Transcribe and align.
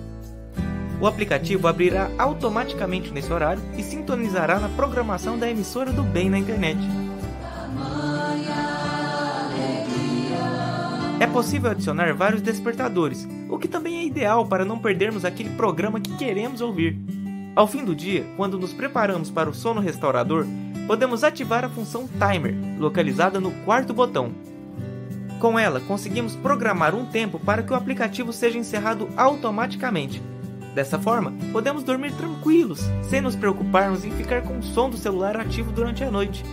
O 0.99 1.07
aplicativo 1.07 1.67
abrirá 1.67 2.09
automaticamente 2.17 3.11
nesse 3.11 3.31
horário 3.31 3.61
e 3.77 3.83
sintonizará 3.83 4.59
na 4.59 4.67
programação 4.69 5.37
da 5.37 5.49
emissora 5.49 5.93
do 5.93 6.03
bem 6.03 6.29
na 6.29 6.39
internet. 6.39 6.79
É 11.19 11.27
possível 11.27 11.69
adicionar 11.69 12.13
vários 12.15 12.41
despertadores, 12.41 13.27
o 13.49 13.57
que 13.57 13.67
também 13.67 13.97
é 13.97 14.05
ideal 14.05 14.45
para 14.45 14.63
não 14.63 14.77
perdermos 14.77 15.25
aquele 15.25 15.49
programa 15.49 15.99
que 15.99 16.15
queremos 16.15 16.61
ouvir. 16.61 16.97
Ao 17.55 17.67
fim 17.67 17.83
do 17.83 17.95
dia, 17.95 18.25
quando 18.37 18.59
nos 18.59 18.73
preparamos 18.73 19.31
para 19.31 19.49
o 19.49 19.53
sono 19.53 19.81
restaurador, 19.81 20.45
podemos 20.85 21.23
ativar 21.23 21.65
a 21.65 21.69
função 21.69 22.07
Timer, 22.07 22.55
localizada 22.77 23.39
no 23.39 23.51
quarto 23.65 23.93
botão. 23.93 24.31
Com 25.39 25.57
ela, 25.57 25.79
conseguimos 25.79 26.35
programar 26.35 26.93
um 26.93 27.05
tempo 27.05 27.39
para 27.39 27.63
que 27.63 27.73
o 27.73 27.75
aplicativo 27.75 28.31
seja 28.31 28.57
encerrado 28.57 29.09
automaticamente. 29.17 30.21
Dessa 30.75 30.99
forma, 30.99 31.33
podemos 31.51 31.83
dormir 31.83 32.13
tranquilos, 32.13 32.81
sem 33.01 33.19
nos 33.19 33.35
preocuparmos 33.35 34.05
em 34.05 34.11
ficar 34.11 34.43
com 34.43 34.59
o 34.59 34.63
som 34.63 34.89
do 34.89 34.97
celular 34.97 35.37
ativo 35.37 35.71
durante 35.71 36.03
a 36.03 36.11
noite. 36.11 36.43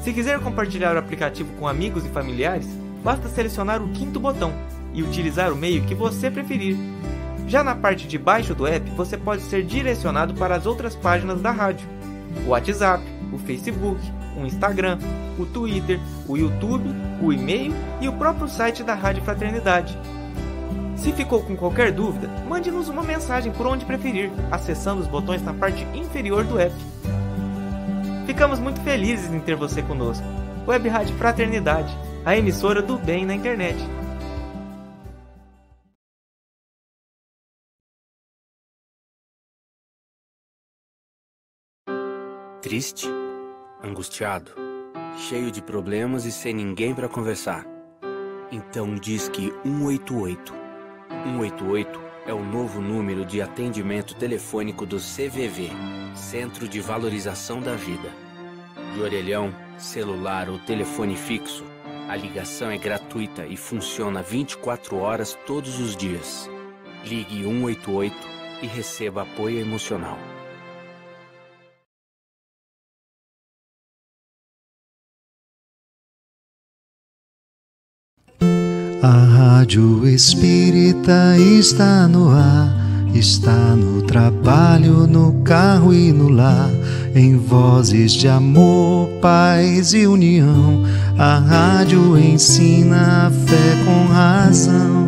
Se 0.00 0.12
quiser 0.12 0.40
compartilhar 0.40 0.94
o 0.94 0.98
aplicativo 0.98 1.52
com 1.58 1.68
amigos 1.68 2.04
e 2.06 2.08
familiares, 2.08 2.66
basta 3.04 3.28
selecionar 3.28 3.82
o 3.82 3.88
quinto 3.88 4.18
botão 4.18 4.52
e 4.96 5.02
utilizar 5.04 5.52
o 5.52 5.56
meio 5.56 5.84
que 5.84 5.94
você 5.94 6.28
preferir. 6.28 6.76
Já 7.46 7.62
na 7.62 7.76
parte 7.76 8.08
de 8.08 8.18
baixo 8.18 8.52
do 8.52 8.66
app, 8.66 8.90
você 8.90 9.16
pode 9.16 9.42
ser 9.42 9.62
direcionado 9.62 10.34
para 10.34 10.56
as 10.56 10.66
outras 10.66 10.96
páginas 10.96 11.40
da 11.40 11.52
rádio 11.52 11.86
o 12.44 12.50
WhatsApp, 12.50 13.02
o 13.32 13.38
Facebook, 13.38 14.00
o 14.36 14.44
Instagram, 14.44 14.98
o 15.38 15.46
Twitter, 15.46 16.00
o 16.28 16.36
YouTube, 16.36 16.88
o 17.22 17.32
e-mail 17.32 17.72
e 18.00 18.08
o 18.08 18.12
próprio 18.12 18.48
site 18.48 18.82
da 18.82 18.94
Rádio 18.94 19.22
Fraternidade. 19.22 19.96
Se 20.96 21.12
ficou 21.12 21.42
com 21.42 21.56
qualquer 21.56 21.92
dúvida, 21.92 22.28
mande-nos 22.48 22.88
uma 22.88 23.02
mensagem 23.02 23.52
por 23.52 23.66
onde 23.66 23.84
preferir, 23.84 24.30
acessando 24.50 25.00
os 25.00 25.06
botões 25.06 25.42
na 25.42 25.52
parte 25.52 25.86
inferior 25.94 26.44
do 26.44 26.58
app. 26.58 26.74
Ficamos 28.26 28.58
muito 28.58 28.80
felizes 28.80 29.32
em 29.32 29.40
ter 29.40 29.54
você 29.54 29.82
conosco. 29.82 30.24
Web 30.66 30.88
Rádio 30.88 31.16
Fraternidade, 31.16 31.96
a 32.24 32.36
emissora 32.36 32.82
do 32.82 32.98
bem 32.98 33.24
na 33.24 33.34
internet. 33.34 33.78
Triste, 42.66 43.06
angustiado, 43.80 44.50
cheio 45.16 45.52
de 45.52 45.62
problemas 45.62 46.24
e 46.24 46.32
sem 46.32 46.52
ninguém 46.52 46.96
para 46.96 47.08
conversar. 47.08 47.64
Então 48.50 48.96
diz 48.96 49.28
que 49.28 49.52
188. 49.62 50.52
188 51.08 52.00
é 52.26 52.34
o 52.34 52.44
novo 52.44 52.80
número 52.80 53.24
de 53.24 53.40
atendimento 53.40 54.16
telefônico 54.16 54.84
do 54.84 54.96
CVV, 54.96 55.70
Centro 56.16 56.66
de 56.66 56.80
Valorização 56.80 57.60
da 57.60 57.76
Vida. 57.76 58.10
De 58.94 59.00
orelhão, 59.00 59.54
celular 59.78 60.50
ou 60.50 60.58
telefone 60.58 61.14
fixo, 61.14 61.62
a 62.08 62.16
ligação 62.16 62.68
é 62.68 62.76
gratuita 62.76 63.46
e 63.46 63.56
funciona 63.56 64.24
24 64.24 64.96
horas 64.96 65.38
todos 65.46 65.78
os 65.78 65.96
dias. 65.96 66.50
Ligue 67.04 67.44
188 67.44 68.16
e 68.60 68.66
receba 68.66 69.22
apoio 69.22 69.60
emocional. 69.60 70.18
A 79.02 79.08
Rádio 79.08 80.08
Espírita 80.08 81.36
está 81.38 82.08
no 82.08 82.30
ar, 82.30 82.74
está 83.14 83.76
no 83.76 84.00
trabalho, 84.02 85.06
no 85.06 85.34
carro 85.42 85.92
e 85.92 86.12
no 86.12 86.28
lar, 86.28 86.70
em 87.14 87.36
vozes 87.36 88.12
de 88.12 88.26
amor, 88.26 89.08
paz 89.20 89.92
e 89.92 90.06
união. 90.06 90.82
A 91.18 91.38
rádio 91.38 92.18
ensina 92.18 93.26
a 93.26 93.30
fé 93.30 93.84
com 93.84 94.12
razão. 94.12 95.05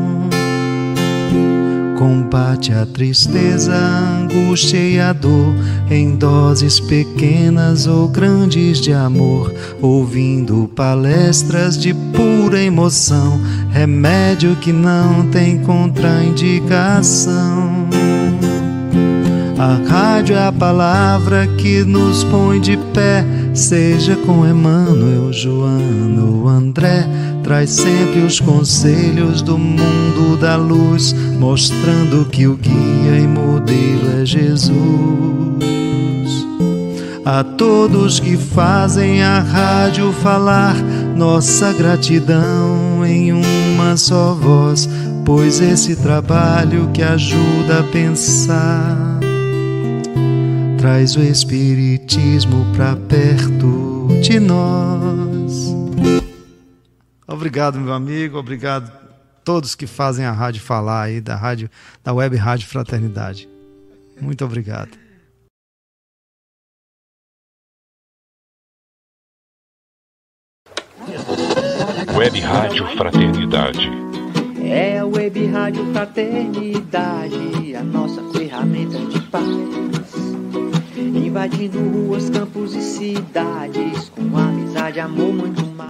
Combate 1.99 2.73
a 2.73 2.87
tristeza, 2.87 3.75
a 3.75 4.21
angústia 4.21 4.79
e 4.79 5.01
a 5.01 5.13
dor 5.13 5.53
em 5.91 6.15
doses 6.15 6.79
pequenas 6.79 7.89
ou 7.89 8.07
grandes 8.07 8.81
de 8.81 8.93
amor, 8.93 9.53
ouvindo 9.83 10.71
palestras 10.77 11.77
de 11.77 11.93
pura 11.93 12.63
emoção, 12.63 13.41
remédio 13.73 14.55
que 14.55 14.73
não 14.73 15.27
tem 15.27 15.59
contraindicação. 15.59 17.89
A 19.59 19.81
rádio 19.91 20.37
é 20.37 20.47
a 20.47 20.53
palavra 20.53 21.49
que 21.59 21.83
nos 21.83 22.23
põe 22.23 22.61
de 22.61 22.77
pé, 22.95 23.25
seja 23.59 24.15
com 24.15 24.47
Emmanuel, 24.47 25.33
Joana 25.33 26.23
ou 26.23 26.49
André, 26.49 27.07
traz 27.43 27.71
sempre 27.71 28.21
os 28.21 28.39
conselhos 28.39 29.43
do 29.43 29.59
mundo 29.59 30.37
da 30.41 30.57
luz, 30.57 31.13
mostrando 31.39 32.25
que 32.27 32.47
o 32.47 32.57
guia 32.57 33.19
e 33.19 33.27
modelo 33.27 34.23
é 34.23 34.25
Jesus. 34.25 34.73
A 37.25 37.43
todos 37.43 38.21
que 38.21 38.37
fazem 38.37 39.23
a 39.23 39.41
rádio 39.41 40.13
falar, 40.13 40.77
nossa 41.17 41.73
gratidão 41.73 43.05
em 43.05 43.33
uma 43.33 43.97
só 43.97 44.35
voz, 44.35 44.89
pois 45.25 45.61
esse 45.61 45.97
trabalho 45.97 46.89
que 46.95 47.03
ajuda 47.03 47.81
a 47.81 47.83
pensar 47.83 49.18
traz 50.79 51.17
o 51.17 51.23
Espiritismo 51.23 52.65
para 52.75 52.97
perto 52.97 54.09
de 54.23 54.41
nós. 54.41 55.75
Obrigado, 57.27 57.79
meu 57.79 57.93
amigo, 57.93 58.39
obrigado 58.39 58.99
todos 59.49 59.75
que 59.75 59.87
fazem 59.87 60.27
a 60.27 60.31
rádio 60.31 60.61
falar 60.61 61.05
aí 61.05 61.23
da 61.23 61.35
rádio, 61.35 61.71
da 62.05 62.13
web 62.13 62.37
rádio 62.37 62.69
Fraternidade. 62.69 63.49
Muito 64.21 64.45
obrigado. 64.45 64.91
Web 72.15 72.41
Rádio 72.41 72.87
Fraternidade. 72.89 73.89
É 74.63 74.99
a 74.99 75.07
Web 75.07 75.47
Rádio 75.47 75.93
Fraternidade, 75.93 77.75
a 77.75 77.83
nossa 77.83 78.23
ferramenta 78.33 78.99
de 78.99 79.21
paz. 79.31 79.45
Invadindo 80.99 81.79
ruas, 81.79 82.29
campos 82.29 82.75
e 82.75 82.83
cidades, 82.83 84.09
com 84.09 84.37
amizade, 84.37 84.99
amor, 84.99 85.33
muito 85.33 85.65
mais. 85.67 85.89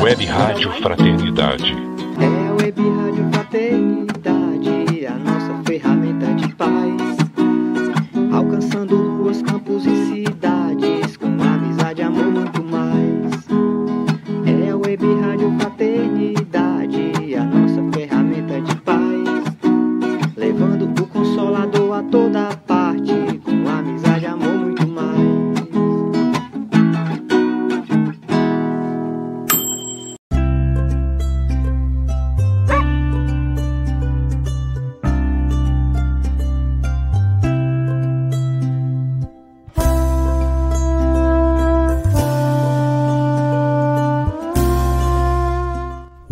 Web 0.00 0.24
Rádio 0.24 0.70
Fraternidade. 0.74 1.72
É 2.20 2.48
a 2.48 2.52
Web 2.52 2.80
Rádio 2.80 3.28
Fraternidade, 3.32 5.06
a 5.06 5.14
nossa 5.18 5.62
ferramenta 5.64 6.32
de 6.34 6.54
paz. 6.54 6.70
Alcançando 8.32 8.96
ruas, 8.96 9.42
campos 9.42 9.84
e 9.86 9.90
cidades, 9.90 10.03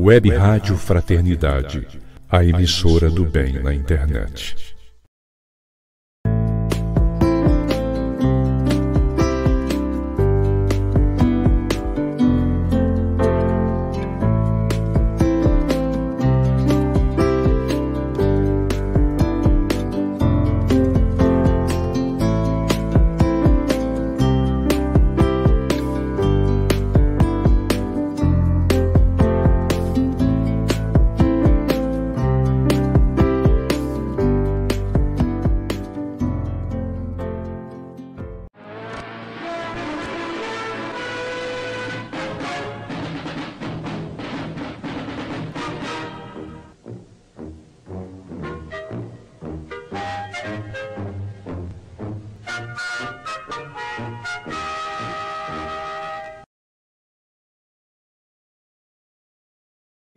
Web 0.04 0.30
Rádio 0.30 0.76
Fraternidade. 0.76 1.86
A 2.28 2.44
emissora 2.44 3.08
do 3.08 3.24
bem 3.24 3.62
na 3.62 3.72
internet. 3.72 4.71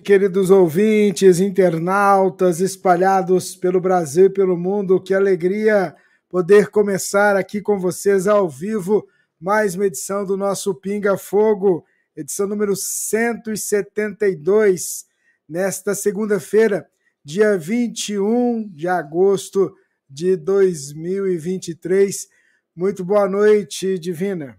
Queridos 0.06 0.50
ouvintes, 0.52 1.40
internautas 1.40 2.60
espalhados 2.60 3.56
pelo 3.56 3.82
Brasil 3.82 4.28
e 4.28 4.30
pelo 4.30 4.56
mundo, 4.56 5.02
que 5.02 5.16
alegria 5.16 5.96
poder 6.30 6.68
começar 6.68 7.36
aqui 7.36 7.60
com 7.60 7.80
vocês 7.80 8.28
ao 8.28 8.48
vivo 8.48 9.08
mais 9.42 9.74
uma 9.74 9.88
edição 9.88 10.24
do 10.24 10.38
nosso 10.38 10.76
Pinga 10.76 11.18
Fogo, 11.18 11.84
edição 12.16 12.46
número 12.46 12.76
172, 12.76 15.08
nesta 15.50 15.96
segunda-feira, 15.96 16.88
dia 17.24 17.58
21 17.58 18.70
de 18.70 18.88
agosto 18.88 19.76
de 20.08 20.38
2023. 20.38 22.28
Muito 22.76 23.04
boa 23.04 23.28
noite, 23.28 23.98
Divina. 23.98 24.56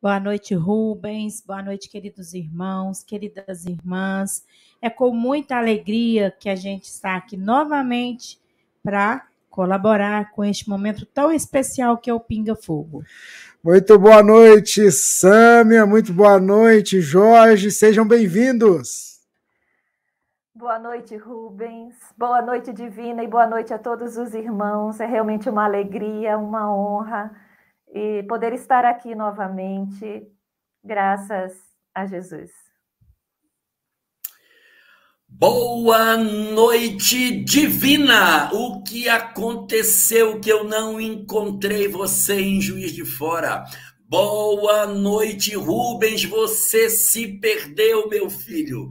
Boa 0.00 0.20
noite, 0.20 0.54
Rubens. 0.54 1.42
Boa 1.44 1.60
noite, 1.60 1.88
queridos 1.88 2.32
irmãos, 2.32 3.02
queridas 3.02 3.66
irmãs. 3.66 4.44
É 4.80 4.88
com 4.88 5.10
muita 5.12 5.56
alegria 5.56 6.30
que 6.30 6.48
a 6.48 6.54
gente 6.54 6.84
está 6.84 7.16
aqui 7.16 7.36
novamente 7.36 8.40
para 8.80 9.26
colaborar 9.50 10.30
com 10.30 10.44
este 10.44 10.68
momento 10.68 11.04
tão 11.04 11.32
especial 11.32 11.98
que 11.98 12.08
é 12.08 12.14
o 12.14 12.20
Pinga 12.20 12.54
Fogo. 12.54 13.02
Muito 13.62 13.98
boa 13.98 14.22
noite, 14.22 14.88
Sâmia. 14.92 15.84
Muito 15.84 16.12
boa 16.12 16.38
noite, 16.38 17.00
Jorge. 17.00 17.72
Sejam 17.72 18.06
bem-vindos. 18.06 19.18
Boa 20.54 20.78
noite, 20.78 21.16
Rubens. 21.16 21.96
Boa 22.16 22.40
noite, 22.40 22.72
Divina, 22.72 23.24
e 23.24 23.26
boa 23.26 23.48
noite 23.48 23.74
a 23.74 23.78
todos 23.78 24.16
os 24.16 24.32
irmãos. 24.32 25.00
É 25.00 25.06
realmente 25.06 25.50
uma 25.50 25.64
alegria, 25.64 26.38
uma 26.38 26.72
honra 26.72 27.47
e 27.92 28.22
poder 28.24 28.52
estar 28.52 28.84
aqui 28.84 29.14
novamente, 29.14 30.26
graças 30.84 31.52
a 31.94 32.06
Jesus. 32.06 32.50
Boa 35.30 36.16
noite, 36.16 37.44
divina! 37.44 38.50
O 38.52 38.82
que 38.82 39.08
aconteceu 39.08 40.40
que 40.40 40.50
eu 40.50 40.64
não 40.64 41.00
encontrei 41.00 41.86
você 41.86 42.40
em 42.40 42.60
Juiz 42.60 42.92
de 42.92 43.04
Fora? 43.04 43.64
Boa 44.08 44.86
noite, 44.86 45.54
Rubens, 45.54 46.24
você 46.24 46.88
se 46.88 47.38
perdeu, 47.38 48.08
meu 48.08 48.30
filho. 48.30 48.88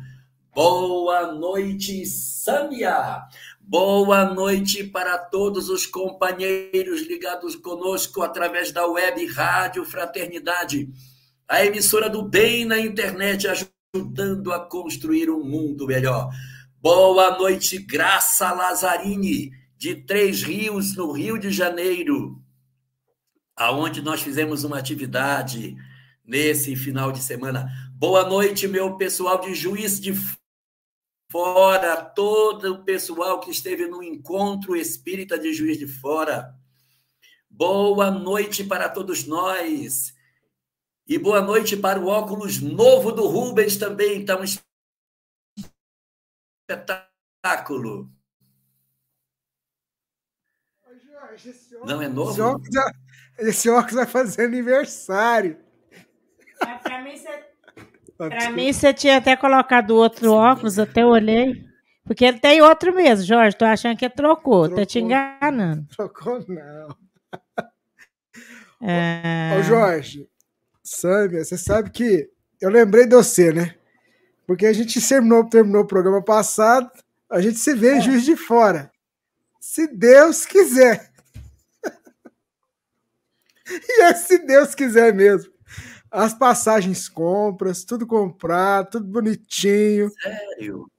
Boa 0.53 1.33
noite, 1.33 2.05
Sâmia. 2.05 3.23
Boa 3.69 4.23
noite 4.23 4.81
para 4.81 5.17
todos 5.17 5.67
os 5.67 5.85
companheiros 5.85 7.01
ligados 7.01 7.53
conosco 7.53 8.21
através 8.21 8.71
da 8.71 8.87
web 8.87 9.25
Rádio 9.25 9.83
Fraternidade, 9.83 10.89
a 11.45 11.65
emissora 11.65 12.09
do 12.09 12.23
bem 12.23 12.63
na 12.63 12.79
internet, 12.79 13.45
ajudando 13.45 14.53
a 14.53 14.59
construir 14.61 15.29
um 15.29 15.43
mundo 15.43 15.85
melhor. 15.85 16.29
Boa 16.81 17.37
noite, 17.37 17.77
Graça 17.77 18.53
Lazzarini, 18.53 19.51
de 19.77 19.95
Três 19.95 20.41
Rios, 20.43 20.95
no 20.95 21.11
Rio 21.11 21.37
de 21.37 21.51
Janeiro, 21.51 22.41
aonde 23.53 24.01
nós 24.01 24.21
fizemos 24.21 24.63
uma 24.63 24.79
atividade 24.79 25.75
nesse 26.23 26.73
final 26.73 27.11
de 27.11 27.19
semana. 27.19 27.69
Boa 27.95 28.29
noite, 28.29 28.65
meu 28.65 28.95
pessoal 28.95 29.41
de 29.41 29.53
Juiz 29.53 29.99
de 29.99 30.13
Fora, 31.29 32.05
todo 32.05 32.73
o 32.73 32.83
pessoal 32.85 33.41
que 33.41 33.51
esteve 33.51 33.85
no 33.85 34.01
encontro 34.01 34.77
espírita 34.77 35.37
de 35.37 35.51
Juiz 35.53 35.77
de 35.77 35.85
Fora. 35.85 36.55
Boa 37.49 38.09
noite 38.09 38.63
para 38.63 38.87
todos 38.87 39.25
nós. 39.25 40.15
E 41.05 41.17
boa 41.17 41.41
noite 41.41 41.75
para 41.75 41.99
o 41.99 42.07
óculos 42.07 42.61
novo 42.61 43.11
do 43.11 43.27
Rubens 43.27 43.75
também. 43.75 44.21
Está 44.21 44.39
um 44.39 44.43
espetáculo. 46.69 48.09
Não 51.85 52.01
é 52.01 52.07
novo? 52.07 52.31
Esse 52.31 52.41
óculos, 52.41 52.69
esse 53.37 53.69
óculos 53.69 53.95
vai 53.95 54.07
fazer 54.07 54.45
aniversário. 54.45 55.61
É, 56.61 56.77
para 56.77 57.01
mim, 57.03 57.17
você 57.17 57.46
Para 58.17 58.49
mim, 58.51 58.73
você 58.73 58.91
tinha 58.93 59.17
até 59.17 59.35
colocado 59.35 59.91
outro 59.91 60.33
óculos, 60.33 60.79
até 60.79 61.05
olhei. 61.05 61.63
Porque 62.03 62.25
ele 62.25 62.39
tem 62.39 62.61
outro 62.61 62.95
mesmo, 62.95 63.25
Jorge. 63.25 63.55
Tô 63.55 63.65
achando 63.65 63.97
que 63.97 64.09
trocou, 64.09 64.63
trocou. 64.63 64.75
tá 64.75 64.85
te 64.85 64.99
enganando. 64.99 65.85
Trocou, 65.95 66.43
não. 66.47 66.95
É... 68.81 69.57
Ô, 69.59 69.63
Jorge, 69.63 70.29
Sâmia, 70.83 71.43
você 71.43 71.57
sabe 71.57 71.89
que 71.91 72.29
eu 72.59 72.69
lembrei 72.69 73.05
de 73.05 73.15
você, 73.15 73.51
né? 73.51 73.75
Porque 74.47 74.65
a 74.65 74.73
gente 74.73 75.05
terminou, 75.05 75.43
terminou 75.43 75.81
o 75.83 75.87
programa 75.87 76.23
passado, 76.23 76.89
a 77.29 77.41
gente 77.41 77.59
se 77.59 77.73
vê 77.75 77.95
em 77.95 77.97
é. 77.97 78.01
Juiz 78.01 78.23
de 78.23 78.35
Fora. 78.35 78.91
Se 79.59 79.87
Deus 79.87 80.45
quiser. 80.45 81.11
e 83.67 84.01
é 84.03 84.13
se 84.13 84.37
Deus 84.39 84.73
quiser 84.73 85.13
mesmo 85.13 85.56
as 86.11 86.33
passagens 86.33 87.09
compras, 87.09 87.83
tudo 87.83 88.05
comprado, 88.07 88.91
tudo 88.91 89.07
bonitinho. 89.07 90.09
Sério? 90.21 90.89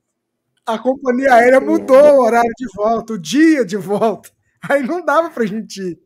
A 0.66 0.78
companhia 0.78 1.34
aérea 1.34 1.60
mudou 1.60 2.16
o 2.16 2.22
horário 2.22 2.52
de 2.58 2.66
volta, 2.74 3.14
o 3.14 3.18
dia 3.18 3.64
de 3.64 3.76
volta. 3.76 4.30
Aí 4.68 4.82
não 4.82 5.04
dava 5.04 5.30
pra 5.30 5.46
gente 5.46 5.80
ir. 5.80 5.98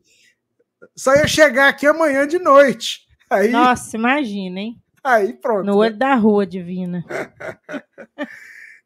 Só 0.95 1.13
ia 1.15 1.27
chegar 1.27 1.69
aqui 1.69 1.85
amanhã 1.85 2.27
de 2.27 2.39
noite. 2.39 3.01
Aí, 3.29 3.49
Nossa, 3.49 3.97
imagina, 3.97 4.59
hein? 4.59 4.81
aí 5.03 5.33
pronto. 5.33 5.65
No 5.65 5.77
olho 5.77 5.97
da 5.97 6.15
rua, 6.15 6.45
divina. 6.45 7.03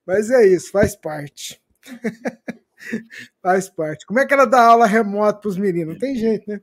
Mas 0.06 0.32
é 0.32 0.48
isso, 0.48 0.72
faz 0.72 0.96
parte. 0.96 1.62
faz 3.42 3.70
parte. 3.70 4.06
Como 4.06 4.20
é 4.20 4.26
que 4.26 4.34
ela 4.34 4.46
dá 4.46 4.64
aula 4.64 4.86
remota 4.86 5.42
para 5.42 5.50
os 5.50 5.58
meninos? 5.58 5.94
Não 5.94 6.00
tem 6.00 6.16
jeito, 6.16 6.50
né? 6.50 6.62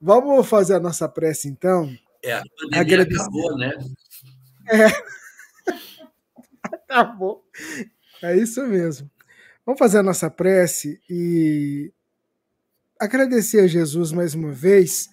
Vamos 0.00 0.46
fazer 0.48 0.74
a 0.74 0.80
nossa 0.80 1.08
prece, 1.08 1.48
então. 1.48 1.90
É, 2.26 2.32
a 2.32 2.42
pandemia 2.58 3.02
acabou, 3.02 3.56
né? 3.56 3.72
Acabou. 6.64 7.48
É 8.20 8.36
isso 8.36 8.66
mesmo. 8.66 9.08
Vamos 9.64 9.78
fazer 9.78 9.98
a 9.98 10.02
nossa 10.02 10.28
prece 10.28 11.00
e 11.08 11.92
agradecer 12.98 13.60
a 13.60 13.68
Jesus 13.68 14.10
mais 14.10 14.34
uma 14.34 14.50
vez 14.50 15.08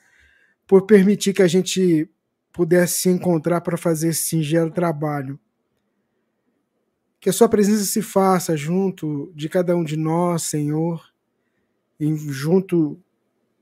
por 0.65 0.87
permitir 0.87 1.33
que 1.33 1.43
a 1.43 1.47
gente 1.47 2.09
pudesse 2.51 3.01
se 3.01 3.09
encontrar 3.09 3.61
para 3.61 3.77
fazer 3.77 4.09
esse 4.09 4.23
singelo 4.23 4.71
trabalho. 4.71 5.39
Que 7.19 7.29
a 7.29 7.33
sua 7.33 7.47
presença 7.47 7.85
se 7.85 8.01
faça 8.01 8.57
junto 8.57 9.31
de 9.35 9.47
cada 9.47 9.75
um 9.75 9.83
de 9.83 9.97
nós, 9.97 10.41
Senhor, 10.43 11.13
junto 11.99 12.99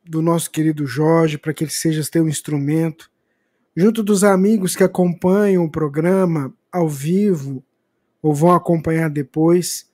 do 0.06 0.22
nosso 0.22 0.50
querido 0.50 0.86
Jorge, 0.86 1.38
para 1.38 1.54
que 1.54 1.66
ele 1.66 1.72
seja 1.72 2.10
teu 2.10 2.30
instrumento, 2.30 3.11
junto 3.76 4.04
dos 4.04 4.24
amigos 4.24 4.76
que 4.76 4.84
acompanham 4.84 5.64
o 5.64 5.72
programa 5.72 6.54
ao 6.72 6.88
vivo 6.88 7.64
ou 8.22 8.34
vão 8.34 8.52
acompanhar 8.52 9.10
depois. 9.10 9.90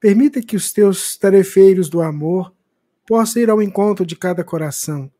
Permita 0.00 0.42
que 0.42 0.56
os 0.56 0.72
teus 0.72 1.16
tarefeiros 1.16 1.88
do 1.88 2.02
amor 2.02 2.52
possam 3.06 3.42
ir 3.42 3.50
ao 3.50 3.62
encontro 3.62 4.04
de 4.04 4.16
cada 4.16 4.44
coração. 4.44 5.10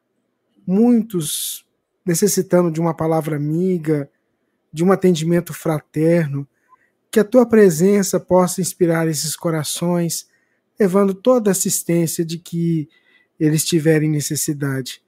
Muitos 0.67 1.65
necessitando 2.05 2.71
de 2.71 2.81
uma 2.81 2.95
palavra 2.95 3.37
amiga, 3.37 4.11
de 4.73 4.85
um 4.85 4.93
atendimento 4.93 5.55
fraterno, 5.55 6.47
que 7.11 7.21
a 7.21 7.25
tua 7.25 7.47
presença 7.47 8.19
possa 8.19 8.61
inspirar 8.61 9.07
esses 9.07 9.37
corações, 9.37 10.27
levando 10.79 11.15
toda 11.15 11.51
a 11.51 11.53
assistência 11.53 12.25
de 12.25 12.39
que 12.39 12.89
eles 13.39 13.65
tiverem 13.65 14.11
necessidade. 14.11 15.03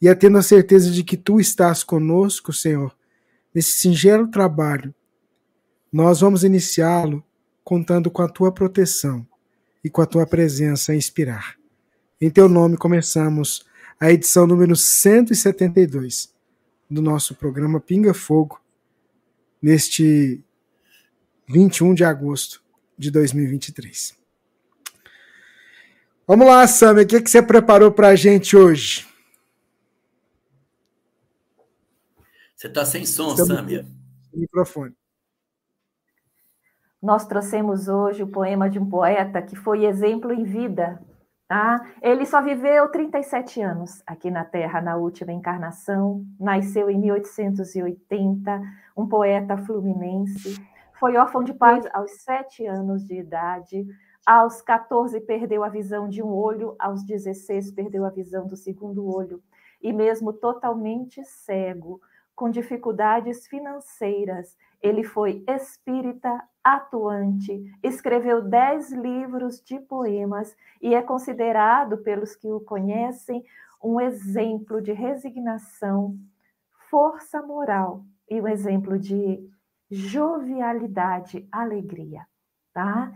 E 0.00 0.08
é 0.08 0.14
tendo 0.14 0.38
a 0.38 0.42
certeza 0.42 0.90
de 0.90 1.02
que 1.02 1.16
tu 1.16 1.40
estás 1.40 1.82
conosco, 1.82 2.52
Senhor, 2.52 2.94
nesse 3.54 3.78
singelo 3.78 4.28
trabalho, 4.28 4.94
nós 5.92 6.20
vamos 6.20 6.44
iniciá-lo 6.44 7.24
contando 7.64 8.10
com 8.10 8.22
a 8.22 8.28
tua 8.28 8.52
proteção 8.52 9.26
e 9.82 9.88
com 9.88 10.02
a 10.02 10.06
tua 10.06 10.26
presença 10.26 10.92
a 10.92 10.96
inspirar. 10.96 11.56
Em 12.20 12.30
teu 12.30 12.48
nome 12.48 12.76
começamos 12.76 13.64
a 13.98 14.12
edição 14.12 14.46
número 14.46 14.76
172 14.76 16.34
do 16.90 17.00
nosso 17.00 17.34
programa 17.34 17.80
Pinga 17.80 18.12
Fogo, 18.12 18.60
neste 19.60 20.40
21 21.48 21.94
de 21.94 22.04
agosto 22.04 22.62
de 22.98 23.10
2023. 23.10 24.14
Vamos 26.26 26.46
lá, 26.46 26.66
Sammy, 26.66 27.02
o 27.02 27.06
que, 27.06 27.20
que 27.20 27.30
você 27.30 27.40
preparou 27.40 27.90
para 27.92 28.08
a 28.08 28.16
gente 28.16 28.56
hoje? 28.56 29.05
Você 32.56 32.68
está 32.68 32.84
sem 32.86 33.04
som, 33.04 33.30
Estamos- 33.30 33.48
Sâmia. 33.54 33.86
Microfone. 34.32 34.94
Nós 37.02 37.26
trouxemos 37.26 37.86
hoje 37.88 38.22
o 38.22 38.28
poema 38.28 38.68
de 38.70 38.78
um 38.78 38.88
poeta 38.88 39.42
que 39.42 39.54
foi 39.54 39.84
exemplo 39.84 40.32
em 40.32 40.42
vida. 40.42 41.00
Tá? 41.46 41.86
Ele 42.02 42.26
só 42.26 42.42
viveu 42.42 42.88
37 42.90 43.60
anos 43.62 44.02
aqui 44.04 44.30
na 44.32 44.44
Terra 44.44 44.80
na 44.80 44.96
última 44.96 45.32
encarnação, 45.32 46.24
nasceu 46.40 46.90
em 46.90 46.98
1880, 46.98 48.60
um 48.96 49.06
poeta 49.06 49.56
fluminense, 49.56 50.56
foi 50.98 51.16
órfão 51.16 51.44
de 51.44 51.54
pai 51.54 51.80
aos 51.92 52.10
7 52.22 52.66
anos 52.66 53.06
de 53.06 53.14
idade, 53.20 53.86
aos 54.26 54.60
14 54.60 55.20
perdeu 55.20 55.62
a 55.62 55.68
visão 55.68 56.08
de 56.08 56.20
um 56.20 56.32
olho, 56.34 56.74
aos 56.80 57.04
16 57.04 57.70
perdeu 57.70 58.04
a 58.04 58.10
visão 58.10 58.44
do 58.44 58.56
segundo 58.56 59.06
olho, 59.06 59.40
e 59.80 59.92
mesmo 59.92 60.32
totalmente 60.32 61.22
cego, 61.22 62.00
com 62.36 62.50
dificuldades 62.50 63.46
financeiras, 63.46 64.56
ele 64.82 65.02
foi 65.02 65.42
espírita 65.48 66.38
atuante, 66.62 67.74
escreveu 67.82 68.42
dez 68.42 68.92
livros 68.92 69.60
de 69.62 69.80
poemas 69.80 70.54
e 70.82 70.94
é 70.94 71.00
considerado, 71.00 71.98
pelos 71.98 72.36
que 72.36 72.52
o 72.52 72.60
conhecem, 72.60 73.42
um 73.82 74.00
exemplo 74.00 74.82
de 74.82 74.92
resignação, 74.92 76.16
força 76.90 77.40
moral 77.40 78.04
e 78.28 78.40
um 78.40 78.46
exemplo 78.46 78.98
de 78.98 79.48
jovialidade, 79.90 81.48
alegria. 81.50 82.26
Tá? 82.72 83.12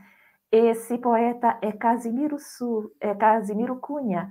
Esse 0.51 0.97
poeta 0.97 1.59
é 1.61 1.73
Casimiro, 1.73 2.39
Su, 2.39 2.91
é 2.99 3.15
Casimiro 3.15 3.77
Cunha, 3.77 4.31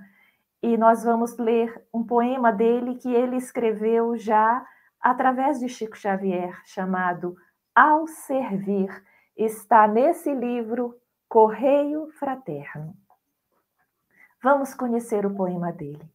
e 0.62 0.78
nós 0.78 1.04
vamos 1.04 1.38
ler 1.38 1.86
um 1.94 2.04
poema 2.04 2.52
dele 2.52 2.96
que 2.96 3.14
ele 3.14 3.38
escreveu 3.38 4.18
já 4.18 4.66
através 5.02 5.60
de 5.60 5.70
Chico 5.70 5.98
Xavier, 5.98 6.60
chamado 6.66 7.36
Ao 7.76 8.08
Servir, 8.08 8.90
está 9.36 9.88
nesse 9.88 10.34
livro 10.34 10.96
Correio 11.28 12.10
Fraterno. 12.20 12.94
Vamos 14.42 14.74
conhecer 14.74 15.26
o 15.26 15.36
poema 15.36 15.72
dele. 15.72 16.10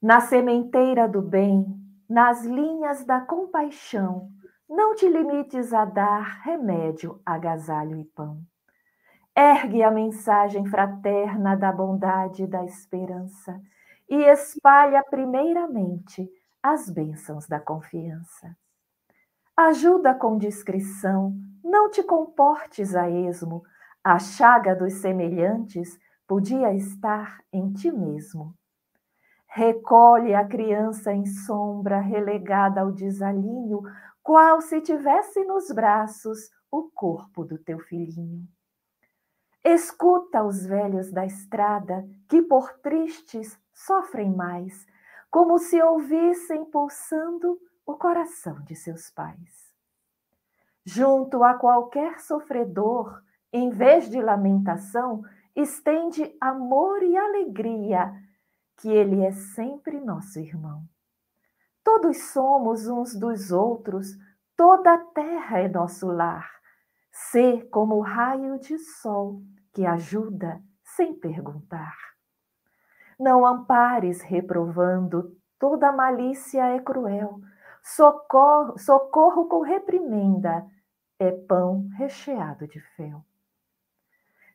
Na 0.00 0.20
sementeira 0.20 1.08
do 1.08 1.20
bem, 1.20 1.66
nas 2.08 2.44
linhas 2.44 3.04
da 3.04 3.20
compaixão, 3.20 4.30
não 4.68 4.94
te 4.94 5.08
limites 5.08 5.72
a 5.72 5.84
dar 5.84 6.40
remédio, 6.42 7.20
agasalho 7.24 7.96
e 7.98 8.04
pão. 8.04 8.40
Ergue 9.36 9.82
a 9.82 9.90
mensagem 9.90 10.66
fraterna 10.66 11.56
da 11.56 11.70
bondade 11.70 12.44
e 12.44 12.46
da 12.46 12.64
esperança 12.64 13.60
e 14.08 14.16
espalha 14.24 15.04
primeiramente 15.10 16.28
as 16.66 16.90
bênçãos 16.90 17.46
da 17.46 17.60
confiança. 17.60 18.56
Ajuda 19.56 20.14
com 20.14 20.36
discrição, 20.36 21.32
não 21.62 21.88
te 21.88 22.02
comportes 22.02 22.94
a 22.96 23.08
esmo, 23.08 23.62
a 24.02 24.18
chaga 24.18 24.74
dos 24.74 24.94
semelhantes 24.94 25.96
podia 26.26 26.74
estar 26.74 27.40
em 27.52 27.72
ti 27.72 27.90
mesmo. 27.90 28.52
Recolhe 29.46 30.34
a 30.34 30.44
criança 30.44 31.12
em 31.12 31.24
sombra, 31.24 32.00
relegada 32.00 32.80
ao 32.80 32.90
desalinho, 32.90 33.82
qual 34.22 34.60
se 34.60 34.80
tivesse 34.80 35.44
nos 35.44 35.70
braços 35.70 36.50
o 36.68 36.90
corpo 36.90 37.44
do 37.44 37.56
teu 37.58 37.78
filhinho. 37.78 38.44
Escuta 39.64 40.42
os 40.42 40.66
velhos 40.66 41.12
da 41.12 41.24
estrada, 41.24 42.04
que 42.28 42.42
por 42.42 42.72
tristes 42.80 43.56
sofrem 43.72 44.34
mais, 44.34 44.84
como 45.36 45.58
se 45.58 45.82
ouvissem 45.82 46.64
pulsando 46.64 47.60
o 47.84 47.94
coração 47.94 48.58
de 48.62 48.74
seus 48.74 49.10
pais. 49.10 49.70
Junto 50.82 51.44
a 51.44 51.52
qualquer 51.52 52.20
sofredor, 52.20 53.20
em 53.52 53.68
vez 53.68 54.08
de 54.08 54.18
lamentação, 54.18 55.22
estende 55.54 56.34
amor 56.40 57.02
e 57.02 57.14
alegria, 57.18 58.14
que 58.78 58.88
ele 58.88 59.22
é 59.26 59.30
sempre 59.30 60.00
nosso 60.00 60.38
irmão. 60.38 60.88
Todos 61.84 62.16
somos 62.32 62.86
uns 62.86 63.14
dos 63.14 63.52
outros, 63.52 64.16
toda 64.56 64.94
a 64.94 64.98
terra 64.98 65.58
é 65.58 65.68
nosso 65.68 66.06
lar. 66.06 66.50
Sê 67.12 67.60
como 67.70 67.96
o 67.96 68.00
raio 68.00 68.58
de 68.58 68.78
sol 68.78 69.42
que 69.74 69.84
ajuda 69.84 70.62
sem 70.82 71.12
perguntar. 71.12 72.15
Não 73.18 73.46
ampares 73.46 74.20
reprovando, 74.20 75.34
toda 75.58 75.90
malícia 75.90 76.66
é 76.66 76.78
cruel. 76.78 77.40
Socorro, 77.82 78.78
socorro 78.78 79.48
com 79.48 79.62
reprimenda 79.62 80.66
é 81.18 81.30
pão 81.30 81.88
recheado 81.96 82.66
de 82.66 82.80
fel. 82.80 83.24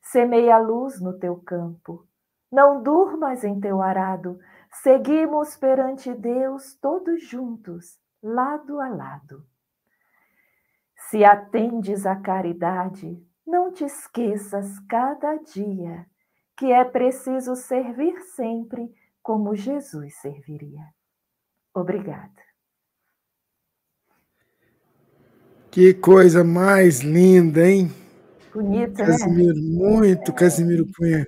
Semeia 0.04 0.58
luz 0.58 1.02
no 1.02 1.18
teu 1.18 1.38
campo, 1.38 2.06
não 2.52 2.84
durmas 2.84 3.44
em 3.44 3.60
teu 3.60 3.82
arado, 3.82 4.40
seguimos 4.84 5.56
perante 5.56 6.14
Deus 6.14 6.76
todos 6.76 7.24
juntos, 7.24 8.00
lado 8.22 8.80
a 8.80 8.90
lado. 8.90 9.46
Se 11.10 11.24
atendes 11.24 12.06
à 12.06 12.16
caridade, 12.16 13.26
não 13.46 13.72
te 13.72 13.86
esqueças 13.86 14.80
cada 14.88 15.36
dia 15.38 16.06
que 16.62 16.72
é 16.72 16.84
preciso 16.84 17.56
servir 17.56 18.22
sempre 18.36 18.88
como 19.24 19.56
Jesus 19.56 20.14
serviria. 20.22 20.84
Obrigada. 21.74 22.30
Que 25.72 25.92
coisa 25.92 26.44
mais 26.44 27.00
linda, 27.00 27.66
hein? 27.66 27.90
Bonita, 28.54 29.02
né? 29.02 29.08
Casimiro, 29.08 29.58
muito 29.60 30.32
Casimiro 30.34 30.86
Cunha. 30.96 31.26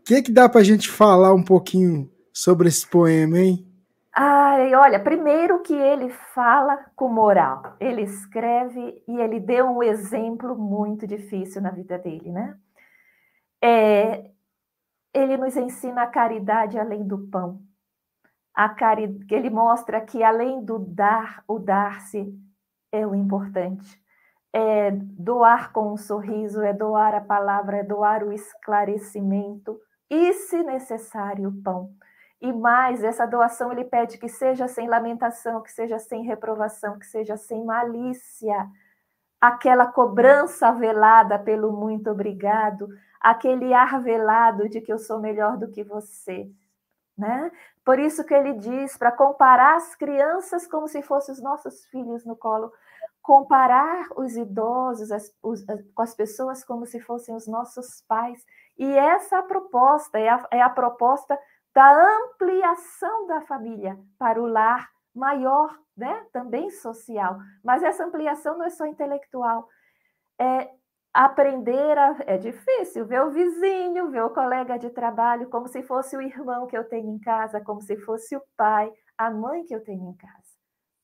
O 0.00 0.04
que, 0.04 0.20
que 0.20 0.30
dá 0.30 0.46
para 0.46 0.60
a 0.60 0.64
gente 0.64 0.90
falar 0.90 1.32
um 1.32 1.42
pouquinho 1.42 2.12
sobre 2.30 2.68
esse 2.68 2.86
poema, 2.86 3.38
hein? 3.38 3.66
Ai, 4.14 4.74
olha, 4.74 5.00
primeiro 5.00 5.62
que 5.62 5.72
ele 5.72 6.10
fala 6.34 6.76
com 6.94 7.08
moral, 7.08 7.76
ele 7.80 8.02
escreve 8.02 9.02
e 9.08 9.20
ele 9.22 9.40
deu 9.40 9.64
um 9.68 9.82
exemplo 9.82 10.54
muito 10.54 11.06
difícil 11.06 11.62
na 11.62 11.70
vida 11.70 11.96
dele, 11.96 12.30
né? 12.30 12.58
É, 13.62 14.30
ele 15.12 15.36
nos 15.36 15.56
ensina 15.56 16.02
a 16.02 16.06
caridade 16.06 16.78
além 16.78 17.06
do 17.06 17.18
pão. 17.28 17.60
A 18.54 18.68
cari... 18.68 19.18
Ele 19.30 19.50
mostra 19.50 20.00
que 20.00 20.22
além 20.22 20.64
do 20.64 20.78
dar, 20.78 21.42
o 21.46 21.58
dar-se 21.58 22.32
é 22.92 23.06
o 23.06 23.14
importante. 23.14 24.00
É 24.52 24.90
doar 24.90 25.72
com 25.72 25.92
um 25.92 25.96
sorriso, 25.96 26.60
é 26.62 26.72
doar 26.72 27.14
a 27.14 27.20
palavra, 27.20 27.78
é 27.78 27.84
doar 27.84 28.24
o 28.24 28.32
esclarecimento 28.32 29.78
e, 30.10 30.32
se 30.32 30.62
necessário, 30.62 31.48
o 31.48 31.62
pão. 31.62 31.94
E 32.40 32.52
mais, 32.52 33.04
essa 33.04 33.26
doação 33.26 33.70
ele 33.70 33.84
pede 33.84 34.18
que 34.18 34.28
seja 34.28 34.66
sem 34.66 34.88
lamentação, 34.88 35.62
que 35.62 35.70
seja 35.70 35.98
sem 35.98 36.24
reprovação, 36.24 36.98
que 36.98 37.06
seja 37.06 37.36
sem 37.36 37.64
malícia. 37.64 38.68
Aquela 39.40 39.86
cobrança 39.86 40.70
velada 40.72 41.38
pelo 41.38 41.72
muito 41.72 42.10
obrigado, 42.10 42.88
aquele 43.20 43.72
ar 43.72 44.00
velado 44.02 44.68
de 44.68 44.80
que 44.80 44.92
eu 44.92 44.98
sou 44.98 45.18
melhor 45.18 45.56
do 45.56 45.70
que 45.70 45.82
você. 45.82 46.50
Né? 47.16 47.50
Por 47.84 47.98
isso 47.98 48.24
que 48.24 48.34
ele 48.34 48.54
diz 48.54 48.96
para 48.96 49.12
comparar 49.12 49.76
as 49.76 49.94
crianças 49.94 50.66
como 50.66 50.88
se 50.88 51.02
fossem 51.02 51.34
os 51.34 51.42
nossos 51.42 51.84
filhos 51.86 52.24
no 52.24 52.36
colo, 52.36 52.72
comparar 53.22 54.08
os 54.16 54.36
idosos 54.36 55.10
as, 55.12 55.34
os, 55.42 55.64
com 55.94 56.02
as 56.02 56.14
pessoas 56.14 56.64
como 56.64 56.86
se 56.86 57.00
fossem 57.00 57.34
os 57.34 57.46
nossos 57.46 58.02
pais. 58.08 58.44
E 58.78 58.90
essa 58.90 59.38
a 59.38 59.42
proposta, 59.42 60.18
é 60.18 60.28
a, 60.28 60.46
é 60.50 60.62
a 60.62 60.70
proposta 60.70 61.38
da 61.74 62.16
ampliação 62.16 63.26
da 63.26 63.42
família 63.42 63.98
para 64.18 64.40
o 64.42 64.46
lar 64.46 64.90
maior, 65.14 65.78
né? 65.96 66.26
também 66.32 66.70
social. 66.70 67.38
Mas 67.62 67.82
essa 67.82 68.04
ampliação 68.04 68.58
não 68.58 68.64
é 68.64 68.70
só 68.70 68.86
intelectual. 68.86 69.68
É 70.38 70.70
aprender 71.12 71.98
a... 71.98 72.16
É 72.26 72.38
difícil 72.38 73.06
ver 73.06 73.22
o 73.22 73.30
vizinho, 73.30 74.10
ver 74.10 74.22
o 74.22 74.30
colega 74.30 74.78
de 74.78 74.90
trabalho 74.90 75.48
como 75.48 75.68
se 75.68 75.82
fosse 75.82 76.16
o 76.16 76.22
irmão 76.22 76.66
que 76.66 76.76
eu 76.76 76.88
tenho 76.88 77.08
em 77.08 77.18
casa, 77.18 77.60
como 77.60 77.80
se 77.80 77.96
fosse 77.98 78.36
o 78.36 78.42
pai, 78.56 78.92
a 79.18 79.30
mãe 79.30 79.64
que 79.64 79.74
eu 79.74 79.82
tenho 79.82 80.10
em 80.10 80.16
casa. 80.16 80.56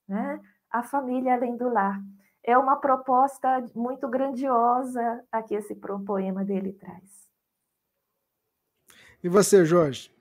Né? 0.08 0.40
A 0.70 0.82
família 0.82 1.34
além 1.34 1.56
do 1.56 1.68
lar. 1.68 2.00
É 2.42 2.56
uma 2.56 2.76
proposta 2.76 3.64
muito 3.74 4.08
grandiosa 4.08 5.24
a 5.32 5.42
que 5.42 5.54
esse 5.54 5.74
poema 5.74 6.44
dele 6.44 6.72
traz. 6.72 7.26
E 9.22 9.28
você, 9.28 9.64
Jorge? 9.64 10.15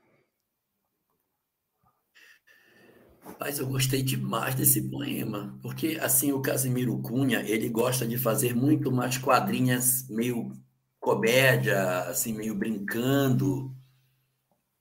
Mas 3.39 3.59
eu 3.59 3.67
gostei 3.67 4.03
demais 4.03 4.55
desse 4.55 4.81
poema, 4.89 5.57
porque 5.61 5.97
assim 6.01 6.31
o 6.31 6.41
Casimiro 6.41 7.01
Cunha, 7.01 7.41
ele 7.41 7.67
gosta 7.69 8.07
de 8.07 8.17
fazer 8.17 8.55
muito 8.55 8.91
mais 8.91 9.17
quadrinhas 9.17 10.07
meio 10.09 10.51
comédia, 10.99 12.01
assim 12.03 12.33
meio 12.33 12.55
brincando. 12.55 13.75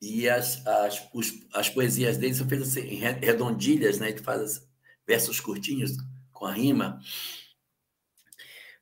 E 0.01 0.29
as, 0.29 0.65
as, 0.67 1.09
os, 1.15 1.33
as 1.55 1.69
poesias 1.69 2.19
dele 2.19 2.35
são 2.35 2.49
feitas 2.49 2.69
assim, 2.69 2.81
redondilhas, 3.21 3.99
né? 3.99 4.11
Ele 4.11 4.19
faz 4.19 4.67
versos 5.07 5.41
curtinhos 5.41 5.97
com 6.33 6.45
a 6.45 6.53
rima. 6.53 7.01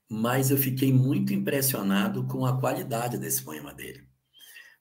Mas 0.08 0.50
eu 0.50 0.58
fiquei 0.58 0.92
muito 0.92 1.32
impressionado 1.32 2.26
com 2.26 2.44
a 2.44 2.60
qualidade 2.60 3.18
desse 3.18 3.42
poema 3.42 3.72
dele. 3.72 4.06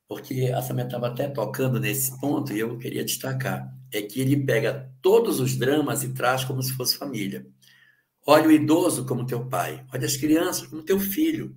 Porque 0.07 0.51
a 0.53 0.61
Samia 0.61 0.85
estava 0.85 1.07
até 1.07 1.27
tocando 1.27 1.79
nesse 1.79 2.19
ponto 2.19 2.51
e 2.51 2.59
eu 2.59 2.77
queria 2.77 3.05
destacar 3.05 3.73
é 3.91 4.01
que 4.01 4.21
ele 4.21 4.37
pega 4.37 4.91
todos 5.01 5.39
os 5.39 5.55
dramas 5.55 6.03
e 6.03 6.13
traz 6.13 6.43
como 6.43 6.61
se 6.61 6.73
fosse 6.73 6.97
família. 6.97 7.45
Olha 8.25 8.47
o 8.47 8.51
idoso 8.51 9.05
como 9.05 9.25
teu 9.25 9.47
pai, 9.47 9.85
olha 9.93 10.05
as 10.05 10.15
crianças 10.15 10.67
como 10.67 10.83
teu 10.83 10.99
filho, 10.99 11.55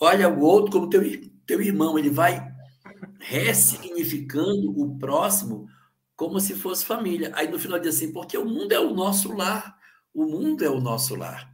olha 0.00 0.28
o 0.28 0.40
outro 0.40 0.72
como 0.72 0.88
teu, 0.88 1.02
teu 1.46 1.60
irmão. 1.60 1.98
Ele 1.98 2.10
vai 2.10 2.52
ressignificando 3.18 4.70
o 4.78 4.96
próximo 4.98 5.68
como 6.16 6.40
se 6.40 6.54
fosse 6.54 6.84
família. 6.84 7.32
Aí 7.34 7.48
no 7.48 7.58
final 7.58 7.78
diz 7.78 7.96
assim, 7.96 8.12
porque 8.12 8.38
o 8.38 8.44
mundo 8.44 8.72
é 8.72 8.78
o 8.78 8.94
nosso 8.94 9.32
lar, 9.32 9.76
o 10.12 10.24
mundo 10.24 10.64
é 10.64 10.70
o 10.70 10.80
nosso 10.80 11.14
lar. 11.14 11.52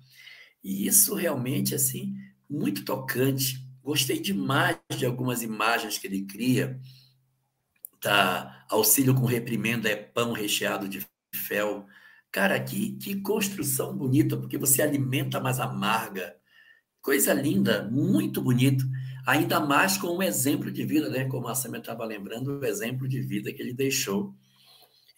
E 0.62 0.87
isso 0.87 1.14
realmente, 1.14 1.75
assim, 1.75 2.14
muito 2.49 2.85
tocante. 2.85 3.67
Gostei 3.83 4.21
demais 4.21 4.77
de 4.97 5.07
algumas 5.07 5.43
imagens 5.43 5.97
que 5.97 6.07
ele 6.07 6.27
cria, 6.27 6.79
tá? 8.01 8.65
Auxílio 8.69 9.15
com 9.15 9.27
reprimenda 9.27 9.89
é 9.89 9.97
pão 9.97 10.33
recheado 10.33 10.89
de 10.89 11.07
fel. 11.35 11.87
Cara, 12.33 12.59
que, 12.61 12.93
que 12.97 13.21
construção 13.21 13.97
bonita, 13.97 14.37
porque 14.37 14.57
você 14.57 14.83
alimenta 14.83 15.41
mais 15.41 15.59
amarga. 15.61 16.37
Coisa 17.03 17.33
linda, 17.33 17.89
muito 17.91 18.41
bonito. 18.41 18.85
Ainda 19.27 19.61
mais 19.61 19.97
com 19.97 20.17
um 20.17 20.23
exemplo 20.23 20.71
de 20.71 20.85
vida, 20.85 21.09
né? 21.09 21.25
Como 21.27 21.49
a 21.49 21.55
Samia 21.55 21.81
estava 21.81 22.05
lembrando, 22.05 22.61
o 22.61 22.65
exemplo 22.65 23.09
de 23.09 23.21
vida 23.21 23.53
que 23.53 23.61
ele 23.61 23.75
deixou 23.75 24.35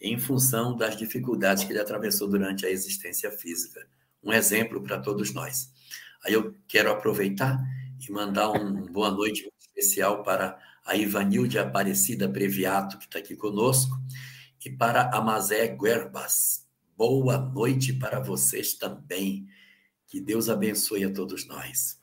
em 0.01 0.19
função 0.19 0.77
das 0.77 0.97
dificuldades 0.97 1.65
que 1.65 1.73
ele 1.73 1.81
atravessou 1.81 2.29
durante 2.29 2.67
a 2.67 2.71
existência 2.71 3.31
física. 3.31 3.87
Um 4.23 4.33
exemplo 4.33 4.83
para 4.83 4.99
todos 4.99 5.33
nós. 5.33 5.71
Aí 6.25 6.33
eu 6.33 6.55
quero 6.67 6.91
aproveitar 6.91 7.61
e 8.01 8.13
mandar 8.13 8.51
um 8.51 8.87
boa 8.87 9.11
noite 9.11 9.49
especial 9.59 10.23
para 10.23 10.59
a 10.85 10.97
Ivanilde 10.97 11.59
Aparecida 11.59 12.29
Previato, 12.29 12.99
que 12.99 13.05
está 13.05 13.19
aqui 13.19 13.37
conosco, 13.37 13.97
e 14.65 14.71
para 14.71 15.11
a 15.13 15.21
Mazé 15.21 15.69
Guerbas. 15.69 16.67
Boa 16.97 17.39
noite 17.39 17.93
para 17.93 18.21
vocês 18.21 18.75
também. 18.75 19.47
Que 20.07 20.21
Deus 20.21 20.49
abençoe 20.49 21.05
a 21.05 21.13
todos 21.13 21.47
nós. 21.47 22.01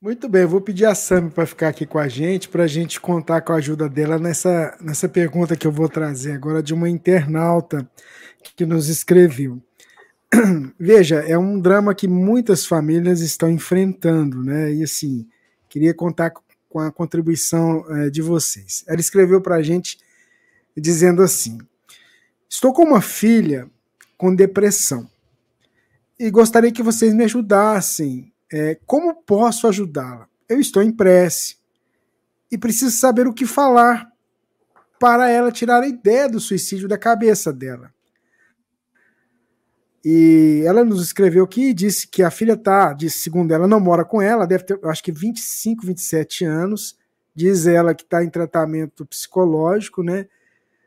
Muito 0.00 0.28
bem, 0.28 0.42
eu 0.42 0.48
vou 0.48 0.60
pedir 0.60 0.84
a 0.84 0.94
Sami 0.94 1.30
para 1.30 1.46
ficar 1.46 1.68
aqui 1.68 1.86
com 1.86 1.98
a 1.98 2.08
gente, 2.08 2.48
para 2.48 2.64
a 2.64 2.66
gente 2.66 3.00
contar 3.00 3.40
com 3.40 3.52
a 3.52 3.56
ajuda 3.56 3.88
dela 3.88 4.18
nessa, 4.18 4.76
nessa 4.80 5.08
pergunta 5.08 5.56
que 5.56 5.66
eu 5.66 5.72
vou 5.72 5.88
trazer 5.88 6.32
agora 6.32 6.62
de 6.62 6.74
uma 6.74 6.90
internauta 6.90 7.88
que 8.54 8.66
nos 8.66 8.88
escreveu. 8.88 9.62
Veja, 10.78 11.20
é 11.20 11.38
um 11.38 11.58
drama 11.58 11.94
que 11.94 12.06
muitas 12.06 12.66
famílias 12.66 13.20
estão 13.20 13.48
enfrentando, 13.48 14.42
né? 14.42 14.74
E 14.74 14.82
assim, 14.82 15.26
queria 15.70 15.94
contar 15.94 16.34
com 16.74 16.80
a 16.80 16.90
contribuição 16.90 17.84
é, 17.88 18.10
de 18.10 18.20
vocês. 18.20 18.82
Ela 18.88 18.98
escreveu 18.98 19.40
para 19.40 19.54
a 19.54 19.62
gente 19.62 19.96
dizendo 20.76 21.22
assim: 21.22 21.58
Estou 22.50 22.72
com 22.72 22.82
uma 22.82 23.00
filha 23.00 23.70
com 24.18 24.34
depressão 24.34 25.08
e 26.18 26.28
gostaria 26.32 26.72
que 26.72 26.82
vocês 26.82 27.14
me 27.14 27.22
ajudassem. 27.22 28.32
É, 28.52 28.76
como 28.86 29.14
posso 29.14 29.68
ajudá-la? 29.68 30.28
Eu 30.48 30.58
estou 30.58 30.82
em 30.82 30.90
prece 30.90 31.58
e 32.50 32.58
preciso 32.58 32.96
saber 32.96 33.28
o 33.28 33.32
que 33.32 33.46
falar 33.46 34.10
para 34.98 35.30
ela 35.30 35.52
tirar 35.52 35.80
a 35.80 35.86
ideia 35.86 36.28
do 36.28 36.40
suicídio 36.40 36.88
da 36.88 36.98
cabeça 36.98 37.52
dela. 37.52 37.93
E 40.04 40.62
ela 40.66 40.84
nos 40.84 41.02
escreveu 41.02 41.44
aqui 41.44 41.70
e 41.70 41.74
disse 41.74 42.06
que 42.06 42.22
a 42.22 42.30
filha 42.30 42.58
tá, 42.58 42.92
disse, 42.92 43.20
segundo 43.20 43.52
ela, 43.54 43.66
não 43.66 43.80
mora 43.80 44.04
com 44.04 44.20
ela, 44.20 44.46
deve 44.46 44.64
ter, 44.64 44.78
acho 44.84 45.02
que 45.02 45.10
25, 45.10 45.86
27 45.86 46.44
anos. 46.44 46.98
Diz 47.34 47.66
ela 47.66 47.94
que 47.94 48.02
está 48.02 48.22
em 48.22 48.28
tratamento 48.28 49.06
psicológico, 49.06 50.02
né? 50.02 50.26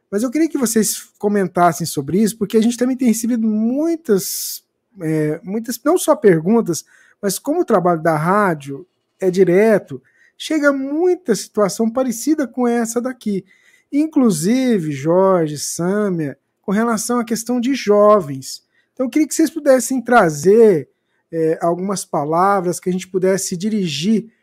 Mas 0.10 0.24
eu 0.24 0.30
queria 0.30 0.48
que 0.48 0.58
vocês 0.58 1.10
comentassem 1.18 1.86
sobre 1.86 2.22
isso, 2.22 2.38
porque 2.38 2.58
a 2.58 2.62
gente 2.62 2.78
também 2.78 2.96
tem 2.96 3.08
recebido 3.08 3.46
muitas, 3.46 4.64
é, 5.02 5.42
muitas, 5.44 5.82
não 5.84 5.98
só 5.98 6.16
perguntas, 6.16 6.86
mas 7.22 7.40
como 7.40 7.62
o 7.62 7.66
trabalho 7.66 8.02
da 8.02 8.16
rádio 8.16 8.88
é 9.20 9.30
direto, 9.32 10.02
chega 10.38 10.72
muita 10.72 11.36
situação 11.36 11.90
parecida 11.90 12.48
com 12.48 12.68
essa 12.68 13.02
daqui. 13.02 13.44
Inclusive, 13.92 14.92
Jorge, 14.92 15.58
Sâmia, 15.58 16.38
com 16.62 16.72
relação 16.72 17.20
à 17.20 17.26
questão 17.26 17.60
de 17.60 17.74
jovens 17.74 18.67
então, 18.98 19.06
eu 19.06 19.10
queria 19.12 19.28
que 19.28 19.36
vocês 19.36 19.52
pudessem 19.52 20.02
trazer 20.02 20.90
é, 21.32 21.60
algumas 21.62 22.04
palavras 22.04 22.80
que 22.80 22.90
a 22.90 22.92
gente 22.92 23.08
pudesse 23.08 23.56
dirigir 23.56 24.34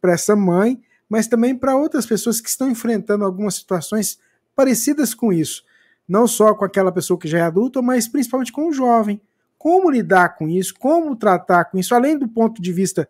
para 0.00 0.12
essa 0.12 0.34
mãe, 0.34 0.82
mas 1.08 1.28
também 1.28 1.54
para 1.54 1.76
outras 1.76 2.04
pessoas 2.04 2.40
que 2.40 2.48
estão 2.48 2.68
enfrentando 2.68 3.24
algumas 3.24 3.54
situações 3.54 4.18
parecidas 4.56 5.14
com 5.14 5.32
isso. 5.32 5.62
Não 6.08 6.26
só 6.26 6.52
com 6.52 6.64
aquela 6.64 6.90
pessoa 6.90 7.16
que 7.16 7.28
já 7.28 7.38
é 7.38 7.42
adulta, 7.42 7.80
mas 7.80 8.08
principalmente 8.08 8.50
com 8.50 8.70
o 8.70 8.72
jovem. 8.72 9.20
Como 9.56 9.88
lidar 9.88 10.30
com 10.36 10.48
isso, 10.48 10.74
como 10.76 11.14
tratar 11.14 11.66
com 11.66 11.78
isso, 11.78 11.94
além 11.94 12.18
do 12.18 12.26
ponto 12.26 12.60
de 12.60 12.72
vista 12.72 13.08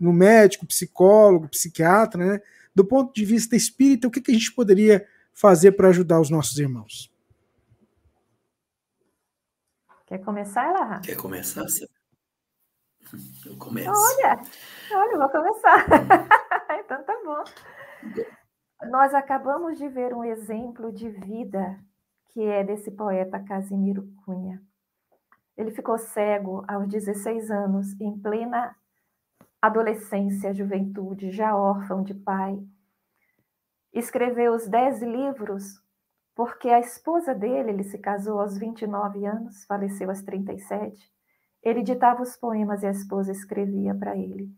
no 0.00 0.10
médico, 0.10 0.64
psicólogo, 0.64 1.48
psiquiatra, 1.48 2.24
né? 2.24 2.40
do 2.74 2.82
ponto 2.82 3.12
de 3.12 3.26
vista 3.26 3.54
espírita, 3.54 4.08
o 4.08 4.10
que, 4.10 4.22
que 4.22 4.30
a 4.30 4.34
gente 4.34 4.54
poderia 4.54 5.06
fazer 5.34 5.72
para 5.72 5.88
ajudar 5.88 6.18
os 6.18 6.30
nossos 6.30 6.58
irmãos? 6.58 7.10
Quer 10.08 10.24
começar, 10.24 10.64
Ela? 10.64 11.00
Quer 11.00 11.18
começar? 11.18 11.66
Eu 13.44 13.58
começo. 13.58 13.90
Olha, 13.90 14.40
olha, 14.92 15.18
vou 15.18 15.28
começar. 15.28 15.84
então 16.80 17.04
tá 17.04 17.14
bom. 17.22 17.44
Nós 18.88 19.12
acabamos 19.12 19.76
de 19.76 19.86
ver 19.86 20.14
um 20.14 20.24
exemplo 20.24 20.90
de 20.90 21.10
vida 21.10 21.78
que 22.28 22.40
é 22.40 22.64
desse 22.64 22.90
poeta 22.90 23.38
Casimiro 23.38 24.10
Cunha. 24.24 24.62
Ele 25.58 25.72
ficou 25.72 25.98
cego 25.98 26.64
aos 26.66 26.88
16 26.88 27.50
anos, 27.50 27.92
em 28.00 28.18
plena 28.18 28.74
adolescência, 29.60 30.54
juventude, 30.54 31.30
já 31.30 31.54
órfão 31.54 32.02
de 32.02 32.14
pai. 32.14 32.58
Escreveu 33.92 34.54
os 34.54 34.66
dez 34.66 35.02
livros 35.02 35.82
porque 36.38 36.68
a 36.68 36.78
esposa 36.78 37.34
dele, 37.34 37.70
ele 37.70 37.82
se 37.82 37.98
casou 37.98 38.38
aos 38.38 38.56
29 38.56 39.26
anos, 39.26 39.64
faleceu 39.64 40.08
aos 40.08 40.22
37. 40.22 41.12
Ele 41.60 41.82
ditava 41.82 42.22
os 42.22 42.36
poemas 42.36 42.84
e 42.84 42.86
a 42.86 42.92
esposa 42.92 43.32
escrevia 43.32 43.92
para 43.92 44.16
ele. 44.16 44.48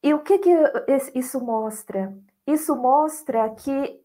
E 0.00 0.14
o 0.14 0.22
que, 0.22 0.38
que 0.38 0.50
isso 1.16 1.44
mostra? 1.44 2.16
Isso 2.46 2.76
mostra 2.76 3.50
que 3.50 4.00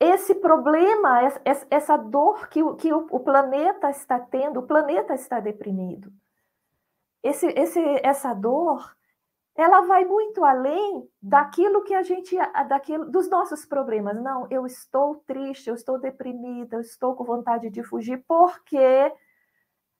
esse 0.00 0.36
problema, 0.36 1.20
essa 1.68 1.98
dor 1.98 2.48
que, 2.48 2.62
que 2.76 2.90
o 2.90 3.20
planeta 3.20 3.90
está 3.90 4.18
tendo, 4.18 4.60
o 4.60 4.66
planeta 4.66 5.12
está 5.12 5.38
deprimido. 5.38 6.10
Esse, 7.22 7.46
esse, 7.48 7.78
essa 8.02 8.32
dor, 8.32 8.96
ela 9.56 9.82
vai 9.82 10.04
muito 10.04 10.44
além 10.44 11.08
daquilo 11.20 11.82
que 11.82 11.94
a 11.94 12.02
gente, 12.02 12.36
daquilo, 12.68 13.10
dos 13.10 13.28
nossos 13.28 13.66
problemas. 13.66 14.20
Não, 14.22 14.46
eu 14.50 14.64
estou 14.66 15.16
triste, 15.26 15.68
eu 15.68 15.74
estou 15.74 15.98
deprimida, 15.98 16.76
eu 16.76 16.80
estou 16.80 17.14
com 17.14 17.24
vontade 17.24 17.68
de 17.70 17.82
fugir, 17.82 18.24
por 18.26 18.62
quê? 18.64 19.12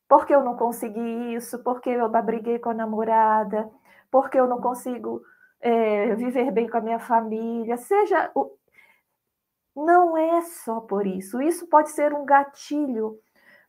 Porque 0.08 0.34
eu 0.34 0.42
não 0.42 0.56
consegui 0.56 1.34
isso, 1.34 1.62
porque 1.62 1.90
eu 1.90 2.08
briguei 2.08 2.58
com 2.58 2.70
a 2.70 2.74
namorada, 2.74 3.70
porque 4.10 4.38
eu 4.38 4.46
não 4.46 4.60
consigo 4.60 5.22
é, 5.60 6.14
viver 6.14 6.50
bem 6.50 6.68
com 6.68 6.78
a 6.78 6.80
minha 6.80 6.98
família, 6.98 7.76
seja 7.76 8.30
o, 8.34 8.56
não 9.74 10.16
é 10.16 10.42
só 10.42 10.80
por 10.80 11.06
isso. 11.06 11.40
Isso 11.40 11.66
pode 11.66 11.90
ser 11.90 12.12
um 12.12 12.24
gatilho, 12.24 13.18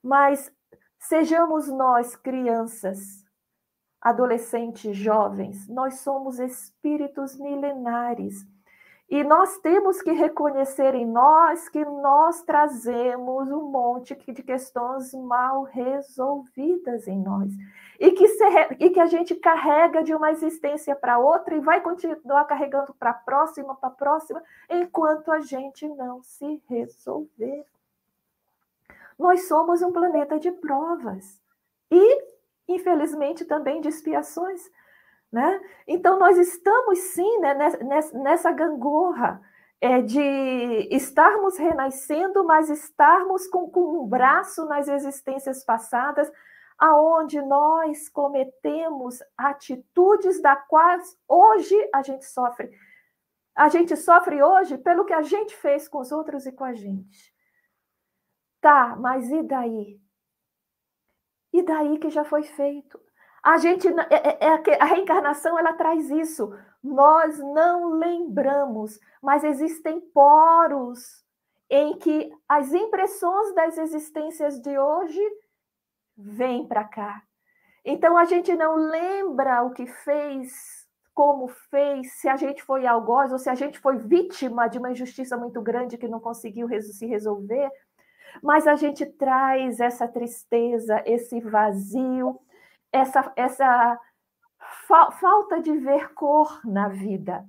mas 0.04 0.52
sejamos 1.00 1.68
nós, 1.68 2.16
crianças, 2.16 3.21
adolescentes, 4.02 4.98
jovens, 4.98 5.68
nós 5.68 6.00
somos 6.00 6.40
espíritos 6.40 7.38
milenares. 7.38 8.46
E 9.12 9.26
nós 9.26 9.58
temos 9.58 10.02
que 10.02 10.14
reconhecer 10.14 10.96
em 10.96 11.06
nós 11.06 11.68
que 11.68 11.84
nós 11.84 12.44
trazemos 12.44 13.52
um 13.52 13.70
monte 13.70 14.16
de 14.16 14.42
questões 14.42 15.14
mal 15.14 15.64
resolvidas 15.64 17.10
em 17.10 17.20
nós. 17.20 17.52
E 18.00 18.12
que, 18.12 18.26
se, 18.26 18.44
e 18.80 18.90
que 18.90 19.02
a 19.02 19.08
gente 19.08 19.36
carrega 19.36 20.02
de 20.02 20.16
uma 20.16 20.32
existência 20.32 20.96
para 20.96 21.20
outra 21.20 21.54
e 21.54 21.60
vai 21.60 21.82
continuar 21.82 22.46
carregando 22.46 22.94
para 22.94 23.10
a 23.10 23.14
próxima, 23.14 23.76
para 23.76 23.90
a 23.90 23.92
próxima, 23.92 24.42
enquanto 24.70 25.30
a 25.30 25.42
gente 25.42 25.86
não 25.90 26.24
se 26.24 26.64
resolver. 26.70 27.66
Nós 29.20 29.46
somos 29.50 29.82
um 29.82 29.92
planeta 29.92 30.40
de 30.40 30.54
provas. 30.54 31.38
E, 31.92 32.31
infelizmente, 32.68 33.46
também 33.46 33.82
de 33.82 33.90
expiações. 33.90 34.62
Né? 35.32 35.62
Então, 35.88 36.20
nós 36.20 36.38
estamos 36.38 37.00
sim 37.00 37.40
né, 37.40 37.54
nessa, 37.54 38.18
nessa 38.20 38.52
gangorra 38.52 39.42
é, 39.80 40.02
de 40.02 40.88
estarmos 40.92 41.58
renascendo, 41.58 42.44
mas 42.44 42.70
estarmos 42.70 43.48
com, 43.48 43.70
com 43.70 44.04
um 44.04 44.08
braço 44.08 44.66
nas 44.66 44.88
existências 44.88 45.64
passadas, 45.64 46.32
aonde 46.78 47.42
nós 47.42 48.10
cometemos 48.10 49.20
atitudes 49.38 50.42
da 50.42 50.56
quais 50.56 51.18
hoje 51.28 51.76
a 51.94 52.02
gente 52.02 52.26
sofre. 52.26 52.72
A 53.56 53.70
gente 53.70 53.96
sofre 53.96 54.42
hoje 54.42 54.78
pelo 54.78 55.06
que 55.06 55.14
a 55.14 55.22
gente 55.22 55.56
fez 55.56 55.88
com 55.88 56.00
os 56.00 56.12
outros 56.12 56.46
e 56.46 56.52
com 56.52 56.64
a 56.64 56.74
gente. 56.74 57.34
Tá, 58.60 58.96
mas 58.96 59.30
e 59.32 59.42
daí? 59.42 60.00
E 61.54 61.62
daí 61.64 61.98
que 61.98 62.10
já 62.10 62.24
foi 62.24 62.44
feito? 62.44 63.00
A 63.44 63.58
gente 63.58 63.88
é, 63.88 64.38
é, 64.46 64.48
é 64.54 64.82
a 64.82 64.86
reencarnação 64.86 65.58
ela 65.58 65.74
traz 65.74 66.10
isso. 66.10 66.54
Nós 66.84 67.40
não 67.40 67.90
lembramos, 67.90 69.00
mas 69.22 69.44
existem 69.44 70.00
poros 70.00 71.00
em 71.70 71.98
que 71.98 72.32
as 72.48 72.74
impressões 72.74 73.56
das 73.56 73.78
existências 73.78 74.60
de 74.60 74.78
hoje 74.78 75.22
vêm 76.18 76.68
para 76.68 76.84
cá. 76.84 77.24
Então 77.84 78.18
a 78.18 78.26
gente 78.26 78.54
não 78.56 78.76
lembra 78.76 79.64
o 79.64 79.72
que 79.72 79.88
fez, 79.88 80.86
como 81.14 81.48
fez, 81.48 82.14
se 82.20 82.30
a 82.30 82.36
gente 82.36 82.62
foi 82.62 82.86
algoz 82.86 83.32
ou 83.32 83.40
se 83.40 83.50
a 83.50 83.56
gente 83.56 83.80
foi 83.80 83.98
vítima 83.98 84.68
de 84.68 84.78
uma 84.78 84.92
injustiça 84.92 85.36
muito 85.36 85.62
grande 85.62 85.98
que 85.98 86.08
não 86.08 86.20
conseguiu 86.20 86.68
se 86.82 87.06
resolver, 87.08 87.72
mas 88.42 88.68
a 88.68 88.76
gente 88.76 89.06
traz 89.06 89.80
essa 89.80 90.08
tristeza, 90.08 91.02
esse 91.06 91.40
vazio, 91.40 92.40
essa, 92.92 93.32
essa 93.36 94.00
fa 94.88 95.12
falta 95.12 95.62
de 95.62 95.76
ver 95.78 96.14
cor 96.14 96.62
na 96.66 96.88
vida. 96.88 97.46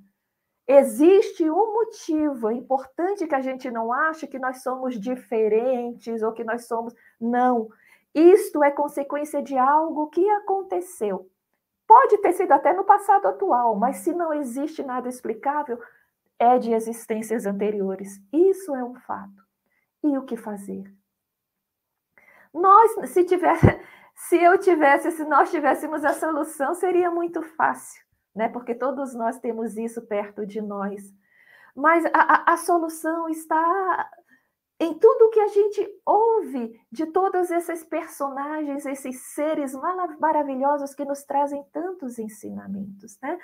Existe 0.67 1.51
um 1.51 1.73
motivo, 1.75 2.49
é 2.49 2.55
importante 2.55 3.27
que 3.27 3.35
a 3.35 3.41
gente 3.41 3.71
não 3.71 3.93
ache 3.93 4.27
que 4.27 4.39
nós 4.39 4.63
somos 4.63 4.99
diferentes 4.99 6.23
ou 6.23 6.33
que 6.33 6.45
nós 6.45 6.67
somos. 6.67 6.95
Não. 7.21 7.69
Isto 8.15 8.63
é 8.63 8.71
consequência 8.71 9.43
de 9.43 9.59
algo 9.59 10.09
que 10.09 10.29
aconteceu. 10.31 11.29
Pode 11.87 12.19
ter 12.19 12.33
sido 12.33 12.53
até 12.53 12.73
no 12.73 12.85
passado 12.85 13.27
atual, 13.27 13.75
mas 13.77 13.97
se 13.99 14.13
não 14.15 14.33
existe 14.33 14.83
nada 14.83 15.09
explicável, 15.09 15.79
é 16.39 16.59
de 16.59 16.73
existências 16.73 17.45
anteriores. 17.45 18.21
Isso 18.33 18.75
é 18.75 18.85
um 18.85 18.95
fato. 18.95 19.43
E 20.03 20.19
o 20.19 20.25
que 20.25 20.37
fazer? 20.37 20.85
Nós, 22.53 23.11
se 23.11 23.25
tiver, 23.25 23.57
se 24.15 24.37
eu 24.37 24.59
tivesse, 24.59 25.11
se 25.13 25.25
nós 25.25 25.51
tivéssemos 25.51 26.05
a 26.05 26.13
solução, 26.13 26.75
seria 26.75 27.11
muito 27.11 27.43
fácil, 27.43 28.05
né? 28.35 28.49
Porque 28.49 28.75
todos 28.75 29.15
nós 29.15 29.39
temos 29.39 29.77
isso 29.77 30.03
perto 30.03 30.47
de 30.47 30.61
nós. 30.61 31.03
Mas 31.75 32.05
a, 32.07 32.11
a, 32.13 32.53
a 32.53 32.57
solução 32.57 33.29
está 33.29 34.11
em 34.79 34.95
tudo 34.99 35.31
que 35.31 35.41
a 35.41 35.49
gente 35.49 36.01
ouve 36.05 36.79
de 36.91 37.07
todos 37.07 37.51
esses 37.51 37.85
personagens, 37.85 38.85
esses 38.85 39.33
seres 39.33 39.73
maravilhosos 40.19 40.95
que 40.95 41.05
nos 41.05 41.23
trazem 41.23 41.65
tantos 41.73 42.19
ensinamentos, 42.19 43.19
né? 43.23 43.39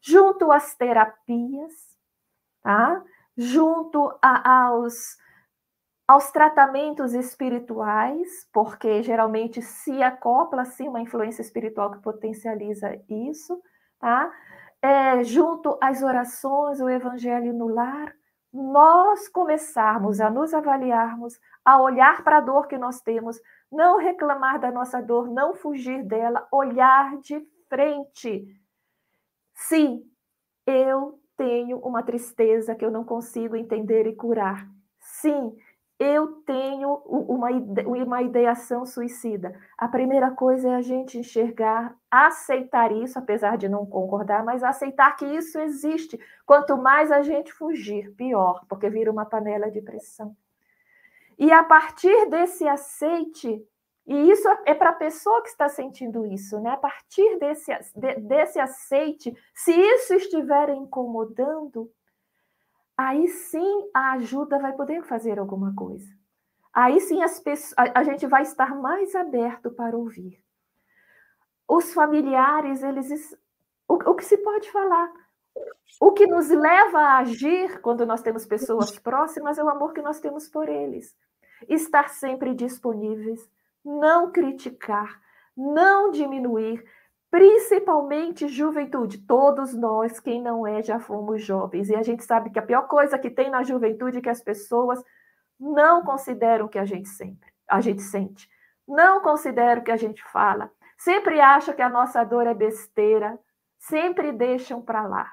Junto 0.00 0.52
às 0.52 0.74
terapias, 0.74 1.96
tá? 2.62 3.02
junto 3.36 4.16
a, 4.22 4.66
aos 4.66 5.16
aos 6.06 6.30
tratamentos 6.30 7.14
espirituais, 7.14 8.48
porque 8.52 9.02
geralmente 9.02 9.62
se 9.62 10.02
acopla 10.02 10.62
assim 10.62 10.88
uma 10.88 11.00
influência 11.00 11.40
espiritual 11.42 11.90
que 11.90 12.02
potencializa 12.02 12.94
isso, 13.08 13.60
tá? 13.98 14.30
É, 14.82 15.24
junto 15.24 15.78
às 15.80 16.02
orações, 16.02 16.80
o 16.80 16.90
evangelho 16.90 17.54
no 17.54 17.68
lar, 17.68 18.14
nós 18.52 19.28
começarmos 19.28 20.20
a 20.20 20.30
nos 20.30 20.52
avaliarmos, 20.52 21.40
a 21.64 21.80
olhar 21.80 22.22
para 22.22 22.36
a 22.36 22.40
dor 22.40 22.68
que 22.68 22.76
nós 22.76 23.00
temos, 23.00 23.40
não 23.72 23.98
reclamar 23.98 24.60
da 24.60 24.70
nossa 24.70 25.00
dor, 25.00 25.28
não 25.28 25.54
fugir 25.54 26.04
dela, 26.04 26.46
olhar 26.52 27.16
de 27.18 27.40
frente. 27.68 28.46
Sim, 29.54 30.04
eu 30.66 31.18
tenho 31.36 31.78
uma 31.78 32.02
tristeza 32.02 32.74
que 32.74 32.84
eu 32.84 32.90
não 32.90 33.04
consigo 33.04 33.56
entender 33.56 34.06
e 34.06 34.14
curar. 34.14 34.68
Sim, 35.00 35.56
eu 35.98 36.42
tenho 36.42 36.94
uma, 37.06 37.48
uma 37.50 38.22
ideação 38.22 38.84
suicida. 38.84 39.54
A 39.78 39.86
primeira 39.86 40.30
coisa 40.30 40.68
é 40.68 40.74
a 40.74 40.82
gente 40.82 41.18
enxergar, 41.18 41.96
aceitar 42.10 42.90
isso, 42.92 43.18
apesar 43.18 43.56
de 43.56 43.68
não 43.68 43.86
concordar, 43.86 44.44
mas 44.44 44.62
aceitar 44.62 45.16
que 45.16 45.24
isso 45.24 45.58
existe. 45.58 46.18
Quanto 46.44 46.76
mais 46.76 47.12
a 47.12 47.22
gente 47.22 47.52
fugir, 47.52 48.12
pior, 48.16 48.64
porque 48.68 48.90
vira 48.90 49.10
uma 49.10 49.24
panela 49.24 49.70
de 49.70 49.80
pressão. 49.80 50.36
E 51.38 51.52
a 51.52 51.62
partir 51.62 52.28
desse 52.28 52.66
aceite, 52.66 53.64
e 54.06 54.30
isso 54.30 54.48
é 54.66 54.74
para 54.74 54.90
a 54.90 54.94
pessoa 54.94 55.42
que 55.42 55.48
está 55.48 55.68
sentindo 55.68 56.26
isso, 56.26 56.60
né? 56.60 56.70
A 56.70 56.76
partir 56.76 57.38
desse, 57.38 57.72
de, 57.96 58.14
desse 58.16 58.58
aceite, 58.58 59.34
se 59.54 59.72
isso 59.72 60.14
estiver 60.14 60.70
incomodando, 60.70 61.90
aí 62.96 63.28
sim 63.28 63.90
a 63.92 64.12
ajuda 64.12 64.58
vai 64.58 64.72
poder 64.72 65.02
fazer 65.02 65.38
alguma 65.38 65.74
coisa. 65.74 66.08
Aí 66.72 67.00
sim 67.00 67.22
as 67.22 67.38
pessoas, 67.38 67.74
a, 67.76 68.00
a 68.00 68.02
gente 68.04 68.26
vai 68.26 68.42
estar 68.42 68.74
mais 68.74 69.14
aberto 69.14 69.70
para 69.70 69.96
ouvir. 69.96 70.42
Os 71.68 71.92
familiares, 71.94 72.82
eles. 72.82 73.36
O, 73.88 73.94
o 73.94 74.14
que 74.14 74.24
se 74.24 74.38
pode 74.38 74.70
falar? 74.70 75.12
O 76.00 76.12
que 76.12 76.26
nos 76.26 76.48
leva 76.48 76.98
a 76.98 77.18
agir 77.18 77.80
quando 77.80 78.04
nós 78.04 78.22
temos 78.22 78.44
pessoas 78.44 78.98
próximas 78.98 79.58
é 79.58 79.62
o 79.62 79.68
amor 79.68 79.92
que 79.92 80.02
nós 80.02 80.20
temos 80.20 80.48
por 80.48 80.68
eles. 80.68 81.16
Estar 81.68 82.08
sempre 82.08 82.54
disponíveis, 82.54 83.48
não 83.84 84.32
criticar, 84.32 85.20
não 85.56 86.10
diminuir, 86.10 86.84
principalmente 87.34 88.46
juventude. 88.46 89.18
Todos 89.18 89.74
nós, 89.74 90.20
quem 90.20 90.40
não 90.40 90.64
é, 90.64 90.80
já 90.80 91.00
fomos 91.00 91.42
jovens. 91.42 91.88
E 91.88 91.96
a 91.96 92.00
gente 92.00 92.22
sabe 92.22 92.48
que 92.48 92.60
a 92.60 92.62
pior 92.62 92.86
coisa 92.86 93.18
que 93.18 93.28
tem 93.28 93.50
na 93.50 93.64
juventude 93.64 94.18
é 94.18 94.20
que 94.20 94.28
as 94.28 94.40
pessoas 94.40 95.02
não 95.58 96.04
consideram 96.04 96.66
o 96.66 96.68
que 96.68 96.78
a 96.78 96.84
gente 96.84 97.08
sempre, 97.08 97.50
a 97.68 97.80
gente 97.80 98.02
sente, 98.02 98.48
não 98.86 99.20
consideram 99.20 99.82
o 99.82 99.84
que 99.84 99.90
a 99.90 99.96
gente 99.96 100.22
fala, 100.30 100.70
sempre 100.96 101.40
acham 101.40 101.74
que 101.74 101.82
a 101.82 101.88
nossa 101.88 102.22
dor 102.22 102.46
é 102.46 102.54
besteira, 102.54 103.36
sempre 103.80 104.30
deixam 104.30 104.80
para 104.80 105.04
lá. 105.04 105.32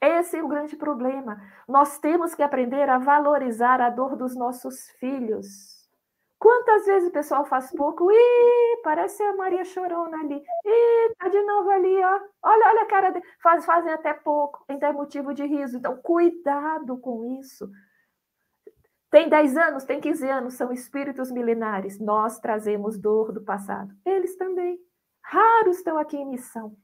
Esse 0.00 0.38
é 0.38 0.42
o 0.42 0.48
grande 0.48 0.76
problema. 0.76 1.42
Nós 1.68 1.98
temos 1.98 2.34
que 2.34 2.42
aprender 2.42 2.88
a 2.88 2.96
valorizar 2.96 3.82
a 3.82 3.90
dor 3.90 4.16
dos 4.16 4.34
nossos 4.34 4.88
filhos. 4.98 5.71
Quantas 6.42 6.86
vezes 6.86 7.08
o 7.08 7.12
pessoal 7.12 7.44
faz 7.44 7.70
pouco? 7.70 8.10
Ih, 8.10 8.80
parece 8.82 9.22
a 9.22 9.36
Maria 9.36 9.64
Chorona 9.64 10.18
ali. 10.18 10.42
Ih, 10.64 11.14
tá 11.16 11.28
de 11.28 11.40
novo 11.40 11.70
ali, 11.70 12.02
ó. 12.02 12.20
Olha, 12.42 12.68
olha 12.68 12.82
a 12.82 12.86
cara 12.86 13.10
dele. 13.10 13.24
Faz, 13.40 13.64
fazem 13.64 13.92
até 13.92 14.12
pouco, 14.12 14.64
ainda 14.66 14.88
é 14.88 14.92
motivo 14.92 15.32
de 15.32 15.46
riso. 15.46 15.76
Então, 15.76 15.96
cuidado 15.98 16.98
com 16.98 17.38
isso. 17.38 17.70
Tem 19.08 19.28
10 19.28 19.56
anos, 19.56 19.84
tem 19.84 20.00
15 20.00 20.28
anos, 20.28 20.54
são 20.54 20.72
espíritos 20.72 21.30
milenares. 21.30 22.00
Nós 22.00 22.40
trazemos 22.40 22.98
dor 22.98 23.30
do 23.30 23.44
passado. 23.44 23.94
Eles 24.04 24.34
também. 24.34 24.80
Raros 25.22 25.76
estão 25.76 25.96
aqui 25.96 26.16
em 26.16 26.26
missão. 26.26 26.76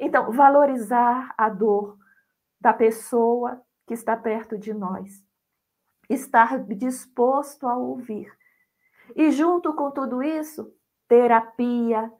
Então, 0.00 0.32
valorizar 0.32 1.34
a 1.36 1.50
dor 1.50 1.98
da 2.58 2.72
pessoa 2.72 3.60
que 3.86 3.92
está 3.92 4.16
perto 4.16 4.56
de 4.56 4.72
nós. 4.72 5.22
Estar 6.08 6.64
disposto 6.64 7.68
a 7.68 7.76
ouvir 7.76 8.32
e 9.16 9.30
junto 9.30 9.72
com 9.74 9.90
tudo 9.90 10.22
isso, 10.22 10.72
terapia, 11.08 12.10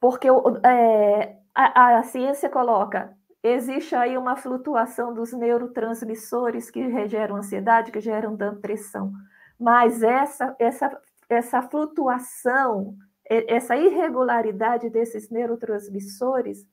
porque 0.00 0.28
é, 0.64 1.36
a, 1.54 1.98
a 1.98 2.02
ciência 2.02 2.48
coloca, 2.48 3.16
existe 3.42 3.94
aí 3.94 4.16
uma 4.18 4.36
flutuação 4.36 5.14
dos 5.14 5.32
neurotransmissores 5.32 6.70
que 6.70 7.08
geram 7.08 7.36
ansiedade, 7.36 7.92
que 7.92 8.00
geram 8.00 8.34
depressão. 8.34 9.12
Mas 9.58 10.02
essa, 10.02 10.54
essa, 10.58 11.00
essa 11.28 11.62
flutuação, 11.62 12.96
essa 13.24 13.76
irregularidade 13.76 14.90
desses 14.90 15.30
neurotransmissores 15.30 16.66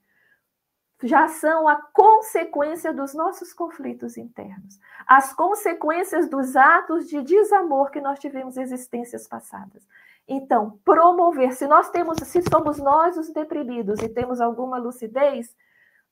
já 1.01 1.27
são 1.27 1.67
a 1.67 1.75
consequência 1.75 2.93
dos 2.93 3.13
nossos 3.13 3.53
conflitos 3.53 4.17
internos, 4.17 4.79
as 5.06 5.34
consequências 5.34 6.29
dos 6.29 6.56
atos 6.56 7.08
de 7.08 7.21
desamor 7.21 7.91
que 7.91 7.99
nós 7.99 8.19
tivemos 8.19 8.58
em 8.58 8.62
existências 8.62 9.27
passadas. 9.27 9.86
Então, 10.27 10.79
promover, 10.86 11.53
se 11.53 11.67
nós 11.67 11.89
temos, 11.89 12.17
se 12.19 12.41
somos 12.49 12.77
nós 12.77 13.17
os 13.17 13.29
deprimidos 13.32 14.01
e 14.01 14.08
temos 14.08 14.39
alguma 14.39 14.77
lucidez, 14.77 15.53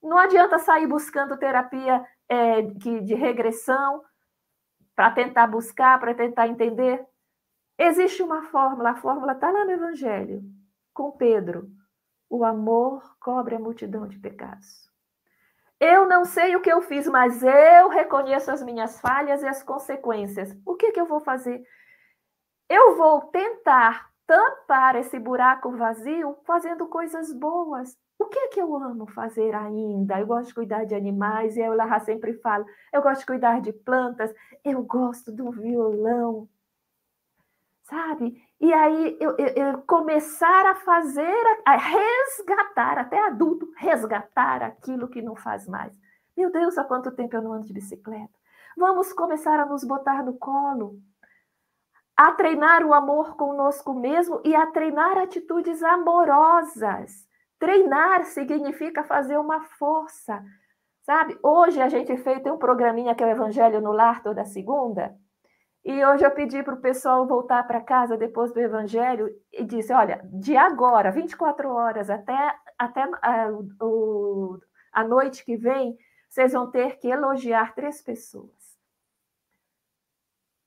não 0.03 0.17
adianta 0.17 0.59
sair 0.59 0.87
buscando 0.87 1.37
terapia 1.37 2.05
é, 2.27 2.61
de, 2.61 3.01
de 3.01 3.13
regressão 3.13 4.03
para 4.95 5.11
tentar 5.11 5.47
buscar, 5.47 5.99
para 5.99 6.13
tentar 6.13 6.47
entender. 6.47 7.05
Existe 7.77 8.21
uma 8.21 8.43
fórmula, 8.43 8.91
a 8.91 8.95
fórmula 8.95 9.33
está 9.33 9.49
lá 9.49 9.63
no 9.63 9.71
Evangelho, 9.71 10.43
com 10.93 11.11
Pedro. 11.11 11.69
O 12.31 12.45
amor 12.45 13.17
cobre 13.19 13.55
a 13.55 13.59
multidão 13.59 14.07
de 14.07 14.17
pecados. 14.17 14.89
Eu 15.77 16.07
não 16.07 16.23
sei 16.23 16.55
o 16.55 16.61
que 16.61 16.71
eu 16.71 16.81
fiz, 16.81 17.05
mas 17.05 17.43
eu 17.43 17.89
reconheço 17.89 18.49
as 18.49 18.63
minhas 18.63 19.01
falhas 19.01 19.43
e 19.43 19.47
as 19.47 19.61
consequências. 19.61 20.55
O 20.65 20.75
que, 20.75 20.93
que 20.93 21.01
eu 21.01 21.05
vou 21.05 21.19
fazer? 21.19 21.61
Eu 22.69 22.95
vou 22.95 23.19
tentar 23.23 24.09
tampar 24.25 24.95
esse 24.95 25.19
buraco 25.19 25.75
vazio 25.75 26.37
fazendo 26.45 26.87
coisas 26.87 27.33
boas. 27.33 27.97
O 28.17 28.27
que 28.27 28.39
é 28.39 28.47
que 28.47 28.61
eu 28.61 28.77
amo 28.77 29.07
fazer 29.07 29.53
ainda? 29.53 30.17
Eu 30.17 30.27
gosto 30.27 30.47
de 30.47 30.53
cuidar 30.53 30.85
de 30.85 30.95
animais, 30.95 31.57
e 31.57 31.61
a 31.61 31.65
Eula 31.65 31.99
sempre 31.99 32.31
fala, 32.35 32.65
eu 32.93 33.01
gosto 33.01 33.21
de 33.21 33.25
cuidar 33.25 33.59
de 33.59 33.73
plantas, 33.73 34.33
eu 34.63 34.81
gosto 34.83 35.33
do 35.33 35.51
violão, 35.51 36.47
sabe? 37.83 38.41
E 38.61 38.71
aí 38.71 39.17
eu, 39.19 39.35
eu, 39.39 39.47
eu, 39.47 39.81
começar 39.87 40.67
a 40.67 40.75
fazer, 40.75 41.43
a 41.65 41.75
resgatar, 41.75 42.99
até 42.99 43.19
adulto, 43.25 43.67
resgatar 43.75 44.61
aquilo 44.61 45.07
que 45.07 45.19
não 45.19 45.35
faz 45.35 45.67
mais. 45.67 45.99
Meu 46.37 46.51
Deus, 46.51 46.77
há 46.77 46.83
quanto 46.83 47.11
tempo 47.11 47.35
eu 47.35 47.41
não 47.41 47.53
ando 47.53 47.65
de 47.65 47.73
bicicleta? 47.73 48.29
Vamos 48.77 49.11
começar 49.13 49.59
a 49.59 49.65
nos 49.65 49.83
botar 49.83 50.23
no 50.23 50.37
colo, 50.37 50.99
a 52.15 52.31
treinar 52.33 52.85
o 52.85 52.93
amor 52.93 53.35
conosco 53.35 53.95
mesmo 53.95 54.39
e 54.45 54.55
a 54.55 54.67
treinar 54.67 55.17
atitudes 55.17 55.81
amorosas. 55.81 57.27
Treinar 57.57 58.25
significa 58.25 59.03
fazer 59.03 59.39
uma 59.39 59.61
força, 59.61 60.39
sabe? 61.01 61.35
Hoje 61.41 61.81
a 61.81 61.89
gente 61.89 62.15
fez 62.17 62.43
tem 62.43 62.51
um 62.51 62.59
programinha 62.59 63.15
que 63.15 63.23
é 63.23 63.25
o 63.27 63.31
Evangelho 63.31 63.81
no 63.81 63.91
Lar 63.91 64.21
toda 64.21 64.45
segunda. 64.45 65.17
E 65.83 66.05
hoje 66.05 66.23
eu 66.23 66.31
pedi 66.31 66.61
para 66.61 66.75
o 66.75 66.81
pessoal 66.81 67.25
voltar 67.25 67.65
para 67.65 67.81
casa 67.81 68.15
depois 68.15 68.53
do 68.53 68.59
Evangelho 68.59 69.29
e 69.51 69.63
disse: 69.63 69.91
olha, 69.91 70.21
de 70.31 70.55
agora, 70.55 71.11
24 71.11 71.69
horas 71.69 72.09
até, 72.09 72.55
até 72.77 73.01
a, 73.01 73.19
ah, 73.21 73.51
o, 73.81 74.59
a 74.93 75.03
noite 75.03 75.43
que 75.43 75.57
vem, 75.57 75.97
vocês 76.29 76.53
vão 76.53 76.69
ter 76.69 76.97
que 76.97 77.07
elogiar 77.07 77.73
três 77.73 78.01
pessoas 78.01 78.79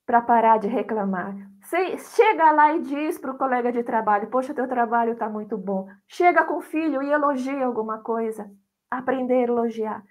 para 0.04 0.20
parar 0.20 0.58
de 0.58 0.68
reclamar. 0.68 1.34
Você 1.62 1.96
chega 1.96 2.50
lá 2.50 2.74
e 2.74 2.82
diz 2.82 3.18
para 3.18 3.30
o 3.30 3.38
colega 3.38 3.70
de 3.70 3.84
trabalho: 3.84 4.28
Poxa, 4.28 4.52
teu 4.52 4.66
trabalho 4.66 5.12
está 5.12 5.28
muito 5.28 5.56
bom. 5.56 5.86
Chega 6.08 6.44
com 6.44 6.58
o 6.58 6.62
filho 6.62 7.00
e 7.02 7.10
elogia 7.10 7.64
alguma 7.64 7.98
coisa. 7.98 8.50
Aprender 8.90 9.48
a 9.48 9.52
elogiar. 9.52 10.04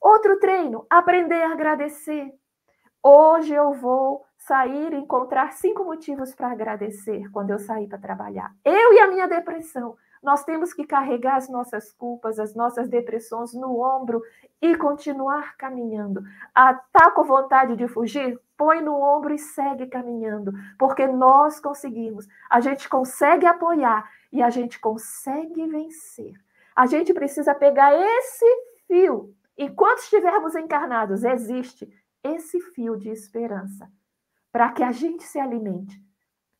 Outro 0.00 0.40
treino: 0.40 0.84
aprender 0.90 1.40
a 1.40 1.52
agradecer. 1.52 2.32
Hoje 3.02 3.54
eu 3.54 3.72
vou 3.74 4.26
sair 4.50 4.92
e 4.92 4.96
encontrar 4.96 5.52
cinco 5.52 5.84
motivos 5.84 6.34
para 6.34 6.50
agradecer 6.50 7.30
quando 7.30 7.50
eu 7.50 7.58
sair 7.60 7.86
para 7.86 7.98
trabalhar. 7.98 8.52
Eu 8.64 8.92
e 8.94 8.98
a 8.98 9.06
minha 9.06 9.28
depressão. 9.28 9.96
Nós 10.20 10.42
temos 10.42 10.74
que 10.74 10.84
carregar 10.84 11.36
as 11.36 11.48
nossas 11.48 11.92
culpas, 11.92 12.36
as 12.40 12.52
nossas 12.52 12.88
depressões 12.88 13.54
no 13.54 13.80
ombro 13.80 14.20
e 14.60 14.74
continuar 14.74 15.56
caminhando. 15.56 16.24
Ah, 16.52 16.74
tá 16.92 17.12
com 17.12 17.22
vontade 17.22 17.76
de 17.76 17.86
fugir? 17.86 18.40
Põe 18.56 18.82
no 18.82 19.00
ombro 19.00 19.32
e 19.32 19.38
segue 19.38 19.86
caminhando, 19.86 20.52
porque 20.76 21.06
nós 21.06 21.60
conseguimos. 21.60 22.26
A 22.50 22.60
gente 22.60 22.88
consegue 22.88 23.46
apoiar 23.46 24.10
e 24.32 24.42
a 24.42 24.50
gente 24.50 24.80
consegue 24.80 25.64
vencer. 25.68 26.34
A 26.74 26.86
gente 26.86 27.14
precisa 27.14 27.54
pegar 27.54 27.94
esse 27.94 28.46
fio. 28.88 29.32
Enquanto 29.56 30.00
estivermos 30.00 30.56
encarnados, 30.56 31.22
existe 31.22 31.88
esse 32.24 32.60
fio 32.60 32.98
de 32.98 33.10
esperança 33.10 33.88
para 34.52 34.72
que 34.72 34.82
a 34.82 34.92
gente 34.92 35.22
se 35.22 35.38
alimente. 35.38 36.00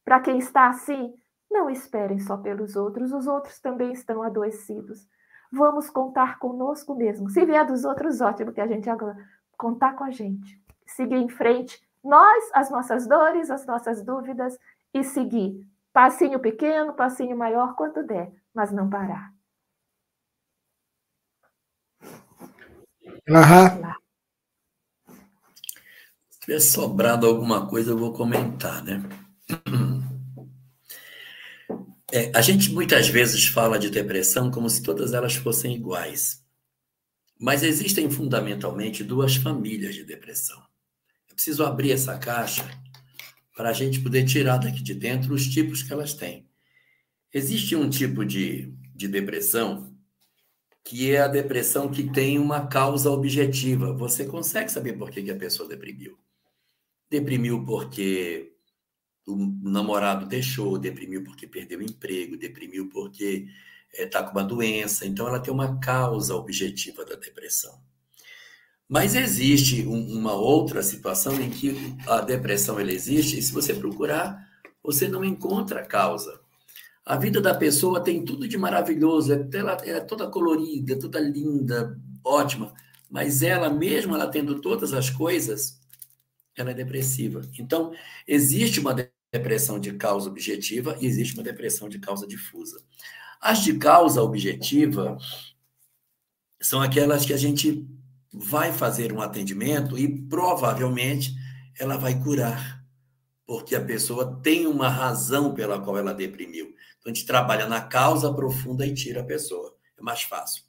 Para 0.05 0.21
quem 0.21 0.39
está 0.39 0.69
assim, 0.69 1.15
não 1.51 1.69
esperem 1.69 2.19
só 2.19 2.37
pelos 2.37 2.77
outros, 2.77 3.13
os 3.13 3.27
outros 3.27 3.61
também 3.61 3.93
estão 3.93 4.23
adoecidos. 4.23 5.09
Vamos 5.53 5.91
contar 5.91 6.39
conosco 6.39 6.95
mesmo. 6.95 7.29
Se 7.29 7.45
vier 7.45 7.67
dos 7.67 7.85
outros, 7.85 8.21
ótimo 8.21 8.53
que 8.53 8.61
a 8.61 8.67
gente 8.67 8.89
agora 8.89 9.17
contar 9.57 9.95
com 9.95 10.05
a 10.05 10.11
gente. 10.11 10.61
Seguir 10.87 11.17
em 11.17 11.29
frente, 11.29 11.81
nós, 12.03 12.51
as 12.55 12.71
nossas 12.71 13.07
dores, 13.07 13.51
as 13.51 13.67
nossas 13.67 14.03
dúvidas 14.03 14.57
e 14.95 15.03
seguir. 15.03 15.67
Passinho 15.93 16.39
pequeno, 16.39 16.95
passinho 16.95 17.37
maior, 17.37 17.75
quanto 17.75 18.03
der, 18.03 18.33
mas 18.55 18.71
não 18.73 18.89
parar. 18.89 19.33
Aham 23.29 24.01
tiver 26.51 26.61
sobrado 26.61 27.29
alguma 27.29 27.67
coisa, 27.69 27.93
eu 27.93 27.99
vou 27.99 28.13
comentar, 28.13 28.83
né? 28.83 29.01
É, 32.13 32.33
a 32.35 32.41
gente 32.41 32.73
muitas 32.73 33.09
vezes 33.09 33.47
fala 33.47 33.79
de 33.79 33.89
depressão 33.89 34.51
como 34.51 34.69
se 34.69 34.83
todas 34.83 35.13
elas 35.13 35.37
fossem 35.37 35.77
iguais. 35.77 36.45
Mas 37.39 37.63
existem 37.63 38.11
fundamentalmente 38.11 39.05
duas 39.05 39.37
famílias 39.37 39.95
de 39.95 40.03
depressão. 40.03 40.59
Eu 41.29 41.37
preciso 41.37 41.65
abrir 41.65 41.93
essa 41.93 42.19
caixa 42.19 42.69
para 43.57 43.71
a 43.71 43.73
gente 43.73 44.01
poder 44.01 44.25
tirar 44.25 44.59
daqui 44.59 44.83
de 44.83 44.93
dentro 44.93 45.33
os 45.33 45.47
tipos 45.47 45.85
que 45.85 45.93
elas 45.93 46.15
têm. 46.15 46.49
Existe 47.33 47.77
um 47.77 47.89
tipo 47.89 48.25
de, 48.25 48.75
de 48.93 49.07
depressão 49.07 49.95
que 50.83 51.13
é 51.13 51.21
a 51.21 51.29
depressão 51.29 51.89
que 51.89 52.11
tem 52.11 52.41
uma 52.41 52.67
causa 52.67 53.09
objetiva. 53.09 53.93
Você 53.93 54.27
consegue 54.27 54.73
saber 54.73 54.95
por 54.95 55.13
que, 55.13 55.23
que 55.23 55.31
a 55.31 55.37
pessoa 55.37 55.69
deprimiu. 55.69 56.19
Deprimiu 57.11 57.65
porque 57.65 58.53
o 59.27 59.37
namorado 59.63 60.27
deixou, 60.27 60.79
deprimiu 60.79 61.25
porque 61.25 61.47
perdeu 61.47 61.81
o 61.81 61.83
emprego, 61.83 62.37
deprimiu 62.37 62.89
porque 62.89 63.49
está 63.93 64.21
eh, 64.21 64.23
com 64.23 64.31
uma 64.31 64.45
doença. 64.45 65.07
Então, 65.07 65.27
ela 65.27 65.41
tem 65.41 65.53
uma 65.53 65.79
causa 65.79 66.35
objetiva 66.35 67.05
da 67.05 67.17
depressão. 67.17 67.81
Mas 68.89 69.15
existe 69.15 69.87
um, 69.87 70.19
uma 70.19 70.35
outra 70.35 70.83
situação 70.83 71.41
em 71.41 71.49
que 71.49 71.97
a 72.09 72.21
depressão 72.21 72.79
ela 72.79 72.93
existe 72.93 73.39
e 73.39 73.43
se 73.43 73.53
você 73.53 73.73
procurar, 73.73 74.49
você 74.83 75.07
não 75.07 75.25
encontra 75.25 75.81
a 75.81 75.87
causa. 75.87 76.41
A 77.05 77.17
vida 77.17 77.41
da 77.41 77.55
pessoa 77.55 78.03
tem 78.03 78.25
tudo 78.25 78.49
de 78.49 78.59
maravilhoso, 78.59 79.33
é, 79.33 79.49
ela, 79.53 79.73
é 79.85 80.01
toda 80.01 80.29
colorida, 80.29 80.99
toda 80.99 81.21
linda, 81.21 81.99
ótima, 82.25 82.75
mas 83.09 83.43
ela 83.43 83.71
mesma, 83.71 84.17
ela 84.17 84.29
tendo 84.29 84.61
todas 84.61 84.93
as 84.93 85.09
coisas, 85.09 85.80
ela 86.61 86.71
é 86.71 86.75
depressiva. 86.75 87.43
Então, 87.59 87.93
existe 88.27 88.81
uma 88.81 88.95
depressão 89.33 89.79
de 89.79 89.93
causa 89.93 90.29
objetiva 90.29 90.97
e 91.01 91.07
existe 91.07 91.35
uma 91.35 91.43
depressão 91.43 91.89
de 91.89 91.99
causa 91.99 92.27
difusa. 92.27 92.83
As 93.41 93.63
de 93.63 93.75
causa 93.79 94.23
objetiva 94.23 95.17
são 96.61 96.83
aquelas 96.83 97.25
que 97.25 97.33
a 97.33 97.37
gente 97.37 97.89
vai 98.33 98.73
fazer 98.73 99.13
um 99.13 99.21
atendimento 99.21 99.99
e 99.99 100.23
provavelmente 100.27 101.35
ela 101.79 101.97
vai 101.97 102.21
curar, 102.23 102.85
porque 103.47 103.75
a 103.75 103.85
pessoa 103.85 104.41
tem 104.43 104.67
uma 104.67 104.89
razão 104.89 105.55
pela 105.55 105.81
qual 105.81 105.97
ela 105.97 106.13
deprimiu. 106.13 106.75
Então 106.99 107.11
a 107.11 107.15
gente 107.15 107.27
trabalha 107.27 107.67
na 107.67 107.81
causa 107.81 108.33
profunda 108.33 108.87
e 108.87 108.95
tira 108.95 109.23
a 109.23 109.25
pessoa. 109.25 109.75
É 109.99 110.03
mais 110.03 110.23
fácil. 110.23 110.65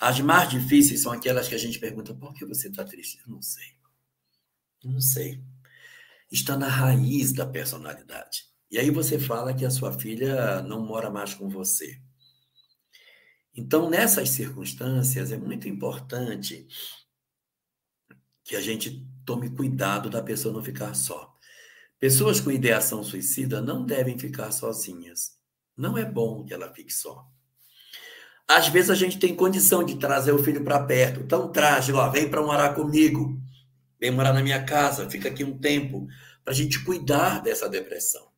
As 0.00 0.20
mais 0.20 0.50
difíceis 0.50 1.00
são 1.00 1.12
aquelas 1.12 1.48
que 1.48 1.54
a 1.54 1.58
gente 1.58 1.78
pergunta: 1.78 2.12
por 2.12 2.34
que 2.34 2.44
você 2.44 2.68
está 2.68 2.84
triste? 2.84 3.20
Eu 3.24 3.32
não 3.32 3.40
sei. 3.40 3.71
Não 4.84 5.00
sei. 5.00 5.42
Está 6.30 6.56
na 6.56 6.68
raiz 6.68 7.32
da 7.32 7.46
personalidade. 7.46 8.44
E 8.70 8.78
aí 8.78 8.90
você 8.90 9.18
fala 9.18 9.52
que 9.52 9.64
a 9.64 9.70
sua 9.70 9.92
filha 9.92 10.62
não 10.62 10.84
mora 10.84 11.10
mais 11.10 11.34
com 11.34 11.48
você. 11.48 12.00
Então, 13.54 13.90
nessas 13.90 14.30
circunstâncias, 14.30 15.30
é 15.30 15.36
muito 15.36 15.68
importante 15.68 16.66
que 18.44 18.56
a 18.56 18.60
gente 18.60 19.06
tome 19.26 19.50
cuidado 19.50 20.08
da 20.08 20.22
pessoa 20.22 20.54
não 20.54 20.62
ficar 20.62 20.94
só. 20.94 21.36
Pessoas 22.00 22.40
com 22.40 22.50
ideação 22.50 23.04
suicida 23.04 23.60
não 23.60 23.84
devem 23.84 24.18
ficar 24.18 24.50
sozinhas. 24.52 25.38
Não 25.76 25.96
é 25.96 26.04
bom 26.04 26.44
que 26.44 26.52
ela 26.52 26.72
fique 26.72 26.92
só. 26.92 27.26
Às 28.48 28.68
vezes 28.68 28.90
a 28.90 28.94
gente 28.94 29.18
tem 29.18 29.34
condição 29.34 29.84
de 29.84 29.96
trazer 29.96 30.32
o 30.32 30.42
filho 30.42 30.64
para 30.64 30.84
perto. 30.84 31.20
Então 31.20 31.50
traz, 31.50 31.88
ó, 31.90 32.10
vem 32.10 32.28
para 32.28 32.42
morar 32.42 32.74
comigo. 32.74 33.41
Vem 34.02 34.10
morar 34.10 34.32
na 34.32 34.42
minha 34.42 34.64
casa, 34.64 35.08
fica 35.08 35.28
aqui 35.28 35.44
um 35.44 35.56
tempo, 35.56 36.08
para 36.42 36.52
a 36.52 36.56
gente 36.56 36.82
cuidar 36.82 37.40
dessa 37.40 37.68
depressão. 37.68 38.32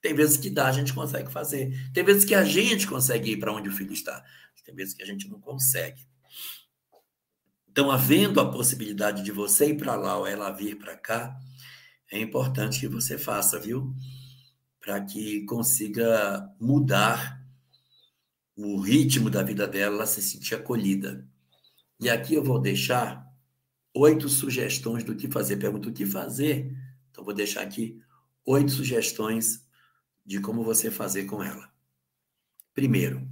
Tem 0.00 0.14
vezes 0.14 0.36
que 0.36 0.48
dá, 0.48 0.68
a 0.68 0.72
gente 0.72 0.94
consegue 0.94 1.28
fazer. 1.28 1.90
Tem 1.92 2.04
vezes 2.04 2.24
que 2.24 2.36
a 2.36 2.44
gente 2.44 2.86
consegue 2.86 3.32
ir 3.32 3.36
para 3.36 3.52
onde 3.52 3.68
o 3.68 3.72
filho 3.72 3.92
está. 3.92 4.24
Tem 4.64 4.72
vezes 4.76 4.94
que 4.94 5.02
a 5.02 5.06
gente 5.06 5.28
não 5.28 5.40
consegue. 5.40 6.06
Então, 7.68 7.90
havendo 7.90 8.40
a 8.40 8.48
possibilidade 8.48 9.24
de 9.24 9.32
você 9.32 9.70
ir 9.70 9.76
para 9.76 9.96
lá 9.96 10.18
ou 10.18 10.24
ela 10.24 10.52
vir 10.52 10.78
para 10.78 10.96
cá, 10.96 11.36
é 12.08 12.20
importante 12.20 12.78
que 12.78 12.86
você 12.86 13.18
faça, 13.18 13.58
viu? 13.58 13.92
Para 14.80 15.00
que 15.00 15.44
consiga 15.46 16.48
mudar 16.60 17.44
o 18.54 18.78
ritmo 18.78 19.30
da 19.30 19.42
vida 19.42 19.66
dela, 19.66 19.96
ela 19.96 20.06
se 20.06 20.22
sentir 20.22 20.54
acolhida. 20.54 21.26
E 21.98 22.08
aqui 22.08 22.34
eu 22.34 22.44
vou 22.44 22.60
deixar 22.60 23.25
oito 23.96 24.28
sugestões 24.28 25.02
do 25.02 25.16
que 25.16 25.30
fazer. 25.30 25.56
Pergunta 25.56 25.88
o 25.88 25.92
que 25.92 26.04
fazer. 26.04 26.70
Então, 27.10 27.24
vou 27.24 27.34
deixar 27.34 27.62
aqui 27.62 28.00
oito 28.44 28.70
sugestões 28.70 29.66
de 30.24 30.40
como 30.40 30.62
você 30.62 30.90
fazer 30.90 31.24
com 31.24 31.42
ela. 31.42 31.70
Primeiro, 32.74 33.26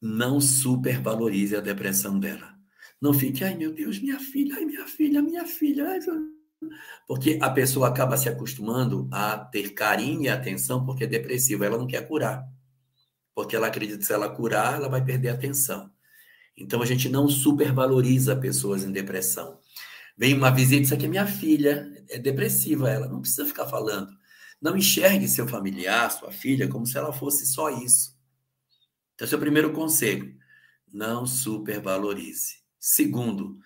não 0.00 0.40
supervalorize 0.40 1.54
a 1.54 1.60
depressão 1.60 2.18
dela. 2.18 2.56
Não 3.00 3.12
fique, 3.12 3.44
ai 3.44 3.54
meu 3.54 3.72
Deus, 3.72 4.00
minha 4.00 4.18
filha, 4.18 4.56
ai 4.56 4.64
minha 4.64 4.86
filha, 4.86 5.22
minha 5.22 5.46
filha. 5.46 5.88
Ai, 5.88 6.00
porque 7.06 7.38
a 7.40 7.50
pessoa 7.50 7.88
acaba 7.88 8.16
se 8.16 8.28
acostumando 8.28 9.08
a 9.12 9.38
ter 9.38 9.74
carinho 9.74 10.22
e 10.22 10.28
atenção 10.28 10.84
porque 10.84 11.04
é 11.04 11.06
depressiva, 11.06 11.66
ela 11.66 11.78
não 11.78 11.86
quer 11.86 12.06
curar. 12.06 12.48
Porque 13.34 13.54
ela 13.54 13.68
acredita 13.68 13.98
que 13.98 14.04
se 14.04 14.12
ela 14.12 14.28
curar, 14.28 14.74
ela 14.74 14.88
vai 14.88 15.04
perder 15.04 15.28
a 15.28 15.34
atenção. 15.34 15.90
Então 16.58 16.82
a 16.82 16.86
gente 16.86 17.08
não 17.08 17.28
supervaloriza 17.28 18.34
pessoas 18.34 18.82
em 18.82 18.90
depressão. 18.90 19.58
Vem 20.16 20.34
uma 20.34 20.50
visita, 20.50 20.82
isso 20.82 20.94
aqui 20.94 21.06
é 21.06 21.08
minha 21.08 21.26
filha, 21.26 21.88
é 22.10 22.18
depressiva 22.18 22.90
ela, 22.90 23.06
não 23.06 23.20
precisa 23.20 23.46
ficar 23.46 23.66
falando. 23.66 24.10
Não 24.60 24.76
enxergue 24.76 25.28
seu 25.28 25.46
familiar, 25.46 26.10
sua 26.10 26.32
filha, 26.32 26.66
como 26.66 26.84
se 26.84 26.98
ela 26.98 27.12
fosse 27.12 27.46
só 27.46 27.70
isso. 27.70 28.18
Então, 29.14 29.24
esse 29.24 29.34
é 29.34 29.38
primeiro 29.38 29.72
conselho. 29.72 30.36
Não 30.92 31.24
supervalorize. 31.24 32.56
Segundo, 32.80 33.58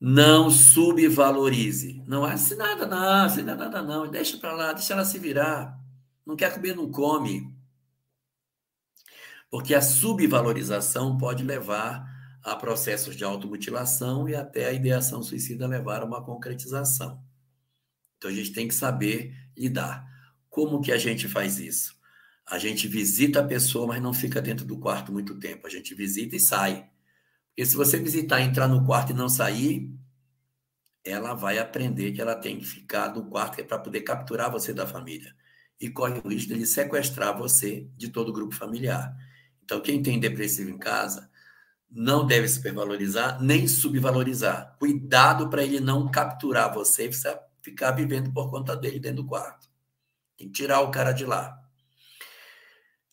não 0.00 0.50
subvalorize. 0.50 2.02
Não 2.08 2.24
hace 2.24 2.56
nada, 2.56 2.86
não, 2.86 2.98
nada, 2.98 3.54
nada, 3.54 3.82
não. 3.82 4.10
Deixa 4.10 4.36
para 4.36 4.52
lá, 4.52 4.72
deixa 4.72 4.94
ela 4.94 5.04
se 5.04 5.18
virar. 5.18 5.78
Não 6.26 6.34
quer 6.34 6.52
comer, 6.52 6.74
não 6.74 6.90
come. 6.90 7.53
Porque 9.54 9.72
a 9.72 9.80
subvalorização 9.80 11.16
pode 11.16 11.44
levar 11.44 12.04
a 12.42 12.56
processos 12.56 13.14
de 13.14 13.22
automutilação 13.22 14.28
e 14.28 14.34
até 14.34 14.66
a 14.66 14.72
ideação 14.72 15.22
suicida 15.22 15.68
levar 15.68 16.02
a 16.02 16.04
uma 16.04 16.24
concretização. 16.24 17.24
Então 18.18 18.32
a 18.32 18.34
gente 18.34 18.52
tem 18.52 18.66
que 18.66 18.74
saber 18.74 19.32
lidar. 19.56 20.04
Como 20.50 20.80
que 20.80 20.90
a 20.90 20.98
gente 20.98 21.28
faz 21.28 21.60
isso? 21.60 21.96
A 22.44 22.58
gente 22.58 22.88
visita 22.88 23.38
a 23.38 23.46
pessoa, 23.46 23.86
mas 23.86 24.02
não 24.02 24.12
fica 24.12 24.42
dentro 24.42 24.66
do 24.66 24.76
quarto 24.76 25.12
muito 25.12 25.38
tempo. 25.38 25.68
A 25.68 25.70
gente 25.70 25.94
visita 25.94 26.34
e 26.34 26.40
sai. 26.40 26.90
Porque 27.50 27.64
se 27.64 27.76
você 27.76 27.96
visitar, 28.00 28.40
entrar 28.40 28.66
no 28.66 28.84
quarto 28.84 29.12
e 29.12 29.14
não 29.14 29.28
sair, 29.28 29.88
ela 31.04 31.32
vai 31.32 31.58
aprender 31.58 32.10
que 32.10 32.20
ela 32.20 32.34
tem 32.34 32.58
que 32.58 32.64
ficar 32.64 33.14
no 33.14 33.26
quarto 33.26 33.60
é 33.60 33.62
para 33.62 33.78
poder 33.78 34.00
capturar 34.00 34.50
você 34.50 34.74
da 34.74 34.84
família. 34.84 35.32
E 35.80 35.88
corre 35.88 36.20
o 36.24 36.28
risco 36.28 36.54
de 36.54 36.66
sequestrar 36.66 37.38
você 37.38 37.88
de 37.96 38.08
todo 38.08 38.30
o 38.30 38.32
grupo 38.32 38.52
familiar. 38.52 39.16
Então, 39.64 39.80
quem 39.80 40.02
tem 40.02 40.20
depressivo 40.20 40.70
em 40.70 40.78
casa 40.78 41.30
não 41.90 42.26
deve 42.26 42.48
supervalorizar 42.48 43.40
nem 43.40 43.66
subvalorizar. 43.68 44.76
Cuidado 44.78 45.48
para 45.48 45.62
ele 45.62 45.80
não 45.80 46.10
capturar 46.10 46.74
você 46.74 47.06
e 47.06 47.12
você 47.12 47.38
ficar 47.62 47.92
vivendo 47.92 48.32
por 48.32 48.50
conta 48.50 48.76
dele 48.76 48.98
dentro 48.98 49.22
do 49.22 49.28
quarto. 49.28 49.68
Tem 50.36 50.48
que 50.48 50.54
tirar 50.54 50.80
o 50.80 50.90
cara 50.90 51.12
de 51.12 51.24
lá. 51.24 51.58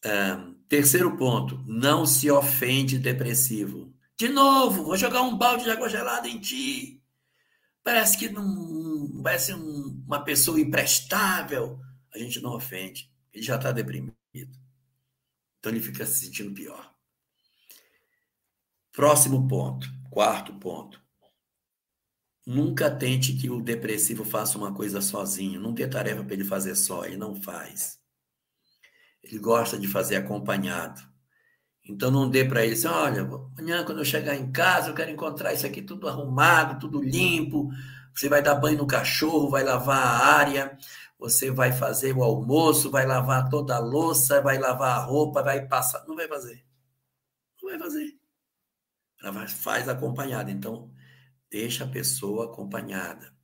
Um, 0.04 0.56
terceiro 0.68 1.16
ponto, 1.16 1.64
não 1.68 2.06
se 2.06 2.30
ofende 2.30 2.98
depressivo. 2.98 3.94
De 4.18 4.28
novo, 4.28 4.84
vou 4.84 4.98
jogar 4.98 5.22
um 5.22 5.38
balde 5.38 5.64
de 5.64 5.72
água 5.72 5.88
gelada 5.88 6.28
em 6.28 6.40
ti. 6.40 7.02
Parece 7.84 8.18
que 8.18 8.30
não 8.30 9.22
parece 9.24 9.54
um, 9.54 10.04
uma 10.06 10.24
pessoa 10.24 10.60
imprestável. 10.60 11.80
A 12.14 12.18
gente 12.18 12.42
não 12.42 12.56
ofende. 12.56 13.12
Ele 13.32 13.44
já 13.44 13.56
está 13.56 13.72
deprimido. 13.72 14.14
Então 15.62 15.72
ele 15.72 15.80
fica 15.80 16.04
se 16.08 16.26
sentindo 16.26 16.52
pior. 16.52 16.92
Próximo 18.92 19.48
ponto, 19.48 19.88
quarto 20.10 20.54
ponto. 20.56 21.00
Nunca 22.46 22.90
tente 22.90 23.34
que 23.34 23.48
o 23.48 23.62
depressivo 23.62 24.26
faça 24.26 24.58
uma 24.58 24.74
coisa 24.74 25.00
sozinho. 25.02 25.62
Não 25.62 25.76
tem 25.76 25.88
tarefa 25.88 26.24
para 26.24 26.34
ele 26.34 26.44
fazer 26.44 26.76
só, 26.76 27.06
ele 27.06 27.16
não 27.16 27.36
faz. 27.36 28.00
Ele 29.24 29.38
gosta 29.38 29.78
de 29.78 29.88
fazer 29.88 30.16
acompanhado. 30.16 31.00
Então 31.86 32.10
não 32.10 32.28
dê 32.28 32.44
para 32.44 32.66
ele 32.66 32.74
assim, 32.74 32.88
olha, 32.88 33.22
amanhã 33.22 33.86
quando 33.86 34.00
eu 34.00 34.06
chegar 34.06 34.36
em 34.36 34.52
casa, 34.52 34.90
eu 34.90 34.96
quero 34.96 35.12
encontrar 35.12 35.54
isso 35.54 35.68
aqui 35.68 35.84
tudo 35.84 36.10
arrumado, 36.10 36.80
tudo 36.80 37.04
limpo. 37.04 37.70
Você 38.16 38.28
vai 38.28 38.42
dar 38.42 38.56
banho 38.56 38.80
no 38.80 38.88
cachorro, 38.88 39.50
vai 39.50 39.64
lavar 39.64 39.98
a 39.98 40.26
área, 40.38 40.78
você 41.22 41.50
vai 41.50 41.72
fazer 41.72 42.14
o 42.14 42.22
almoço, 42.22 42.92
vai 42.92 43.06
lavar 43.06 43.50
toda 43.50 43.78
a 43.78 43.80
louça, 43.80 44.42
vai 44.42 44.58
lavar 44.58 44.98
a 44.98 45.04
roupa, 45.06 45.42
vai 45.42 45.66
passar. 45.66 46.06
Não 46.06 46.18
vai 46.18 46.28
fazer. 46.28 46.66
Não 47.62 47.70
vai 47.70 47.80
fazer. 47.80 48.20
Ela 49.24 49.48
faz 49.48 49.88
acompanhado. 49.88 50.52
Então, 50.52 50.92
Deixa 51.52 51.84
a 51.84 51.88
pessoa 51.88 52.46
acompanhada. 52.46 53.36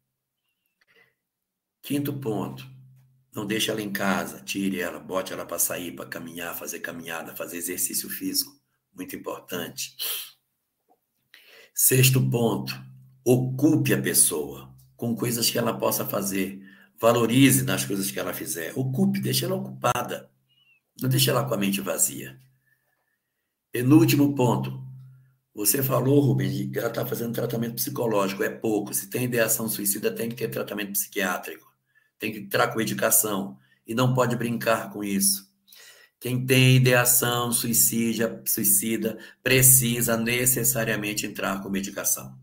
Quinto 1.82 2.14
ponto. 2.14 2.66
Não 3.36 3.46
deixe 3.46 3.70
ela 3.70 3.82
em 3.82 3.92
casa, 3.92 4.42
tire 4.42 4.80
ela, 4.80 4.98
bote 4.98 5.34
ela 5.34 5.46
para 5.46 5.60
sair, 5.60 5.92
para 5.92 6.08
caminhar, 6.08 6.58
fazer 6.58 6.80
caminhada, 6.80 7.36
fazer 7.36 7.58
exercício 7.58 8.10
físico. 8.10 8.58
Muito 8.94 9.14
importante. 9.14 9.94
Sexto 11.76 12.28
ponto. 12.30 12.74
Ocupe 13.26 13.94
a 13.94 14.02
pessoa 14.02 14.74
com 14.96 15.14
coisas 15.14 15.50
que 15.52 15.58
ela 15.58 15.78
possa 15.78 16.06
fazer. 16.06 16.62
Valorize 17.00 17.64
nas 17.64 17.86
coisas 17.86 18.10
que 18.10 18.20
ela 18.20 18.34
fizer. 18.34 18.74
Ocupe, 18.76 19.20
deixe 19.20 19.46
ela 19.46 19.56
ocupada. 19.56 20.30
Não 21.02 21.10
deixe 21.10 21.30
ela 21.30 21.44
com 21.46 21.54
a 21.54 21.58
mente 21.58 21.82
vazia. 21.82 22.40
Penúltimo 23.72 24.34
ponto. 24.34 24.84
Você 25.54 25.82
falou, 25.82 26.20
Rubens, 26.20 26.72
que 26.72 26.78
ela 26.78 26.88
está 26.88 27.06
fazendo 27.06 27.34
tratamento 27.34 27.76
psicológico, 27.76 28.44
é 28.44 28.50
pouco. 28.50 28.94
Se 28.94 29.10
tem 29.10 29.26
ideação 29.26 29.68
suicida, 29.68 30.12
tem 30.12 30.30
que 30.30 30.36
ter 30.36 30.50
tratamento 30.50 30.94
psiquiátrico, 30.94 31.72
tem 32.20 32.32
que 32.32 32.40
entrar 32.40 32.68
com 32.68 32.78
medicação 32.78 33.58
e 33.86 33.96
não 33.96 34.14
pode 34.14 34.36
brincar 34.36 34.92
com 34.92 35.04
isso. 35.04 35.48
Quem 36.20 36.46
tem 36.46 36.76
ideação 36.76 37.52
suicida, 37.52 38.42
suicida 38.46 39.18
precisa 39.44 40.18
necessariamente 40.18 41.26
entrar 41.26 41.62
com 41.62 41.70
medicação. 41.70 42.38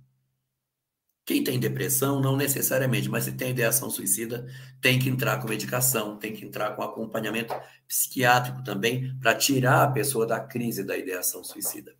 Quem 1.25 1.43
tem 1.43 1.59
depressão, 1.59 2.20
não 2.20 2.37
necessariamente, 2.37 3.09
mas 3.09 3.25
se 3.25 3.33
tem 3.33 3.51
ideação 3.51 3.89
suicida, 3.89 4.47
tem 4.79 4.99
que 4.99 5.09
entrar 5.09 5.41
com 5.41 5.49
medicação, 5.49 6.18
tem 6.18 6.35
que 6.35 6.45
entrar 6.45 6.77
com 6.77 6.83
acompanhamento 6.83 7.55
psiquiátrico 7.89 8.62
também, 8.62 9.16
para 9.18 9.35
tirar 9.35 9.85
a 9.85 9.91
pessoa 9.91 10.27
da 10.27 10.39
crise 10.39 10.85
da 10.85 10.99
ideação 10.99 11.43
suicida. 11.43 11.95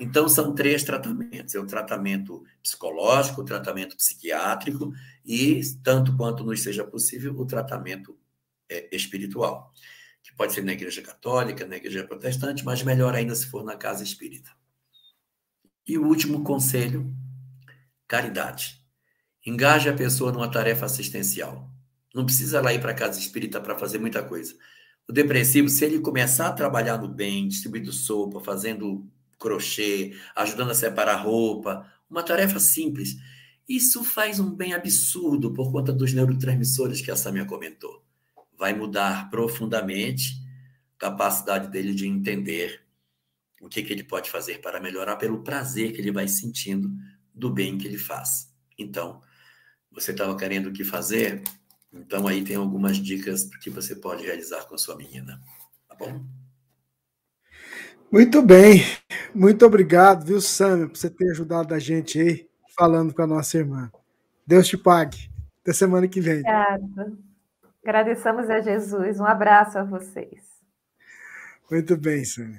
Então, 0.00 0.26
são 0.30 0.54
três 0.54 0.82
tratamentos: 0.82 1.54
é 1.54 1.58
o 1.58 1.66
tratamento 1.66 2.42
psicológico, 2.62 3.42
o 3.42 3.44
tratamento 3.44 3.96
psiquiátrico 3.96 4.94
e, 5.26 5.60
tanto 5.82 6.16
quanto 6.16 6.42
nos 6.42 6.62
seja 6.62 6.82
possível, 6.82 7.38
o 7.38 7.44
tratamento 7.44 8.18
é, 8.66 8.88
espiritual, 8.96 9.74
que 10.22 10.34
pode 10.34 10.54
ser 10.54 10.64
na 10.64 10.72
igreja 10.72 11.02
católica, 11.02 11.66
na 11.66 11.76
igreja 11.76 12.06
protestante, 12.06 12.64
mas 12.64 12.82
melhor 12.82 13.14
ainda 13.14 13.34
se 13.34 13.44
for 13.44 13.62
na 13.62 13.76
casa 13.76 14.02
espírita. 14.02 14.50
E 15.86 15.98
o 15.98 16.06
último 16.06 16.42
conselho 16.42 17.14
Caridade. 18.10 18.84
Engaje 19.46 19.88
a 19.88 19.92
pessoa 19.92 20.32
numa 20.32 20.50
tarefa 20.50 20.84
assistencial. 20.84 21.70
Não 22.12 22.24
precisa 22.24 22.60
lá 22.60 22.74
ir 22.74 22.80
para 22.80 22.92
casa 22.92 23.20
espírita 23.20 23.60
para 23.60 23.78
fazer 23.78 24.00
muita 24.00 24.20
coisa. 24.20 24.52
O 25.08 25.12
depressivo, 25.12 25.68
se 25.68 25.84
ele 25.84 26.00
começar 26.00 26.48
a 26.48 26.52
trabalhar 26.52 26.98
no 26.98 27.06
bem, 27.06 27.46
distribuindo 27.46 27.92
sopa, 27.92 28.40
fazendo 28.40 29.08
crochê, 29.38 30.12
ajudando 30.34 30.72
a 30.72 30.74
separar 30.74 31.22
roupa, 31.22 31.88
uma 32.10 32.24
tarefa 32.24 32.58
simples, 32.58 33.16
isso 33.68 34.02
faz 34.02 34.40
um 34.40 34.50
bem 34.56 34.72
absurdo 34.72 35.54
por 35.54 35.70
conta 35.70 35.92
dos 35.92 36.12
neurotransmissores 36.12 37.00
que 37.00 37.12
a 37.12 37.16
Samia 37.16 37.44
comentou. 37.44 38.04
Vai 38.58 38.74
mudar 38.74 39.30
profundamente 39.30 40.32
a 40.96 40.98
capacidade 40.98 41.68
dele 41.68 41.94
de 41.94 42.08
entender 42.08 42.82
o 43.62 43.68
que, 43.68 43.84
que 43.84 43.92
ele 43.92 44.02
pode 44.02 44.28
fazer 44.28 44.60
para 44.60 44.80
melhorar 44.80 45.14
pelo 45.14 45.44
prazer 45.44 45.92
que 45.92 46.00
ele 46.00 46.10
vai 46.10 46.26
sentindo 46.26 46.90
do 47.34 47.50
bem 47.50 47.78
que 47.78 47.86
ele 47.86 47.98
faz. 47.98 48.52
Então, 48.78 49.20
você 49.90 50.12
estava 50.12 50.36
querendo 50.36 50.68
o 50.68 50.72
que 50.72 50.84
fazer? 50.84 51.42
Então, 51.92 52.26
aí 52.26 52.44
tem 52.44 52.56
algumas 52.56 52.96
dicas 52.96 53.44
que 53.60 53.70
você 53.70 53.96
pode 53.96 54.24
realizar 54.24 54.64
com 54.64 54.74
a 54.74 54.78
sua 54.78 54.96
menina. 54.96 55.40
Tá 55.88 55.94
bom? 55.94 56.24
Muito 58.10 58.42
bem. 58.42 58.82
Muito 59.34 59.64
obrigado, 59.64 60.24
viu, 60.24 60.40
Sam, 60.40 60.88
por 60.88 60.96
você 60.96 61.10
ter 61.10 61.30
ajudado 61.30 61.74
a 61.74 61.78
gente 61.78 62.20
aí, 62.20 62.48
falando 62.76 63.14
com 63.14 63.22
a 63.22 63.26
nossa 63.26 63.58
irmã. 63.58 63.90
Deus 64.46 64.66
te 64.66 64.76
pague. 64.76 65.30
Até 65.62 65.72
semana 65.72 66.08
que 66.08 66.20
vem. 66.20 66.40
Obrigada. 66.40 67.16
Agradecemos 67.82 68.50
a 68.50 68.60
Jesus. 68.60 69.20
Um 69.20 69.24
abraço 69.24 69.78
a 69.78 69.84
vocês. 69.84 70.42
Muito 71.70 71.96
bem, 71.96 72.24
Sam. 72.24 72.52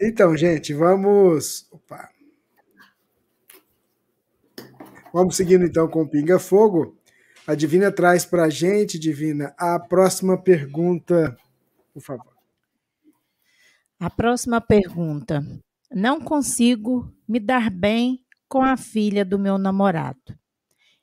Então, 0.00 0.36
gente, 0.36 0.72
vamos. 0.72 1.66
Opa. 1.70 2.11
Vamos 5.12 5.36
seguindo 5.36 5.64
então 5.64 5.86
com 5.86 6.02
o 6.02 6.08
Pinga 6.08 6.38
Fogo. 6.38 6.96
A 7.46 7.54
Divina 7.54 7.92
traz 7.92 8.24
para 8.24 8.44
a 8.44 8.48
gente, 8.48 8.98
Divina, 8.98 9.54
a 9.58 9.78
próxima 9.78 10.40
pergunta, 10.40 11.36
por 11.92 12.00
favor. 12.00 12.32
A 14.00 14.08
próxima 14.08 14.60
pergunta. 14.60 15.44
Não 15.90 16.18
consigo 16.18 17.12
me 17.28 17.38
dar 17.38 17.70
bem 17.70 18.24
com 18.48 18.62
a 18.62 18.76
filha 18.76 19.24
do 19.24 19.38
meu 19.38 19.58
namorado. 19.58 20.38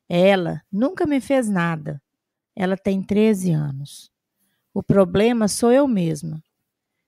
Ela 0.07 0.63
nunca 0.71 1.05
me 1.05 1.21
fez 1.21 1.47
nada. 1.47 2.01
Ela 2.55 2.75
tem 2.75 3.03
13 3.03 3.51
anos. 3.51 4.11
O 4.73 4.81
problema 4.81 5.47
sou 5.47 5.71
eu 5.71 5.87
mesma. 5.87 6.41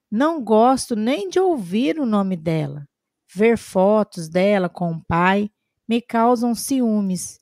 Não 0.09 0.43
gosto 0.43 0.95
nem 0.95 1.29
de 1.29 1.39
ouvir 1.39 1.99
o 1.99 2.05
nome 2.05 2.37
dela. 2.37 2.87
Ver 3.33 3.57
fotos 3.57 4.29
dela 4.29 4.69
com 4.69 4.91
o 4.91 5.03
pai 5.05 5.49
me 5.91 6.01
causam 6.01 6.55
ciúmes. 6.55 7.37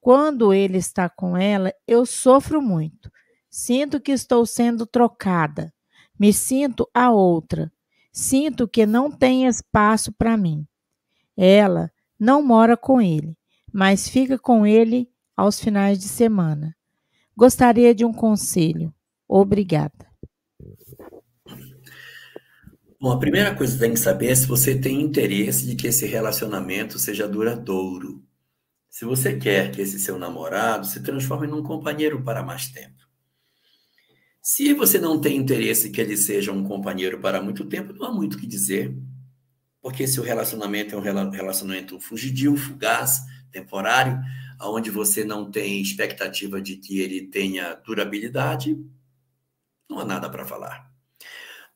Quando 0.00 0.54
ele 0.54 0.78
está 0.78 1.08
com 1.08 1.36
ela, 1.36 1.74
eu 1.88 2.06
sofro 2.06 2.62
muito. 2.62 3.10
Sinto 3.50 4.00
que 4.00 4.12
estou 4.12 4.46
sendo 4.46 4.86
trocada. 4.86 5.74
Me 6.16 6.32
sinto 6.32 6.88
a 6.94 7.10
outra. 7.10 7.68
Sinto 8.12 8.68
que 8.68 8.86
não 8.86 9.10
tem 9.10 9.44
espaço 9.44 10.12
para 10.12 10.36
mim. 10.36 10.64
Ela 11.36 11.90
não 12.16 12.40
mora 12.44 12.76
com 12.76 13.02
ele, 13.02 13.36
mas 13.72 14.08
fica 14.08 14.38
com 14.38 14.64
ele 14.64 15.10
aos 15.36 15.58
finais 15.58 15.98
de 15.98 16.06
semana. 16.06 16.76
Gostaria 17.36 17.92
de 17.92 18.04
um 18.04 18.12
conselho. 18.12 18.94
Obrigada. 19.26 20.09
Bom, 23.00 23.12
a 23.12 23.18
primeira 23.18 23.54
coisa 23.54 23.72
que 23.72 23.80
tem 23.80 23.94
que 23.94 23.98
saber 23.98 24.26
é 24.26 24.34
se 24.34 24.46
você 24.46 24.78
tem 24.78 25.00
interesse 25.00 25.64
de 25.64 25.74
que 25.74 25.86
esse 25.86 26.04
relacionamento 26.04 26.98
seja 26.98 27.26
duradouro. 27.26 28.22
Se 28.90 29.06
você 29.06 29.38
quer 29.38 29.72
que 29.72 29.80
esse 29.80 29.98
seu 29.98 30.18
namorado 30.18 30.86
se 30.86 31.02
transforme 31.02 31.46
num 31.46 31.62
companheiro 31.62 32.22
para 32.22 32.42
mais 32.42 32.68
tempo. 32.68 33.08
Se 34.42 34.74
você 34.74 34.98
não 34.98 35.18
tem 35.18 35.38
interesse 35.38 35.88
que 35.88 35.98
ele 35.98 36.14
seja 36.14 36.52
um 36.52 36.62
companheiro 36.62 37.18
para 37.20 37.40
muito 37.40 37.64
tempo, 37.64 37.94
não 37.94 38.06
há 38.06 38.12
muito 38.12 38.34
o 38.34 38.38
que 38.38 38.46
dizer. 38.46 38.94
Porque 39.80 40.06
se 40.06 40.20
o 40.20 40.22
relacionamento 40.22 40.94
é 40.94 40.98
um 40.98 41.30
relacionamento 41.30 41.98
fugidio, 41.98 42.54
fugaz, 42.54 43.22
temporário, 43.50 44.20
onde 44.60 44.90
você 44.90 45.24
não 45.24 45.50
tem 45.50 45.80
expectativa 45.80 46.60
de 46.60 46.76
que 46.76 47.00
ele 47.00 47.28
tenha 47.28 47.76
durabilidade, 47.76 48.78
não 49.88 50.00
há 50.00 50.04
nada 50.04 50.28
para 50.28 50.44
falar. 50.44 50.89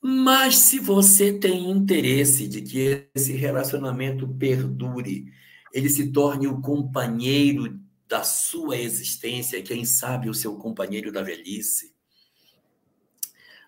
Mas 0.06 0.58
se 0.58 0.78
você 0.78 1.32
tem 1.32 1.70
interesse 1.70 2.46
de 2.46 2.60
que 2.60 3.08
esse 3.14 3.32
relacionamento 3.32 4.28
perdure, 4.28 5.32
ele 5.72 5.88
se 5.88 6.12
torne 6.12 6.46
o 6.46 6.60
companheiro 6.60 7.80
da 8.06 8.22
sua 8.22 8.76
existência, 8.76 9.62
quem 9.62 9.86
sabe 9.86 10.28
o 10.28 10.34
seu 10.34 10.58
companheiro 10.58 11.10
da 11.10 11.22
velhice, 11.22 11.94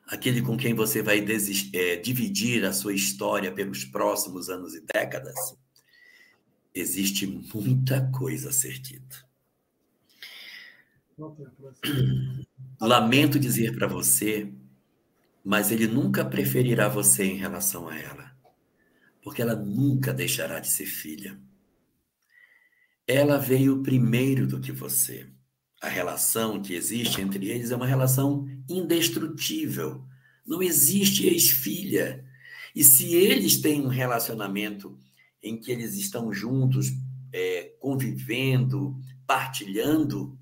aquele 0.06 0.42
com 0.42 0.58
quem 0.58 0.74
você 0.74 1.00
vai 1.00 1.24
é, 1.72 1.96
dividir 1.96 2.66
a 2.66 2.72
sua 2.74 2.92
história 2.92 3.50
pelos 3.50 3.86
próximos 3.86 4.50
anos 4.50 4.74
e 4.74 4.82
décadas, 4.82 5.56
existe 6.74 7.26
muita 7.26 8.10
coisa 8.10 8.50
a 8.50 8.52
ser 8.52 8.78
dita. 8.78 9.24
Lamento 12.78 13.38
dizer 13.38 13.74
para 13.74 13.86
você 13.86 14.52
mas 15.46 15.70
ele 15.70 15.86
nunca 15.86 16.24
preferirá 16.24 16.88
você 16.88 17.22
em 17.22 17.36
relação 17.36 17.88
a 17.88 17.96
ela, 17.96 18.36
porque 19.22 19.40
ela 19.40 19.54
nunca 19.54 20.12
deixará 20.12 20.58
de 20.58 20.66
ser 20.66 20.86
filha. 20.86 21.38
Ela 23.06 23.38
veio 23.38 23.80
primeiro 23.80 24.44
do 24.44 24.60
que 24.60 24.72
você. 24.72 25.28
A 25.80 25.88
relação 25.88 26.60
que 26.60 26.74
existe 26.74 27.20
entre 27.20 27.48
eles 27.48 27.70
é 27.70 27.76
uma 27.76 27.86
relação 27.86 28.48
indestrutível. 28.68 30.04
Não 30.44 30.60
existe 30.60 31.28
ex-filha. 31.28 32.24
E 32.74 32.82
se 32.82 33.14
eles 33.14 33.60
têm 33.60 33.82
um 33.82 33.88
relacionamento 33.88 34.98
em 35.40 35.56
que 35.60 35.70
eles 35.70 35.94
estão 35.94 36.32
juntos, 36.32 36.90
é, 37.32 37.72
convivendo, 37.78 39.00
partilhando, 39.24 40.35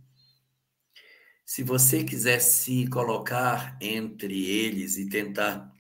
se 1.45 1.63
você 1.63 2.03
quiser 2.03 2.41
se 2.41 2.87
colocar 2.89 3.77
entre 3.81 4.47
eles 4.47 4.97
e 4.97 5.09
tentar 5.09 5.71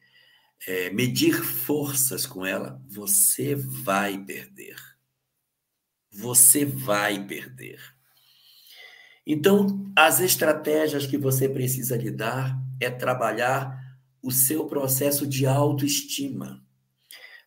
é, 0.66 0.90
medir 0.90 1.34
forças 1.42 2.26
com 2.26 2.44
ela, 2.44 2.80
você 2.86 3.54
vai 3.54 4.22
perder. 4.22 4.76
Você 6.10 6.64
vai 6.64 7.26
perder. 7.26 7.80
Então, 9.26 9.90
as 9.96 10.20
estratégias 10.20 11.06
que 11.06 11.16
você 11.16 11.48
precisa 11.48 11.96
lidar 11.96 12.58
é 12.78 12.90
trabalhar 12.90 13.82
o 14.22 14.30
seu 14.30 14.66
processo 14.66 15.26
de 15.26 15.46
autoestima. 15.46 16.62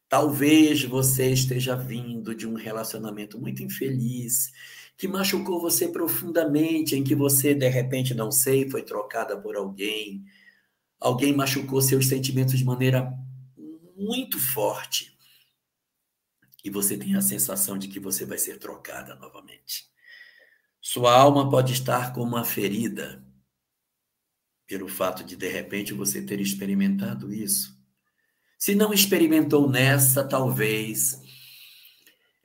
Talvez 0.09 0.83
você 0.83 1.31
esteja 1.31 1.75
vindo 1.75 2.33
de 2.33 2.47
um 2.47 2.55
relacionamento 2.55 3.39
muito 3.39 3.61
infeliz, 3.61 4.51
que 4.97 5.07
machucou 5.07 5.61
você 5.61 5.87
profundamente, 5.87 6.95
em 6.95 7.03
que 7.03 7.13
você, 7.13 7.53
de 7.53 7.69
repente, 7.69 8.15
não 8.15 8.31
sei, 8.31 8.69
foi 8.69 8.81
trocada 8.81 9.39
por 9.39 9.55
alguém, 9.55 10.25
alguém 10.99 11.35
machucou 11.35 11.81
seus 11.81 12.07
sentimentos 12.07 12.57
de 12.57 12.65
maneira 12.65 13.13
muito 13.95 14.39
forte. 14.39 15.15
E 16.63 16.69
você 16.69 16.97
tem 16.97 17.15
a 17.15 17.21
sensação 17.21 17.77
de 17.77 17.87
que 17.87 17.99
você 17.99 18.25
vai 18.25 18.39
ser 18.39 18.57
trocada 18.57 19.15
novamente. 19.15 19.85
Sua 20.81 21.13
alma 21.15 21.49
pode 21.49 21.73
estar 21.73 22.11
como 22.11 22.35
uma 22.35 22.43
ferida, 22.43 23.23
pelo 24.65 24.87
fato 24.87 25.23
de, 25.23 25.35
de 25.35 25.47
repente, 25.47 25.93
você 25.93 26.21
ter 26.21 26.41
experimentado 26.41 27.31
isso. 27.31 27.77
Se 28.57 28.73
não 28.73 28.91
experimentou 28.91 29.69
nessa, 29.69 30.27
talvez 30.27 31.21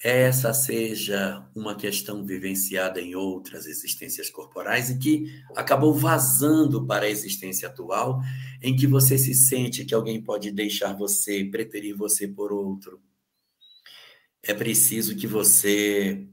essa 0.02 0.52
seja 0.52 1.48
uma 1.54 1.76
questão 1.76 2.24
vivenciada 2.24 3.00
em 3.00 3.14
outras 3.14 3.66
existências 3.66 4.28
corporais 4.28 4.90
e 4.90 4.98
que 4.98 5.42
acabou 5.54 5.94
vazando 5.94 6.86
para 6.86 7.06
a 7.06 7.10
existência 7.10 7.68
atual, 7.68 8.20
em 8.60 8.74
que 8.74 8.86
você 8.86 9.16
se 9.16 9.34
sente 9.34 9.84
que 9.84 9.94
alguém 9.94 10.20
pode 10.20 10.50
deixar 10.50 10.92
você, 10.92 11.44
preferir 11.44 11.96
você 11.96 12.26
por 12.26 12.52
outro. 12.52 13.00
É 14.42 14.52
preciso 14.52 15.14
que 15.14 15.26
você 15.26 16.26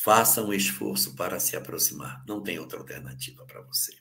Faça 0.00 0.44
um 0.44 0.52
esforço 0.52 1.16
para 1.16 1.40
se 1.40 1.56
aproximar. 1.56 2.24
Não 2.24 2.40
tem 2.40 2.56
outra 2.60 2.78
alternativa 2.78 3.44
para 3.44 3.60
você. 3.62 3.92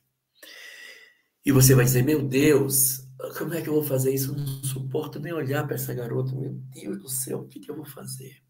E 1.44 1.52
você 1.52 1.74
vai 1.74 1.86
dizer: 1.86 2.04
Meu 2.04 2.22
Deus, 2.22 3.00
como 3.36 3.56
é 3.56 3.64
que 3.64 3.68
eu 3.68 3.74
vou 3.74 3.84
fazer 3.84 4.14
isso? 4.14 4.32
Eu 4.32 4.36
não 4.36 4.64
suporto 4.64 5.20
nem 5.20 5.34
olhar 5.34 5.66
para 5.66 5.74
essa 5.74 5.96
garota. 5.96 6.36
Meu 6.36 6.54
Deus 6.54 7.00
do 7.00 7.10
céu, 7.10 7.40
o 7.40 7.48
que, 7.48 7.60
que 7.60 7.72
eu 7.72 7.76
vou 7.76 7.86
fazer? 7.86 8.44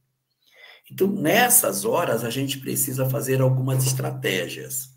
Então, 0.90 1.08
nessas 1.08 1.84
horas, 1.84 2.24
a 2.24 2.30
gente 2.30 2.60
precisa 2.60 3.10
fazer 3.10 3.42
algumas 3.42 3.86
estratégias. 3.86 4.90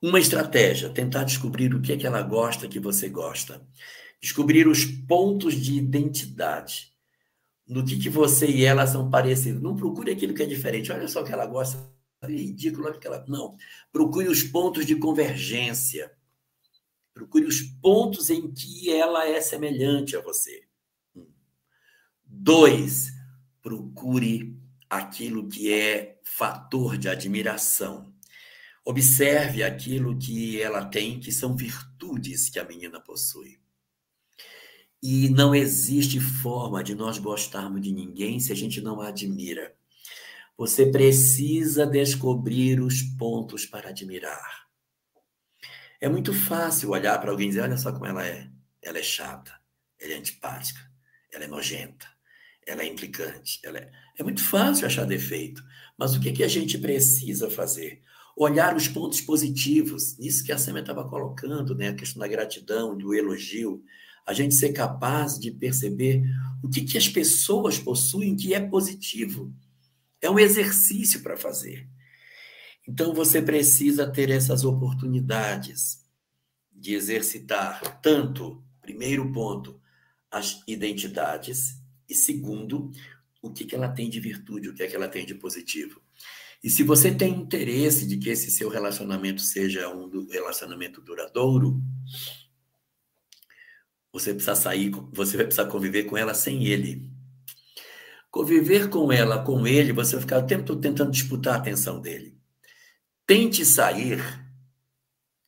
Uma 0.00 0.18
estratégia, 0.18 0.88
tentar 0.88 1.24
descobrir 1.24 1.74
o 1.74 1.80
que 1.80 1.92
é 1.92 1.96
que 1.96 2.06
ela 2.06 2.22
gosta, 2.22 2.66
que 2.66 2.80
você 2.80 3.08
gosta. 3.08 3.64
Descobrir 4.20 4.66
os 4.66 4.84
pontos 4.84 5.54
de 5.54 5.74
identidade. 5.74 6.92
No 7.68 7.84
que, 7.84 7.98
que 7.98 8.08
você 8.08 8.46
e 8.46 8.64
ela 8.64 8.86
são 8.86 9.10
parecidos. 9.10 9.62
Não 9.62 9.76
procure 9.76 10.10
aquilo 10.10 10.34
que 10.34 10.42
é 10.42 10.46
diferente. 10.46 10.90
Olha 10.90 11.06
só 11.06 11.22
o 11.22 11.24
que 11.24 11.32
ela 11.32 11.46
gosta. 11.46 11.78
É 12.22 12.26
ridículo 12.26 12.88
aquela. 12.88 13.24
Não. 13.28 13.56
Procure 13.92 14.28
os 14.28 14.42
pontos 14.42 14.86
de 14.86 14.96
convergência. 14.96 16.12
Procure 17.14 17.44
os 17.44 17.60
pontos 17.60 18.30
em 18.30 18.52
que 18.52 18.90
ela 18.92 19.28
é 19.28 19.40
semelhante 19.40 20.16
a 20.16 20.20
você. 20.20 20.64
Dois, 22.24 23.12
procure 23.62 24.60
aquilo 24.90 25.48
que 25.48 25.72
é 25.72 26.20
fator 26.22 26.98
de 26.98 27.08
admiração. 27.08 28.12
Observe 28.84 29.62
aquilo 29.62 30.18
que 30.18 30.60
ela 30.60 30.84
tem, 30.84 31.20
que 31.20 31.30
são 31.30 31.56
virtudes 31.56 32.50
que 32.50 32.58
a 32.58 32.64
menina 32.64 33.00
possui. 33.00 33.60
E 35.00 35.28
não 35.30 35.54
existe 35.54 36.20
forma 36.20 36.82
de 36.82 36.94
nós 36.94 37.18
gostarmos 37.18 37.80
de 37.80 37.92
ninguém 37.92 38.38
se 38.38 38.52
a 38.52 38.56
gente 38.56 38.80
não 38.80 39.00
a 39.00 39.08
admira. 39.08 39.74
Você 40.56 40.86
precisa 40.86 41.86
descobrir 41.86 42.80
os 42.80 43.02
pontos 43.02 43.64
para 43.64 43.88
admirar. 43.88 44.68
É 46.00 46.08
muito 46.08 46.34
fácil 46.34 46.90
olhar 46.90 47.18
para 47.20 47.30
alguém 47.30 47.46
e 47.46 47.48
dizer: 47.50 47.62
olha 47.62 47.76
só 47.76 47.92
como 47.92 48.06
ela 48.06 48.26
é. 48.26 48.50
Ela 48.80 48.98
é 48.98 49.02
chata, 49.02 49.52
ela 49.98 50.12
é 50.12 50.16
antipática, 50.16 50.80
ela 51.32 51.44
é 51.44 51.46
nojenta, 51.46 52.06
ela 52.66 52.82
é 52.82 52.86
implicante. 52.86 53.60
Ela 53.64 53.78
é... 53.78 53.90
é 54.18 54.22
muito 54.22 54.42
fácil 54.42 54.86
achar 54.86 55.04
defeito. 55.04 55.62
Mas 55.98 56.14
o 56.14 56.20
que, 56.20 56.32
que 56.32 56.44
a 56.44 56.48
gente 56.48 56.78
precisa 56.78 57.50
fazer? 57.50 58.02
olhar 58.36 58.74
os 58.74 58.88
pontos 58.88 59.20
positivos, 59.20 60.18
isso 60.18 60.44
que 60.44 60.52
a 60.52 60.58
Sêmia 60.58 60.80
estava 60.80 61.06
colocando, 61.08 61.74
né? 61.74 61.88
a 61.88 61.94
questão 61.94 62.20
da 62.20 62.28
gratidão, 62.28 62.96
do 62.96 63.14
elogio, 63.14 63.82
a 64.26 64.32
gente 64.32 64.54
ser 64.54 64.72
capaz 64.72 65.38
de 65.38 65.50
perceber 65.50 66.22
o 66.62 66.68
que, 66.68 66.82
que 66.82 66.96
as 66.96 67.08
pessoas 67.08 67.78
possuem 67.78 68.36
que 68.36 68.54
é 68.54 68.60
positivo. 68.60 69.52
É 70.20 70.30
um 70.30 70.38
exercício 70.38 71.22
para 71.22 71.36
fazer. 71.36 71.88
Então 72.88 73.12
você 73.12 73.42
precisa 73.42 74.10
ter 74.10 74.30
essas 74.30 74.64
oportunidades 74.64 76.04
de 76.72 76.94
exercitar 76.94 78.00
tanto, 78.00 78.62
primeiro 78.80 79.30
ponto, 79.32 79.80
as 80.30 80.62
identidades, 80.66 81.81
e 82.08 82.14
segundo, 82.14 82.90
o 83.40 83.50
que, 83.50 83.64
que 83.64 83.74
ela 83.74 83.88
tem 83.88 84.08
de 84.08 84.20
virtude, 84.20 84.68
o 84.68 84.74
que 84.74 84.82
é 84.82 84.86
que 84.86 84.96
ela 84.96 85.08
tem 85.08 85.26
de 85.26 85.34
positivo. 85.34 86.00
E 86.62 86.70
se 86.70 86.84
você 86.84 87.12
tem 87.12 87.34
interesse 87.34 88.06
de 88.06 88.16
que 88.16 88.30
esse 88.30 88.50
seu 88.50 88.68
relacionamento 88.68 89.40
seja 89.40 89.88
um 89.88 90.28
relacionamento 90.28 91.00
duradouro, 91.00 91.82
você 94.12 94.32
precisa 94.32 94.54
sair, 94.54 94.90
você 95.12 95.36
vai 95.36 95.46
precisar 95.46 95.68
conviver 95.68 96.04
com 96.04 96.16
ela 96.16 96.34
sem 96.34 96.66
ele. 96.66 97.10
Conviver 98.30 98.88
com 98.88 99.10
ela, 99.10 99.42
com 99.42 99.66
ele, 99.66 99.92
você 99.92 100.12
vai 100.12 100.20
ficar 100.22 100.38
o 100.38 100.46
tempo 100.46 100.64
todo 100.64 100.80
tentando 100.80 101.10
disputar 101.10 101.54
a 101.54 101.58
atenção 101.58 102.00
dele. 102.00 102.38
Tente 103.26 103.64
sair 103.64 104.20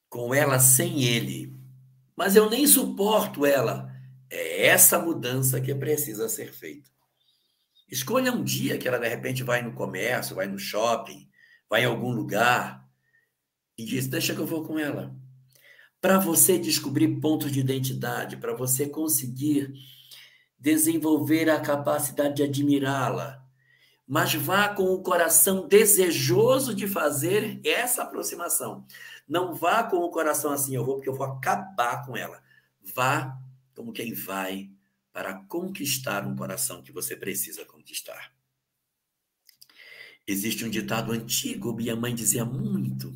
com 0.09 0.35
ela 0.35 0.59
sem 0.59 1.05
ele. 1.05 1.55
Mas 2.17 2.35
eu 2.35 2.51
nem 2.51 2.67
suporto 2.67 3.47
ela. 3.47 3.94
É 4.37 4.67
essa 4.67 4.99
mudança 4.99 5.61
que 5.61 5.73
precisa 5.73 6.29
ser 6.29 6.53
feita. 6.53 6.91
Escolha 7.89 8.33
um 8.33 8.43
dia 8.43 8.77
que 8.77 8.89
ela 8.89 8.99
de 8.99 9.07
repente 9.07 9.45
vai 9.45 9.63
no 9.63 9.73
comércio, 9.73 10.35
vai 10.35 10.49
no 10.49 10.59
shopping, 10.59 11.29
vai 11.71 11.83
em 11.83 11.87
algum 11.87 12.11
lugar 12.11 12.85
e 13.79 13.85
diz: 13.85 14.09
Deixa 14.09 14.35
que 14.35 14.41
eu 14.41 14.47
vou 14.47 14.65
com 14.65 14.77
ela. 14.77 15.15
Para 16.01 16.19
você 16.19 16.59
descobrir 16.59 17.21
pontos 17.21 17.53
de 17.53 17.61
identidade, 17.61 18.37
para 18.37 18.53
você 18.55 18.89
conseguir 18.89 19.73
desenvolver 20.59 21.49
a 21.49 21.61
capacidade 21.61 22.35
de 22.35 22.43
admirá-la. 22.43 23.41
Mas 24.05 24.35
vá 24.35 24.69
com 24.69 24.93
o 24.93 25.03
coração 25.03 25.69
desejoso 25.69 26.75
de 26.75 26.89
fazer 26.89 27.61
essa 27.65 28.03
aproximação. 28.03 28.85
Não 29.29 29.55
vá 29.55 29.85
com 29.85 29.99
o 29.99 30.11
coração 30.11 30.53
assim, 30.53 30.75
eu 30.75 30.85
vou 30.85 30.97
porque 30.97 31.09
eu 31.09 31.15
vou 31.15 31.27
acabar 31.27 32.05
com 32.05 32.17
ela. 32.17 32.43
Vá 32.95 33.39
como 33.75 33.93
quem 33.93 34.15
vai 34.15 34.71
para 35.13 35.35
conquistar 35.35 36.27
um 36.27 36.35
coração 36.35 36.83
que 36.83 36.93
você 36.93 37.17
precisa 37.17 37.65
conquistar. 37.65 38.33
Existe 40.27 40.65
um 40.65 40.71
ditado 40.71 41.13
antigo, 41.13 41.75
minha 41.75 41.95
mãe 41.95 42.15
dizia 42.15 42.45
muito: 42.45 43.15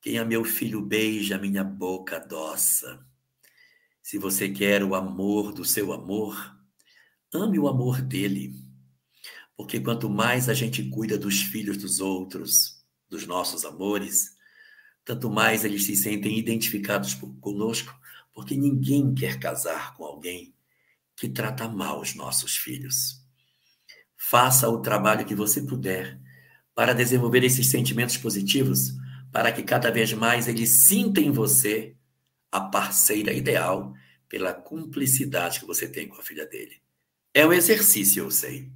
Quem 0.00 0.18
a 0.18 0.24
meu 0.24 0.44
filho 0.44 0.80
beija, 0.80 1.38
minha 1.38 1.62
boca 1.62 2.16
adoça. 2.16 3.04
Se 4.02 4.18
você 4.18 4.48
quer 4.48 4.82
o 4.82 4.94
amor 4.94 5.52
do 5.52 5.64
seu 5.64 5.92
amor, 5.92 6.56
ame 7.32 7.58
o 7.58 7.68
amor 7.68 8.00
dele. 8.00 8.54
Porque 9.56 9.78
quanto 9.78 10.08
mais 10.08 10.48
a 10.48 10.54
gente 10.54 10.82
cuida 10.88 11.16
dos 11.16 11.42
filhos 11.42 11.76
dos 11.76 12.00
outros, 12.00 12.82
dos 13.08 13.26
nossos 13.26 13.64
amores, 13.64 14.36
tanto 15.04 15.30
mais 15.30 15.64
eles 15.64 15.84
se 15.84 15.94
sentem 15.94 16.38
identificados 16.38 17.14
conosco, 17.40 17.94
porque 18.32 18.56
ninguém 18.56 19.14
quer 19.14 19.38
casar 19.38 19.94
com 19.94 20.04
alguém 20.04 20.54
que 21.16 21.28
trata 21.28 21.68
mal 21.68 22.00
os 22.00 22.14
nossos 22.14 22.56
filhos. 22.56 23.22
Faça 24.16 24.68
o 24.68 24.80
trabalho 24.80 25.26
que 25.26 25.34
você 25.34 25.60
puder 25.62 26.18
para 26.74 26.94
desenvolver 26.94 27.44
esses 27.44 27.68
sentimentos 27.68 28.16
positivos, 28.16 28.94
para 29.30 29.52
que 29.52 29.62
cada 29.62 29.90
vez 29.90 30.12
mais 30.12 30.48
ele 30.48 30.66
sinta 30.66 31.20
em 31.20 31.30
você 31.30 31.96
a 32.50 32.60
parceira 32.60 33.32
ideal 33.32 33.94
pela 34.28 34.54
cumplicidade 34.54 35.60
que 35.60 35.66
você 35.66 35.88
tem 35.88 36.08
com 36.08 36.16
a 36.16 36.22
filha 36.22 36.46
dele. 36.46 36.80
É 37.34 37.46
um 37.46 37.52
exercício, 37.52 38.24
eu 38.24 38.30
sei, 38.30 38.70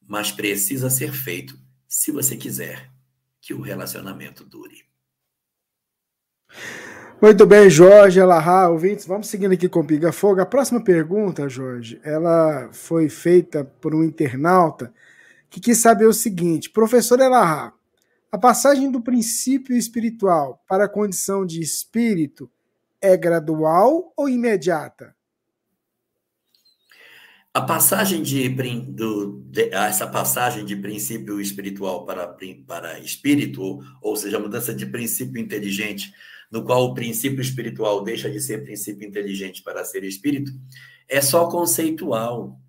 mas 0.00 0.30
precisa 0.30 0.90
ser 0.90 1.12
feito 1.12 1.58
se 1.88 2.10
você 2.10 2.36
quiser 2.36 2.92
que 3.40 3.54
o 3.54 3.60
relacionamento 3.60 4.44
dure. 4.44 4.84
Muito 7.22 7.46
bem, 7.46 7.70
Jorge 7.70 8.20
Elahá, 8.20 8.68
ouvintes, 8.68 9.06
vamos 9.06 9.28
seguindo 9.28 9.52
aqui 9.52 9.68
com 9.68 9.80
o 9.80 9.86
Piga 9.86 10.12
Fogo. 10.12 10.40
A 10.40 10.46
próxima 10.46 10.82
pergunta, 10.82 11.48
Jorge, 11.48 11.98
ela 12.04 12.68
foi 12.72 13.08
feita 13.08 13.64
por 13.64 13.94
um 13.94 14.04
internauta 14.04 14.92
que 15.48 15.60
quis 15.60 15.78
saber 15.78 16.06
o 16.06 16.12
seguinte: 16.12 16.68
Professor 16.68 17.18
Elahá, 17.18 17.72
a 18.30 18.36
passagem 18.36 18.90
do 18.90 19.00
princípio 19.00 19.76
espiritual 19.76 20.62
para 20.68 20.84
a 20.84 20.88
condição 20.88 21.46
de 21.46 21.62
espírito 21.62 22.50
é 23.00 23.16
gradual 23.16 24.12
ou 24.16 24.28
imediata? 24.28 25.14
A 27.54 27.62
passagem 27.62 28.22
de, 28.22 28.48
do, 28.48 29.40
de, 29.46 29.70
essa 29.72 30.08
passagem 30.08 30.64
de 30.64 30.74
princípio 30.74 31.40
espiritual 31.40 32.04
para, 32.04 32.36
para 32.66 32.98
espírito, 32.98 33.78
ou 34.02 34.16
seja, 34.16 34.36
a 34.36 34.40
mudança 34.40 34.74
de 34.74 34.84
princípio 34.84 35.40
inteligente 35.40 36.12
no 36.50 36.64
qual 36.64 36.84
o 36.84 36.94
princípio 36.94 37.40
espiritual 37.40 38.02
deixa 38.02 38.30
de 38.30 38.40
ser 38.40 38.62
princípio 38.62 39.06
inteligente 39.06 39.62
para 39.62 39.84
ser 39.84 40.04
espírito, 40.04 40.52
é 41.08 41.20
só 41.20 41.48
conceitual. 41.48 42.60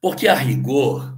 Porque, 0.00 0.28
a 0.28 0.34
rigor, 0.34 1.16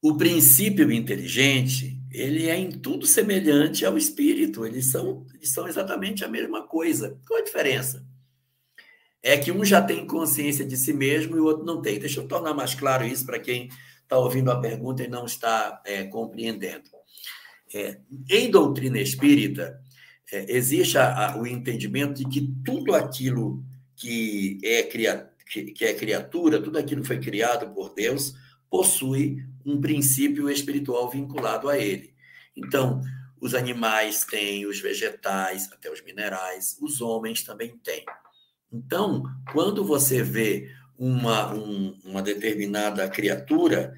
o 0.00 0.16
princípio 0.16 0.90
inteligente, 0.90 2.00
ele 2.10 2.48
é 2.48 2.56
em 2.56 2.70
tudo 2.70 3.06
semelhante 3.06 3.84
ao 3.84 3.96
espírito, 3.96 4.66
eles 4.66 4.86
são, 4.86 5.26
eles 5.34 5.50
são 5.50 5.68
exatamente 5.68 6.24
a 6.24 6.28
mesma 6.28 6.66
coisa. 6.66 7.18
Qual 7.26 7.38
a 7.38 7.44
diferença? 7.44 8.04
É 9.22 9.38
que 9.38 9.52
um 9.52 9.64
já 9.64 9.80
tem 9.80 10.06
consciência 10.06 10.64
de 10.64 10.76
si 10.76 10.92
mesmo 10.92 11.36
e 11.36 11.40
o 11.40 11.44
outro 11.44 11.64
não 11.64 11.80
tem. 11.80 11.98
Deixa 11.98 12.20
eu 12.20 12.26
tornar 12.26 12.52
mais 12.52 12.74
claro 12.74 13.06
isso 13.06 13.24
para 13.24 13.38
quem 13.38 13.68
está 14.02 14.18
ouvindo 14.18 14.50
a 14.50 14.60
pergunta 14.60 15.02
e 15.02 15.08
não 15.08 15.24
está 15.24 15.80
é, 15.86 16.04
compreendendo. 16.04 16.90
É, 17.74 17.98
em 18.28 18.50
doutrina 18.50 18.98
espírita, 18.98 19.80
é, 20.32 20.46
existe 20.48 20.96
a, 20.96 21.32
a, 21.32 21.38
o 21.38 21.46
entendimento 21.46 22.14
de 22.14 22.24
que 22.24 22.50
tudo 22.64 22.94
aquilo 22.94 23.62
que 23.94 24.58
é, 24.64 24.82
cria, 24.82 25.30
que, 25.46 25.64
que 25.64 25.84
é 25.84 25.92
criatura, 25.92 26.60
tudo 26.60 26.78
aquilo 26.78 27.02
que 27.02 27.06
foi 27.06 27.20
criado 27.20 27.72
por 27.74 27.94
Deus, 27.94 28.34
possui 28.70 29.44
um 29.64 29.78
princípio 29.78 30.48
espiritual 30.48 31.10
vinculado 31.10 31.68
a 31.68 31.78
ele. 31.78 32.14
Então, 32.56 33.02
os 33.38 33.54
animais 33.54 34.24
têm, 34.24 34.64
os 34.66 34.80
vegetais, 34.80 35.70
até 35.70 35.92
os 35.92 36.02
minerais, 36.02 36.78
os 36.80 37.02
homens 37.02 37.42
também 37.42 37.76
têm. 37.84 38.04
Então, 38.72 39.24
quando 39.52 39.84
você 39.84 40.22
vê 40.22 40.70
uma, 40.98 41.52
um, 41.52 41.98
uma 42.04 42.22
determinada 42.22 43.06
criatura, 43.08 43.92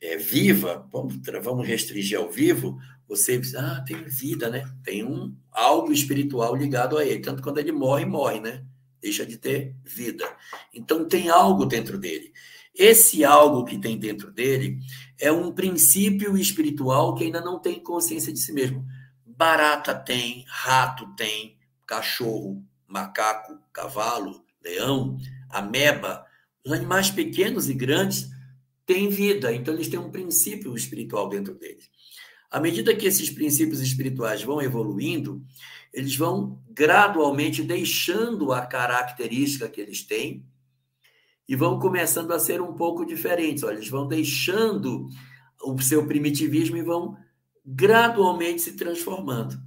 é, 0.00 0.16
viva, 0.16 0.88
vamos, 0.90 1.16
vamos 1.42 1.66
restringir 1.66 2.18
ao 2.18 2.30
vivo, 2.30 2.78
você 3.08 3.38
diz, 3.38 3.54
ah, 3.54 3.84
tem 3.86 4.02
vida, 4.04 4.50
né? 4.50 4.68
Tem 4.82 5.04
um 5.04 5.34
algo 5.52 5.92
espiritual 5.92 6.54
ligado 6.54 6.98
a 6.98 7.04
ele. 7.04 7.20
Tanto 7.20 7.42
quando 7.42 7.58
ele 7.58 7.72
morre, 7.72 8.04
morre, 8.04 8.40
né? 8.40 8.64
Deixa 9.00 9.24
de 9.24 9.36
ter 9.36 9.74
vida. 9.84 10.24
Então 10.74 11.06
tem 11.06 11.28
algo 11.28 11.64
dentro 11.64 11.98
dele. 11.98 12.32
Esse 12.74 13.24
algo 13.24 13.64
que 13.64 13.78
tem 13.78 13.98
dentro 13.98 14.30
dele 14.30 14.78
é 15.18 15.32
um 15.32 15.52
princípio 15.52 16.36
espiritual 16.36 17.14
que 17.14 17.24
ainda 17.24 17.40
não 17.40 17.58
tem 17.58 17.80
consciência 17.80 18.32
de 18.32 18.38
si 18.38 18.52
mesmo. 18.52 18.84
Barata 19.24 19.94
tem, 19.94 20.44
rato 20.48 21.06
tem, 21.16 21.56
cachorro, 21.86 22.62
macaco, 22.86 23.58
cavalo, 23.72 24.44
leão, 24.62 25.16
ameba, 25.48 26.26
os 26.64 26.72
animais 26.72 27.10
pequenos 27.10 27.68
e 27.68 27.74
grandes 27.74 28.28
têm 28.84 29.08
vida, 29.08 29.52
então 29.52 29.72
eles 29.72 29.88
têm 29.88 29.98
um 29.98 30.10
princípio 30.10 30.76
espiritual 30.76 31.28
dentro 31.28 31.54
deles. 31.54 31.88
À 32.56 32.58
medida 32.58 32.96
que 32.96 33.06
esses 33.06 33.28
princípios 33.28 33.82
espirituais 33.82 34.42
vão 34.42 34.62
evoluindo, 34.62 35.44
eles 35.92 36.16
vão 36.16 36.58
gradualmente 36.70 37.62
deixando 37.62 38.50
a 38.50 38.64
característica 38.64 39.68
que 39.68 39.78
eles 39.78 40.02
têm 40.02 40.42
e 41.46 41.54
vão 41.54 41.78
começando 41.78 42.32
a 42.32 42.38
ser 42.38 42.62
um 42.62 42.72
pouco 42.72 43.04
diferentes. 43.04 43.62
Olha, 43.62 43.74
eles 43.74 43.90
vão 43.90 44.08
deixando 44.08 45.06
o 45.62 45.78
seu 45.82 46.06
primitivismo 46.06 46.78
e 46.78 46.82
vão 46.82 47.18
gradualmente 47.62 48.62
se 48.62 48.72
transformando. 48.72 49.60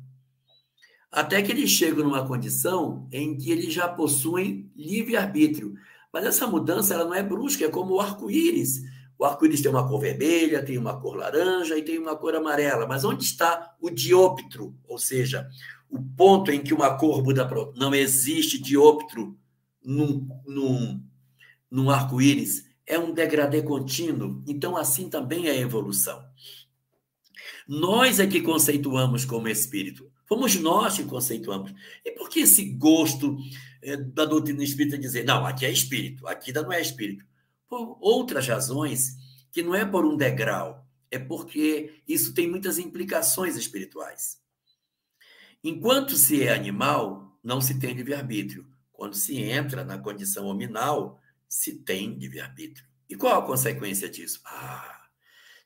Até 1.12 1.44
que 1.44 1.52
eles 1.52 1.70
chegam 1.70 2.04
numa 2.04 2.26
condição 2.26 3.08
em 3.12 3.38
que 3.38 3.52
eles 3.52 3.72
já 3.72 3.88
possuem 3.88 4.68
livre-arbítrio. 4.76 5.76
Mas 6.12 6.26
essa 6.26 6.48
mudança 6.48 6.96
ela 6.96 7.06
não 7.06 7.14
é 7.14 7.22
brusca, 7.22 7.66
é 7.66 7.70
como 7.70 7.94
o 7.94 8.02
arco-íris. 8.02 8.82
O 9.20 9.26
arco-íris 9.26 9.62
tem 9.62 9.70
uma 9.70 9.86
cor 9.86 10.00
vermelha, 10.00 10.64
tem 10.64 10.78
uma 10.78 10.98
cor 10.98 11.18
laranja 11.18 11.78
e 11.78 11.84
tem 11.84 12.00
uma 12.00 12.16
cor 12.16 12.34
amarela. 12.34 12.88
Mas 12.88 13.04
onde 13.04 13.26
está 13.26 13.76
o 13.82 13.90
dióptro? 13.90 14.74
Ou 14.88 14.98
seja, 14.98 15.50
o 15.90 16.02
ponto 16.02 16.50
em 16.52 16.64
que 16.64 16.74
uma 16.74 16.98
cor 16.98 17.22
muda 17.22 17.46
para 17.46 17.60
outra. 17.60 17.78
Não 17.78 17.94
existe 17.94 18.58
dióptro 18.58 19.38
num, 19.84 20.26
num, 20.48 21.04
num 21.70 21.90
arco-íris. 21.90 22.64
É 22.88 22.98
um 22.98 23.14
degradê 23.14 23.62
contínuo. 23.62 24.42
Então, 24.48 24.78
assim 24.78 25.10
também 25.10 25.48
é 25.48 25.52
a 25.52 25.58
evolução. 25.58 26.24
Nós 27.68 28.22
é 28.22 28.26
que 28.26 28.40
conceituamos 28.40 29.26
como 29.26 29.50
espírito. 29.50 30.10
Fomos 30.30 30.56
nós 30.56 30.96
que 30.96 31.04
conceituamos. 31.04 31.74
E 32.06 32.12
por 32.12 32.30
que 32.30 32.40
esse 32.40 32.64
gosto 32.64 33.36
é, 33.82 33.98
da 33.98 34.24
doutrina 34.24 34.64
espírita 34.64 34.98
dizer, 34.98 35.26
não, 35.26 35.46
aqui 35.46 35.66
é 35.66 35.72
espírito, 35.72 36.26
aqui 36.26 36.52
ainda 36.52 36.64
não 36.64 36.72
é 36.72 36.80
espírito? 36.80 37.26
Por 37.70 37.98
outras 38.02 38.48
razões, 38.48 39.16
que 39.52 39.62
não 39.62 39.76
é 39.76 39.86
por 39.86 40.06
um 40.06 40.18
degrau, 40.18 40.86
é 41.12 41.20
porque 41.20 42.02
isso 42.08 42.34
tem 42.34 42.50
muitas 42.50 42.78
implicações 42.78 43.56
espirituais. 43.56 44.40
Enquanto 45.64 46.16
se 46.16 46.44
é 46.44 46.54
animal, 46.54 47.38
não 47.44 47.62
se 47.62 47.80
tem 47.80 47.94
livre-arbítrio. 47.94 48.68
Quando 48.92 49.16
se 49.16 49.38
entra 49.38 49.84
na 49.84 49.98
condição 49.98 50.48
hominal, 50.48 51.20
se 51.48 51.80
tem 51.80 52.14
livre-arbítrio. 52.16 52.86
E 53.10 53.16
qual 53.16 53.40
a 53.42 53.46
consequência 53.46 54.10
disso? 54.10 54.42
Ah, 54.46 55.08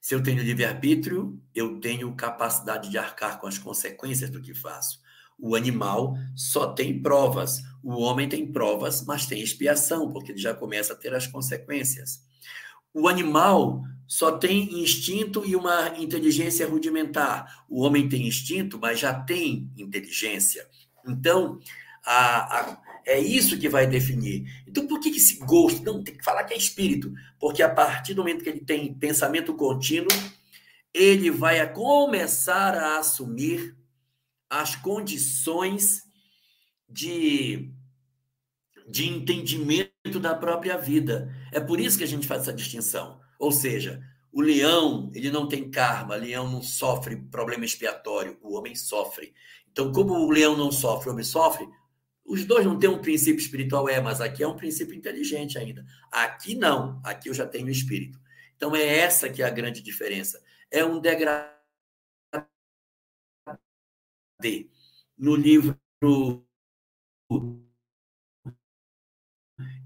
se 0.02 0.16
eu 0.16 0.22
tenho 0.22 0.44
livre-arbítrio, 0.44 1.42
eu 1.54 1.80
tenho 1.80 2.14
capacidade 2.16 2.90
de 2.90 2.98
arcar 2.98 3.40
com 3.40 3.48
as 3.48 3.58
consequências 3.58 4.30
do 4.30 4.42
que 4.42 4.54
faço. 4.54 5.00
O 5.38 5.56
animal 5.56 6.16
só 6.36 6.74
tem 6.74 7.02
provas, 7.02 7.62
o 7.84 8.02
homem 8.02 8.30
tem 8.30 8.50
provas, 8.50 9.04
mas 9.06 9.26
tem 9.26 9.42
expiação, 9.42 10.10
porque 10.10 10.32
ele 10.32 10.40
já 10.40 10.54
começa 10.54 10.94
a 10.94 10.96
ter 10.96 11.14
as 11.14 11.28
consequências. 11.28 12.24
O 12.94 13.08
animal 13.08 13.84
só 14.08 14.38
tem 14.38 14.82
instinto 14.82 15.44
e 15.46 15.56
uma 15.56 15.90
inteligência 15.98 16.68
rudimentar. 16.68 17.66
O 17.68 17.82
homem 17.82 18.08
tem 18.08 18.28
instinto, 18.28 18.80
mas 18.80 19.00
já 19.00 19.14
tem 19.14 19.70
inteligência. 19.76 20.66
Então, 21.06 21.60
a, 22.06 22.60
a, 22.60 22.82
é 23.06 23.20
isso 23.20 23.58
que 23.58 23.68
vai 23.68 23.86
definir. 23.86 24.64
Então, 24.68 24.88
por 24.88 25.00
que 25.00 25.10
esse 25.10 25.40
gosto? 25.40 25.84
Não, 25.84 26.04
tem 26.04 26.16
que 26.16 26.24
falar 26.24 26.44
que 26.44 26.54
é 26.54 26.58
espírito. 26.58 27.14
Porque 27.40 27.62
a 27.62 27.70
partir 27.70 28.14
do 28.14 28.22
momento 28.22 28.44
que 28.44 28.50
ele 28.50 28.62
tem 28.62 28.94
pensamento 28.94 29.54
contínuo, 29.56 30.08
ele 30.94 31.32
vai 31.32 31.74
começar 31.74 32.76
a 32.76 33.00
assumir 33.00 33.76
as 34.50 34.76
condições 34.76 36.04
de, 36.88 37.73
de 38.88 39.10
entendimento 39.10 40.20
da 40.20 40.36
própria 40.36 40.78
vida. 40.78 41.34
É 41.52 41.60
por 41.60 41.80
isso 41.80 41.98
que 41.98 42.04
a 42.04 42.08
gente 42.08 42.28
faz 42.28 42.44
essa 42.44 42.54
distinção. 42.54 43.20
Ou 43.40 43.52
seja, 43.52 44.02
o 44.32 44.42
leão, 44.42 45.12
ele 45.14 45.30
não 45.30 45.48
tem 45.48 45.70
karma, 45.70 46.16
o 46.16 46.20
leão 46.20 46.50
não 46.50 46.62
sofre 46.62 47.16
problema 47.16 47.66
expiatório, 47.66 48.38
o 48.42 48.56
homem 48.56 48.76
sofre. 48.76 49.34
Então, 49.72 49.92
como 49.92 50.14
o 50.14 50.32
leão 50.32 50.58
não 50.58 50.72
sofre, 50.72 51.10
o 51.10 51.12
homem 51.12 51.24
sofre, 51.24 51.68
os 52.26 52.46
dois 52.46 52.66
não 52.66 52.80
têm 52.80 52.90
um 52.90 53.02
princípio 53.02 53.42
espiritual, 53.42 53.88
é, 53.90 54.00
mas 54.02 54.22
aqui 54.22 54.42
é 54.42 54.48
um 54.48 54.56
princípio 54.56 54.96
inteligente 54.96 55.58
ainda. 55.58 55.86
Aqui 56.12 56.56
não, 56.56 57.02
aqui 57.04 57.30
eu 57.30 57.34
já 57.34 57.46
tenho 57.46 57.70
espírito. 57.70 58.20
Então, 58.56 58.76
é 58.76 59.00
essa 59.00 59.30
que 59.30 59.42
é 59.42 59.46
a 59.46 59.50
grande 59.50 59.82
diferença. 59.82 60.42
É 60.72 60.84
um 60.84 61.00
degradê 61.00 61.54
no 65.18 65.36
livro 65.36 65.78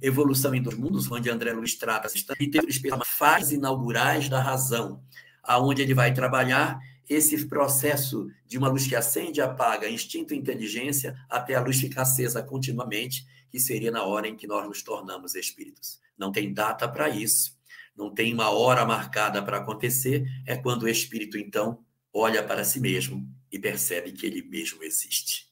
Evolução 0.02 0.54
em 0.54 0.62
Dois 0.62 0.78
Mundos, 0.78 1.12
onde 1.12 1.30
André 1.30 1.52
Luiz 1.54 1.76
trata 1.76 2.08
e 2.40 2.48
tem 2.48 2.62
fases 3.06 3.54
inaugurais 3.54 4.30
da 4.30 4.42
razão, 4.42 5.02
aonde 5.44 5.82
ele 5.82 5.94
vai 5.94 6.14
trabalhar 6.14 6.80
esse 7.10 7.46
processo 7.48 8.30
de 8.46 8.58
uma 8.58 8.68
luz 8.68 8.86
que 8.86 8.96
acende 8.96 9.40
e 9.40 9.44
apaga, 9.44 9.90
instinto 9.90 10.34
e 10.34 10.38
inteligência, 10.38 11.16
até 11.30 11.56
a 11.56 11.62
luz 11.62 11.80
ficar 11.80 12.02
acesa 12.02 12.44
continuamente, 12.44 13.26
que 13.50 13.60
seria 13.60 13.92
na 13.92 14.04
hora 14.04 14.28
em 14.28 14.36
que 14.36 14.46
nós 14.46 14.68
nos 14.68 14.82
tornamos 14.84 15.34
espíritos. 15.36 16.00
Não 16.18 16.32
tem 16.32 16.54
data 16.54 16.88
para 16.88 17.08
isso, 17.10 17.58
não 17.96 18.14
tem 18.14 18.34
uma 18.34 18.50
hora 18.50 18.86
marcada 18.86 19.42
para 19.42 19.58
acontecer, 19.58 20.26
é 20.46 20.58
quando 20.58 20.84
o 20.84 20.90
espírito, 20.90 21.38
então, 21.38 21.80
olha 22.14 22.44
para 22.44 22.64
si 22.64 22.80
mesmo 22.80 23.28
e 23.52 23.58
percebe 23.58 24.12
que 24.12 24.26
ele 24.26 24.42
mesmo 24.42 24.84
existe. 24.84 25.47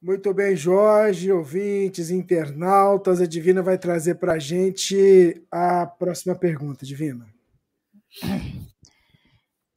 Muito 0.00 0.32
bem, 0.34 0.54
Jorge, 0.54 1.32
ouvintes, 1.32 2.10
internautas, 2.10 3.20
a 3.20 3.26
Divina 3.26 3.62
vai 3.62 3.78
trazer 3.78 4.16
para 4.16 4.34
a 4.34 4.38
gente 4.38 5.42
a 5.50 5.86
próxima 5.86 6.34
pergunta, 6.34 6.84
Divina. 6.84 7.26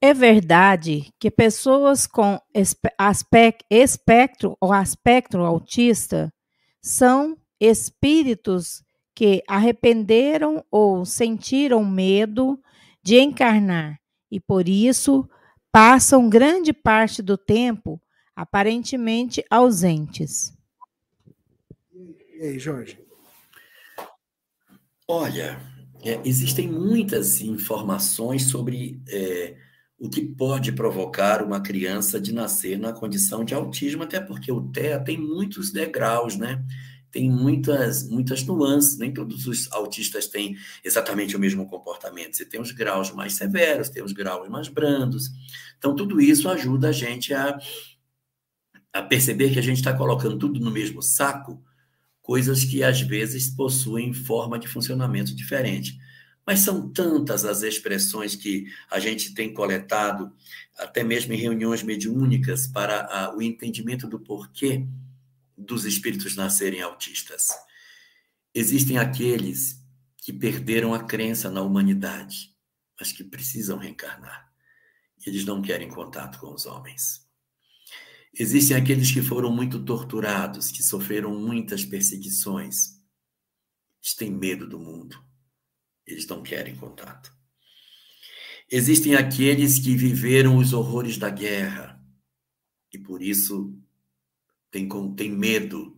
É 0.01 0.13
verdade 0.13 1.13
que 1.19 1.29
pessoas 1.29 2.07
com 2.07 2.39
espectro 3.69 4.57
ou 4.61 4.71
aspecto 4.71 5.39
autista 5.39 6.33
são 6.81 7.37
espíritos 7.59 8.83
que 9.13 9.43
arrependeram 9.47 10.63
ou 10.71 11.05
sentiram 11.05 11.83
medo 11.83 12.57
de 13.03 13.19
encarnar 13.19 13.99
e 14.31 14.39
por 14.39 14.69
isso 14.69 15.27
passam 15.71 16.29
grande 16.29 16.71
parte 16.71 17.21
do 17.21 17.37
tempo 17.37 18.01
aparentemente 18.39 19.43
ausentes. 19.49 20.53
E 21.93 22.41
aí, 22.41 22.57
Jorge? 22.57 22.97
Olha, 25.05 25.59
é, 26.01 26.21
existem 26.23 26.65
muitas 26.65 27.41
informações 27.41 28.43
sobre 28.43 29.01
é, 29.09 29.57
o 29.99 30.09
que 30.09 30.21
pode 30.21 30.71
provocar 30.71 31.43
uma 31.43 31.59
criança 31.59 32.17
de 32.17 32.33
nascer 32.33 32.79
na 32.79 32.93
condição 32.93 33.43
de 33.43 33.53
autismo, 33.53 34.03
até 34.03 34.21
porque 34.21 34.53
o 34.53 34.71
TEA 34.71 35.03
tem 35.03 35.17
muitos 35.17 35.69
degraus, 35.69 36.37
né? 36.37 36.63
tem 37.11 37.29
muitas, 37.29 38.07
muitas 38.07 38.43
nuances, 38.45 38.97
nem 38.97 39.11
todos 39.11 39.47
os 39.47 39.69
autistas 39.73 40.27
têm 40.27 40.55
exatamente 40.81 41.35
o 41.35 41.39
mesmo 41.39 41.65
comportamento. 41.65 42.37
Você 42.37 42.45
tem 42.45 42.61
os 42.61 42.71
graus 42.71 43.11
mais 43.11 43.33
severos, 43.33 43.89
tem 43.89 44.03
os 44.03 44.13
graus 44.13 44.47
mais 44.47 44.69
brandos. 44.69 45.29
Então, 45.77 45.95
tudo 45.95 46.21
isso 46.21 46.47
ajuda 46.47 46.89
a 46.89 46.91
gente 46.91 47.33
a, 47.33 47.59
a 48.93 49.01
perceber 49.01 49.51
que 49.51 49.59
a 49.59 49.63
gente 49.63 49.77
está 49.77 49.93
colocando 49.93 50.37
tudo 50.37 50.59
no 50.59 50.71
mesmo 50.71 51.01
saco, 51.01 51.63
coisas 52.21 52.63
que 52.63 52.83
às 52.83 53.01
vezes 53.01 53.49
possuem 53.49 54.13
forma 54.13 54.59
de 54.59 54.67
funcionamento 54.67 55.35
diferente. 55.35 55.99
Mas 56.45 56.61
são 56.61 56.89
tantas 56.91 57.45
as 57.45 57.61
expressões 57.61 58.35
que 58.35 58.65
a 58.89 58.99
gente 58.99 59.33
tem 59.33 59.53
coletado, 59.53 60.31
até 60.77 61.03
mesmo 61.03 61.33
em 61.33 61.37
reuniões 61.37 61.83
mediúnicas, 61.83 62.65
para 62.65 63.05
a, 63.05 63.35
o 63.35 63.41
entendimento 63.41 64.07
do 64.07 64.19
porquê 64.19 64.87
dos 65.55 65.85
espíritos 65.85 66.35
nascerem 66.35 66.81
autistas. 66.81 67.49
Existem 68.53 68.97
aqueles 68.97 69.83
que 70.17 70.33
perderam 70.33 70.93
a 70.93 71.03
crença 71.03 71.51
na 71.51 71.61
humanidade, 71.61 72.55
mas 72.99 73.11
que 73.11 73.23
precisam 73.23 73.77
reencarnar. 73.77 74.51
Eles 75.25 75.45
não 75.45 75.61
querem 75.61 75.89
contato 75.89 76.39
com 76.39 76.53
os 76.53 76.65
homens. 76.65 77.28
Existem 78.33 78.77
aqueles 78.77 79.11
que 79.11 79.21
foram 79.21 79.51
muito 79.51 79.83
torturados, 79.83 80.71
que 80.71 80.83
sofreram 80.83 81.37
muitas 81.37 81.83
perseguições. 81.83 82.99
Eles 84.01 84.15
têm 84.15 84.31
medo 84.31 84.67
do 84.67 84.79
mundo. 84.79 85.21
Eles 86.05 86.27
não 86.27 86.41
querem 86.41 86.75
contato. 86.75 87.33
Existem 88.71 89.15
aqueles 89.15 89.79
que 89.79 89.95
viveram 89.95 90.57
os 90.57 90.73
horrores 90.73 91.17
da 91.17 91.29
guerra 91.29 91.99
e 92.93 92.97
por 92.97 93.21
isso 93.21 93.75
têm, 94.69 94.87
medo 95.31 95.97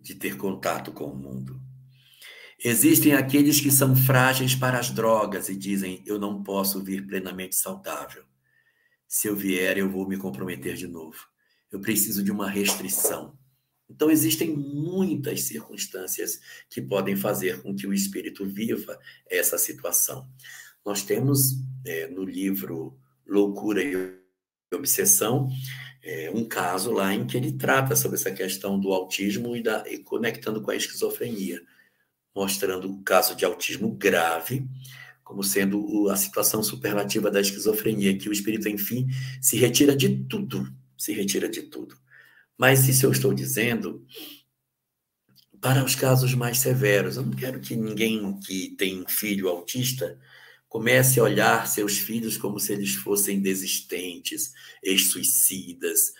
de 0.00 0.14
ter 0.14 0.36
contato 0.36 0.92
com 0.92 1.06
o 1.06 1.16
mundo. 1.16 1.60
Existem 2.62 3.14
aqueles 3.14 3.60
que 3.60 3.70
são 3.70 3.96
frágeis 3.96 4.54
para 4.54 4.78
as 4.78 4.90
drogas 4.90 5.48
e 5.48 5.56
dizem: 5.56 6.02
Eu 6.06 6.18
não 6.18 6.42
posso 6.42 6.82
vir 6.82 7.06
plenamente 7.06 7.56
saudável. 7.56 8.24
Se 9.06 9.28
eu 9.28 9.36
vier, 9.36 9.76
eu 9.76 9.90
vou 9.90 10.08
me 10.08 10.16
comprometer 10.16 10.76
de 10.76 10.86
novo. 10.86 11.33
Eu 11.74 11.80
preciso 11.80 12.22
de 12.22 12.30
uma 12.30 12.48
restrição. 12.48 13.36
Então, 13.90 14.08
existem 14.08 14.56
muitas 14.56 15.42
circunstâncias 15.42 16.38
que 16.70 16.80
podem 16.80 17.16
fazer 17.16 17.62
com 17.62 17.74
que 17.74 17.84
o 17.84 17.92
espírito 17.92 18.46
viva 18.46 18.96
essa 19.28 19.58
situação. 19.58 20.28
Nós 20.86 21.02
temos 21.02 21.56
é, 21.84 22.06
no 22.06 22.22
livro 22.22 22.96
Loucura 23.26 23.82
e 23.82 23.96
Obsessão 24.72 25.48
é, 26.00 26.30
um 26.32 26.44
caso 26.44 26.92
lá 26.92 27.12
em 27.12 27.26
que 27.26 27.36
ele 27.36 27.50
trata 27.50 27.96
sobre 27.96 28.18
essa 28.18 28.30
questão 28.30 28.78
do 28.78 28.92
autismo 28.92 29.56
e, 29.56 29.62
da, 29.62 29.82
e 29.90 29.98
conectando 29.98 30.62
com 30.62 30.70
a 30.70 30.76
esquizofrenia, 30.76 31.60
mostrando 32.32 32.88
o 32.88 33.02
caso 33.02 33.34
de 33.34 33.44
autismo 33.44 33.90
grave 33.90 34.64
como 35.24 35.42
sendo 35.42 36.08
a 36.08 36.16
situação 36.16 36.62
superlativa 36.62 37.30
da 37.30 37.40
esquizofrenia, 37.40 38.16
que 38.16 38.28
o 38.28 38.32
espírito, 38.32 38.68
enfim, 38.68 39.08
se 39.40 39.56
retira 39.56 39.96
de 39.96 40.24
tudo, 40.26 40.70
se 41.04 41.12
retira 41.12 41.48
de 41.48 41.62
tudo. 41.62 41.96
Mas 42.56 42.88
isso 42.88 43.04
eu 43.04 43.12
estou 43.12 43.34
dizendo 43.34 44.06
para 45.60 45.84
os 45.84 45.94
casos 45.94 46.34
mais 46.34 46.58
severos. 46.58 47.16
Eu 47.16 47.26
não 47.26 47.32
quero 47.32 47.60
que 47.60 47.76
ninguém 47.76 48.38
que 48.40 48.74
tem 48.78 49.04
filho 49.06 49.48
autista 49.48 50.18
comece 50.66 51.20
a 51.20 51.24
olhar 51.24 51.68
seus 51.68 51.98
filhos 51.98 52.38
como 52.38 52.58
se 52.58 52.72
eles 52.72 52.94
fossem 52.94 53.40
desistentes, 53.40 54.52
ex-suicidas, 54.82 56.14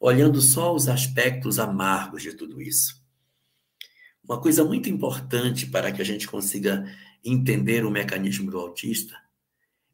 olhando 0.00 0.40
só 0.42 0.74
os 0.74 0.88
aspectos 0.88 1.58
amargos 1.58 2.22
de 2.22 2.34
tudo 2.34 2.60
isso. 2.60 3.00
Uma 4.24 4.40
coisa 4.40 4.64
muito 4.64 4.88
importante 4.88 5.66
para 5.66 5.92
que 5.92 6.02
a 6.02 6.04
gente 6.04 6.26
consiga 6.26 6.84
entender 7.24 7.84
o 7.84 7.90
mecanismo 7.90 8.50
do 8.50 8.58
autista 8.58 9.16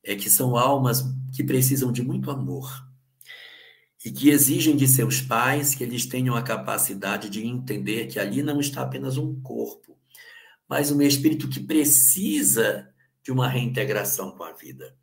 é 0.02 0.16
que 0.16 0.30
são 0.30 0.56
almas 0.56 1.04
que 1.34 1.44
precisam 1.44 1.92
de 1.92 2.02
muito 2.02 2.30
amor 2.30 2.87
e 4.04 4.10
que 4.10 4.30
exigem 4.30 4.76
de 4.76 4.86
seus 4.86 5.20
pais 5.20 5.74
que 5.74 5.82
eles 5.82 6.06
tenham 6.06 6.36
a 6.36 6.42
capacidade 6.42 7.28
de 7.28 7.44
entender 7.44 8.06
que 8.06 8.18
ali 8.18 8.42
não 8.42 8.60
está 8.60 8.82
apenas 8.82 9.16
um 9.16 9.40
corpo, 9.40 9.98
mas 10.68 10.90
um 10.90 11.02
espírito 11.02 11.48
que 11.48 11.60
precisa 11.60 12.88
de 13.22 13.32
uma 13.32 13.48
reintegração 13.48 14.30
com 14.30 14.44
a 14.44 14.52
vida. 14.52 14.94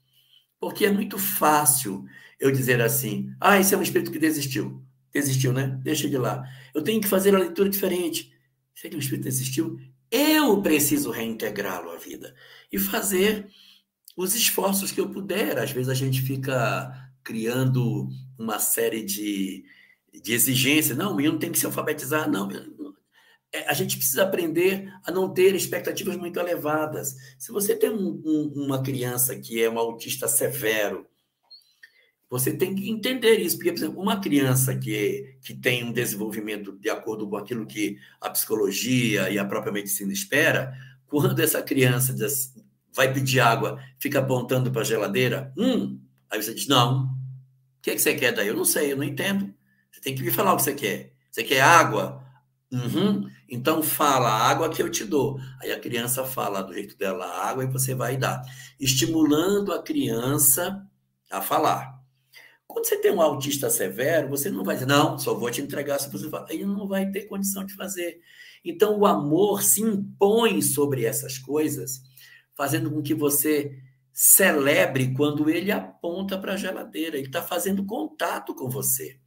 Porque 0.60 0.86
é 0.86 0.92
muito 0.92 1.18
fácil 1.18 2.06
eu 2.40 2.52
dizer 2.52 2.82
assim: 2.82 3.34
ah, 3.40 3.60
esse 3.60 3.74
é 3.74 3.78
um 3.78 3.82
espírito 3.82 4.12
que 4.12 4.20
desistiu. 4.20 4.84
Desistiu, 5.14 5.54
né? 5.54 5.80
Deixa 5.84 6.10
de 6.10 6.18
lá. 6.18 6.44
Eu 6.74 6.82
tenho 6.82 7.02
que 7.02 7.08
fazer 7.08 7.36
a 7.36 7.40
leitura 7.40 7.70
diferente. 7.70 8.34
Se 8.74 8.88
ele 8.88 8.96
é 8.96 8.98
um 8.98 9.02
espírito 9.02 9.24
desistiu, 9.24 9.80
eu 10.12 10.62
preciso 10.62 11.12
reintegrá-lo 11.12 11.92
à 11.92 11.98
vida 11.98 12.36
e 12.72 12.78
fazer 12.78 13.48
os 14.16 14.36
esforços 14.36 14.92
que 14.92 15.00
eu 15.00 15.10
puder. 15.10 15.58
Às 15.58 15.72
vezes 15.72 15.90
a 15.90 15.94
gente 15.94 16.22
fica 16.22 17.05
criando 17.26 18.08
uma 18.40 18.60
série 18.60 19.04
de, 19.04 19.66
de 20.14 20.34
exigências. 20.34 20.98
Não, 20.98 21.12
o 21.12 21.16
menino 21.16 21.40
tem 21.40 21.52
que 21.52 21.60
se 21.60 21.66
alfabetizar. 21.66 22.30
Não, 22.30 22.48
é, 23.52 23.68
a 23.68 23.74
gente 23.74 23.98
precisa 23.98 24.24
aprender 24.24 24.94
a 25.06 25.12
não 25.12 25.34
ter 25.34 25.56
expectativas 25.56 26.16
muito 26.16 26.40
elevadas. 26.40 27.16
Se 27.40 27.52
você 27.52 27.76
tem 27.76 27.90
um, 27.90 28.22
um, 28.24 28.66
uma 28.66 28.84
criança 28.84 29.36
que 29.36 29.62
é 29.62 29.70
um 29.70 29.80
autista 29.80 30.28
severo, 30.28 31.08
você 32.30 32.52
tem 32.52 32.76
que 32.76 32.90
entender 32.90 33.40
isso, 33.40 33.56
porque, 33.56 33.72
por 33.72 33.78
exemplo, 33.78 34.02
uma 34.02 34.20
criança 34.20 34.76
que, 34.76 35.38
que 35.42 35.54
tem 35.54 35.84
um 35.84 35.92
desenvolvimento 35.92 36.78
de 36.78 36.90
acordo 36.90 37.30
com 37.30 37.38
aquilo 37.38 37.66
que 37.66 37.98
a 38.20 38.30
psicologia 38.30 39.30
e 39.30 39.40
a 39.40 39.46
própria 39.46 39.72
medicina 39.72 40.12
espera, 40.12 40.74
quando 41.08 41.40
essa 41.40 41.62
criança 41.62 42.14
diz, 42.14 42.54
vai 42.94 43.14
pedir 43.14 43.40
água, 43.40 43.80
fica 44.00 44.20
apontando 44.20 44.72
para 44.72 44.82
a 44.82 44.86
geladeira, 44.86 45.54
hum, 45.58 46.00
aí 46.30 46.42
você 46.42 46.54
diz, 46.54 46.68
não, 46.68 47.15
que, 47.86 47.92
que 47.94 48.00
você 48.00 48.16
quer 48.16 48.32
daí? 48.32 48.48
Eu 48.48 48.56
não 48.56 48.66
sei, 48.66 48.92
eu 48.92 48.98
não 48.98 49.04
entendo. 49.04 49.54
Você 49.92 50.02
tem 50.02 50.16
que 50.16 50.24
me 50.24 50.32
falar 50.32 50.54
o 50.54 50.58
que 50.58 50.64
você 50.64 50.74
quer. 50.74 51.14
Você 51.30 51.44
quer 51.44 51.62
água? 51.62 52.24
Uhum. 52.72 53.30
Então 53.48 53.84
fala 53.84 54.28
a 54.28 54.50
água 54.50 54.70
que 54.70 54.82
eu 54.82 54.90
te 54.90 55.06
dou. 55.06 55.40
Aí 55.62 55.72
a 55.72 55.80
criança 55.80 56.26
fala 56.26 56.64
do 56.64 56.74
jeito 56.74 56.98
dela 56.98 57.26
a 57.26 57.48
água 57.48 57.64
e 57.64 57.68
você 57.68 57.94
vai 57.94 58.18
dar, 58.18 58.42
estimulando 58.80 59.72
a 59.72 59.84
criança 59.84 60.84
a 61.30 61.42
falar. 61.42 62.02
Quando 62.66 62.88
você 62.88 62.98
tem 62.98 63.12
um 63.12 63.22
autista 63.22 63.70
severo, 63.70 64.30
você 64.30 64.50
não 64.50 64.64
vai 64.64 64.76
dizer, 64.76 64.88
não, 64.88 65.20
só 65.20 65.36
vou 65.36 65.52
te 65.52 65.62
entregar 65.62 66.00
se 66.00 66.12
você 66.12 66.28
falar. 66.28 66.52
Ele 66.52 66.66
não 66.66 66.88
vai 66.88 67.12
ter 67.12 67.28
condição 67.28 67.64
de 67.64 67.76
fazer. 67.76 68.20
Então 68.64 68.98
o 68.98 69.06
amor 69.06 69.62
se 69.62 69.82
impõe 69.82 70.60
sobre 70.60 71.06
essas 71.06 71.38
coisas, 71.38 72.02
fazendo 72.56 72.90
com 72.90 73.04
que 73.04 73.14
você 73.14 73.78
celebre 74.16 75.14
quando 75.14 75.50
ele 75.50 75.74
aponta 75.74 76.38
para 76.38 76.54
a 76.54 76.58
geladeira. 76.58 77.18
Ele 77.18 77.28
está 77.28 77.44
fazendo 77.44 77.86
contato 77.86 78.56
com 78.56 78.70
você. 78.70 79.20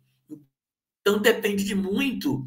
Então 1.03 1.21
depende 1.21 1.63
de 1.63 1.75
muito 1.75 2.43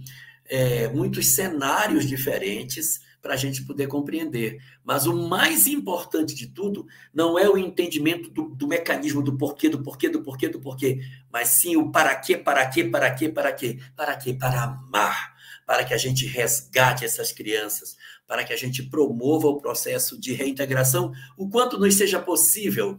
é, 0.46 0.88
muitos 0.90 1.36
cenários 1.36 2.08
diferentes 2.08 3.00
para 3.22 3.36
a 3.36 3.38
gente 3.38 3.64
poder 3.64 3.86
compreender. 3.88 4.60
Mas 4.84 5.06
o 5.06 5.16
mais 5.30 5.68
importante 5.68 6.34
de 6.34 6.48
tudo 6.48 6.88
não 7.14 7.38
é 7.38 7.48
o 7.48 7.58
entendimento 7.58 8.30
do, 8.30 8.50
do, 8.50 8.68
mecanismo 8.68 9.22
do 9.22 9.38
porquê, 9.38 9.70
do 9.70 9.84
porquê, 9.84 10.10
do 10.10 10.24
porquê, 10.24 10.50
do 10.50 10.60
porquê, 10.60 11.02
mas 11.32 11.50
sim 11.50 11.76
o 11.76 11.92
para 11.92 12.16
quê, 12.16 12.36
para 12.36 12.66
quê, 12.66 12.84
para 12.84 13.12
quê, 13.12 13.30
para 13.30 13.54
quê, 13.54 13.80
para 13.96 14.18
quê, 14.18 14.34
para 14.34 14.64
amar, 14.64 15.36
para 15.66 15.86
que 15.86 15.94
a 15.94 15.98
gente 15.98 16.26
resgate 16.26 17.06
essas 17.06 17.32
crianças, 17.32 17.96
para 18.32 18.46
que 18.46 18.54
a 18.54 18.58
gente 18.58 18.84
promova 18.84 19.48
o 19.48 19.60
processo 19.60 20.18
de 20.18 20.32
reintegração 20.32 21.12
o 21.38 21.50
quanto 21.50 21.78
nos 21.78 21.96
seja 21.96 22.18
possível. 22.18 22.98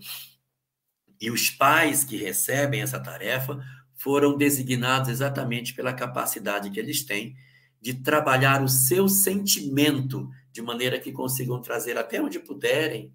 E 1.19 1.31
os 1.31 1.49
pais 1.49 2.05
que 2.05 2.19
recebem 2.19 2.83
essa 2.83 3.01
tarefa 3.01 3.59
foram 3.97 4.37
designados 4.37 5.09
exatamente 5.09 5.73
pela 5.73 5.95
capacidade 5.95 6.71
que 6.71 6.79
eles 6.79 7.03
têm 7.03 7.35
de 7.81 7.95
trabalhar 7.95 8.63
o 8.63 8.69
seu 8.69 9.09
sentimento 9.09 10.29
de 10.53 10.61
maneira 10.61 11.01
que 11.01 11.11
consigam 11.11 11.63
trazer 11.63 11.97
até 11.97 12.21
onde 12.21 12.39
puderem 12.39 13.11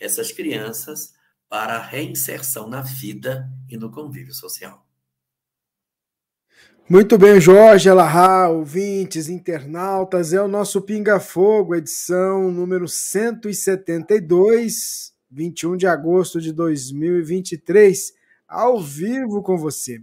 essas 0.00 0.32
crianças 0.32 1.12
para 1.50 1.76
a 1.76 1.82
reinserção 1.82 2.66
na 2.66 2.80
vida 2.80 3.46
e 3.68 3.76
no 3.76 3.90
convívio 3.90 4.32
social. 4.32 4.87
Muito 6.90 7.18
bem, 7.18 7.38
Jorge 7.38 7.90
Alahá, 7.90 8.48
ouvintes, 8.48 9.28
internautas, 9.28 10.32
é 10.32 10.40
o 10.40 10.48
nosso 10.48 10.80
Pinga 10.80 11.20
Fogo, 11.20 11.74
edição 11.74 12.50
número 12.50 12.88
172, 12.88 15.12
21 15.30 15.76
de 15.76 15.86
agosto 15.86 16.40
de 16.40 16.50
2023, 16.50 18.14
ao 18.48 18.80
vivo 18.80 19.42
com 19.42 19.58
você. 19.58 20.00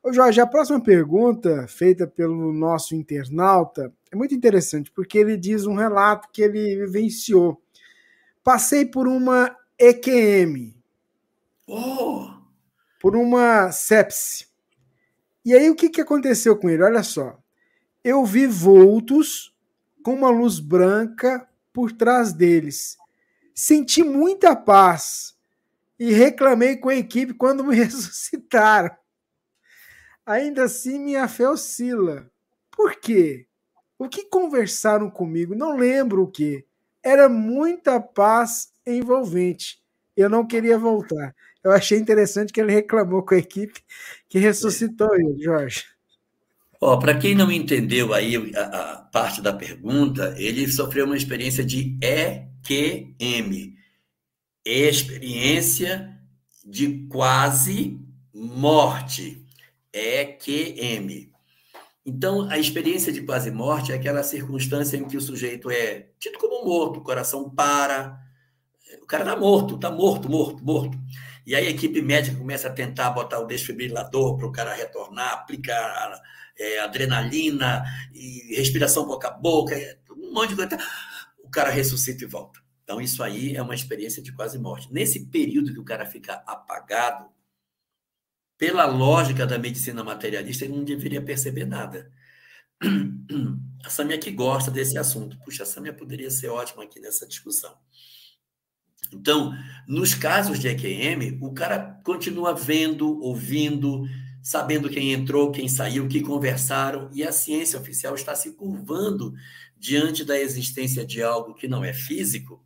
Ô 0.00 0.12
Jorge, 0.12 0.40
a 0.40 0.46
próxima 0.46 0.80
pergunta 0.80 1.66
feita 1.66 2.06
pelo 2.06 2.52
nosso 2.52 2.94
internauta 2.94 3.92
é 4.12 4.14
muito 4.14 4.32
interessante, 4.32 4.92
porque 4.92 5.18
ele 5.18 5.36
diz 5.36 5.66
um 5.66 5.74
relato 5.74 6.28
que 6.32 6.42
ele 6.42 6.86
vivenciou. 6.86 7.60
Passei 8.44 8.86
por 8.86 9.08
uma 9.08 9.56
EQM. 9.76 10.72
Oh. 11.66 12.28
Por 13.00 13.16
uma 13.16 13.72
sepse. 13.72 14.51
E 15.44 15.54
aí 15.54 15.68
o 15.68 15.74
que, 15.74 15.88
que 15.88 16.00
aconteceu 16.00 16.56
com 16.56 16.70
ele? 16.70 16.82
Olha 16.82 17.02
só. 17.02 17.38
Eu 18.04 18.24
vi 18.24 18.46
vultos 18.46 19.54
com 20.02 20.14
uma 20.14 20.30
luz 20.30 20.58
branca 20.58 21.48
por 21.72 21.92
trás 21.92 22.32
deles. 22.32 22.96
Senti 23.54 24.02
muita 24.02 24.56
paz 24.56 25.36
e 25.98 26.12
reclamei 26.12 26.76
com 26.76 26.88
a 26.88 26.94
equipe 26.94 27.34
quando 27.34 27.64
me 27.64 27.74
ressuscitaram. 27.76 28.90
Ainda 30.24 30.64
assim, 30.64 30.98
minha 30.98 31.26
fé 31.28 31.48
oscila. 31.48 32.30
Por 32.70 32.96
quê? 32.96 33.46
O 33.98 34.08
que 34.08 34.24
conversaram 34.24 35.10
comigo? 35.10 35.54
Não 35.54 35.76
lembro 35.76 36.22
o 36.22 36.30
que. 36.30 36.64
Era 37.02 37.28
muita 37.28 38.00
paz 38.00 38.72
envolvente. 38.86 39.82
Eu 40.16 40.28
não 40.28 40.46
queria 40.46 40.78
voltar. 40.78 41.34
Eu 41.64 41.70
achei 41.70 41.98
interessante 41.98 42.52
que 42.52 42.60
ele 42.60 42.72
reclamou 42.72 43.22
com 43.22 43.34
a 43.34 43.38
equipe 43.38 43.80
que 44.28 44.38
ressuscitou 44.38 45.14
ele, 45.14 45.42
Jorge. 45.42 45.84
Ó, 46.80 46.96
para 46.96 47.16
quem 47.16 47.34
não 47.34 47.52
entendeu 47.52 48.12
aí 48.12 48.34
a, 48.56 48.62
a, 48.62 48.96
parte 48.96 49.40
da 49.40 49.52
pergunta, 49.52 50.34
ele 50.36 50.66
sofreu 50.70 51.06
uma 51.06 51.16
experiência 51.16 51.64
de 51.64 51.96
EQM, 52.00 53.76
experiência 54.64 56.18
de 56.64 57.06
quase 57.08 58.00
morte. 58.34 59.46
EQM. 59.92 61.30
Então, 62.04 62.48
a 62.50 62.58
experiência 62.58 63.12
de 63.12 63.22
quase 63.22 63.50
morte 63.52 63.92
é 63.92 63.94
aquela 63.94 64.24
circunstância 64.24 64.96
em 64.96 65.04
que 65.04 65.16
o 65.16 65.20
sujeito 65.20 65.70
é 65.70 66.08
tido 66.18 66.36
como 66.38 66.64
morto, 66.64 66.98
o 66.98 67.04
coração 67.04 67.48
para, 67.48 68.18
o 69.00 69.06
cara 69.06 69.24
tá 69.24 69.36
morto, 69.36 69.78
tá 69.78 69.90
morto, 69.90 70.28
morto, 70.28 70.64
morto. 70.64 70.98
E 71.46 71.54
aí 71.54 71.66
a 71.66 71.70
equipe 71.70 72.00
médica 72.00 72.36
começa 72.36 72.68
a 72.68 72.72
tentar 72.72 73.10
botar 73.10 73.40
o 73.40 73.46
desfibrilador 73.46 74.36
para 74.36 74.46
o 74.46 74.52
cara 74.52 74.74
retornar, 74.74 75.32
aplica 75.32 75.72
é, 76.58 76.80
adrenalina 76.80 77.84
e 78.12 78.54
respiração 78.56 79.06
boca 79.06 79.28
a 79.28 79.30
boca, 79.32 79.74
um 80.10 80.32
monte 80.32 80.50
de 80.50 80.56
coisa. 80.56 80.78
O 81.42 81.50
cara 81.50 81.70
ressuscita 81.70 82.24
e 82.24 82.26
volta. 82.26 82.60
Então, 82.84 83.00
isso 83.00 83.22
aí 83.22 83.56
é 83.56 83.62
uma 83.62 83.74
experiência 83.74 84.22
de 84.22 84.32
quase 84.32 84.58
morte. 84.58 84.92
Nesse 84.92 85.26
período 85.26 85.72
que 85.72 85.80
o 85.80 85.84
cara 85.84 86.04
fica 86.04 86.42
apagado, 86.46 87.30
pela 88.58 88.84
lógica 88.84 89.46
da 89.46 89.58
medicina 89.58 90.04
materialista, 90.04 90.64
ele 90.64 90.76
não 90.76 90.84
deveria 90.84 91.20
perceber 91.20 91.64
nada. 91.64 92.10
A 93.84 93.90
Samia 93.90 94.18
que 94.18 94.30
gosta 94.30 94.70
desse 94.70 94.96
assunto. 94.96 95.36
Puxa, 95.38 95.64
a 95.64 95.66
Samia 95.66 95.92
poderia 95.92 96.30
ser 96.30 96.48
ótima 96.48 96.84
aqui 96.84 97.00
nessa 97.00 97.26
discussão. 97.26 97.76
Então, 99.10 99.56
nos 99.86 100.14
casos 100.14 100.58
de 100.58 100.68
EQM, 100.68 101.38
o 101.40 101.52
cara 101.52 102.00
continua 102.04 102.54
vendo, 102.54 103.18
ouvindo, 103.20 104.06
sabendo 104.42 104.90
quem 104.90 105.12
entrou, 105.12 105.50
quem 105.50 105.68
saiu, 105.68 106.08
que 106.08 106.20
conversaram, 106.20 107.08
e 107.12 107.22
a 107.22 107.32
ciência 107.32 107.78
oficial 107.78 108.14
está 108.14 108.34
se 108.34 108.52
curvando 108.52 109.32
diante 109.76 110.24
da 110.24 110.38
existência 110.38 111.04
de 111.04 111.22
algo 111.22 111.54
que 111.54 111.68
não 111.68 111.84
é 111.84 111.92
físico, 111.92 112.64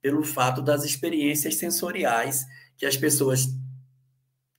pelo 0.00 0.22
fato 0.22 0.62
das 0.62 0.84
experiências 0.84 1.56
sensoriais 1.56 2.46
que 2.76 2.86
as 2.86 2.96
pessoas 2.96 3.48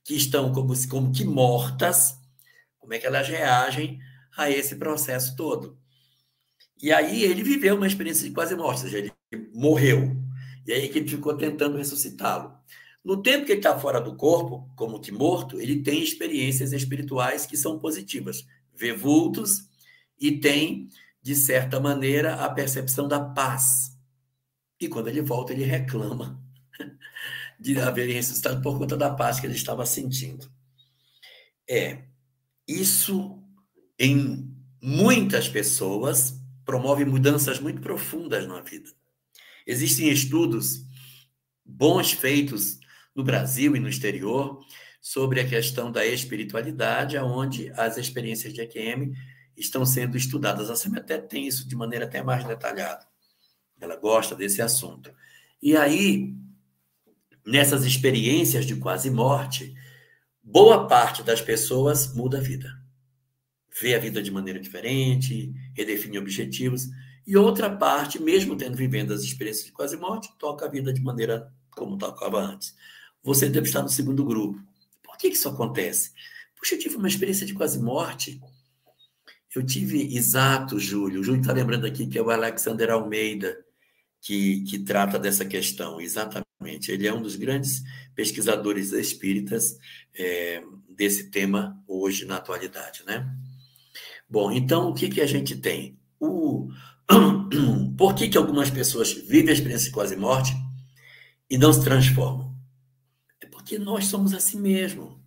que 0.04 0.14
estão 0.14 0.52
como, 0.52 0.74
como 0.88 1.12
que 1.12 1.24
mortas, 1.24 2.18
como 2.78 2.92
é 2.92 2.98
que 2.98 3.06
elas 3.06 3.28
reagem 3.28 3.98
a 4.36 4.50
esse 4.50 4.76
processo 4.76 5.36
todo. 5.36 5.78
E 6.82 6.92
aí 6.92 7.22
ele 7.22 7.42
viveu 7.42 7.76
uma 7.76 7.86
experiência 7.86 8.26
de 8.26 8.34
quase 8.34 8.54
morte, 8.54 8.84
ou 8.84 8.90
seja, 8.90 8.98
ele 8.98 9.50
morreu. 9.54 10.16
E 10.70 10.72
aí 10.72 10.82
a 10.82 10.84
equipe 10.84 11.10
ficou 11.10 11.36
tentando 11.36 11.76
ressuscitá-lo. 11.76 12.56
No 13.04 13.20
tempo 13.20 13.44
que 13.44 13.50
ele 13.50 13.58
está 13.58 13.76
fora 13.76 14.00
do 14.00 14.14
corpo, 14.14 14.70
como 14.76 15.00
que 15.00 15.10
morto, 15.10 15.60
ele 15.60 15.82
tem 15.82 16.00
experiências 16.00 16.72
espirituais 16.72 17.44
que 17.44 17.56
são 17.56 17.76
positivas. 17.76 18.46
Vê 18.72 18.92
vultos 18.92 19.68
e 20.16 20.38
tem, 20.38 20.88
de 21.20 21.34
certa 21.34 21.80
maneira, 21.80 22.36
a 22.36 22.48
percepção 22.48 23.08
da 23.08 23.18
paz. 23.18 23.98
E 24.80 24.86
quando 24.86 25.08
ele 25.08 25.22
volta, 25.22 25.52
ele 25.52 25.64
reclama 25.64 26.40
de 27.58 27.76
haver 27.80 28.08
ressuscitado 28.08 28.62
por 28.62 28.78
conta 28.78 28.96
da 28.96 29.12
paz 29.12 29.40
que 29.40 29.48
ele 29.48 29.56
estava 29.56 29.84
sentindo. 29.84 30.48
É, 31.68 32.04
isso 32.68 33.42
em 33.98 34.56
muitas 34.80 35.48
pessoas 35.48 36.40
promove 36.64 37.04
mudanças 37.04 37.58
muito 37.58 37.80
profundas 37.80 38.46
na 38.46 38.60
vida. 38.60 38.99
Existem 39.70 40.08
estudos 40.08 40.84
bons 41.64 42.10
feitos 42.10 42.80
no 43.14 43.22
Brasil 43.22 43.76
e 43.76 43.78
no 43.78 43.88
exterior 43.88 44.58
sobre 45.00 45.38
a 45.38 45.48
questão 45.48 45.92
da 45.92 46.04
espiritualidade, 46.04 47.16
onde 47.18 47.70
as 47.76 47.96
experiências 47.96 48.52
de 48.52 48.60
EQM 48.62 49.12
estão 49.56 49.86
sendo 49.86 50.16
estudadas. 50.16 50.70
A 50.70 50.74
SEMI 50.74 50.98
até 50.98 51.18
tem 51.18 51.46
isso 51.46 51.68
de 51.68 51.76
maneira 51.76 52.04
até 52.04 52.20
mais 52.20 52.44
detalhada. 52.44 53.06
Ela 53.80 53.94
gosta 53.94 54.34
desse 54.34 54.60
assunto. 54.60 55.14
E 55.62 55.76
aí, 55.76 56.34
nessas 57.46 57.84
experiências 57.84 58.66
de 58.66 58.74
quase 58.74 59.08
morte, 59.08 59.72
boa 60.42 60.88
parte 60.88 61.22
das 61.22 61.40
pessoas 61.40 62.12
muda 62.12 62.38
a 62.38 62.40
vida. 62.40 62.76
Vê 63.80 63.94
a 63.94 64.00
vida 64.00 64.20
de 64.20 64.32
maneira 64.32 64.58
diferente, 64.58 65.54
redefine 65.76 66.18
objetivos. 66.18 66.88
E 67.26 67.36
outra 67.36 67.74
parte, 67.74 68.20
mesmo 68.20 68.56
tendo 68.56 68.76
vivendo 68.76 69.12
as 69.12 69.22
experiências 69.22 69.66
de 69.66 69.72
quase 69.72 69.96
morte, 69.96 70.30
toca 70.38 70.66
a 70.66 70.68
vida 70.68 70.92
de 70.92 71.02
maneira 71.02 71.52
como 71.70 71.96
tocava 71.96 72.40
antes. 72.40 72.74
Você 73.22 73.48
deve 73.48 73.66
estar 73.66 73.82
no 73.82 73.88
segundo 73.88 74.24
grupo. 74.24 74.58
Por 75.02 75.16
que 75.16 75.28
isso 75.28 75.48
acontece? 75.48 76.12
Puxa, 76.56 76.74
eu 76.74 76.78
tive 76.78 76.96
uma 76.96 77.08
experiência 77.08 77.46
de 77.46 77.54
quase 77.54 77.80
morte. 77.80 78.40
Eu 79.54 79.64
tive, 79.64 80.16
exato, 80.16 80.78
Júlio. 80.78 81.20
O 81.20 81.24
Júlio 81.24 81.40
está 81.40 81.52
lembrando 81.52 81.86
aqui 81.86 82.06
que 82.06 82.18
é 82.18 82.22
o 82.22 82.30
Alexander 82.30 82.90
Almeida 82.90 83.56
que, 84.20 84.62
que 84.64 84.78
trata 84.78 85.18
dessa 85.18 85.44
questão, 85.44 86.00
exatamente. 86.00 86.92
Ele 86.92 87.06
é 87.06 87.12
um 87.12 87.22
dos 87.22 87.36
grandes 87.36 87.82
pesquisadores 88.14 88.92
espíritas 88.92 89.78
é, 90.14 90.62
desse 90.88 91.30
tema 91.30 91.82
hoje, 91.88 92.26
na 92.26 92.36
atualidade, 92.36 93.02
né? 93.06 93.26
Bom, 94.28 94.52
então, 94.52 94.90
o 94.90 94.94
que, 94.94 95.08
que 95.08 95.20
a 95.20 95.26
gente 95.26 95.56
tem? 95.56 95.98
O... 96.18 96.68
Por 97.96 98.14
que, 98.14 98.28
que 98.28 98.38
algumas 98.38 98.70
pessoas 98.70 99.12
vivem 99.12 99.50
a 99.50 99.52
experiência 99.52 99.86
de 99.86 99.92
quase 99.92 100.16
morte 100.16 100.52
e 101.48 101.58
não 101.58 101.72
se 101.72 101.82
transformam? 101.82 102.54
É 103.42 103.46
porque 103.46 103.78
nós 103.78 104.06
somos 104.06 104.32
assim 104.32 104.60
mesmo. 104.60 105.20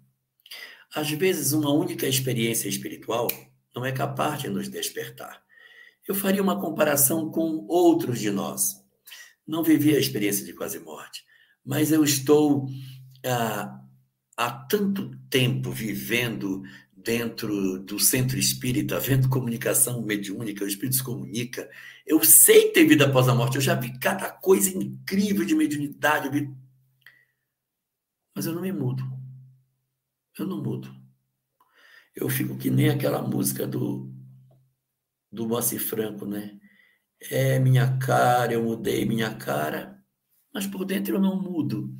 Às 0.96 1.12
vezes, 1.12 1.52
uma 1.52 1.72
única 1.72 2.08
experiência 2.08 2.70
espiritual 2.70 3.28
não 3.76 3.86
é 3.86 3.92
capaz 3.92 4.42
de 4.42 4.50
nos 4.50 4.70
despertar. 4.70 5.42
Eu 6.08 6.14
faria 6.14 6.42
uma 6.42 6.60
comparação 6.60 7.32
com 7.32 7.66
outros 7.68 8.20
de 8.20 8.30
nós. 8.30 8.76
Não 9.46 9.64
vivi 9.64 9.96
a 9.96 10.00
experiência 10.00 10.46
de 10.46 10.54
quase 10.54 10.80
morte, 10.80 11.24
mas 11.66 11.92
eu 11.92 12.04
estou 12.04 12.68
ah, 13.26 13.80
há 14.38 14.52
tanto 14.52 15.18
tempo 15.30 15.72
vivendo 15.72 16.64
dentro 17.04 17.80
do 17.80 18.00
centro 18.00 18.38
espírita, 18.38 19.00
vendo 19.00 19.30
comunicação 19.30 20.02
mediúnica, 20.02 20.64
o 20.64 20.68
espírito 20.68 20.96
se 20.96 21.04
comunica. 21.04 21.70
Eu 22.06 22.24
sei 22.24 22.72
ter 22.72 22.86
vida 22.86 23.06
após 23.06 23.28
a 23.28 23.36
morte, 23.36 23.56
eu 23.56 23.62
já 23.62 23.76
vi 23.76 23.98
cada 24.00 24.30
coisa 24.30 24.70
incrível 24.76 25.46
de 25.46 25.56
mediunidade, 25.56 26.28
eu 26.28 26.32
vi... 26.32 26.50
mas 28.36 28.46
eu 28.46 28.54
não 28.54 28.62
me 28.62 28.72
mudo. 28.72 29.04
Eu 30.38 30.48
não 30.48 30.62
mudo. 30.64 30.94
Eu 32.16 32.30
fico 32.30 32.58
que 32.58 32.70
nem 32.70 32.90
aquela 32.90 33.22
música 33.22 33.68
do, 33.68 34.12
do 35.32 35.48
Moacir 35.48 35.82
Franco, 35.82 36.26
né? 36.26 36.60
É 37.30 37.60
minha 37.60 37.98
cara, 37.98 38.54
eu 38.54 38.64
mudei 38.64 39.06
minha 39.06 39.34
cara, 39.36 39.93
mas 40.54 40.68
por 40.68 40.86
dentro 40.86 41.16
eu 41.16 41.20
não 41.20 41.42
mudo. 41.42 41.92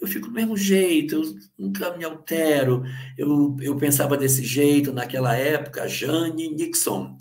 Eu 0.00 0.06
fico 0.06 0.28
do 0.28 0.34
mesmo 0.34 0.56
jeito, 0.56 1.14
eu 1.14 1.34
nunca 1.58 1.96
me 1.96 2.04
altero. 2.04 2.82
Eu, 3.16 3.56
eu 3.60 3.76
pensava 3.76 4.16
desse 4.16 4.44
jeito 4.44 4.92
naquela 4.92 5.34
época, 5.34 5.88
Jane 5.88 6.48
Nixon, 6.48 7.16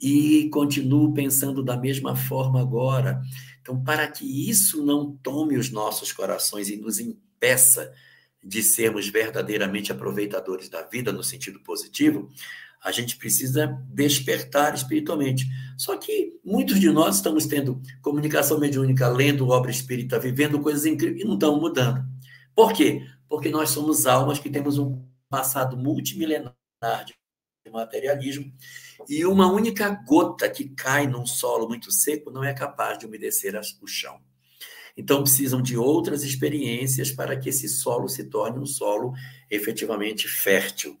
e 0.00 0.48
continuo 0.50 1.12
pensando 1.12 1.62
da 1.64 1.76
mesma 1.76 2.14
forma 2.14 2.60
agora. 2.60 3.20
Então, 3.60 3.82
para 3.82 4.06
que 4.06 4.48
isso 4.48 4.84
não 4.84 5.16
tome 5.16 5.56
os 5.56 5.70
nossos 5.70 6.12
corações 6.12 6.68
e 6.68 6.76
nos 6.76 7.00
impeça 7.00 7.92
de 8.44 8.62
sermos 8.62 9.08
verdadeiramente 9.08 9.90
aproveitadores 9.90 10.68
da 10.68 10.82
vida 10.82 11.10
no 11.10 11.24
sentido 11.24 11.58
positivo, 11.58 12.30
a 12.86 12.92
gente 12.92 13.16
precisa 13.16 13.66
despertar 13.92 14.72
espiritualmente. 14.72 15.44
Só 15.76 15.96
que 15.96 16.38
muitos 16.44 16.78
de 16.78 16.88
nós 16.88 17.16
estamos 17.16 17.44
tendo 17.44 17.82
comunicação 18.00 18.60
mediúnica, 18.60 19.08
lendo 19.08 19.48
obra 19.48 19.72
espírita, 19.72 20.20
vivendo 20.20 20.60
coisas 20.60 20.86
incríveis 20.86 21.22
e 21.22 21.24
não 21.24 21.34
estão 21.34 21.60
mudando. 21.60 22.06
Por 22.54 22.72
quê? 22.72 23.04
Porque 23.28 23.48
nós 23.48 23.70
somos 23.70 24.06
almas 24.06 24.38
que 24.38 24.48
temos 24.48 24.78
um 24.78 25.04
passado 25.28 25.76
multimilenar 25.76 26.54
de 27.04 27.12
materialismo 27.72 28.52
e 29.08 29.26
uma 29.26 29.50
única 29.52 29.90
gota 30.06 30.48
que 30.48 30.68
cai 30.68 31.08
num 31.08 31.26
solo 31.26 31.66
muito 31.66 31.90
seco 31.90 32.30
não 32.30 32.44
é 32.44 32.54
capaz 32.54 32.98
de 32.98 33.06
umedecer 33.06 33.60
o 33.82 33.88
chão. 33.88 34.20
Então, 34.96 35.24
precisam 35.24 35.60
de 35.60 35.76
outras 35.76 36.22
experiências 36.22 37.10
para 37.10 37.36
que 37.36 37.48
esse 37.48 37.68
solo 37.68 38.08
se 38.08 38.30
torne 38.30 38.60
um 38.60 38.64
solo 38.64 39.12
efetivamente 39.50 40.28
fértil. 40.28 40.96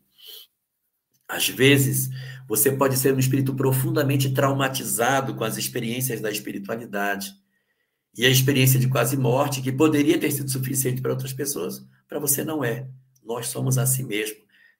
Às 1.28 1.48
vezes, 1.48 2.08
você 2.48 2.70
pode 2.70 2.96
ser 2.96 3.12
um 3.12 3.18
espírito 3.18 3.54
profundamente 3.54 4.32
traumatizado 4.32 5.34
com 5.34 5.44
as 5.44 5.56
experiências 5.56 6.20
da 6.20 6.30
espiritualidade 6.30 7.34
e 8.16 8.24
a 8.24 8.30
experiência 8.30 8.78
de 8.78 8.88
quase 8.88 9.16
morte, 9.16 9.60
que 9.60 9.72
poderia 9.72 10.18
ter 10.18 10.30
sido 10.30 10.50
suficiente 10.50 11.02
para 11.02 11.12
outras 11.12 11.32
pessoas, 11.32 11.84
para 12.08 12.18
você 12.18 12.44
não 12.44 12.64
é. 12.64 12.88
Nós 13.22 13.48
somos 13.48 13.76
assim 13.76 14.04
mesmo. 14.04 14.36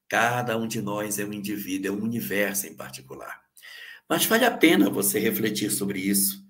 Cada 0.08 0.56
um 0.56 0.66
de 0.66 0.80
nós 0.80 1.18
é 1.18 1.24
um 1.24 1.32
indivíduo, 1.32 1.88
é 1.88 1.94
um 1.94 2.02
universo 2.02 2.66
em 2.66 2.74
particular. 2.74 3.42
Mas 4.08 4.24
vale 4.24 4.44
a 4.44 4.56
pena 4.56 4.88
você 4.88 5.18
refletir 5.18 5.70
sobre 5.70 5.98
isso, 5.98 6.46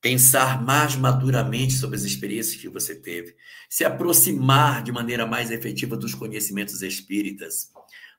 pensar 0.00 0.62
mais 0.62 0.94
maduramente 0.94 1.74
sobre 1.74 1.96
as 1.96 2.04
experiências 2.04 2.60
que 2.60 2.68
você 2.68 2.94
teve, 2.94 3.34
se 3.68 3.84
aproximar 3.84 4.82
de 4.82 4.92
maneira 4.92 5.26
mais 5.26 5.50
efetiva 5.50 5.96
dos 5.96 6.14
conhecimentos 6.14 6.80
espíritas, 6.82 7.72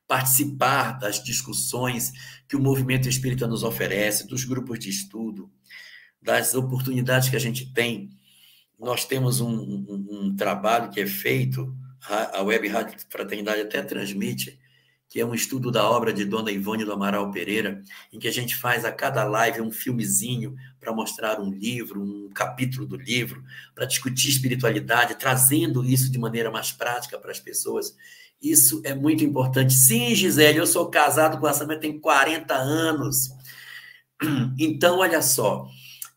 participar 0.09 0.97
das 0.97 1.23
discussões 1.23 2.11
que 2.47 2.55
o 2.55 2.59
movimento 2.59 3.07
espírita 3.07 3.45
nos 3.45 3.61
oferece, 3.61 4.27
dos 4.27 4.43
grupos 4.43 4.79
de 4.79 4.89
estudo, 4.89 5.51
das 6.19 6.55
oportunidades 6.55 7.29
que 7.29 7.35
a 7.35 7.39
gente 7.39 7.71
tem. 7.71 8.09
Nós 8.79 9.05
temos 9.05 9.39
um, 9.39 9.53
um, 9.53 10.07
um 10.09 10.35
trabalho 10.35 10.89
que 10.89 10.99
é 10.99 11.05
feito, 11.05 11.77
a 12.01 12.41
Web 12.41 12.67
Rádio 12.69 12.97
Fraternidade 13.07 13.61
até 13.61 13.83
transmite, 13.83 14.59
que 15.07 15.19
é 15.19 15.25
um 15.25 15.35
estudo 15.35 15.69
da 15.69 15.87
obra 15.87 16.11
de 16.11 16.25
Dona 16.25 16.51
Ivone 16.51 16.85
do 16.85 16.93
Amaral 16.93 17.29
Pereira, 17.29 17.83
em 18.11 18.17
que 18.17 18.27
a 18.27 18.31
gente 18.31 18.55
faz 18.55 18.85
a 18.85 18.91
cada 18.91 19.23
live 19.23 19.61
um 19.61 19.71
filmezinho 19.71 20.55
para 20.79 20.91
mostrar 20.91 21.39
um 21.39 21.51
livro, 21.51 22.01
um 22.01 22.31
capítulo 22.33 22.87
do 22.87 22.95
livro, 22.95 23.43
para 23.75 23.85
discutir 23.85 24.29
espiritualidade, 24.29 25.19
trazendo 25.19 25.85
isso 25.85 26.11
de 26.11 26.17
maneira 26.17 26.49
mais 26.49 26.71
prática 26.71 27.19
para 27.19 27.29
as 27.29 27.39
pessoas. 27.39 27.95
Isso 28.41 28.81
é 28.85 28.95
muito 28.95 29.23
importante. 29.23 29.73
Sim, 29.73 30.15
Gisele, 30.15 30.59
eu 30.59 30.67
sou 30.67 30.89
casado 30.89 31.39
com 31.39 31.47
essa 31.47 31.65
mulher 31.65 31.79
tem 31.79 31.99
40 31.99 32.53
anos. 32.53 33.29
Então, 34.59 34.99
olha 34.99 35.21
só, 35.21 35.65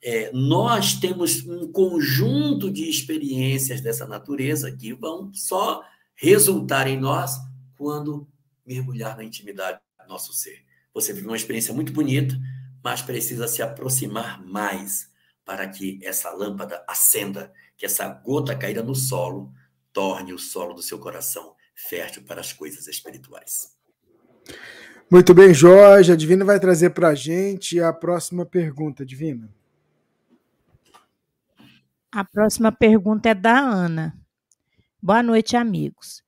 é, 0.02 0.32
nós 0.32 0.94
temos 0.94 1.46
um 1.46 1.70
conjunto 1.70 2.68
de 2.68 2.90
experiências 2.90 3.80
dessa 3.80 4.04
natureza 4.04 4.72
que 4.72 4.92
vão 4.92 5.32
só 5.32 5.84
resultar 6.16 6.88
em 6.88 6.98
nós 6.98 7.36
quando 7.76 8.28
mergulhar 8.66 9.16
na 9.16 9.22
intimidade 9.22 9.78
do 10.00 10.08
nosso 10.08 10.32
ser. 10.32 10.64
Você 10.92 11.12
vive 11.12 11.28
uma 11.28 11.36
experiência 11.36 11.72
muito 11.72 11.92
bonita, 11.92 12.36
mas 12.82 13.02
precisa 13.02 13.46
se 13.46 13.62
aproximar 13.62 14.44
mais 14.44 15.08
para 15.44 15.68
que 15.68 16.00
essa 16.02 16.30
lâmpada 16.30 16.84
acenda, 16.88 17.52
que 17.76 17.86
essa 17.86 18.08
gota 18.08 18.56
caída 18.56 18.82
no 18.82 18.96
solo 18.96 19.52
torne 19.92 20.32
o 20.32 20.38
solo 20.38 20.74
do 20.74 20.82
seu 20.82 20.98
coração 20.98 21.54
fértil 21.88 22.22
para 22.22 22.40
as 22.40 22.52
coisas 22.52 22.86
espirituais. 22.86 23.76
Muito 25.10 25.34
bem, 25.34 25.52
Jorge. 25.52 26.12
A 26.12 26.16
Divina 26.16 26.44
vai 26.44 26.58
trazer 26.58 26.90
para 26.90 27.08
a 27.08 27.14
gente 27.14 27.80
a 27.80 27.92
próxima 27.92 28.46
pergunta, 28.46 29.04
Divina. 29.04 29.48
A 32.10 32.24
próxima 32.24 32.70
pergunta 32.72 33.28
é 33.28 33.34
da 33.34 33.58
Ana. 33.58 34.18
Boa 35.02 35.22
noite, 35.22 35.56
amigos. 35.56 36.22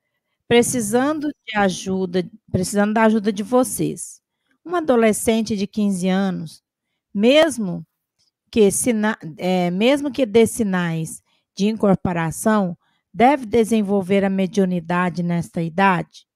Precisando 0.48 1.28
de 1.46 1.57
ajuda, 1.57 2.28
precisando 2.50 2.92
da 2.92 3.05
ajuda 3.05 3.32
de 3.32 3.42
vocês. 3.42 4.20
Um 4.64 4.74
adolescente 4.74 5.57
de 5.57 5.66
15 5.66 6.09
anos, 6.09 6.62
mesmo 7.14 7.86
que, 8.50 8.70
sina, 8.70 9.18
é, 9.36 9.70
mesmo 9.70 10.11
que 10.11 10.24
dê 10.24 10.46
sinais 10.46 11.22
de 11.57 11.66
incorporação, 11.66 12.76
deve 13.15 13.47
desenvolver 13.47 14.25
a 14.25 14.31
mediunidade 14.31 15.23
nesta 15.23 15.62
idade? 15.62 16.27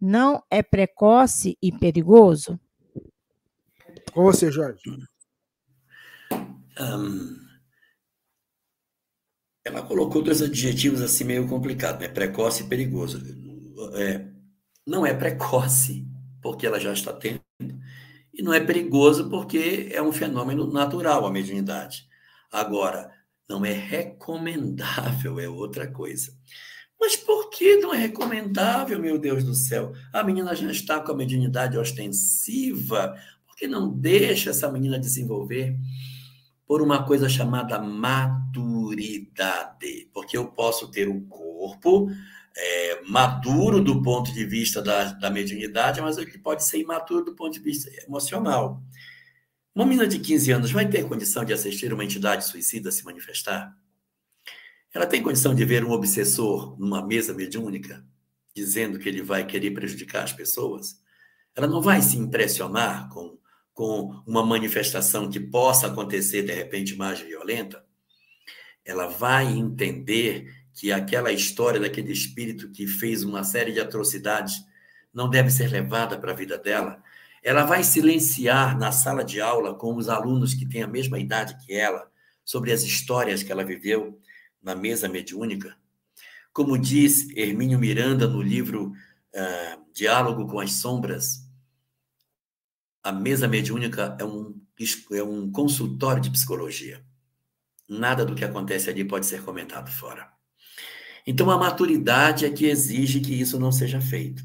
Não 0.00 0.42
é 0.50 0.62
precoce 0.62 1.58
e 1.62 1.70
perigoso? 1.70 2.58
Com 4.12 4.22
você, 4.22 4.50
Jorge. 4.50 4.80
Um, 6.80 7.36
ela 9.64 9.82
colocou 9.82 10.22
dois 10.22 10.40
adjetivos 10.40 11.02
assim 11.02 11.24
meio 11.24 11.46
complicados, 11.46 12.00
né? 12.00 12.08
Precoce 12.08 12.64
e 12.64 12.66
perigoso 12.66 13.22
é, 13.94 14.26
não 14.86 15.06
é 15.06 15.14
precoce, 15.14 16.06
porque 16.40 16.66
ela 16.66 16.80
já 16.80 16.92
está 16.92 17.12
tendo, 17.12 17.40
e 18.32 18.42
não 18.42 18.52
é 18.52 18.60
perigoso, 18.60 19.28
porque 19.28 19.90
é 19.92 20.02
um 20.02 20.12
fenômeno 20.12 20.66
natural 20.72 21.26
a 21.26 21.30
mediunidade. 21.30 22.08
Agora, 22.50 23.12
não 23.48 23.64
é 23.64 23.72
recomendável, 23.72 25.38
é 25.38 25.48
outra 25.48 25.86
coisa. 25.86 26.32
Mas 26.98 27.16
por 27.16 27.50
que 27.50 27.76
não 27.76 27.92
é 27.92 27.98
recomendável, 27.98 28.98
meu 29.00 29.18
Deus 29.18 29.42
do 29.42 29.54
céu? 29.54 29.92
A 30.12 30.22
menina 30.22 30.54
já 30.54 30.70
está 30.70 31.00
com 31.00 31.10
a 31.10 31.16
mediunidade 31.16 31.76
ostensiva, 31.76 33.16
por 33.44 33.56
que 33.56 33.66
não 33.66 33.90
deixa 33.92 34.50
essa 34.50 34.70
menina 34.70 35.00
desenvolver? 35.00 35.76
Por 36.66 36.80
uma 36.80 37.04
coisa 37.04 37.28
chamada 37.28 37.78
maturidade. 37.80 38.38
Porque 40.14 40.36
eu 40.36 40.46
posso 40.46 40.88
ter 40.92 41.08
um 41.08 41.26
corpo, 41.26 42.08
é, 42.56 43.02
maduro 43.08 43.82
do 43.82 44.00
ponto 44.00 44.32
de 44.32 44.44
vista 44.44 44.80
da, 44.80 45.12
da 45.12 45.28
mediunidade, 45.28 46.00
mas 46.00 46.18
ele 46.18 46.38
pode 46.38 46.64
ser 46.64 46.78
imaturo 46.78 47.24
do 47.24 47.34
ponto 47.34 47.52
de 47.52 47.60
vista 47.60 47.90
emocional. 48.06 48.80
Uma 49.74 49.86
menina 49.86 50.06
de 50.06 50.18
15 50.18 50.52
anos 50.52 50.70
vai 50.70 50.86
ter 50.86 51.08
condição 51.08 51.46
de 51.46 51.52
assistir 51.54 51.94
uma 51.94 52.04
entidade 52.04 52.44
suicida 52.44 52.92
se 52.92 53.04
manifestar? 53.06 53.74
Ela 54.92 55.06
tem 55.06 55.22
condição 55.22 55.54
de 55.54 55.64
ver 55.64 55.82
um 55.82 55.92
obsessor 55.92 56.78
numa 56.78 57.04
mesa 57.06 57.32
mediúnica, 57.32 58.04
dizendo 58.54 58.98
que 58.98 59.08
ele 59.08 59.22
vai 59.22 59.46
querer 59.46 59.70
prejudicar 59.70 60.24
as 60.24 60.32
pessoas? 60.32 61.00
Ela 61.56 61.66
não 61.66 61.80
vai 61.80 62.02
se 62.02 62.18
impressionar 62.18 63.08
com, 63.08 63.38
com 63.72 64.22
uma 64.26 64.44
manifestação 64.44 65.30
que 65.30 65.40
possa 65.40 65.86
acontecer 65.86 66.42
de 66.42 66.52
repente 66.52 66.94
mais 66.94 67.20
violenta? 67.20 67.82
Ela 68.84 69.06
vai 69.06 69.46
entender 69.46 70.52
que 70.74 70.92
aquela 70.92 71.32
história 71.32 71.80
daquele 71.80 72.12
espírito 72.12 72.70
que 72.70 72.86
fez 72.86 73.24
uma 73.24 73.42
série 73.42 73.72
de 73.72 73.80
atrocidades 73.80 74.62
não 75.14 75.30
deve 75.30 75.50
ser 75.50 75.70
levada 75.70 76.18
para 76.18 76.32
a 76.32 76.36
vida 76.36 76.58
dela. 76.58 77.02
Ela 77.42 77.64
vai 77.64 77.82
silenciar 77.82 78.78
na 78.78 78.92
sala 78.92 79.24
de 79.24 79.40
aula 79.40 79.74
com 79.74 79.96
os 79.96 80.08
alunos 80.08 80.54
que 80.54 80.66
têm 80.66 80.82
a 80.82 80.88
mesma 80.88 81.18
idade 81.18 81.56
que 81.64 81.72
ela 81.72 82.08
sobre 82.44 82.72
as 82.72 82.82
histórias 82.82 83.42
que 83.42 83.50
ela 83.50 83.64
viveu 83.64 84.20
na 84.62 84.74
mesa 84.74 85.08
mediúnica. 85.08 85.76
Como 86.52 86.78
diz 86.78 87.28
Hermínio 87.36 87.78
Miranda 87.78 88.28
no 88.28 88.40
livro 88.40 88.92
uh, 89.34 89.92
Diálogo 89.92 90.46
com 90.46 90.60
as 90.60 90.72
Sombras, 90.74 91.48
a 93.02 93.10
mesa 93.10 93.48
mediúnica 93.48 94.16
é 94.20 94.24
um, 94.24 94.60
é 95.12 95.22
um 95.22 95.50
consultório 95.50 96.22
de 96.22 96.30
psicologia. 96.30 97.04
Nada 97.88 98.24
do 98.24 98.34
que 98.34 98.44
acontece 98.44 98.88
ali 98.88 99.04
pode 99.04 99.26
ser 99.26 99.42
comentado 99.42 99.90
fora. 99.90 100.30
Então, 101.26 101.50
a 101.50 101.58
maturidade 101.58 102.44
é 102.44 102.50
que 102.50 102.66
exige 102.66 103.20
que 103.20 103.38
isso 103.38 103.58
não 103.58 103.72
seja 103.72 104.00
feito. 104.00 104.44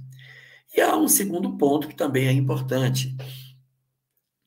E 0.78 0.82
há 0.82 0.96
um 0.96 1.08
segundo 1.08 1.58
ponto 1.58 1.88
que 1.88 1.96
também 1.96 2.28
é 2.28 2.32
importante. 2.32 3.18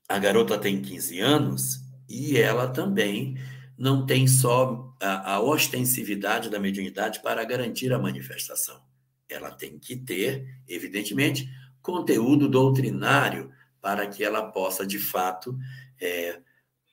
A 0.09 0.17
garota 0.17 0.57
tem 0.57 0.81
15 0.81 1.19
anos 1.19 1.81
e 2.09 2.39
ela 2.39 2.69
também 2.69 3.37
não 3.77 4.07
tem 4.07 4.29
só 4.29 4.95
a, 5.01 5.33
a 5.33 5.41
ostensividade 5.41 6.49
da 6.49 6.61
mediunidade 6.61 7.21
para 7.21 7.45
garantir 7.45 7.93
a 7.93 7.99
manifestação. 7.99 8.81
Ela 9.29 9.51
tem 9.51 9.77
que 9.77 9.97
ter, 9.97 10.47
evidentemente, 10.69 11.51
conteúdo 11.83 12.49
doutrinário 12.49 13.51
para 13.81 14.07
que 14.07 14.23
ela 14.23 14.53
possa, 14.53 14.87
de 14.87 15.01
fato, 15.01 15.59
é, 16.01 16.39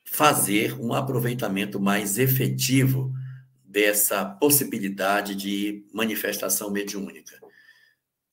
fazer 0.03 0.73
um 0.79 0.93
aproveitamento 0.93 1.79
mais 1.79 2.17
efetivo 2.17 3.13
dessa 3.63 4.25
possibilidade 4.25 5.35
de 5.35 5.85
manifestação 5.93 6.71
mediúnica. 6.71 7.47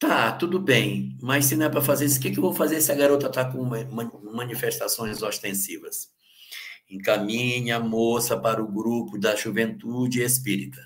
Tá, 0.06 0.32
tudo 0.32 0.58
bem, 0.58 1.16
mas 1.22 1.46
se 1.46 1.56
não 1.56 1.64
é 1.64 1.68
para 1.70 1.80
fazer 1.80 2.04
isso, 2.04 2.18
o 2.18 2.20
que, 2.20 2.30
que 2.30 2.38
eu 2.38 2.42
vou 2.42 2.52
fazer 2.52 2.78
se 2.82 2.92
a 2.92 2.94
garota 2.94 3.26
está 3.26 3.42
com 3.42 3.64
manifestações 4.34 5.22
ostensivas? 5.22 6.10
Encaminhe 6.90 7.72
a 7.72 7.80
moça 7.80 8.36
para 8.36 8.62
o 8.62 8.70
grupo 8.70 9.18
da 9.18 9.34
juventude 9.34 10.20
espírita, 10.20 10.78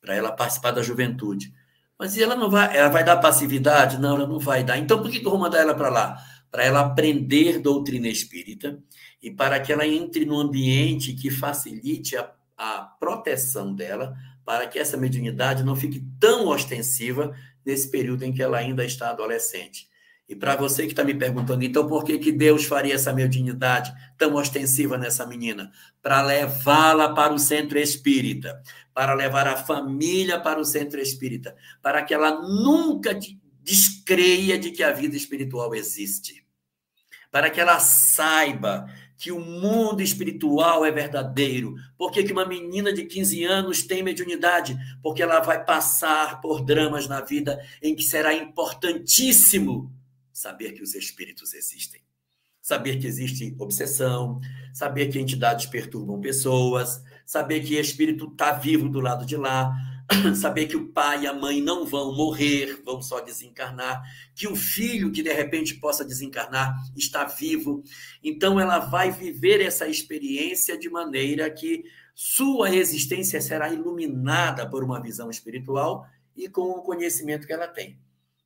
para 0.00 0.14
ela 0.14 0.30
participar 0.30 0.70
da 0.70 0.80
juventude. 0.80 1.52
Mas 1.98 2.16
ela 2.16 2.36
não 2.36 2.48
vai, 2.48 2.76
ela 2.76 2.88
vai 2.88 3.02
dar 3.02 3.16
passividade? 3.16 3.98
Não, 3.98 4.14
ela 4.14 4.28
não 4.28 4.38
vai 4.38 4.62
dar. 4.62 4.78
Então 4.78 5.02
por 5.02 5.10
que, 5.10 5.18
que 5.18 5.26
eu 5.26 5.30
vou 5.32 5.40
mandar 5.40 5.58
ela 5.58 5.74
para 5.74 5.88
lá? 5.88 6.16
Para 6.48 6.62
ela 6.62 6.80
aprender 6.82 7.58
doutrina 7.58 8.06
espírita 8.06 8.78
e 9.20 9.28
para 9.28 9.58
que 9.58 9.72
ela 9.72 9.84
entre 9.84 10.24
num 10.24 10.38
ambiente 10.38 11.14
que 11.14 11.32
facilite 11.32 12.16
a 12.16 12.32
a 12.56 12.80
proteção 12.98 13.74
dela 13.74 14.16
para 14.44 14.66
que 14.66 14.78
essa 14.78 14.96
mediunidade 14.96 15.62
não 15.62 15.76
fique 15.76 16.02
tão 16.18 16.46
ostensiva 16.48 17.34
nesse 17.66 17.90
período 17.90 18.22
em 18.22 18.32
que 18.32 18.42
ela 18.42 18.58
ainda 18.58 18.84
está 18.84 19.10
adolescente. 19.10 19.88
E 20.28 20.34
para 20.34 20.56
você 20.56 20.84
que 20.84 20.92
está 20.92 21.04
me 21.04 21.14
perguntando, 21.14 21.64
então 21.64 21.86
por 21.86 22.04
que, 22.04 22.18
que 22.18 22.32
Deus 22.32 22.64
faria 22.64 22.94
essa 22.94 23.12
mediunidade 23.12 23.92
tão 24.16 24.34
ostensiva 24.34 24.98
nessa 24.98 25.24
menina? 25.24 25.70
Para 26.02 26.22
levá-la 26.22 27.14
para 27.14 27.32
o 27.32 27.38
centro 27.38 27.78
espírita, 27.78 28.60
para 28.92 29.14
levar 29.14 29.46
a 29.46 29.56
família 29.56 30.40
para 30.40 30.58
o 30.58 30.64
centro 30.64 31.00
espírita, 31.00 31.54
para 31.80 32.02
que 32.02 32.12
ela 32.12 32.40
nunca 32.42 33.16
descreia 33.62 34.58
de 34.58 34.70
que 34.70 34.82
a 34.82 34.92
vida 34.92 35.16
espiritual 35.16 35.74
existe, 35.74 36.44
para 37.30 37.50
que 37.50 37.60
ela 37.60 37.78
saiba 37.78 38.86
que 39.16 39.32
o 39.32 39.40
mundo 39.40 40.02
espiritual 40.02 40.84
é 40.84 40.90
verdadeiro. 40.90 41.74
Por 41.96 42.10
que, 42.10 42.30
uma 42.32 42.46
menina 42.46 42.92
de 42.92 43.04
15 43.04 43.44
anos 43.44 43.82
tem 43.82 44.02
mediunidade? 44.02 44.76
Porque 45.02 45.22
ela 45.22 45.40
vai 45.40 45.64
passar 45.64 46.40
por 46.40 46.64
dramas 46.64 47.08
na 47.08 47.20
vida 47.20 47.60
em 47.82 47.94
que 47.94 48.02
será 48.02 48.34
importantíssimo 48.34 49.92
saber 50.32 50.72
que 50.72 50.82
os 50.82 50.94
espíritos 50.94 51.54
existem. 51.54 52.02
Saber 52.60 52.98
que 52.98 53.06
existe 53.06 53.54
obsessão, 53.58 54.40
saber 54.74 55.08
que 55.08 55.18
entidades 55.18 55.66
perturbam 55.66 56.20
pessoas, 56.20 57.02
saber 57.24 57.60
que 57.60 57.76
espírito 57.76 58.26
está 58.26 58.52
vivo 58.52 58.88
do 58.88 59.00
lado 59.00 59.24
de 59.24 59.36
lá, 59.36 59.72
saber 60.34 60.66
que 60.66 60.76
o 60.76 60.88
pai 60.88 61.22
e 61.22 61.26
a 61.26 61.32
mãe 61.32 61.60
não 61.60 61.84
vão 61.84 62.14
morrer, 62.14 62.82
vão 62.84 63.02
só 63.02 63.20
desencarnar, 63.20 64.02
que 64.34 64.46
o 64.46 64.54
filho 64.54 65.10
que 65.10 65.22
de 65.22 65.32
repente 65.32 65.74
possa 65.74 66.04
desencarnar 66.04 66.74
está 66.96 67.24
vivo. 67.24 67.82
Então 68.22 68.60
ela 68.60 68.78
vai 68.78 69.10
viver 69.10 69.60
essa 69.60 69.86
experiência 69.86 70.78
de 70.78 70.88
maneira 70.88 71.50
que 71.50 71.84
sua 72.14 72.74
existência 72.74 73.40
será 73.40 73.68
iluminada 73.68 74.68
por 74.68 74.82
uma 74.82 75.00
visão 75.00 75.28
espiritual 75.28 76.06
e 76.34 76.48
com 76.48 76.62
o 76.62 76.82
conhecimento 76.82 77.46
que 77.46 77.52
ela 77.52 77.68
tem. 77.68 77.98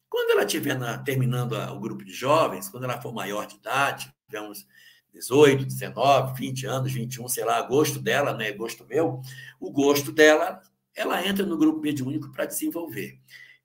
Quando 0.08 0.32
ela 0.32 0.44
estiver 0.44 0.76
terminando 1.04 1.52
o 1.52 1.78
grupo 1.78 2.04
de 2.04 2.12
jovens, 2.12 2.68
quando 2.68 2.84
ela 2.84 3.00
for 3.00 3.12
maior 3.12 3.46
de 3.46 3.56
idade, 3.56 4.12
tiver 4.28 4.42
uns 4.42 4.66
18, 5.12 5.64
19, 5.64 6.36
20 6.36 6.66
anos, 6.66 6.92
21, 6.92 7.28
sei 7.28 7.44
lá, 7.44 7.62
gosto 7.62 8.00
dela, 8.00 8.32
não 8.32 8.40
é 8.40 8.50
gosto 8.52 8.84
meu, 8.86 9.20
o 9.60 9.70
gosto 9.70 10.10
dela, 10.10 10.60
ela 11.00 11.26
entra 11.26 11.46
no 11.46 11.56
grupo 11.56 11.80
mediúnico 11.80 12.30
para 12.30 12.44
desenvolver. 12.44 13.18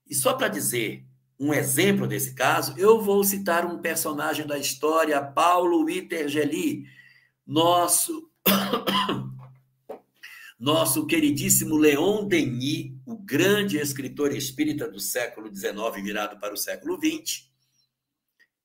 E 0.09 0.15
só 0.15 0.33
para 0.33 0.47
dizer 0.47 1.05
um 1.38 1.53
exemplo 1.53 2.07
desse 2.07 2.33
caso, 2.33 2.73
eu 2.77 3.01
vou 3.01 3.21
citar 3.25 3.65
um 3.65 3.81
personagem 3.81 4.47
da 4.47 4.57
história, 4.57 5.21
Paulo 5.21 5.89
Itergeli, 5.89 6.86
nosso 7.45 8.31
nosso 10.57 11.05
queridíssimo 11.05 11.75
Leon 11.75 12.25
Denis, 12.25 12.93
o 13.05 13.17
grande 13.17 13.77
escritor 13.77 14.33
espírita 14.33 14.89
do 14.89 14.99
século 14.99 15.53
XIX 15.53 15.75
virado 16.01 16.39
para 16.39 16.53
o 16.53 16.57
século 16.57 16.97
XX, 16.97 17.51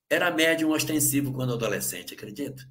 era 0.08 0.30
médium 0.30 0.70
ostensivo 0.70 1.32
quando 1.32 1.54
adolescente, 1.54 2.14
acredita? 2.14 2.62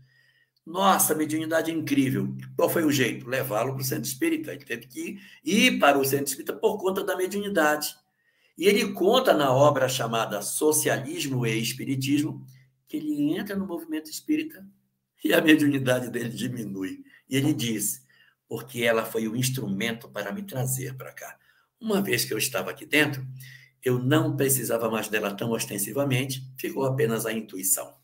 Nossa, 0.70 1.16
mediunidade 1.16 1.72
incrível. 1.72 2.32
Qual 2.56 2.70
foi 2.70 2.86
o 2.86 2.92
jeito? 2.92 3.28
Levá-lo 3.28 3.74
para 3.74 3.82
o 3.82 3.84
centro 3.84 4.04
espírita. 4.04 4.54
Ele 4.54 4.64
teve 4.64 4.86
que 4.86 5.20
ir 5.44 5.80
para 5.80 5.98
o 5.98 6.06
centro 6.06 6.28
espírita 6.28 6.54
por 6.54 6.78
conta 6.78 7.04
da 7.04 7.18
mediunidade. 7.18 7.96
E 8.56 8.68
ele 8.68 8.94
conta 8.94 9.34
na 9.34 9.52
obra 9.52 9.90
chamada 9.90 10.44
Socialismo 10.44 11.44
e 11.48 11.60
Espiritismo 11.60 12.46
que 12.88 12.98
ele 12.98 13.34
entra 13.36 13.56
no 13.56 13.66
movimento 13.66 14.12
espírita 14.12 14.64
e 15.24 15.34
a 15.34 15.42
mediunidade 15.42 16.12
dele 16.12 16.30
diminui. 16.30 17.04
E 17.28 17.36
ele 17.36 17.52
diz: 17.52 18.06
porque 18.48 18.84
ela 18.84 19.04
foi 19.04 19.28
o 19.28 19.36
instrumento 19.36 20.08
para 20.08 20.32
me 20.32 20.44
trazer 20.44 20.94
para 20.96 21.12
cá. 21.12 21.36
Uma 21.82 22.00
vez 22.00 22.26
que 22.26 22.34
eu 22.34 22.38
estava 22.38 22.70
aqui 22.70 22.86
dentro, 22.86 23.26
eu 23.84 23.98
não 23.98 24.38
precisava 24.38 24.88
mais 24.88 25.08
dela 25.08 25.34
tão 25.34 25.50
ostensivamente, 25.50 26.44
ficou 26.60 26.86
apenas 26.86 27.26
a 27.26 27.34
intuição. 27.34 27.98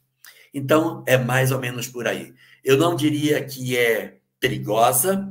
Então, 0.52 1.04
é 1.06 1.16
mais 1.16 1.52
ou 1.52 1.60
menos 1.60 1.88
por 1.88 2.08
aí. 2.08 2.34
Eu 2.66 2.78
não 2.78 2.96
diria 2.96 3.46
que 3.46 3.78
é 3.78 4.18
perigosa 4.40 5.30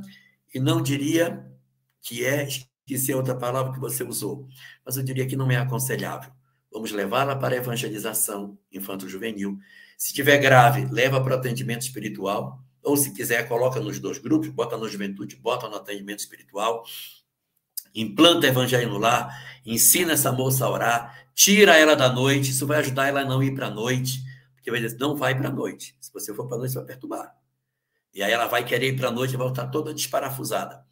e 0.53 0.59
não 0.59 0.81
diria 0.81 1.45
que 2.01 2.25
é 2.25 2.47
esqueci 2.47 3.13
outra 3.13 3.35
palavra 3.35 3.73
que 3.73 3.79
você 3.79 4.05
usou, 4.05 4.47
mas 4.85 4.95
eu 4.95 5.03
diria 5.03 5.27
que 5.27 5.35
não 5.35 5.51
é 5.51 5.57
aconselhável. 5.57 6.31
Vamos 6.71 6.93
levá-la 6.93 7.35
para 7.35 7.55
a 7.55 7.57
evangelização 7.57 8.57
infanto-juvenil. 8.71 9.57
Se 9.97 10.11
estiver 10.11 10.37
grave, 10.37 10.87
leva 10.89 11.21
para 11.21 11.35
o 11.35 11.37
atendimento 11.37 11.81
espiritual, 11.81 12.63
ou 12.81 12.95
se 12.95 13.11
quiser, 13.13 13.45
coloca 13.49 13.81
nos 13.81 13.99
dois 13.99 14.17
grupos, 14.17 14.47
bota 14.47 14.77
na 14.77 14.87
juventude, 14.87 15.35
bota 15.35 15.67
no 15.67 15.75
atendimento 15.75 16.19
espiritual, 16.19 16.85
implanta 17.93 18.47
evangelho 18.47 18.89
no 18.89 18.97
lar, 18.97 19.59
ensina 19.65 20.13
essa 20.13 20.31
moça 20.31 20.65
a 20.65 20.69
orar, 20.69 21.27
tira 21.33 21.75
ela 21.75 21.95
da 21.95 22.07
noite, 22.07 22.51
isso 22.51 22.65
vai 22.65 22.79
ajudar 22.79 23.07
ela 23.07 23.21
a 23.21 23.25
não 23.25 23.43
ir 23.43 23.53
para 23.53 23.67
a 23.67 23.71
noite, 23.71 24.23
porque 24.65 24.71
vai 24.71 24.81
dizer, 24.81 24.97
não 24.97 25.15
vai 25.15 25.37
para 25.37 25.49
a 25.49 25.51
noite. 25.51 25.95
Se 26.01 26.11
você 26.11 26.33
for 26.33 26.47
para 26.47 26.55
a 26.55 26.59
noite, 26.59 26.71
você 26.71 26.79
vai 26.79 26.87
perturbar. 26.87 27.35
E 28.11 28.23
aí 28.23 28.31
ela 28.31 28.47
vai 28.47 28.65
querer 28.65 28.87
ir 28.87 28.95
para 28.95 29.09
a 29.09 29.11
noite 29.11 29.35
e 29.35 29.37
vai 29.37 29.47
estar 29.47 29.67
toda 29.67 29.93
desparafusada 29.93 30.83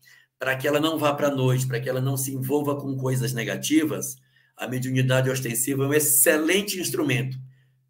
para 0.43 0.57
que 0.57 0.67
ela 0.67 0.77
não 0.77 0.97
vá 0.97 1.13
para 1.13 1.29
a 1.29 1.31
noite, 1.31 1.65
para 1.65 1.79
que 1.79 1.87
ela 1.87 2.01
não 2.01 2.17
se 2.17 2.33
envolva 2.33 2.75
com 2.75 2.97
coisas 2.97 3.31
negativas, 3.31 4.17
a 4.57 4.67
mediunidade 4.67 5.29
ostensiva 5.29 5.85
é 5.85 5.87
um 5.87 5.93
excelente 5.93 6.77
instrumento. 6.77 7.37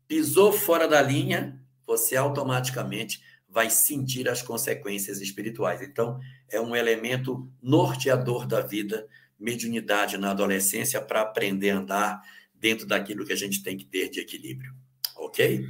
Pisou 0.08 0.54
fora 0.54 0.88
da 0.88 1.02
linha, 1.02 1.60
você 1.84 2.16
automaticamente 2.16 3.24
vai 3.50 3.72
sentir 3.72 4.30
as 4.30 4.44
consequências 4.44 5.20
espirituais. 5.20 5.82
Então, 5.82 6.20
é 6.48 6.62
um 6.62 6.76
elemento 6.76 7.52
norteador 7.60 8.46
da 8.46 8.62
vida, 8.62 9.08
mediunidade 9.40 10.16
na 10.20 10.30
adolescência, 10.30 11.02
para 11.02 11.22
aprender 11.22 11.72
a 11.72 11.78
andar 11.80 12.22
dentro 12.54 12.86
daquilo 12.86 13.26
que 13.26 13.34
a 13.34 13.36
gente 13.36 13.64
tem 13.64 13.76
que 13.76 13.86
ter 13.86 14.10
de 14.10 14.20
equilíbrio. 14.20 14.76
Ok? 15.24 15.66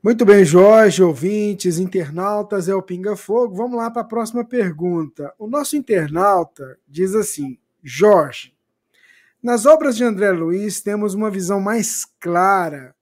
Muito 0.00 0.24
bem, 0.24 0.44
Jorge, 0.44 1.02
ouvintes, 1.02 1.78
internautas, 1.78 2.68
é 2.68 2.74
o 2.74 2.80
Pinga 2.80 3.16
Fogo. 3.16 3.56
Vamos 3.56 3.76
lá 3.76 3.90
para 3.90 4.02
a 4.02 4.06
próxima 4.06 4.44
pergunta. 4.44 5.34
O 5.38 5.48
nosso 5.48 5.76
internauta 5.76 6.78
diz 6.86 7.16
assim: 7.16 7.58
Jorge, 7.82 8.54
nas 9.42 9.66
obras 9.66 9.96
de 9.96 10.04
André 10.04 10.30
Luiz 10.30 10.80
temos 10.80 11.14
uma 11.14 11.32
visão 11.32 11.60
mais 11.60 12.04
clara 12.20 12.94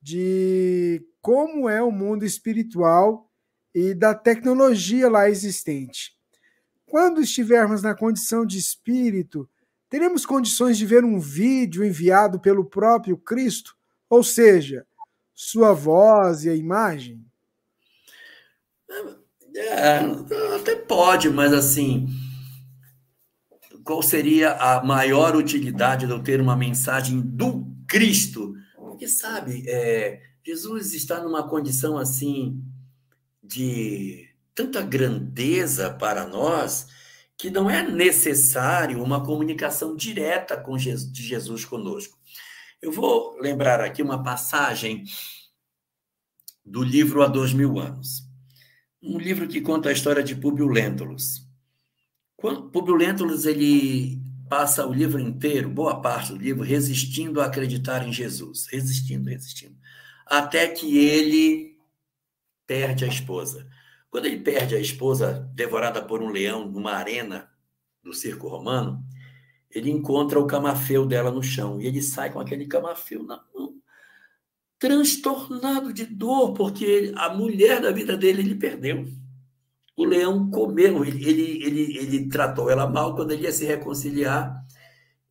de 0.00 1.04
como 1.20 1.68
é 1.68 1.82
o 1.82 1.90
mundo 1.90 2.24
espiritual 2.24 3.30
e 3.74 3.92
da 3.92 4.14
tecnologia 4.14 5.10
lá 5.10 5.28
existente. 5.28 6.16
Quando 6.86 7.20
estivermos 7.20 7.82
na 7.82 7.94
condição 7.94 8.46
de 8.46 8.58
espírito, 8.58 9.46
teremos 9.90 10.24
condições 10.24 10.78
de 10.78 10.86
ver 10.86 11.04
um 11.04 11.20
vídeo 11.20 11.84
enviado 11.84 12.40
pelo 12.40 12.64
próprio 12.64 13.18
Cristo? 13.18 13.76
Ou 14.08 14.22
seja, 14.22 14.86
sua 15.34 15.72
voz 15.72 16.44
e 16.44 16.50
a 16.50 16.54
imagem? 16.54 17.24
É, 19.56 19.98
até 20.56 20.76
pode, 20.76 21.30
mas 21.30 21.52
assim, 21.52 22.08
qual 23.84 24.02
seria 24.02 24.52
a 24.52 24.82
maior 24.82 25.36
utilidade 25.36 26.06
de 26.06 26.12
eu 26.12 26.22
ter 26.22 26.40
uma 26.40 26.56
mensagem 26.56 27.20
do 27.20 27.66
Cristo? 27.86 28.54
Porque, 28.76 29.06
sabe, 29.06 29.64
é, 29.68 30.22
Jesus 30.44 30.94
está 30.94 31.22
numa 31.22 31.48
condição 31.48 31.98
assim 31.98 32.62
de 33.42 34.28
tanta 34.54 34.80
grandeza 34.80 35.90
para 35.90 36.26
nós 36.26 36.86
que 37.36 37.50
não 37.50 37.68
é 37.68 37.82
necessário 37.82 39.02
uma 39.02 39.24
comunicação 39.24 39.96
direta 39.96 40.56
com 40.56 40.78
Jesus, 40.78 41.12
de 41.12 41.22
Jesus 41.22 41.64
conosco. 41.64 42.18
Eu 42.84 42.92
vou 42.92 43.38
lembrar 43.40 43.80
aqui 43.80 44.02
uma 44.02 44.22
passagem 44.22 45.04
do 46.62 46.82
livro 46.82 47.22
Há 47.22 47.26
Dois 47.26 47.54
Mil 47.54 47.78
Anos. 47.78 48.28
Um 49.02 49.16
livro 49.16 49.48
que 49.48 49.62
conta 49.62 49.88
a 49.88 49.92
história 49.92 50.22
de 50.22 50.36
Públio 50.36 50.68
Lentulus. 50.68 51.48
Públio 52.36 52.94
Lentulus, 52.94 53.46
ele 53.46 54.20
passa 54.50 54.86
o 54.86 54.92
livro 54.92 55.18
inteiro, 55.18 55.70
boa 55.70 56.02
parte 56.02 56.34
do 56.34 56.38
livro, 56.38 56.62
resistindo 56.62 57.40
a 57.40 57.46
acreditar 57.46 58.06
em 58.06 58.12
Jesus. 58.12 58.66
Resistindo, 58.70 59.30
resistindo. 59.30 59.78
Até 60.26 60.68
que 60.68 60.98
ele 60.98 61.78
perde 62.66 63.06
a 63.06 63.08
esposa. 63.08 63.66
Quando 64.10 64.26
ele 64.26 64.40
perde 64.40 64.74
a 64.74 64.78
esposa 64.78 65.50
devorada 65.54 66.04
por 66.04 66.20
um 66.22 66.28
leão 66.28 66.70
numa 66.70 66.92
arena 66.92 67.48
do 68.02 68.12
circo 68.12 68.46
romano, 68.46 69.02
ele 69.74 69.90
encontra 69.90 70.38
o 70.38 70.46
camafeu 70.46 71.04
dela 71.04 71.30
no 71.30 71.42
chão 71.42 71.80
e 71.80 71.86
ele 71.86 72.00
sai 72.00 72.32
com 72.32 72.38
aquele 72.38 72.66
camafeu 72.66 73.22
na 73.24 73.42
mão, 73.54 73.74
transtornado 74.78 75.92
de 75.92 76.06
dor, 76.06 76.54
porque 76.54 77.12
a 77.16 77.34
mulher 77.34 77.80
da 77.80 77.90
vida 77.90 78.16
dele 78.16 78.42
ele 78.42 78.54
perdeu. 78.54 79.06
O 79.96 80.04
leão 80.04 80.50
comeu, 80.50 81.04
ele, 81.04 81.28
ele, 81.28 81.64
ele, 81.64 81.98
ele 81.98 82.28
tratou 82.28 82.70
ela 82.70 82.88
mal, 82.88 83.14
quando 83.14 83.32
ele 83.32 83.44
ia 83.44 83.52
se 83.52 83.64
reconciliar, 83.64 84.64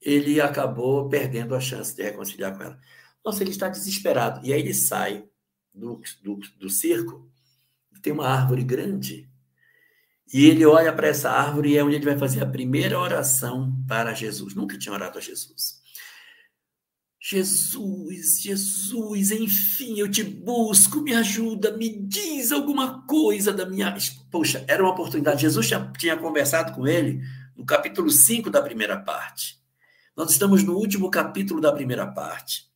ele 0.01 0.41
acabou 0.41 1.07
perdendo 1.07 1.55
a 1.55 1.59
chance 1.59 1.95
de 1.95 2.03
reconciliar 2.03 2.57
com 2.57 2.63
ela. 2.63 2.79
Nossa, 3.23 3.43
ele 3.43 3.51
está 3.51 3.69
desesperado. 3.69 4.45
E 4.45 4.51
aí 4.51 4.59
ele 4.59 4.73
sai 4.73 5.25
do, 5.73 6.01
do, 6.21 6.39
do 6.59 6.69
circo, 6.69 7.29
tem 8.01 8.11
uma 8.11 8.27
árvore 8.27 8.63
grande, 8.63 9.29
e 10.33 10.45
ele 10.47 10.65
olha 10.65 10.91
para 10.91 11.07
essa 11.07 11.29
árvore 11.29 11.69
e 11.69 11.77
é 11.77 11.83
onde 11.83 11.97
ele 11.97 12.05
vai 12.05 12.17
fazer 12.17 12.41
a 12.41 12.47
primeira 12.47 12.99
oração 12.99 13.71
para 13.87 14.15
Jesus. 14.15 14.55
Nunca 14.55 14.79
tinha 14.79 14.91
orado 14.91 15.19
a 15.19 15.21
Jesus. 15.21 15.79
Jesus, 17.21 18.41
Jesus, 18.41 19.31
enfim, 19.31 19.99
eu 19.99 20.09
te 20.09 20.23
busco, 20.23 21.01
me 21.01 21.13
ajuda, 21.13 21.77
me 21.77 21.99
diz 21.99 22.51
alguma 22.51 23.05
coisa 23.05 23.53
da 23.53 23.65
minha. 23.65 23.95
Poxa, 24.31 24.65
era 24.67 24.81
uma 24.81 24.91
oportunidade. 24.91 25.43
Jesus 25.43 25.67
tinha, 25.67 25.91
tinha 25.99 26.17
conversado 26.17 26.73
com 26.73 26.87
ele 26.87 27.21
no 27.55 27.63
capítulo 27.63 28.09
5 28.09 28.49
da 28.49 28.61
primeira 28.61 28.99
parte. 28.99 29.61
Nós 30.17 30.31
estamos 30.31 30.63
no 30.63 30.75
último 30.75 31.11
capítulo 31.11 31.61
da 31.61 31.71
primeira 31.71 32.07
parte. 32.07 32.67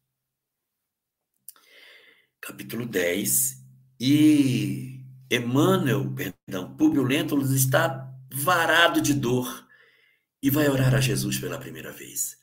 Capítulo 2.39 2.85
10. 2.85 3.65
E 3.99 4.96
Emmanuel, 5.29 6.13
perdão, 6.13 6.75
Públio 6.75 7.03
Lentulus 7.03 7.51
está 7.51 8.13
varado 8.33 9.01
de 9.01 9.13
dor 9.13 9.67
e 10.41 10.49
vai 10.49 10.69
orar 10.69 10.93
a 10.95 11.01
Jesus 11.01 11.37
pela 11.37 11.57
primeira 11.57 11.91
vez. 11.91 12.37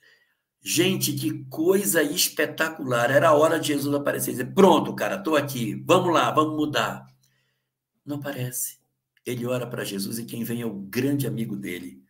Gente, 0.60 1.12
que 1.12 1.44
coisa 1.44 2.02
espetacular. 2.02 3.10
Era 3.10 3.28
a 3.28 3.34
hora 3.34 3.60
de 3.60 3.68
Jesus 3.68 3.94
aparecer 3.94 4.30
e 4.30 4.32
dizer: 4.32 4.54
Pronto, 4.54 4.94
cara, 4.94 5.16
estou 5.16 5.36
aqui, 5.36 5.74
vamos 5.84 6.12
lá, 6.12 6.30
vamos 6.30 6.56
mudar. 6.56 7.06
Não 8.04 8.16
aparece. 8.16 8.78
Ele 9.26 9.46
ora 9.46 9.66
para 9.66 9.84
Jesus 9.84 10.18
e 10.18 10.24
quem 10.24 10.42
vem 10.42 10.62
é 10.62 10.66
o 10.66 10.72
grande 10.72 11.26
amigo 11.26 11.54
dele, 11.56 12.02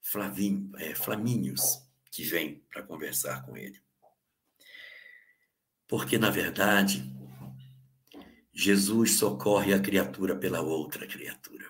Flavinho, 0.00 0.70
é, 0.76 0.94
Flamínios, 0.94 1.82
que 2.10 2.22
vem 2.24 2.62
para 2.70 2.82
conversar 2.82 3.44
com 3.44 3.56
ele. 3.56 3.80
Porque, 5.86 6.18
na 6.18 6.30
verdade, 6.30 7.10
Jesus 8.54 9.18
socorre 9.18 9.74
a 9.74 9.80
criatura 9.80 10.36
pela 10.36 10.60
outra 10.60 11.06
criatura. 11.06 11.66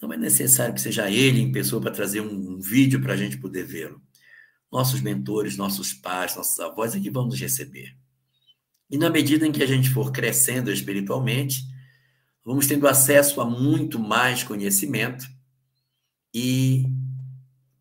Não 0.00 0.12
é 0.12 0.16
necessário 0.16 0.74
que 0.74 0.80
seja 0.80 1.08
ele 1.10 1.40
em 1.40 1.52
pessoa 1.52 1.80
para 1.80 1.92
trazer 1.92 2.20
um, 2.20 2.54
um 2.54 2.60
vídeo 2.60 3.00
para 3.00 3.14
a 3.14 3.16
gente 3.16 3.38
poder 3.38 3.64
vê-lo. 3.64 4.02
nossos 4.70 5.00
mentores, 5.00 5.56
nossos 5.56 5.92
pais, 5.92 6.34
nossos 6.34 6.58
avós 6.58 6.94
é 6.94 7.00
que 7.00 7.10
vão 7.10 7.26
nos 7.26 7.38
receber. 7.38 7.96
E 8.90 8.98
na 8.98 9.08
medida 9.08 9.46
em 9.46 9.52
que 9.52 9.62
a 9.62 9.66
gente 9.66 9.90
for 9.90 10.10
crescendo 10.10 10.72
espiritualmente, 10.72 11.62
vamos 12.44 12.66
tendo 12.66 12.88
acesso 12.88 13.40
a 13.40 13.44
muito 13.44 13.98
mais 13.98 14.42
conhecimento 14.42 15.26
e 16.34 16.86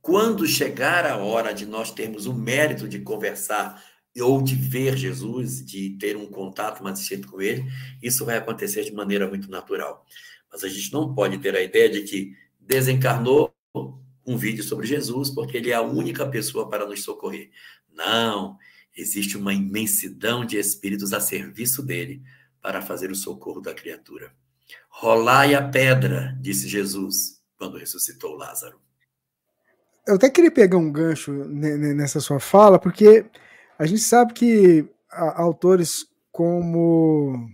quando 0.01 0.47
chegar 0.47 1.05
a 1.05 1.17
hora 1.17 1.53
de 1.53 1.65
nós 1.65 1.91
termos 1.91 2.25
o 2.25 2.33
mérito 2.33 2.87
de 2.87 2.99
conversar 2.99 3.81
ou 4.19 4.41
de 4.41 4.55
ver 4.55 4.97
Jesus, 4.97 5.63
de 5.63 5.91
ter 5.91 6.17
um 6.17 6.25
contato 6.25 6.83
mais 6.83 6.99
estreito 6.99 7.29
com 7.29 7.41
ele, 7.41 7.63
isso 8.01 8.25
vai 8.25 8.37
acontecer 8.37 8.83
de 8.83 8.93
maneira 8.93 9.27
muito 9.27 9.49
natural. 9.49 10.05
Mas 10.51 10.63
a 10.63 10.67
gente 10.67 10.91
não 10.91 11.13
pode 11.13 11.37
ter 11.37 11.55
a 11.55 11.61
ideia 11.61 11.89
de 11.89 12.01
que 12.01 12.35
desencarnou 12.59 13.53
um 14.25 14.37
vídeo 14.37 14.63
sobre 14.63 14.85
Jesus 14.85 15.29
porque 15.29 15.57
ele 15.57 15.71
é 15.71 15.75
a 15.75 15.81
única 15.81 16.27
pessoa 16.27 16.69
para 16.69 16.85
nos 16.85 17.03
socorrer. 17.03 17.49
Não, 17.93 18.57
existe 18.95 19.37
uma 19.37 19.53
imensidão 19.53 20.45
de 20.45 20.57
espíritos 20.57 21.13
a 21.13 21.21
serviço 21.21 21.81
dele 21.81 22.21
para 22.61 22.81
fazer 22.81 23.11
o 23.11 23.15
socorro 23.15 23.61
da 23.61 23.73
criatura. 23.73 24.33
Rolai 24.89 25.55
a 25.55 25.67
pedra, 25.67 26.37
disse 26.39 26.67
Jesus 26.67 27.41
quando 27.57 27.77
ressuscitou 27.77 28.35
Lázaro. 28.35 28.79
Eu 30.07 30.15
até 30.15 30.29
queria 30.29 30.51
pegar 30.51 30.77
um 30.77 30.91
gancho 30.91 31.31
nessa 31.31 32.19
sua 32.19 32.39
fala, 32.39 32.79
porque 32.79 33.25
a 33.77 33.85
gente 33.85 34.01
sabe 34.01 34.33
que 34.33 34.85
autores 35.09 36.05
como 36.31 37.49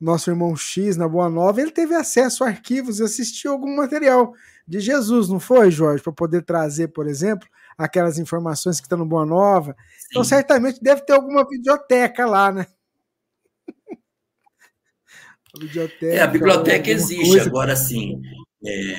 nosso 0.00 0.30
irmão 0.30 0.56
X 0.56 0.96
na 0.96 1.08
Boa 1.08 1.28
Nova, 1.28 1.60
ele 1.60 1.72
teve 1.72 1.94
acesso 1.94 2.44
a 2.44 2.48
arquivos 2.48 3.00
e 3.00 3.02
assistiu 3.02 3.52
algum 3.52 3.76
material 3.76 4.32
de 4.66 4.80
Jesus, 4.80 5.28
não 5.28 5.40
foi, 5.40 5.70
Jorge? 5.70 6.02
Para 6.02 6.12
poder 6.12 6.42
trazer, 6.42 6.88
por 6.88 7.06
exemplo, 7.06 7.48
aquelas 7.76 8.18
informações 8.18 8.80
que 8.80 8.86
estão 8.86 8.98
no 8.98 9.06
Boa 9.06 9.26
Nova. 9.26 9.70
Então, 9.70 9.84
Sim. 9.98 10.06
Então, 10.10 10.24
certamente 10.24 10.82
deve 10.82 11.02
ter 11.02 11.14
alguma 11.14 11.46
biblioteca 11.46 12.26
lá, 12.26 12.52
né? 12.52 12.66
a 15.54 15.58
biblioteca, 15.58 16.06
é, 16.06 16.20
a 16.20 16.26
biblioteca 16.26 16.90
existe, 16.90 17.28
coisa. 17.28 17.48
agora 17.48 17.74
sim. 17.74 18.20
É, 18.64 18.96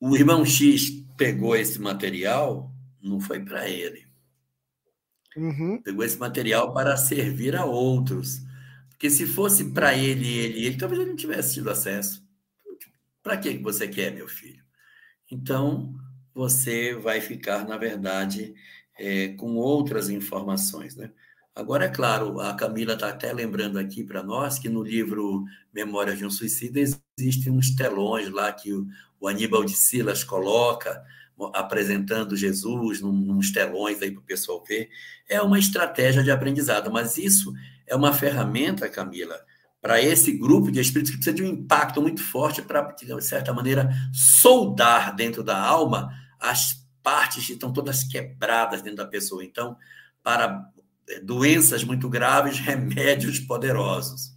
o 0.00 0.14
irmão 0.14 0.44
X 0.44 0.90
pegou 1.16 1.56
esse 1.56 1.80
material, 1.80 2.70
não 3.02 3.20
foi 3.20 3.40
para 3.40 3.68
ele. 3.68 4.05
Uhum. 5.36 5.80
Pegou 5.82 6.04
esse 6.04 6.18
material 6.18 6.72
para 6.72 6.96
servir 6.96 7.54
a 7.54 7.64
outros. 7.64 8.40
Porque 8.88 9.10
se 9.10 9.26
fosse 9.26 9.72
para 9.72 9.94
ele, 9.94 10.26
ele, 10.26 10.66
ele, 10.66 10.76
talvez 10.76 11.00
ele 11.00 11.10
não 11.10 11.16
tivesse 11.16 11.54
tido 11.54 11.70
acesso. 11.70 12.26
Para 13.22 13.36
que 13.36 13.58
você 13.58 13.86
quer, 13.86 14.12
meu 14.12 14.28
filho? 14.28 14.64
Então, 15.30 15.94
você 16.34 16.94
vai 16.94 17.20
ficar, 17.20 17.66
na 17.66 17.76
verdade, 17.76 18.54
é, 18.98 19.28
com 19.28 19.56
outras 19.56 20.08
informações, 20.08 20.96
né? 20.96 21.10
Agora, 21.54 21.86
é 21.86 21.88
claro, 21.88 22.38
a 22.38 22.54
Camila 22.54 22.92
está 22.92 23.08
até 23.08 23.32
lembrando 23.32 23.78
aqui 23.78 24.04
para 24.04 24.22
nós 24.22 24.58
que 24.58 24.68
no 24.68 24.82
livro 24.82 25.44
Memórias 25.72 26.18
de 26.18 26.26
um 26.26 26.30
Suicida 26.30 26.78
existem 27.18 27.50
uns 27.50 27.74
telões 27.74 28.28
lá 28.30 28.52
que 28.52 28.74
o, 28.74 28.86
o 29.18 29.26
Aníbal 29.26 29.64
de 29.64 29.74
Silas 29.74 30.22
coloca, 30.22 31.02
apresentando 31.52 32.36
Jesus 32.36 33.00
num, 33.00 33.12
nos 33.12 33.50
telões 33.50 34.00
aí 34.02 34.10
para 34.10 34.20
o 34.20 34.24
pessoal 34.24 34.62
ver. 34.66 34.88
É 35.28 35.40
uma 35.42 35.58
estratégia 35.58 36.22
de 36.22 36.30
aprendizado, 36.30 36.90
mas 36.90 37.18
isso 37.18 37.52
é 37.86 37.94
uma 37.94 38.12
ferramenta, 38.12 38.88
Camila, 38.88 39.38
para 39.80 40.00
esse 40.02 40.32
grupo 40.32 40.70
de 40.70 40.80
espíritos 40.80 41.10
que 41.10 41.18
precisa 41.18 41.36
de 41.36 41.42
um 41.42 41.48
impacto 41.48 42.00
muito 42.02 42.22
forte 42.22 42.62
para, 42.62 42.82
de 42.82 43.24
certa 43.24 43.52
maneira, 43.52 43.90
soldar 44.12 45.14
dentro 45.14 45.42
da 45.42 45.58
alma 45.58 46.10
as 46.40 46.84
partes 47.02 47.46
que 47.46 47.52
estão 47.52 47.72
todas 47.72 48.02
quebradas 48.02 48.82
dentro 48.82 48.98
da 48.98 49.06
pessoa. 49.06 49.44
Então, 49.44 49.76
para 50.22 50.68
é, 51.08 51.20
doenças 51.20 51.84
muito 51.84 52.08
graves, 52.08 52.58
remédios 52.60 53.38
poderosos. 53.38 54.32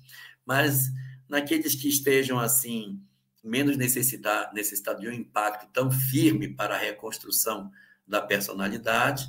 Mas 0.46 0.92
naqueles 1.28 1.74
que 1.76 1.90
estejam 1.90 2.40
assim 2.40 3.02
menos 3.44 3.78
necessitar, 3.78 4.52
necessitado 4.54 5.02
de 5.02 5.08
um 5.08 5.14
impacto 5.14 5.68
tão 5.72 5.92
firme 5.92 6.48
para 6.48 6.76
a 6.76 6.78
reconstrução 6.78 7.72
da 8.08 8.22
personalidade, 8.22 9.28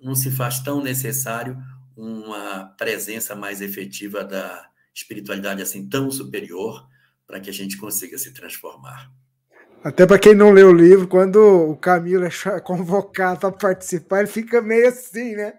não 0.00 0.14
se 0.14 0.30
faz 0.30 0.60
tão 0.60 0.82
necessário 0.82 1.56
uma 1.96 2.66
presença 2.78 3.34
mais 3.34 3.60
efetiva 3.60 4.24
da 4.24 4.68
espiritualidade 4.94 5.62
assim 5.62 5.88
tão 5.88 6.10
superior 6.10 6.88
para 7.26 7.40
que 7.40 7.50
a 7.50 7.52
gente 7.52 7.76
consiga 7.76 8.16
se 8.16 8.32
transformar. 8.32 9.10
Até 9.82 10.06
para 10.06 10.18
quem 10.18 10.34
não 10.34 10.50
leu 10.50 10.70
o 10.70 10.72
livro, 10.72 11.06
quando 11.06 11.36
o 11.70 11.76
Camilo 11.76 12.24
é 12.24 12.30
convocado 12.60 13.40
para 13.40 13.52
participar, 13.52 14.20
ele 14.20 14.28
fica 14.28 14.60
meio 14.60 14.88
assim, 14.88 15.36
né? 15.36 15.58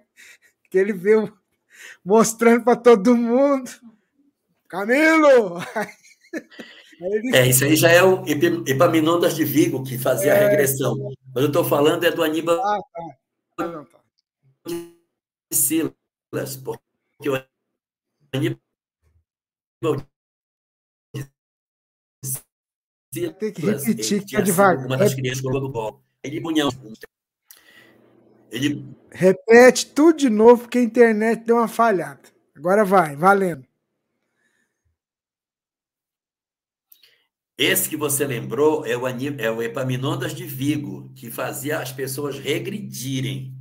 Que 0.69 0.77
ele 0.77 0.93
vê 0.93 1.15
mostrando 2.03 2.63
para 2.63 2.75
todo 2.75 3.15
mundo. 3.15 3.69
Camilo! 4.67 5.59
É, 7.33 7.47
isso 7.47 7.63
aí 7.63 7.75
já 7.75 7.89
é 7.89 8.03
o 8.03 8.23
Epaminondas 8.67 9.35
de 9.35 9.45
Vigo 9.45 9.83
que 9.83 9.97
fazia 9.97 10.33
é, 10.33 10.45
a 10.45 10.49
regressão. 10.49 10.97
Mas 11.33 11.43
eu 11.43 11.47
estou 11.47 11.63
falando 11.63 12.03
é 12.03 12.11
do 12.11 12.23
Aníbal 12.23 12.59
ah, 12.59 12.79
tá. 12.93 13.17
Ah, 13.59 13.67
não, 13.67 13.85
tá. 13.85 13.99
de 14.67 14.93
Silas, 15.51 16.57
porque 16.57 17.29
o 17.29 17.41
Aníbal 18.33 18.59
de 23.11 23.29
Tem 23.31 23.51
que 23.53 23.61
repetir 23.61 24.25
que 24.25 24.35
é 24.35 24.41
devagar. 24.41 24.85
Uma 24.85 24.97
das 24.97 25.15
crianças 25.15 25.43
no 25.43 25.71
colo. 25.71 26.03
Ele 26.21 26.41
punha 26.41 26.65
ele... 28.51 28.85
Repete 29.11 29.87
tudo 29.87 30.17
de 30.17 30.29
novo, 30.29 30.63
porque 30.63 30.79
a 30.79 30.83
internet 30.83 31.43
deu 31.43 31.57
uma 31.57 31.67
falhada. 31.67 32.21
Agora 32.55 32.83
vai, 32.83 33.15
valendo. 33.15 33.68
Esse 37.59 37.89
que 37.89 37.97
você 37.97 38.25
lembrou 38.25 38.85
é 38.85 38.95
o, 38.95 39.05
é 39.05 39.51
o 39.51 39.61
Epaminondas 39.61 40.33
de 40.33 40.45
Vigo, 40.45 41.11
que 41.13 41.29
fazia 41.29 41.79
as 41.79 41.91
pessoas 41.91 42.39
regredirem. 42.39 43.53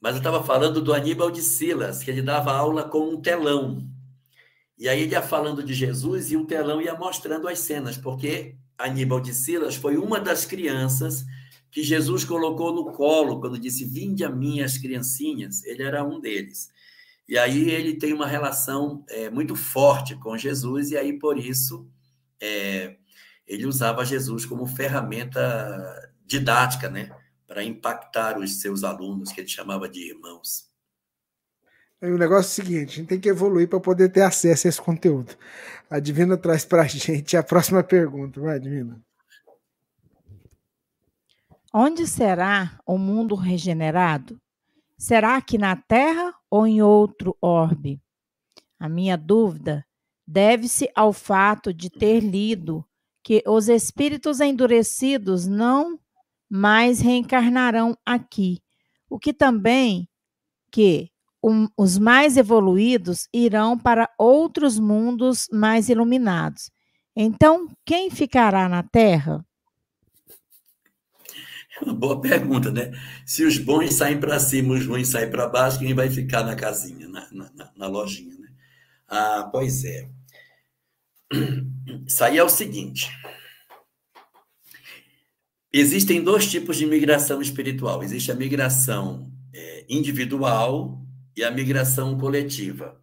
Mas 0.00 0.12
eu 0.12 0.18
estava 0.18 0.44
falando 0.44 0.80
do 0.80 0.94
Aníbal 0.94 1.28
de 1.28 1.42
Silas, 1.42 2.04
que 2.04 2.10
ele 2.12 2.22
dava 2.22 2.52
aula 2.52 2.84
com 2.84 3.10
um 3.10 3.20
telão. 3.20 3.84
E 4.78 4.88
aí 4.88 5.02
ele 5.02 5.10
ia 5.10 5.22
falando 5.22 5.60
de 5.60 5.74
Jesus 5.74 6.30
e 6.30 6.36
o 6.36 6.46
telão 6.46 6.80
ia 6.80 6.94
mostrando 6.94 7.48
as 7.48 7.58
cenas, 7.58 7.98
porque 7.98 8.54
Aníbal 8.78 9.20
de 9.20 9.34
Silas 9.34 9.74
foi 9.74 9.96
uma 9.96 10.20
das 10.20 10.44
crianças 10.44 11.24
que 11.68 11.82
Jesus 11.82 12.22
colocou 12.22 12.72
no 12.72 12.92
colo 12.92 13.40
quando 13.40 13.58
disse: 13.58 13.84
Vinde 13.84 14.24
a 14.24 14.30
mim 14.30 14.60
as 14.60 14.78
criancinhas. 14.78 15.64
Ele 15.64 15.82
era 15.82 16.04
um 16.04 16.20
deles. 16.20 16.68
E 17.28 17.36
aí 17.36 17.70
ele 17.70 17.96
tem 17.96 18.12
uma 18.12 18.28
relação 18.28 19.04
é, 19.08 19.28
muito 19.28 19.56
forte 19.56 20.14
com 20.14 20.38
Jesus, 20.38 20.92
e 20.92 20.96
aí 20.96 21.18
por 21.18 21.36
isso 21.36 21.90
é, 22.40 22.99
ele 23.50 23.66
usava 23.66 24.04
Jesus 24.04 24.46
como 24.46 24.64
ferramenta 24.64 26.08
didática, 26.24 26.88
né? 26.88 27.10
Para 27.48 27.64
impactar 27.64 28.38
os 28.38 28.60
seus 28.60 28.84
alunos, 28.84 29.32
que 29.32 29.40
ele 29.40 29.48
chamava 29.48 29.88
de 29.88 30.08
irmãos. 30.08 30.70
o 32.00 32.16
negócio 32.16 32.48
é 32.48 32.62
o 32.62 32.66
seguinte: 32.66 32.92
a 32.92 32.96
gente 32.98 33.08
tem 33.08 33.18
que 33.18 33.28
evoluir 33.28 33.68
para 33.68 33.80
poder 33.80 34.08
ter 34.10 34.22
acesso 34.22 34.68
a 34.68 34.70
esse 34.70 34.80
conteúdo. 34.80 35.36
A 35.90 35.98
Divina 35.98 36.36
traz 36.36 36.64
para 36.64 36.82
a 36.82 36.86
gente 36.86 37.36
a 37.36 37.42
próxima 37.42 37.82
pergunta. 37.82 38.40
Vai, 38.40 38.60
Divina. 38.60 39.02
Onde 41.74 42.06
será 42.06 42.78
o 42.86 42.96
mundo 42.96 43.34
regenerado? 43.34 44.40
Será 44.96 45.36
aqui 45.36 45.58
na 45.58 45.74
Terra 45.74 46.32
ou 46.48 46.68
em 46.68 46.82
outro 46.82 47.36
orbe? 47.40 48.00
A 48.78 48.88
minha 48.88 49.16
dúvida 49.16 49.84
deve-se 50.24 50.88
ao 50.94 51.12
fato 51.12 51.74
de 51.74 51.90
ter 51.90 52.20
lido 52.20 52.84
que 53.22 53.42
os 53.46 53.68
espíritos 53.68 54.40
endurecidos 54.40 55.46
não 55.46 55.98
mais 56.48 57.00
reencarnarão 57.00 57.96
aqui, 58.04 58.60
o 59.08 59.18
que 59.18 59.32
também 59.32 60.08
que 60.70 61.10
um, 61.42 61.68
os 61.76 61.98
mais 61.98 62.36
evoluídos 62.36 63.28
irão 63.32 63.78
para 63.78 64.08
outros 64.18 64.78
mundos 64.78 65.48
mais 65.52 65.88
iluminados. 65.88 66.70
Então, 67.16 67.68
quem 67.84 68.10
ficará 68.10 68.68
na 68.68 68.82
Terra? 68.82 69.44
É 71.80 71.84
uma 71.84 71.94
boa 71.94 72.20
pergunta, 72.20 72.70
né? 72.70 72.92
Se 73.24 73.44
os 73.44 73.58
bons 73.58 73.94
saem 73.94 74.18
para 74.18 74.38
cima, 74.38 74.74
os 74.74 74.86
ruins 74.86 75.08
saem 75.08 75.30
para 75.30 75.48
baixo, 75.48 75.78
quem 75.78 75.94
vai 75.94 76.10
ficar 76.10 76.44
na 76.44 76.54
casinha, 76.54 77.08
na, 77.08 77.26
na, 77.32 77.72
na 77.76 77.86
lojinha, 77.86 78.36
né? 78.38 78.48
Ah, 79.08 79.48
pois 79.50 79.84
é. 79.84 80.08
Isso 82.06 82.24
aí 82.24 82.38
é 82.38 82.44
o 82.44 82.48
seguinte. 82.48 83.10
Existem 85.72 86.22
dois 86.22 86.50
tipos 86.50 86.76
de 86.76 86.86
migração 86.86 87.40
espiritual. 87.40 88.02
Existe 88.02 88.32
a 88.32 88.34
migração 88.34 89.32
é, 89.54 89.86
individual 89.88 91.00
e 91.36 91.44
a 91.44 91.50
migração 91.50 92.18
coletiva. 92.18 93.00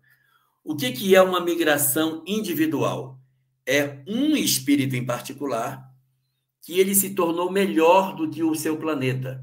O 0.63 0.75
que, 0.75 0.91
que 0.91 1.15
é 1.15 1.21
uma 1.21 1.39
migração 1.39 2.23
individual? 2.27 3.17
É 3.65 4.03
um 4.05 4.35
espírito 4.35 4.95
em 4.95 5.05
particular 5.05 5.87
que 6.61 6.77
ele 6.77 6.93
se 6.93 7.11
tornou 7.11 7.49
melhor 7.49 8.13
do 8.13 8.29
que 8.29 8.43
o 8.43 8.53
seu 8.53 8.75
planeta. 8.77 9.41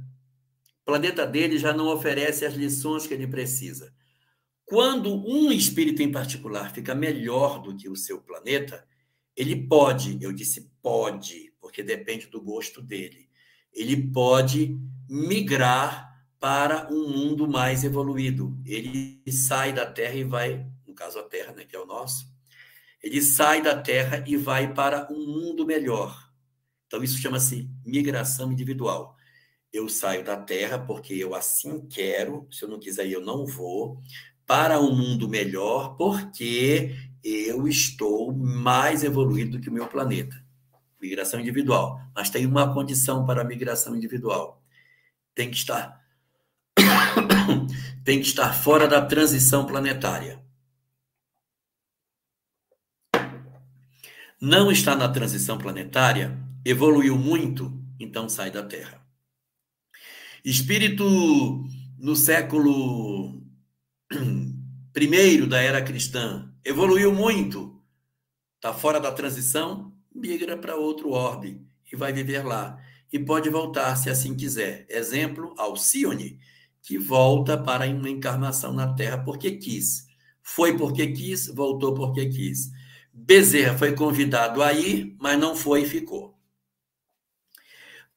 O 0.82 0.84
planeta 0.84 1.26
dele 1.26 1.56
já 1.56 1.72
não 1.72 1.88
oferece 1.88 2.44
as 2.44 2.52
lições 2.52 3.06
que 3.06 3.14
ele 3.14 3.26
precisa. 3.26 3.94
Quando 4.64 5.14
um 5.14 5.52
espírito 5.52 6.02
em 6.02 6.10
particular 6.10 6.72
fica 6.72 6.94
melhor 6.94 7.60
do 7.60 7.76
que 7.76 7.88
o 7.88 7.96
seu 7.96 8.20
planeta, 8.20 8.86
ele 9.36 9.66
pode, 9.66 10.18
eu 10.22 10.32
disse 10.32 10.70
pode, 10.82 11.52
porque 11.60 11.82
depende 11.82 12.26
do 12.28 12.40
gosto 12.40 12.80
dele, 12.80 13.28
ele 13.72 14.10
pode 14.10 14.78
migrar 15.08 16.14
para 16.38 16.88
um 16.92 17.08
mundo 17.08 17.48
mais 17.48 17.84
evoluído. 17.84 18.56
Ele 18.64 19.20
sai 19.30 19.72
da 19.72 19.86
Terra 19.86 20.14
e 20.14 20.24
vai, 20.24 20.66
no 20.86 20.94
caso 20.94 21.18
a 21.18 21.22
Terra, 21.22 21.52
né, 21.52 21.64
que 21.64 21.74
é 21.74 21.80
o 21.80 21.86
nosso, 21.86 22.26
ele 23.02 23.20
sai 23.20 23.60
da 23.60 23.80
Terra 23.80 24.24
e 24.26 24.36
vai 24.36 24.72
para 24.72 25.06
um 25.10 25.26
mundo 25.26 25.66
melhor. 25.66 26.30
Então 26.86 27.02
isso 27.02 27.18
chama-se 27.18 27.68
migração 27.84 28.52
individual. 28.52 29.16
Eu 29.72 29.88
saio 29.88 30.24
da 30.24 30.36
Terra 30.36 30.78
porque 30.78 31.12
eu 31.14 31.34
assim 31.34 31.86
quero, 31.88 32.46
se 32.50 32.64
eu 32.64 32.68
não 32.68 32.78
quiser 32.78 33.06
eu 33.08 33.20
não 33.20 33.44
vou, 33.44 34.00
para 34.46 34.80
um 34.80 34.94
mundo 34.94 35.28
melhor, 35.28 35.96
porque 35.96 36.94
eu 37.22 37.66
estou 37.66 38.32
mais 38.32 39.02
evoluído 39.02 39.52
do 39.52 39.60
que 39.60 39.70
o 39.70 39.72
meu 39.72 39.86
planeta. 39.86 40.42
Migração 41.00 41.40
individual. 41.40 42.00
Mas 42.14 42.30
tem 42.30 42.46
uma 42.46 42.72
condição 42.72 43.24
para 43.24 43.42
a 43.42 43.44
migração 43.44 43.96
individual. 43.96 44.62
Tem 45.34 45.50
que 45.50 45.56
estar 45.56 46.02
tem 48.04 48.20
que 48.20 48.26
estar 48.26 48.52
fora 48.52 48.86
da 48.86 49.04
transição 49.04 49.66
planetária. 49.66 50.42
Não 54.40 54.70
está 54.70 54.94
na 54.94 55.08
transição 55.08 55.56
planetária, 55.56 56.38
evoluiu 56.64 57.16
muito, 57.16 57.72
então 57.98 58.28
sai 58.28 58.50
da 58.50 58.62
Terra. 58.62 59.02
Espírito 60.44 61.64
no 61.98 62.14
século 62.14 63.43
primeiro 64.92 65.46
da 65.46 65.60
era 65.60 65.82
cristã 65.82 66.50
evoluiu 66.64 67.12
muito, 67.12 67.82
está 68.56 68.72
fora 68.72 68.98
da 68.98 69.12
transição, 69.12 69.92
migra 70.14 70.56
para 70.56 70.76
outro 70.76 71.10
orbe 71.10 71.60
e 71.92 71.96
vai 71.96 72.12
viver 72.12 72.44
lá. 72.44 72.78
E 73.12 73.18
pode 73.18 73.48
voltar 73.50 73.94
se 73.96 74.10
assim 74.10 74.34
quiser. 74.34 74.86
Exemplo, 74.88 75.54
Alcione, 75.58 76.40
que 76.82 76.98
volta 76.98 77.56
para 77.56 77.86
uma 77.86 78.08
encarnação 78.08 78.72
na 78.72 78.92
Terra 78.94 79.18
porque 79.18 79.52
quis. 79.52 80.06
Foi 80.42 80.76
porque 80.76 81.06
quis, 81.12 81.46
voltou 81.46 81.94
porque 81.94 82.26
quis. 82.26 82.70
Bezerra 83.12 83.78
foi 83.78 83.94
convidado 83.94 84.62
a 84.62 84.72
ir, 84.72 85.14
mas 85.20 85.38
não 85.38 85.54
foi 85.54 85.82
e 85.82 85.86
ficou. 85.86 86.34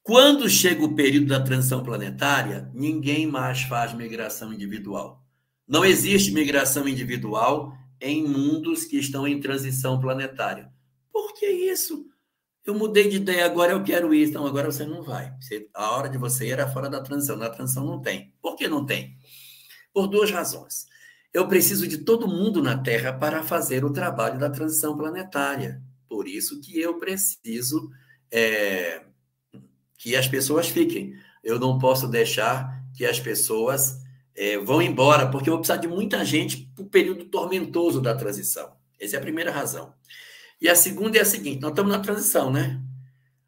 Quando 0.02 0.49
chega 0.49 0.84
o 0.84 0.95
período 0.95 1.28
da 1.28 1.44
transição 1.44 1.84
planetária, 1.84 2.72
ninguém 2.74 3.28
mais 3.28 3.61
faz 3.64 3.94
migração 3.94 4.53
individual. 4.53 5.27
Não 5.68 5.84
existe 5.84 6.31
migração 6.31 6.88
individual 6.88 7.77
em 7.99 8.26
mundos 8.26 8.85
que 8.85 8.98
estão 8.98 9.27
em 9.27 9.39
transição 9.39 9.99
planetária. 9.99 10.72
Por 11.11 11.34
que 11.34 11.45
isso? 11.45 12.06
Eu 12.64 12.76
mudei 12.76 13.10
de 13.10 13.18
ideia, 13.18 13.45
agora 13.45 13.72
eu 13.72 13.84
quero 13.84 14.14
ir. 14.14 14.30
Então, 14.30 14.45
agora 14.45 14.72
você 14.72 14.85
não 14.85 15.02
vai. 15.02 15.34
Você, 15.39 15.69
a 15.73 15.91
hora 15.91 16.10
de 16.10 16.18
você 16.18 16.48
ir 16.48 16.52
era 16.52 16.69
fora 16.69 16.89
da 16.89 17.02
transição. 17.02 17.35
Na 17.35 17.49
transição 17.49 17.85
não 17.85 18.02
tem. 18.02 18.34
Por 18.41 18.56
que 18.56 18.68
não 18.68 18.85
tem? 18.85 19.18
Por 19.94 20.07
duas 20.07 20.31
razões. 20.31 20.85
Eu 21.34 21.48
preciso 21.48 21.88
de 21.88 21.99
todo 21.99 22.27
mundo 22.27 22.61
na 22.61 22.77
Terra 22.77 23.14
para 23.14 23.44
fazer 23.44 23.84
o 23.84 23.91
trabalho 23.91 24.39
da 24.39 24.49
transição 24.49 24.98
planetária. 24.98 25.81
Por 26.07 26.27
isso 26.27 26.61
que 26.61 26.80
eu 26.80 26.98
preciso 26.98 27.89
é, 28.31 29.03
que 29.98 30.15
as 30.15 30.27
pessoas 30.27 30.68
fiquem. 30.68 31.14
Eu 31.44 31.60
não 31.60 31.77
posso 31.77 32.07
deixar 32.07 32.84
que 32.95 33.06
as 33.06 33.19
pessoas 33.19 33.98
é, 34.38 34.58
vão 34.60 34.82
embora, 34.82 35.30
porque 35.30 35.50
eu 35.50 35.54
vou 35.54 35.62
precisar 35.62 35.82
de 35.82 35.88
muita 35.88 36.24
gente 36.24 36.72
para 36.76 36.84
o 36.84 36.90
período 36.90 37.26
tormentoso 37.26 38.00
da 38.00 38.16
transição. 38.16 38.72
Essa 39.00 39.16
é 39.16 39.20
a 39.20 39.22
primeira 39.22 39.52
razão. 39.52 39.94
E 40.62 40.70
a 40.70 40.76
segunda 40.76 41.18
é 41.18 41.22
a 41.22 41.26
seguinte: 41.26 41.60
nós 41.60 41.72
estamos 41.72 41.92
na 41.92 42.00
transição, 42.00 42.52
né? 42.52 42.80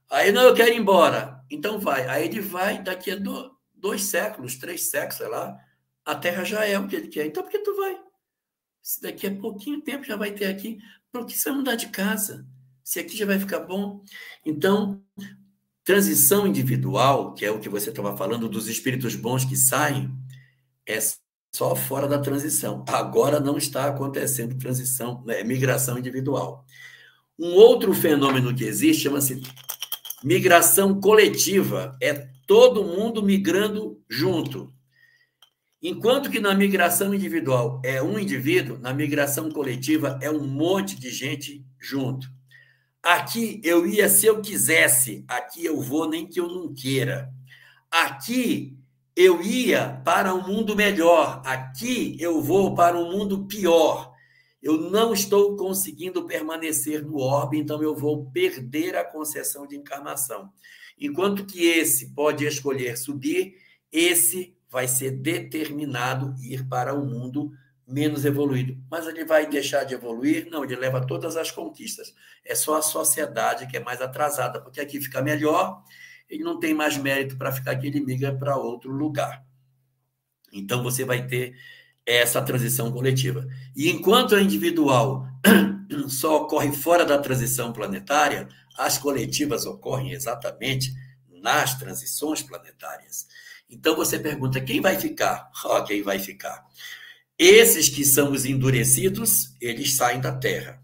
Aí, 0.10 0.32
não, 0.32 0.42
eu 0.42 0.56
quero 0.56 0.72
ir 0.72 0.78
embora. 0.78 1.40
Então 1.50 1.80
vai. 1.80 2.08
Aí 2.08 2.26
ele 2.26 2.42
vai, 2.42 2.82
daqui 2.82 3.12
a 3.12 3.16
do, 3.16 3.52
dois 3.74 4.04
séculos, 4.04 4.58
três 4.58 4.84
séculos, 4.84 5.18
sei 5.18 5.28
lá, 5.28 5.58
a 6.04 6.16
Terra 6.16 6.44
já 6.44 6.66
é 6.66 6.78
o 6.78 6.88
que 6.88 6.96
ele 6.96 7.08
quer. 7.08 7.28
Então 7.28 7.44
por 7.44 7.52
que 7.52 7.60
tu 7.60 7.76
vai? 7.76 7.98
Se 8.82 9.02
daqui 9.02 9.28
a 9.28 9.36
pouquinho 9.36 9.82
tempo 9.82 10.04
já 10.04 10.16
vai 10.16 10.32
ter 10.32 10.46
aqui, 10.46 10.80
por 11.12 11.26
que 11.26 11.38
você 11.38 11.50
vai 11.50 11.58
mudar 11.60 11.76
de 11.76 11.88
casa? 11.88 12.48
Se 12.84 13.00
aqui 13.00 13.16
já 13.16 13.26
vai 13.26 13.40
ficar 13.40 13.60
bom. 13.60 14.04
Então, 14.46 15.04
transição 15.84 16.48
individual, 16.48 17.34
que 17.34 17.46
é 17.46 17.52
o 17.52 17.60
que 17.60 17.70
você 17.70 17.90
estava 17.90 18.18
falando 18.18 18.50
dos 18.50 18.68
espíritos 18.68 19.16
bons 19.16 19.46
que 19.46 19.56
saem, 19.56 20.12
é 20.90 21.00
só 21.56 21.76
fora 21.76 22.08
da 22.08 22.20
transição. 22.20 22.84
Agora 22.88 23.40
não 23.40 23.58
está 23.58 23.86
acontecendo 23.86 24.58
transição, 24.58 25.24
né, 25.26 25.44
migração 25.44 25.98
individual. 25.98 26.66
Um 27.38 27.54
outro 27.54 27.94
fenômeno 27.94 28.54
que 28.54 28.64
existe 28.64 29.04
chama-se 29.04 29.42
migração 30.24 31.00
coletiva. 31.00 31.96
É 32.02 32.28
todo 32.48 32.84
mundo 32.84 33.22
migrando 33.22 34.02
junto. 34.10 34.74
Enquanto 35.82 36.30
que 36.30 36.40
na 36.40 36.54
migração 36.54 37.14
individual 37.14 37.82
é 37.86 38.02
um 38.02 38.20
indivíduo, 38.20 38.78
na 38.80 38.94
migração 38.94 39.50
coletiva 39.50 40.20
é 40.22 40.30
um 40.30 40.46
monte 40.46 41.00
de 41.00 41.10
gente 41.10 41.64
junto. 41.80 42.28
Aqui 43.02 43.62
eu 43.64 43.88
ia 43.88 44.10
se 44.10 44.26
eu 44.26 44.42
quisesse, 44.42 45.24
aqui 45.26 45.64
eu 45.64 45.80
vou 45.80 46.10
nem 46.10 46.28
que 46.28 46.40
eu 46.40 46.50
não 46.50 46.74
queira. 46.74 47.32
Aqui 47.90 48.79
eu 49.22 49.42
ia 49.42 50.02
para 50.06 50.34
um 50.34 50.48
mundo 50.48 50.74
melhor, 50.78 51.42
aqui 51.44 52.16
eu 52.22 52.42
vou 52.42 52.74
para 52.74 52.98
um 52.98 53.12
mundo 53.12 53.46
pior. 53.48 54.14
Eu 54.64 54.78
não 54.78 55.12
estou 55.12 55.58
conseguindo 55.58 56.26
permanecer 56.26 57.04
no 57.04 57.18
orbe, 57.18 57.60
então 57.60 57.84
eu 57.84 57.94
vou 57.94 58.32
perder 58.32 58.96
a 58.96 59.04
concessão 59.04 59.68
de 59.68 59.76
encarnação. 59.76 60.50
Enquanto 60.98 61.46
que 61.46 61.66
esse 61.66 62.14
pode 62.14 62.46
escolher 62.46 62.98
subir, 62.98 63.56
esse 63.92 64.56
vai 64.70 64.88
ser 64.88 65.12
determinado 65.12 66.34
ir 66.42 66.66
para 66.70 66.96
um 66.96 67.06
mundo 67.06 67.52
menos 67.86 68.24
evoluído. 68.24 68.78
Mas 68.90 69.06
ele 69.06 69.26
vai 69.26 69.46
deixar 69.46 69.84
de 69.84 69.96
evoluir? 69.96 70.48
Não, 70.50 70.64
ele 70.64 70.78
leva 70.78 71.06
todas 71.06 71.36
as 71.36 71.52
conquistas. 71.52 72.16
É 72.46 72.56
só 72.56 72.78
a 72.78 72.82
sociedade 72.82 73.68
que 73.68 73.76
é 73.76 73.82
mais 73.82 74.00
atrasada, 74.00 74.62
porque 74.62 74.80
aqui 74.80 75.02
fica 75.02 75.22
melhor 75.22 75.84
ele 76.30 76.44
não 76.44 76.60
tem 76.60 76.74
mais 76.74 76.98
mérito 76.98 77.38
para 77.38 77.52
ficar 77.52 77.72
aqui, 77.72 77.88
ele 77.88 78.00
migra 78.00 78.34
para 78.34 78.58
outro 78.58 78.92
lugar. 78.92 79.44
Então 80.54 80.84
você 80.84 81.04
vai 81.04 81.26
ter 81.26 81.56
essa 82.06 82.42
transição 82.42 82.92
coletiva. 82.92 83.48
E 83.76 83.90
enquanto 83.90 84.36
a 84.36 84.42
individual 84.42 85.28
só 86.08 86.44
ocorre 86.44 86.72
fora 86.72 87.06
da 87.06 87.18
transição 87.18 87.72
planetária, 87.72 88.48
as 88.78 88.98
coletivas 88.98 89.66
ocorrem 89.66 90.12
exatamente 90.12 90.94
nas 91.42 91.78
transições 91.78 92.42
planetárias. 92.42 93.28
Então 93.70 93.96
você 93.96 94.18
pergunta 94.18 94.62
quem 94.62 94.82
vai 94.82 95.00
ficar? 95.00 95.52
Oh, 95.64 95.84
quem 95.84 96.02
vai 96.02 96.18
ficar? 96.18 96.66
Esses 97.38 97.88
que 97.88 98.04
são 98.04 98.32
os 98.32 98.46
endurecidos, 98.46 99.54
eles 99.62 99.94
saem 99.94 100.20
da 100.20 100.32
Terra. 100.32 100.82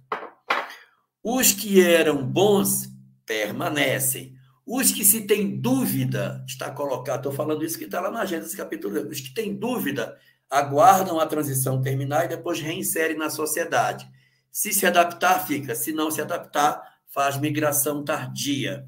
Os 1.23 1.51
que 1.51 1.81
eram 1.81 2.25
bons 2.25 2.87
permanecem. 3.25 4.34
Os 4.65 4.91
que 4.91 5.05
se 5.05 5.21
têm 5.21 5.59
dúvida, 5.59 6.43
está 6.47 6.71
colocado, 6.71 7.17
estou 7.17 7.31
falando 7.31 7.63
isso 7.63 7.77
que 7.77 7.85
está 7.85 8.01
lá 8.01 8.09
na 8.09 8.25
Gênesis 8.25 8.55
capítulo 8.55 8.95
2, 8.95 9.11
os 9.11 9.19
que 9.21 9.33
têm 9.33 9.55
dúvida 9.55 10.17
aguardam 10.49 11.19
a 11.19 11.27
transição 11.27 11.81
terminar 11.81 12.25
e 12.25 12.29
depois 12.29 12.59
reinserem 12.59 13.17
na 13.17 13.29
sociedade. 13.29 14.09
Se 14.51 14.73
se 14.73 14.85
adaptar, 14.85 15.45
fica. 15.45 15.75
Se 15.75 15.91
não 15.91 16.09
se 16.09 16.21
adaptar, 16.21 16.81
faz 17.07 17.37
migração 17.37 18.03
tardia. 18.03 18.87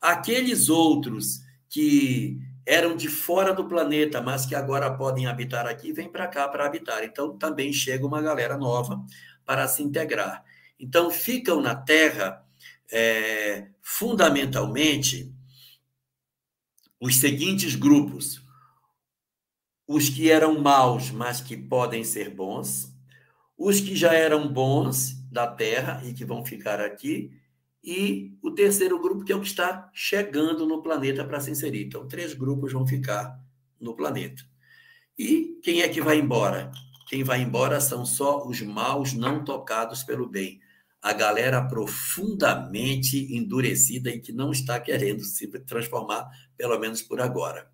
Aqueles 0.00 0.68
outros 0.68 1.40
que 1.68 2.38
eram 2.64 2.96
de 2.96 3.08
fora 3.08 3.52
do 3.52 3.68
planeta, 3.68 4.20
mas 4.20 4.46
que 4.46 4.54
agora 4.54 4.92
podem 4.92 5.26
habitar 5.26 5.66
aqui, 5.66 5.92
vêm 5.92 6.10
para 6.10 6.26
cá 6.26 6.48
para 6.48 6.66
habitar. 6.66 7.04
Então, 7.04 7.36
também 7.36 7.72
chega 7.72 8.06
uma 8.06 8.20
galera 8.20 8.56
nova 8.56 9.02
para 9.44 9.68
se 9.68 9.82
integrar. 9.82 10.42
Então, 10.78 11.10
ficam 11.10 11.60
na 11.60 11.74
Terra 11.74 12.44
é, 12.90 13.68
fundamentalmente 13.88 15.34
os 17.00 17.16
seguintes 17.16 17.74
grupos: 17.74 18.42
os 19.86 20.10
que 20.10 20.30
eram 20.30 20.60
maus, 20.60 21.10
mas 21.10 21.40
que 21.40 21.56
podem 21.56 22.04
ser 22.04 22.34
bons, 22.34 22.94
os 23.56 23.80
que 23.80 23.96
já 23.96 24.12
eram 24.12 24.46
bons 24.46 25.14
da 25.30 25.46
Terra 25.46 26.02
e 26.04 26.12
que 26.12 26.24
vão 26.24 26.44
ficar 26.44 26.80
aqui, 26.80 27.32
e 27.82 28.36
o 28.42 28.50
terceiro 28.50 29.00
grupo, 29.00 29.24
que 29.24 29.32
é 29.32 29.36
o 29.36 29.40
que 29.40 29.46
está 29.46 29.90
chegando 29.94 30.66
no 30.66 30.82
planeta 30.82 31.24
para 31.24 31.40
se 31.40 31.50
inserir. 31.50 31.86
Então, 31.86 32.06
três 32.06 32.34
grupos 32.34 32.72
vão 32.72 32.86
ficar 32.86 33.42
no 33.80 33.96
planeta. 33.96 34.44
E 35.16 35.58
quem 35.62 35.80
é 35.80 35.88
que 35.88 36.02
vai 36.02 36.18
embora? 36.18 36.70
Quem 37.08 37.24
vai 37.24 37.40
embora 37.40 37.80
são 37.80 38.04
só 38.04 38.46
os 38.46 38.60
maus 38.60 39.14
não 39.14 39.42
tocados 39.44 40.02
pelo 40.02 40.28
bem 40.28 40.60
a 41.00 41.12
galera 41.12 41.62
profundamente 41.62 43.32
endurecida 43.34 44.10
e 44.10 44.20
que 44.20 44.32
não 44.32 44.50
está 44.50 44.78
querendo 44.80 45.22
se 45.22 45.46
transformar, 45.60 46.28
pelo 46.56 46.78
menos 46.78 47.02
por 47.02 47.20
agora. 47.20 47.70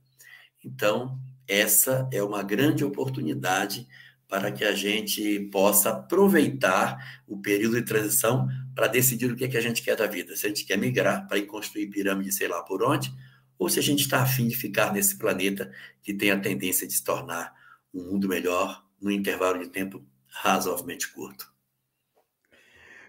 Então, 0.62 1.18
essa 1.46 2.08
é 2.12 2.22
uma 2.22 2.42
grande 2.42 2.84
oportunidade 2.84 3.86
para 4.28 4.50
que 4.50 4.64
a 4.64 4.74
gente 4.74 5.40
possa 5.52 5.90
aproveitar 5.90 7.22
o 7.26 7.40
período 7.40 7.76
de 7.76 7.82
transição 7.82 8.48
para 8.74 8.86
decidir 8.86 9.30
o 9.30 9.36
que, 9.36 9.44
é 9.44 9.48
que 9.48 9.56
a 9.56 9.60
gente 9.60 9.82
quer 9.82 9.96
da 9.96 10.06
vida. 10.06 10.34
Se 10.36 10.46
a 10.46 10.48
gente 10.48 10.64
quer 10.64 10.76
migrar 10.76 11.26
para 11.28 11.38
ir 11.38 11.46
construir 11.46 11.86
pirâmide, 11.88 12.32
sei 12.32 12.48
lá 12.48 12.62
por 12.62 12.82
onde, 12.82 13.12
ou 13.58 13.68
se 13.68 13.78
a 13.78 13.82
gente 13.82 14.00
está 14.00 14.22
afim 14.22 14.48
de 14.48 14.56
ficar 14.56 14.92
nesse 14.92 15.16
planeta 15.16 15.70
que 16.02 16.12
tem 16.12 16.30
a 16.30 16.40
tendência 16.40 16.86
de 16.86 16.94
se 16.94 17.04
tornar 17.04 17.54
um 17.92 18.02
mundo 18.10 18.28
melhor 18.28 18.84
no 19.00 19.10
intervalo 19.10 19.58
de 19.58 19.68
tempo 19.68 20.04
razoavelmente 20.26 21.12
curto. 21.12 21.53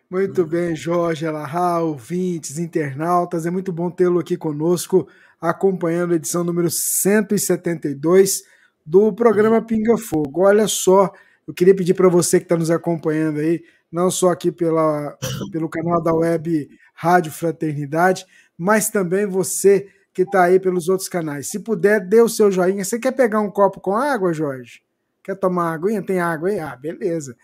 Muito 0.09 0.45
bem, 0.45 0.75
Jorge 0.75 1.25
Alahá, 1.25 1.79
ouvintes, 1.79 2.59
internautas, 2.59 3.47
é 3.47 3.49
muito 3.49 3.73
bom 3.73 3.89
tê-lo 3.89 4.19
aqui 4.19 4.37
conosco, 4.37 5.07
acompanhando 5.41 6.13
a 6.13 6.15
edição 6.15 6.43
número 6.43 6.69
172 6.69 8.43
do 8.85 9.11
programa 9.11 9.65
Pinga 9.65 9.97
Fogo. 9.97 10.43
Olha 10.43 10.67
só, 10.67 11.11
eu 11.47 11.53
queria 11.55 11.75
pedir 11.75 11.95
para 11.95 12.07
você 12.07 12.39
que 12.39 12.45
está 12.45 12.55
nos 12.55 12.69
acompanhando 12.69 13.39
aí, 13.39 13.63
não 13.91 14.11
só 14.11 14.29
aqui 14.29 14.51
pela, 14.51 15.17
pelo 15.51 15.67
canal 15.67 16.01
da 16.01 16.13
web 16.13 16.69
Rádio 16.93 17.31
Fraternidade, 17.31 18.27
mas 18.55 18.91
também 18.91 19.25
você 19.25 19.87
que 20.13 20.21
está 20.21 20.43
aí 20.43 20.59
pelos 20.59 20.87
outros 20.87 21.09
canais. 21.09 21.47
Se 21.47 21.59
puder, 21.59 21.99
dê 21.99 22.21
o 22.21 22.29
seu 22.29 22.51
joinha. 22.51 22.85
Você 22.85 22.99
quer 22.99 23.11
pegar 23.11 23.41
um 23.41 23.49
copo 23.49 23.81
com 23.81 23.95
água, 23.95 24.31
Jorge? 24.31 24.81
Quer 25.23 25.35
tomar 25.35 25.73
aguinha? 25.73 26.01
Tem 26.01 26.19
água 26.19 26.49
aí? 26.49 26.59
Ah, 26.59 26.75
beleza. 26.75 27.35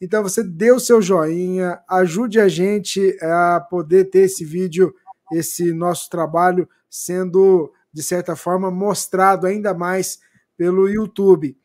Então 0.00 0.22
você 0.22 0.42
dê 0.42 0.72
o 0.72 0.80
seu 0.80 1.02
joinha, 1.02 1.80
ajude 1.88 2.40
a 2.40 2.48
gente 2.48 3.16
a 3.22 3.60
poder 3.60 4.06
ter 4.06 4.20
esse 4.20 4.44
vídeo, 4.44 4.94
esse 5.32 5.72
nosso 5.72 6.08
trabalho 6.08 6.68
sendo, 6.88 7.72
de 7.92 8.02
certa 8.02 8.34
forma, 8.34 8.70
mostrado 8.70 9.46
ainda 9.46 9.74
mais 9.74 10.18
pelo 10.56 10.88
YouTube. 10.88 11.56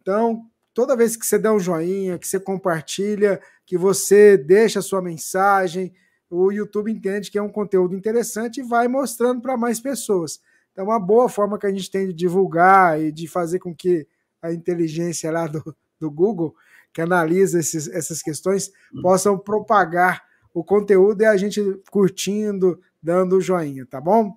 Então, 0.00 0.46
toda 0.74 0.96
vez 0.96 1.16
que 1.16 1.26
você 1.26 1.38
der 1.38 1.50
um 1.50 1.60
joinha, 1.60 2.18
que 2.18 2.26
você 2.26 2.40
compartilha, 2.40 3.40
que 3.66 3.76
você 3.76 4.36
deixa 4.36 4.80
a 4.80 4.82
sua 4.82 5.02
mensagem, 5.02 5.92
o 6.28 6.50
YouTube 6.50 6.90
entende 6.90 7.30
que 7.30 7.38
é 7.38 7.42
um 7.42 7.48
conteúdo 7.48 7.94
interessante 7.94 8.60
e 8.60 8.62
vai 8.62 8.88
mostrando 8.88 9.42
para 9.42 9.56
mais 9.56 9.80
pessoas. 9.80 10.40
Então, 10.72 10.86
uma 10.86 10.98
boa 10.98 11.28
forma 11.28 11.58
que 11.58 11.66
a 11.66 11.70
gente 11.70 11.90
tem 11.90 12.06
de 12.06 12.14
divulgar 12.14 13.00
e 13.00 13.12
de 13.12 13.28
fazer 13.28 13.58
com 13.58 13.74
que 13.74 14.06
a 14.40 14.50
inteligência 14.50 15.30
lá 15.30 15.46
do, 15.46 15.62
do 16.00 16.10
Google 16.10 16.54
que 16.92 17.00
analisa 17.00 17.58
esses, 17.58 17.88
essas 17.88 18.22
questões 18.22 18.70
possam 19.00 19.38
propagar 19.38 20.22
o 20.54 20.62
conteúdo 20.62 21.22
e 21.22 21.26
a 21.26 21.36
gente 21.36 21.60
curtindo, 21.90 22.78
dando 23.02 23.36
o 23.36 23.40
joinha, 23.40 23.86
tá 23.86 24.00
bom? 24.00 24.36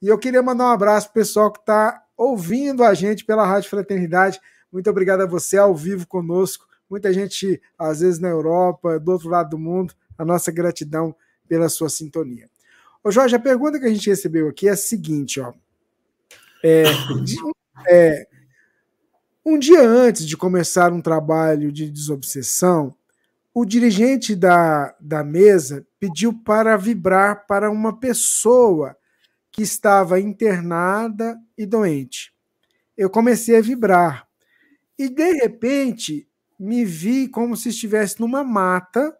E 0.00 0.08
eu 0.08 0.18
queria 0.18 0.42
mandar 0.42 0.66
um 0.66 0.72
abraço 0.72 1.06
para 1.08 1.20
o 1.20 1.24
pessoal 1.24 1.52
que 1.52 1.60
está 1.60 2.02
ouvindo 2.16 2.84
a 2.84 2.94
gente 2.94 3.24
pela 3.24 3.46
Rádio 3.46 3.70
Fraternidade. 3.70 4.40
Muito 4.72 4.88
obrigado 4.88 5.22
a 5.22 5.26
você 5.26 5.56
ao 5.58 5.74
vivo 5.74 6.06
conosco. 6.06 6.66
Muita 6.88 7.12
gente, 7.12 7.60
às 7.78 8.00
vezes, 8.00 8.20
na 8.20 8.28
Europa, 8.28 8.98
do 9.00 9.12
outro 9.12 9.28
lado 9.28 9.50
do 9.50 9.58
mundo. 9.58 9.94
A 10.16 10.24
nossa 10.24 10.52
gratidão 10.52 11.14
pela 11.48 11.68
sua 11.68 11.88
sintonia. 11.88 12.48
Ô 13.02 13.10
Jorge, 13.10 13.36
a 13.36 13.40
pergunta 13.40 13.78
que 13.78 13.86
a 13.86 13.88
gente 13.88 14.08
recebeu 14.08 14.48
aqui 14.48 14.68
é 14.68 14.72
a 14.72 14.76
seguinte, 14.76 15.40
ó. 15.40 15.52
É, 16.62 16.84
é, 17.88 18.28
um 19.48 19.56
dia 19.56 19.80
antes 19.80 20.26
de 20.26 20.36
começar 20.36 20.92
um 20.92 21.00
trabalho 21.00 21.70
de 21.70 21.88
desobsessão, 21.88 22.92
o 23.54 23.64
dirigente 23.64 24.34
da, 24.34 24.92
da 25.00 25.22
mesa 25.22 25.86
pediu 26.00 26.32
para 26.32 26.76
vibrar 26.76 27.46
para 27.46 27.70
uma 27.70 27.96
pessoa 27.96 28.96
que 29.52 29.62
estava 29.62 30.18
internada 30.18 31.40
e 31.56 31.64
doente. 31.64 32.34
Eu 32.96 33.08
comecei 33.08 33.56
a 33.56 33.60
vibrar 33.60 34.26
e 34.98 35.08
de 35.08 35.34
repente 35.34 36.28
me 36.58 36.84
vi 36.84 37.28
como 37.28 37.56
se 37.56 37.68
estivesse 37.68 38.18
numa 38.18 38.42
mata 38.42 39.16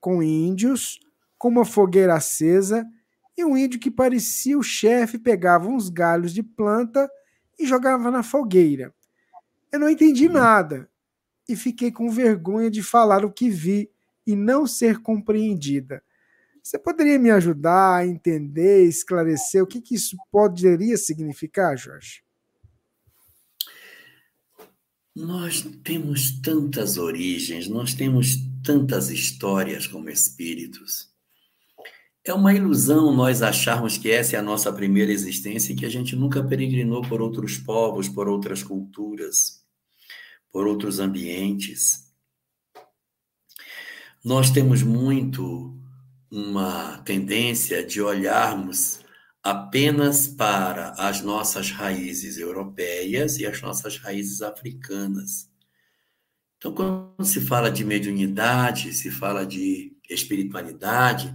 com 0.00 0.22
índios, 0.22 1.00
com 1.36 1.48
uma 1.48 1.64
fogueira 1.64 2.14
acesa 2.14 2.86
e 3.36 3.44
um 3.44 3.56
índio 3.56 3.80
que 3.80 3.90
parecia 3.90 4.56
o 4.56 4.62
chefe 4.62 5.18
pegava 5.18 5.66
uns 5.66 5.88
galhos 5.88 6.32
de 6.32 6.44
planta 6.44 7.10
e 7.58 7.66
jogava 7.66 8.12
na 8.12 8.22
fogueira. 8.22 8.94
Eu 9.76 9.80
não 9.80 9.90
entendi 9.90 10.26
nada 10.26 10.88
e 11.46 11.54
fiquei 11.54 11.92
com 11.92 12.08
vergonha 12.08 12.70
de 12.70 12.82
falar 12.82 13.26
o 13.26 13.30
que 13.30 13.50
vi 13.50 13.90
e 14.26 14.34
não 14.34 14.66
ser 14.66 15.02
compreendida. 15.02 16.02
Você 16.62 16.78
poderia 16.78 17.18
me 17.18 17.30
ajudar 17.30 17.96
a 17.96 18.06
entender, 18.06 18.86
esclarecer 18.86 19.62
o 19.62 19.66
que, 19.66 19.82
que 19.82 19.94
isso 19.94 20.16
poderia 20.32 20.96
significar, 20.96 21.76
Jorge? 21.76 22.22
Nós 25.14 25.60
temos 25.84 26.40
tantas 26.40 26.96
origens, 26.96 27.68
nós 27.68 27.92
temos 27.92 28.38
tantas 28.64 29.10
histórias 29.10 29.86
como 29.86 30.08
espíritos. 30.08 31.10
É 32.24 32.32
uma 32.32 32.54
ilusão 32.54 33.14
nós 33.14 33.42
acharmos 33.42 33.98
que 33.98 34.10
essa 34.10 34.36
é 34.36 34.38
a 34.38 34.42
nossa 34.42 34.72
primeira 34.72 35.12
existência 35.12 35.74
e 35.74 35.76
que 35.76 35.84
a 35.84 35.90
gente 35.90 36.16
nunca 36.16 36.42
peregrinou 36.42 37.02
por 37.02 37.20
outros 37.20 37.58
povos, 37.58 38.08
por 38.08 38.26
outras 38.26 38.62
culturas 38.62 39.65
por 40.52 40.66
outros 40.66 40.98
ambientes. 40.98 42.06
Nós 44.24 44.50
temos 44.50 44.82
muito 44.82 45.78
uma 46.30 46.98
tendência 46.98 47.84
de 47.84 48.00
olharmos 48.02 49.00
apenas 49.42 50.26
para 50.26 50.90
as 50.98 51.22
nossas 51.22 51.70
raízes 51.70 52.36
europeias 52.36 53.38
e 53.38 53.46
as 53.46 53.62
nossas 53.62 53.96
raízes 53.98 54.42
africanas. 54.42 55.48
Então, 56.58 56.74
quando 56.74 57.24
se 57.24 57.40
fala 57.40 57.70
de 57.70 57.84
mediunidade, 57.84 58.92
se 58.92 59.10
fala 59.10 59.46
de 59.46 59.96
espiritualidade, 60.10 61.32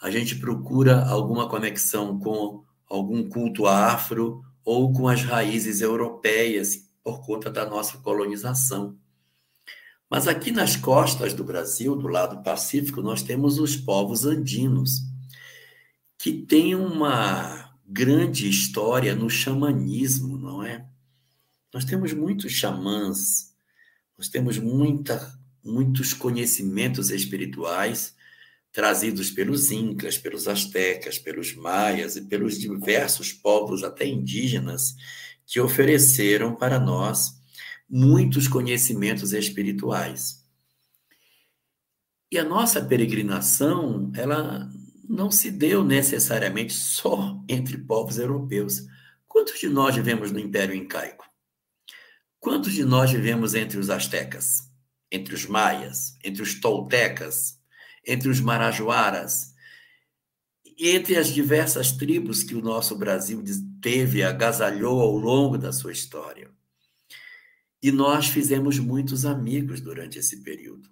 a 0.00 0.10
gente 0.10 0.36
procura 0.36 1.04
alguma 1.04 1.48
conexão 1.48 2.18
com 2.18 2.64
algum 2.88 3.28
culto 3.28 3.66
afro 3.66 4.42
ou 4.64 4.92
com 4.92 5.06
as 5.06 5.22
raízes 5.22 5.82
europeias 5.82 6.89
por 7.02 7.24
conta 7.24 7.50
da 7.50 7.64
nossa 7.64 7.98
colonização. 7.98 8.98
Mas 10.08 10.26
aqui 10.26 10.50
nas 10.50 10.74
costas 10.74 11.32
do 11.32 11.44
Brasil, 11.44 11.94
do 11.94 12.08
lado 12.08 12.42
pacífico, 12.42 13.00
nós 13.00 13.22
temos 13.22 13.58
os 13.58 13.76
povos 13.76 14.24
andinos, 14.24 15.02
que 16.18 16.32
têm 16.32 16.74
uma 16.74 17.72
grande 17.86 18.48
história 18.48 19.14
no 19.14 19.30
xamanismo, 19.30 20.36
não 20.36 20.62
é? 20.62 20.86
Nós 21.72 21.84
temos 21.84 22.12
muitos 22.12 22.52
xamãs, 22.52 23.54
nós 24.18 24.28
temos 24.28 24.58
muita, 24.58 25.32
muitos 25.64 26.12
conhecimentos 26.12 27.10
espirituais 27.10 28.14
trazidos 28.72 29.30
pelos 29.30 29.70
incas, 29.70 30.18
pelos 30.18 30.46
astecas, 30.46 31.18
pelos 31.18 31.54
maias 31.54 32.16
e 32.16 32.22
pelos 32.22 32.58
diversos 32.58 33.32
povos 33.32 33.82
até 33.82 34.06
indígenas 34.06 34.96
que 35.50 35.60
ofereceram 35.60 36.54
para 36.54 36.78
nós 36.78 37.34
muitos 37.88 38.46
conhecimentos 38.46 39.32
espirituais. 39.32 40.44
E 42.30 42.38
a 42.38 42.44
nossa 42.44 42.80
peregrinação, 42.80 44.12
ela 44.14 44.70
não 45.08 45.28
se 45.28 45.50
deu 45.50 45.82
necessariamente 45.82 46.72
só 46.72 47.42
entre 47.48 47.76
povos 47.78 48.16
europeus. 48.16 48.86
Quantos 49.26 49.58
de 49.58 49.68
nós 49.68 49.96
vivemos 49.96 50.30
no 50.30 50.38
Império 50.38 50.72
Incaico? 50.72 51.28
Quantos 52.38 52.72
de 52.72 52.84
nós 52.84 53.10
vivemos 53.10 53.52
entre 53.52 53.76
os 53.76 53.90
astecas, 53.90 54.70
entre 55.10 55.34
os 55.34 55.46
maias, 55.46 56.16
entre 56.22 56.42
os 56.42 56.60
toltecas, 56.60 57.58
entre 58.06 58.28
os 58.28 58.40
marajoaras, 58.40 59.49
entre 60.88 61.16
as 61.16 61.28
diversas 61.28 61.92
tribos 61.92 62.42
que 62.42 62.54
o 62.54 62.62
nosso 62.62 62.96
Brasil 62.96 63.44
teve, 63.82 64.22
agasalhou 64.22 65.00
ao 65.00 65.16
longo 65.16 65.58
da 65.58 65.72
sua 65.72 65.92
história. 65.92 66.50
E 67.82 67.92
nós 67.92 68.28
fizemos 68.28 68.78
muitos 68.78 69.26
amigos 69.26 69.80
durante 69.80 70.18
esse 70.18 70.42
período. 70.42 70.88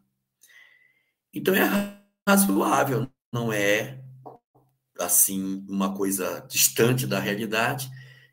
Então 1.33 1.55
é 1.55 2.01
razoável, 2.27 3.11
não 3.33 3.53
é 3.53 4.03
assim 4.99 5.65
uma 5.69 5.95
coisa 5.95 6.45
distante 6.49 7.07
da 7.07 7.21
realidade, 7.21 7.91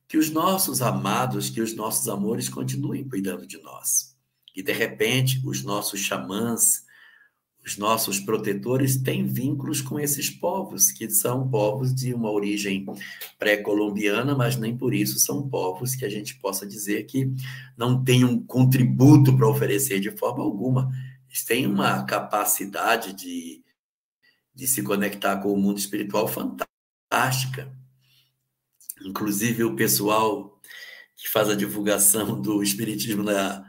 que 0.07 0.17
os 0.17 0.29
nossos 0.29 0.81
amados, 0.81 1.49
que 1.49 1.61
os 1.61 1.75
nossos 1.75 2.07
amores 2.07 2.49
continuem 2.49 3.07
cuidando 3.07 3.45
de 3.45 3.61
nós. 3.61 4.15
E 4.55 4.63
de 4.63 4.71
repente, 4.71 5.41
os 5.45 5.63
nossos 5.63 5.99
xamãs, 5.99 6.84
os 7.65 7.77
nossos 7.77 8.19
protetores 8.19 8.95
têm 8.95 9.25
vínculos 9.25 9.81
com 9.81 9.99
esses 9.99 10.29
povos, 10.29 10.91
que 10.91 11.09
são 11.09 11.49
povos 11.49 11.95
de 11.95 12.13
uma 12.13 12.29
origem 12.29 12.85
pré-colombiana, 13.39 14.35
mas 14.35 14.55
nem 14.55 14.77
por 14.77 14.93
isso 14.93 15.17
são 15.17 15.49
povos 15.49 15.95
que 15.95 16.05
a 16.05 16.09
gente 16.09 16.35
possa 16.35 16.67
dizer 16.67 17.05
que 17.05 17.33
não 17.75 18.03
têm 18.03 18.23
um 18.23 18.39
contributo 18.39 19.35
para 19.35 19.49
oferecer 19.49 19.99
de 19.99 20.11
forma 20.11 20.43
alguma. 20.43 20.91
Eles 21.27 21.43
têm 21.43 21.65
uma 21.65 22.03
capacidade 22.03 23.13
de, 23.13 23.63
de 24.53 24.67
se 24.67 24.83
conectar 24.83 25.37
com 25.37 25.51
o 25.51 25.57
mundo 25.57 25.79
espiritual 25.79 26.27
fantástica. 26.27 27.75
Inclusive, 29.03 29.63
o 29.63 29.75
pessoal 29.75 30.61
que 31.17 31.27
faz 31.27 31.49
a 31.49 31.55
divulgação 31.55 32.39
do 32.39 32.61
Espiritismo 32.61 33.23
na, 33.23 33.65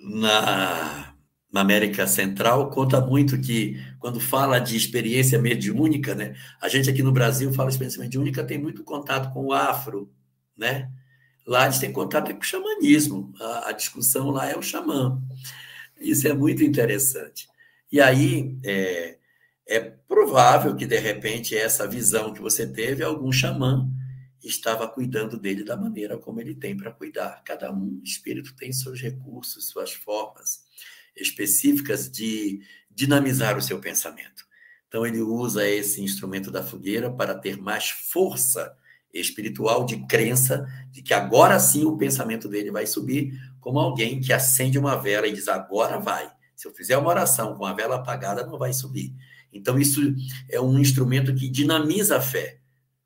na, 0.00 1.11
na 1.52 1.60
América 1.60 2.06
Central, 2.06 2.70
conta 2.70 2.98
muito 2.98 3.38
que, 3.38 3.78
quando 4.00 4.18
fala 4.18 4.58
de 4.58 4.74
experiência 4.74 5.38
mediúnica, 5.38 6.14
né, 6.14 6.34
a 6.60 6.66
gente 6.66 6.88
aqui 6.88 7.02
no 7.02 7.12
Brasil 7.12 7.52
fala 7.52 7.68
experiência 7.68 8.00
mediúnica, 8.00 8.42
tem 8.42 8.56
muito 8.56 8.82
contato 8.82 9.30
com 9.34 9.44
o 9.46 9.52
afro, 9.52 10.10
né? 10.56 10.90
Lá 11.46 11.68
gente 11.68 11.80
tem 11.80 11.92
contato 11.92 12.32
com 12.32 12.40
o 12.40 12.44
xamanismo, 12.44 13.34
a, 13.38 13.68
a 13.68 13.72
discussão 13.72 14.30
lá 14.30 14.48
é 14.48 14.56
o 14.56 14.62
xamã. 14.62 15.20
Isso 16.00 16.26
é 16.26 16.32
muito 16.32 16.64
interessante. 16.64 17.48
E 17.90 18.00
aí, 18.00 18.56
é, 18.64 19.18
é 19.68 19.80
provável 19.80 20.74
que, 20.74 20.86
de 20.86 20.98
repente, 20.98 21.54
essa 21.56 21.86
visão 21.86 22.32
que 22.32 22.40
você 22.40 22.66
teve, 22.66 23.04
algum 23.04 23.30
xamã 23.30 23.86
estava 24.42 24.88
cuidando 24.88 25.38
dele 25.38 25.64
da 25.64 25.76
maneira 25.76 26.16
como 26.16 26.40
ele 26.40 26.54
tem 26.54 26.76
para 26.76 26.92
cuidar. 26.92 27.42
Cada 27.44 27.72
um 27.72 28.00
espírito 28.02 28.54
tem 28.56 28.72
seus 28.72 29.00
recursos, 29.00 29.68
suas 29.68 29.92
formas 29.92 30.62
específicas 31.16 32.10
de 32.10 32.60
dinamizar 32.90 33.56
o 33.56 33.62
seu 33.62 33.78
pensamento. 33.78 34.44
Então, 34.88 35.06
ele 35.06 35.20
usa 35.20 35.66
esse 35.66 36.02
instrumento 36.02 36.50
da 36.50 36.62
fogueira 36.62 37.10
para 37.10 37.34
ter 37.34 37.56
mais 37.56 37.88
força 37.88 38.76
espiritual 39.12 39.84
de 39.84 40.06
crença 40.06 40.66
de 40.90 41.02
que 41.02 41.14
agora 41.14 41.58
sim 41.58 41.84
o 41.84 41.96
pensamento 41.96 42.48
dele 42.48 42.70
vai 42.70 42.86
subir, 42.86 43.32
como 43.60 43.78
alguém 43.78 44.20
que 44.20 44.32
acende 44.32 44.78
uma 44.78 44.96
vela 44.96 45.26
e 45.26 45.32
diz: 45.32 45.48
agora 45.48 45.98
vai. 45.98 46.30
Se 46.54 46.68
eu 46.68 46.74
fizer 46.74 46.96
uma 46.96 47.08
oração 47.08 47.56
com 47.56 47.64
a 47.64 47.72
vela 47.72 47.96
apagada, 47.96 48.46
não 48.46 48.58
vai 48.58 48.72
subir. 48.72 49.14
Então, 49.52 49.78
isso 49.78 50.00
é 50.48 50.60
um 50.60 50.78
instrumento 50.78 51.34
que 51.34 51.48
dinamiza 51.48 52.16
a 52.16 52.20
fé. 52.20 52.60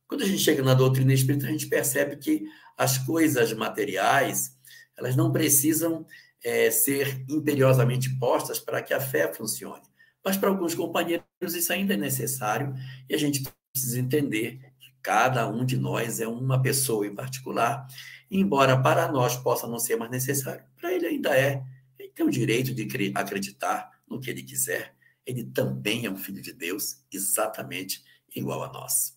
Quando 0.06 0.22
a 0.22 0.26
gente 0.26 0.42
chega 0.42 0.62
na 0.62 0.74
doutrina 0.74 1.12
espírita, 1.12 1.46
a 1.46 1.50
gente 1.50 1.66
percebe 1.66 2.16
que 2.16 2.44
as 2.76 2.98
coisas 2.98 3.52
materiais, 3.52 4.56
elas 4.96 5.16
não 5.16 5.32
precisam 5.32 6.06
é, 6.44 6.70
ser 6.70 7.24
imperiosamente 7.28 8.10
postas 8.18 8.58
para 8.58 8.82
que 8.82 8.94
a 8.94 9.00
fé 9.00 9.32
funcione. 9.32 9.82
Mas 10.24 10.36
para 10.36 10.48
alguns 10.48 10.74
companheiros 10.74 11.24
isso 11.54 11.72
ainda 11.72 11.94
é 11.94 11.96
necessário 11.96 12.74
e 13.08 13.14
a 13.14 13.18
gente 13.18 13.42
precisa 13.72 14.00
entender 14.00 14.60
que 14.78 14.92
cada 15.02 15.48
um 15.48 15.64
de 15.64 15.76
nós 15.76 16.20
é 16.20 16.26
uma 16.26 16.60
pessoa 16.60 17.06
em 17.06 17.14
particular, 17.14 17.86
embora 18.30 18.80
para 18.80 19.10
nós 19.10 19.36
possa 19.36 19.66
não 19.66 19.78
ser 19.78 19.96
mais 19.96 20.10
necessário, 20.10 20.64
para 20.80 20.92
ele 20.92 21.06
ainda 21.06 21.36
é. 21.36 21.62
Ele 21.98 22.10
tem 22.10 22.26
o 22.26 22.30
direito 22.30 22.74
de 22.74 22.88
acreditar 23.14 23.90
no 24.08 24.20
que 24.20 24.30
ele 24.30 24.42
quiser. 24.42 24.94
Ele 25.24 25.44
também 25.44 26.06
é 26.06 26.10
um 26.10 26.16
filho 26.16 26.40
de 26.40 26.52
Deus, 26.52 27.02
exatamente 27.12 28.04
igual 28.34 28.62
a 28.62 28.72
nós. 28.72 29.16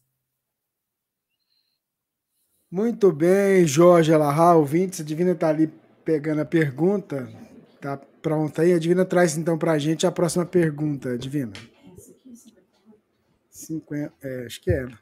Muito 2.71 3.11
bem, 3.11 3.65
Jorge 3.65 4.13
Alahá, 4.13 4.53
ouvinte, 4.53 5.01
a 5.01 5.05
Divina 5.05 5.31
está 5.31 5.49
ali 5.49 5.71
pegando 6.03 6.41
a 6.41 6.45
pergunta. 6.45 7.29
Tá 7.79 7.97
pronta 7.97 8.61
aí? 8.61 8.73
A 8.73 8.79
Divina 8.79 9.05
traz 9.05 9.37
então 9.37 9.57
para 9.57 9.71
a 9.73 9.77
gente 9.77 10.05
a 10.05 10.11
próxima 10.11 10.45
pergunta, 10.45 11.17
Divina. 11.17 11.53
50, 13.49 14.13
é, 14.21 14.45
acho 14.45 14.61
que 14.61 14.71
é 14.71 14.81
ela. 14.81 14.99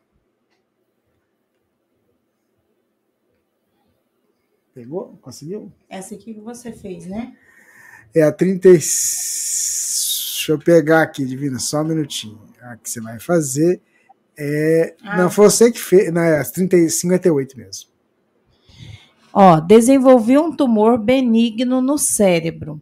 Pegou? 4.74 5.18
Conseguiu? 5.22 5.72
Essa 5.90 6.16
aqui 6.16 6.34
que 6.36 6.42
você 6.42 6.72
fez, 6.72 7.08
né? 7.08 7.36
É 8.16 8.22
a 8.24 8.32
30. 8.32 8.70
Deixa 8.70 10.52
eu 10.52 10.60
pegar 10.60 11.02
aqui, 11.02 11.26
Divina, 11.26 11.58
só 11.60 11.82
um 11.82 11.86
minutinho. 11.86 12.40
A 12.62 12.78
que 12.78 12.90
você 12.90 13.02
vai 13.02 13.20
fazer 13.20 13.82
é, 14.38 14.94
ah. 15.02 15.18
Não, 15.18 15.32
foi 15.32 15.46
você 15.46 15.72
que 15.72 15.80
fez. 15.80 16.14
Não, 16.14 16.22
é 16.22 16.44
30, 16.44 16.90
58 16.90 17.58
mesmo. 17.58 17.90
Ó, 19.40 19.60
desenvolvi 19.60 20.36
um 20.36 20.52
tumor 20.52 20.98
benigno 20.98 21.80
no 21.80 21.96
cérebro. 21.96 22.82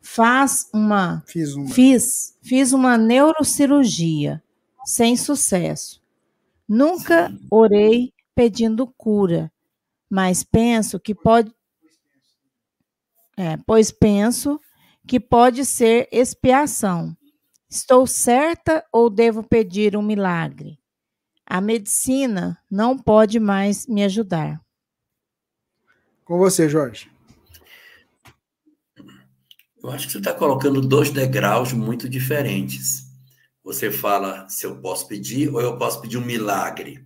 Faz 0.00 0.70
uma. 0.72 1.24
Fiz 1.26 1.56
uma. 1.56 1.68
Fiz, 1.68 2.38
fiz 2.40 2.72
uma 2.72 2.96
neurocirurgia 2.96 4.40
sem 4.84 5.16
sucesso. 5.16 6.00
Nunca 6.68 7.36
orei 7.50 8.12
pedindo 8.36 8.86
cura, 8.86 9.50
mas 10.08 10.44
penso 10.44 11.00
que 11.00 11.12
pode. 11.12 11.52
É, 13.36 13.56
pois 13.56 13.90
penso 13.90 14.60
que 15.08 15.18
pode 15.18 15.64
ser 15.64 16.08
expiação. 16.12 17.16
Estou 17.68 18.06
certa 18.06 18.84
ou 18.92 19.10
devo 19.10 19.42
pedir 19.42 19.96
um 19.96 20.02
milagre? 20.02 20.78
A 21.44 21.60
medicina 21.60 22.56
não 22.70 22.96
pode 22.96 23.40
mais 23.40 23.88
me 23.88 24.04
ajudar. 24.04 24.60
Com 26.30 26.38
você, 26.38 26.68
Jorge. 26.68 27.10
Eu 29.82 29.90
acho 29.90 30.06
que 30.06 30.12
você 30.12 30.18
está 30.18 30.32
colocando 30.32 30.80
dois 30.80 31.10
degraus 31.10 31.72
muito 31.72 32.08
diferentes. 32.08 33.06
Você 33.64 33.90
fala 33.90 34.48
se 34.48 34.64
eu 34.64 34.76
posso 34.76 35.08
pedir 35.08 35.52
ou 35.52 35.60
eu 35.60 35.76
posso 35.76 36.00
pedir 36.00 36.18
um 36.18 36.24
milagre. 36.24 37.04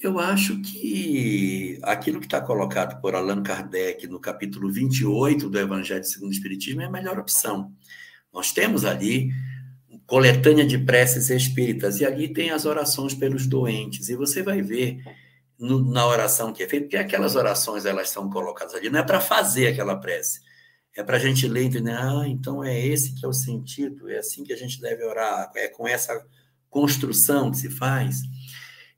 Eu 0.00 0.20
acho 0.20 0.62
que 0.62 1.80
aquilo 1.82 2.20
que 2.20 2.26
está 2.26 2.40
colocado 2.40 3.00
por 3.00 3.16
Allan 3.16 3.42
Kardec 3.42 4.06
no 4.06 4.20
capítulo 4.20 4.70
28 4.70 5.50
do 5.50 5.58
Evangelho 5.58 6.04
segundo 6.04 6.28
o 6.28 6.32
Espiritismo 6.32 6.82
é 6.82 6.84
a 6.84 6.90
melhor 6.90 7.18
opção. 7.18 7.72
Nós 8.32 8.52
temos 8.52 8.84
ali 8.84 9.32
coletânea 10.06 10.64
de 10.64 10.78
preces 10.78 11.28
espíritas, 11.28 12.00
e 12.00 12.04
ali 12.04 12.32
tem 12.32 12.50
as 12.50 12.66
orações 12.66 13.14
pelos 13.14 13.48
doentes, 13.48 14.08
e 14.08 14.14
você 14.14 14.44
vai 14.44 14.62
ver 14.62 15.00
no, 15.58 15.90
na 15.90 16.06
oração 16.06 16.52
que 16.52 16.62
é 16.62 16.68
feita, 16.68 16.86
porque 16.86 16.96
aquelas 16.96 17.34
orações 17.34 17.84
elas 17.86 18.10
são 18.10 18.28
colocadas 18.30 18.74
ali, 18.74 18.90
não 18.90 19.00
é 19.00 19.02
para 19.02 19.20
fazer 19.20 19.68
aquela 19.68 19.96
prece, 19.96 20.40
é 20.94 21.02
para 21.02 21.16
a 21.16 21.20
gente 21.20 21.46
ler 21.46 21.62
e 21.62 21.66
entender, 21.66 21.92
ah, 21.92 22.24
então 22.26 22.62
é 22.62 22.78
esse 22.78 23.14
que 23.14 23.24
é 23.24 23.28
o 23.28 23.32
sentido, 23.32 24.08
é 24.10 24.18
assim 24.18 24.44
que 24.44 24.52
a 24.52 24.56
gente 24.56 24.80
deve 24.80 25.04
orar, 25.04 25.50
é 25.56 25.68
com 25.68 25.86
essa 25.86 26.26
construção 26.68 27.50
que 27.50 27.58
se 27.58 27.70
faz, 27.70 28.20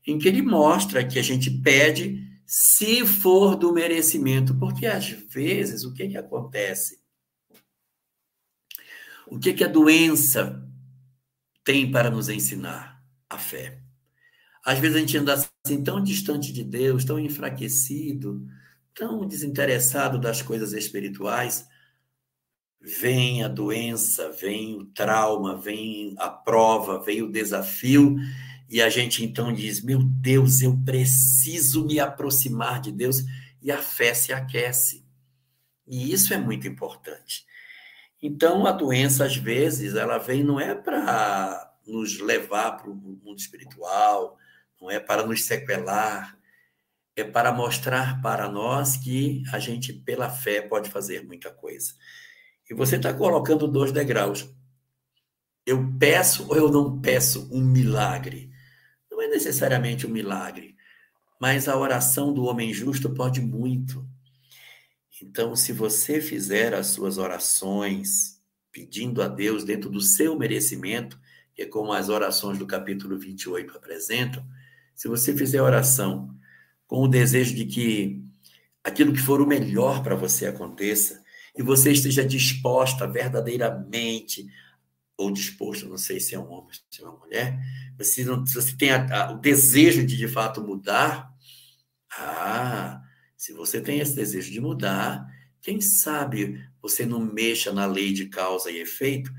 em 0.07 0.19
que 0.19 0.29
ele 0.29 0.43
mostra 0.43 1.05
que 1.05 1.19
a 1.19 1.23
gente 1.23 1.51
pede 1.51 2.27
se 2.47 3.07
for 3.07 3.57
do 3.57 3.73
merecimento, 3.73 4.55
porque 4.59 4.87
às 4.87 5.09
vezes 5.09 5.85
o 5.85 5.93
que, 5.93 6.09
que 6.09 6.17
acontece? 6.17 6.99
O 9.27 9.39
que, 9.39 9.53
que 9.53 9.65
a 9.65 9.69
doença 9.69 10.65
tem 11.69 11.91
para 11.91 12.11
nos 12.11 12.31
ensinar 12.31 12.99
a 13.29 13.37
fé. 13.37 13.79
Às 14.65 14.79
vezes 14.79 14.97
a 14.97 15.01
gente 15.01 15.19
anda 15.19 15.48
assim 15.69 15.83
tão 15.85 16.03
distante 16.03 16.53
de 16.53 16.65
Deus, 16.65 17.05
tão 17.05 17.19
enfraquecido, 17.19 18.47
tão 18.95 19.27
desinteressado 19.27 20.19
das 20.19 20.41
coisas 20.41 20.73
espirituais. 20.73 21.69
Vem 22.81 23.45
a 23.45 23.49
doença, 23.49 24.31
vem 24.31 24.79
o 24.79 24.87
trauma, 24.87 25.57
vem 25.57 26.15
a 26.19 26.31
prova, 26.31 26.99
vem 26.99 27.23
o 27.23 27.31
desafio, 27.31 28.17
e 28.69 28.81
a 28.81 28.89
gente 28.89 29.25
então 29.25 29.53
diz: 29.53 29.83
Meu 29.83 30.03
Deus, 30.03 30.63
eu 30.63 30.77
preciso 30.85 31.85
me 31.85 32.01
aproximar 32.01 32.81
de 32.81 32.91
Deus, 32.91 33.25
e 33.61 33.71
a 33.71 33.79
fé 33.79 34.15
se 34.15 34.33
aquece. 34.33 35.05
E 35.87 36.13
isso 36.13 36.33
é 36.33 36.39
muito 36.39 36.67
importante. 36.67 37.47
Então, 38.23 38.67
a 38.67 38.73
doença, 38.73 39.25
às 39.25 39.37
vezes, 39.37 39.95
ela 39.95 40.19
vem 40.19 40.43
não 40.43 40.59
é 40.59 40.75
para 40.75 41.73
nos 41.87 42.21
levar 42.21 42.73
para 42.73 42.91
o 42.91 42.95
mundo 42.95 43.39
espiritual, 43.39 44.37
não 44.81 44.91
é 44.91 45.01
para 45.01 45.27
nos 45.27 45.45
sequelar, 45.45 46.39
é 47.17 47.25
para 47.25 47.53
mostrar 47.53 48.21
para 48.23 48.49
nós 48.49 48.97
que 48.97 49.43
a 49.53 49.59
gente, 49.59 49.93
pela 49.93 50.31
fé, 50.31 50.61
pode 50.61 50.89
fazer 50.91 51.25
muita 51.25 51.51
coisa. 51.51 51.95
E 52.71 52.75
você 52.75 52.97
está 52.97 53.13
colocando 53.13 53.67
dois 53.67 53.91
degraus. 53.91 54.49
Eu 55.67 55.95
peço 55.99 56.49
ou 56.49 56.57
eu 56.57 56.71
não 56.71 57.01
peço 57.01 57.49
um 57.53 57.61
milagre? 57.61 58.51
Não 59.11 59.21
é 59.21 59.29
necessariamente 59.29 60.07
um 60.07 60.11
milagre, 60.11 60.77
mas 61.41 61.69
a 61.69 61.77
oração 61.77 62.33
do 62.33 62.45
homem 62.45 62.73
justo 62.73 63.11
pode 63.11 63.41
muito. 63.41 64.07
Então, 65.21 65.57
se 65.57 65.73
você 65.73 66.21
fizer 66.21 66.73
as 66.73 66.89
suas 66.89 67.19
orações 67.19 68.41
pedindo 68.71 69.21
a 69.23 69.29
Deus 69.29 69.65
dentro 69.65 69.91
do 69.91 70.01
seu 70.01 70.39
merecimento, 70.39 71.21
que 71.55 71.63
é 71.63 71.67
como 71.67 71.93
as 71.93 72.09
orações 72.09 72.59
do 72.59 72.67
capítulo 72.67 73.19
28 73.19 73.77
apresentam, 73.77 74.47
se 74.99 75.07
você 75.07 75.33
fizer 75.33 75.63
oração 75.63 76.29
com 76.85 77.05
o 77.05 77.07
desejo 77.07 77.55
de 77.55 77.67
que 77.67 78.21
aquilo 78.83 79.13
que 79.13 79.21
for 79.21 79.41
o 79.41 79.47
melhor 79.47 80.03
para 80.03 80.17
você 80.17 80.47
aconteça, 80.47 81.23
e 81.57 81.63
você 81.63 81.93
esteja 81.93 82.25
disposta 82.25 83.07
verdadeiramente, 83.07 84.49
ou 85.17 85.31
disposto, 85.31 85.89
não 85.89 85.97
sei 85.97 86.19
se 86.19 86.35
é 86.35 86.39
um 86.39 86.51
homem, 86.51 86.73
se 86.91 87.01
é 87.01 87.05
uma 87.05 87.17
mulher, 87.17 87.61
se, 88.01 88.25
não, 88.25 88.45
se 88.45 88.57
você 88.57 88.77
tem 88.77 88.91
a, 88.91 89.27
a, 89.27 89.33
o 89.35 89.39
desejo 89.39 90.05
de 90.05 90.17
de 90.17 90.27
fato 90.27 90.61
mudar, 90.61 91.33
ah, 92.19 93.01
se 93.37 93.53
você 93.53 93.81
tem 93.81 94.01
esse 94.01 94.17
desejo 94.17 94.51
de 94.51 94.61
mudar, 94.61 95.25
quem 95.63 95.81
sabe 95.81 96.61
você 96.83 97.07
não 97.07 97.21
mexa 97.21 97.73
na 97.73 97.87
lei 97.87 98.13
de 98.13 98.27
causa 98.27 98.69
e 98.69 98.81
efeito 98.81 99.31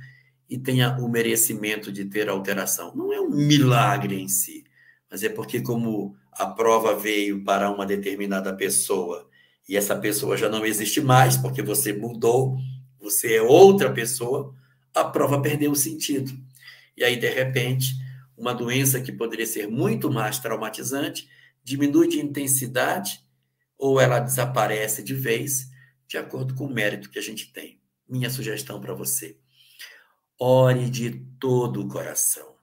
e 0.49 0.57
tenha 0.57 0.97
o 0.99 1.09
merecimento 1.09 1.91
de 1.91 2.05
ter 2.05 2.29
alteração. 2.29 2.95
Não 2.95 3.11
é 3.11 3.19
um 3.19 3.29
milagre 3.29 4.15
em 4.15 4.29
si, 4.29 4.63
mas 5.09 5.23
é 5.23 5.29
porque, 5.29 5.61
como 5.61 6.15
a 6.31 6.45
prova 6.45 6.95
veio 6.95 7.43
para 7.43 7.71
uma 7.71 7.85
determinada 7.85 8.53
pessoa 8.53 9.27
e 9.67 9.75
essa 9.75 9.95
pessoa 9.95 10.37
já 10.37 10.49
não 10.49 10.65
existe 10.65 11.01
mais, 11.01 11.35
porque 11.37 11.61
você 11.61 11.93
mudou, 11.93 12.57
você 12.99 13.35
é 13.35 13.41
outra 13.41 13.91
pessoa, 13.91 14.53
a 14.93 15.03
prova 15.03 15.41
perdeu 15.41 15.71
o 15.71 15.75
sentido. 15.75 16.31
E 16.95 17.03
aí, 17.03 17.15
de 17.15 17.29
repente, 17.29 17.95
uma 18.37 18.53
doença 18.53 19.01
que 19.01 19.11
poderia 19.11 19.45
ser 19.45 19.67
muito 19.67 20.11
mais 20.11 20.39
traumatizante 20.39 21.29
diminui 21.63 22.07
de 22.07 22.19
intensidade 22.19 23.23
ou 23.77 23.99
ela 23.99 24.19
desaparece 24.19 25.03
de 25.03 25.13
vez, 25.13 25.69
de 26.07 26.17
acordo 26.17 26.53
com 26.55 26.65
o 26.65 26.73
mérito 26.73 27.09
que 27.09 27.19
a 27.19 27.21
gente 27.21 27.51
tem. 27.51 27.79
Minha 28.07 28.29
sugestão 28.29 28.81
para 28.81 28.93
você: 28.93 29.37
ore 30.37 30.89
de 30.89 31.11
todo 31.39 31.81
o 31.81 31.87
coração, 31.87 32.55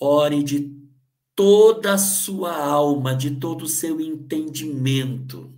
ore 0.00 0.42
de 0.42 0.72
toda 1.38 1.94
a 1.94 1.98
sua 1.98 2.52
alma, 2.60 3.14
de 3.14 3.36
todo 3.36 3.62
o 3.62 3.68
seu 3.68 4.00
entendimento. 4.00 5.56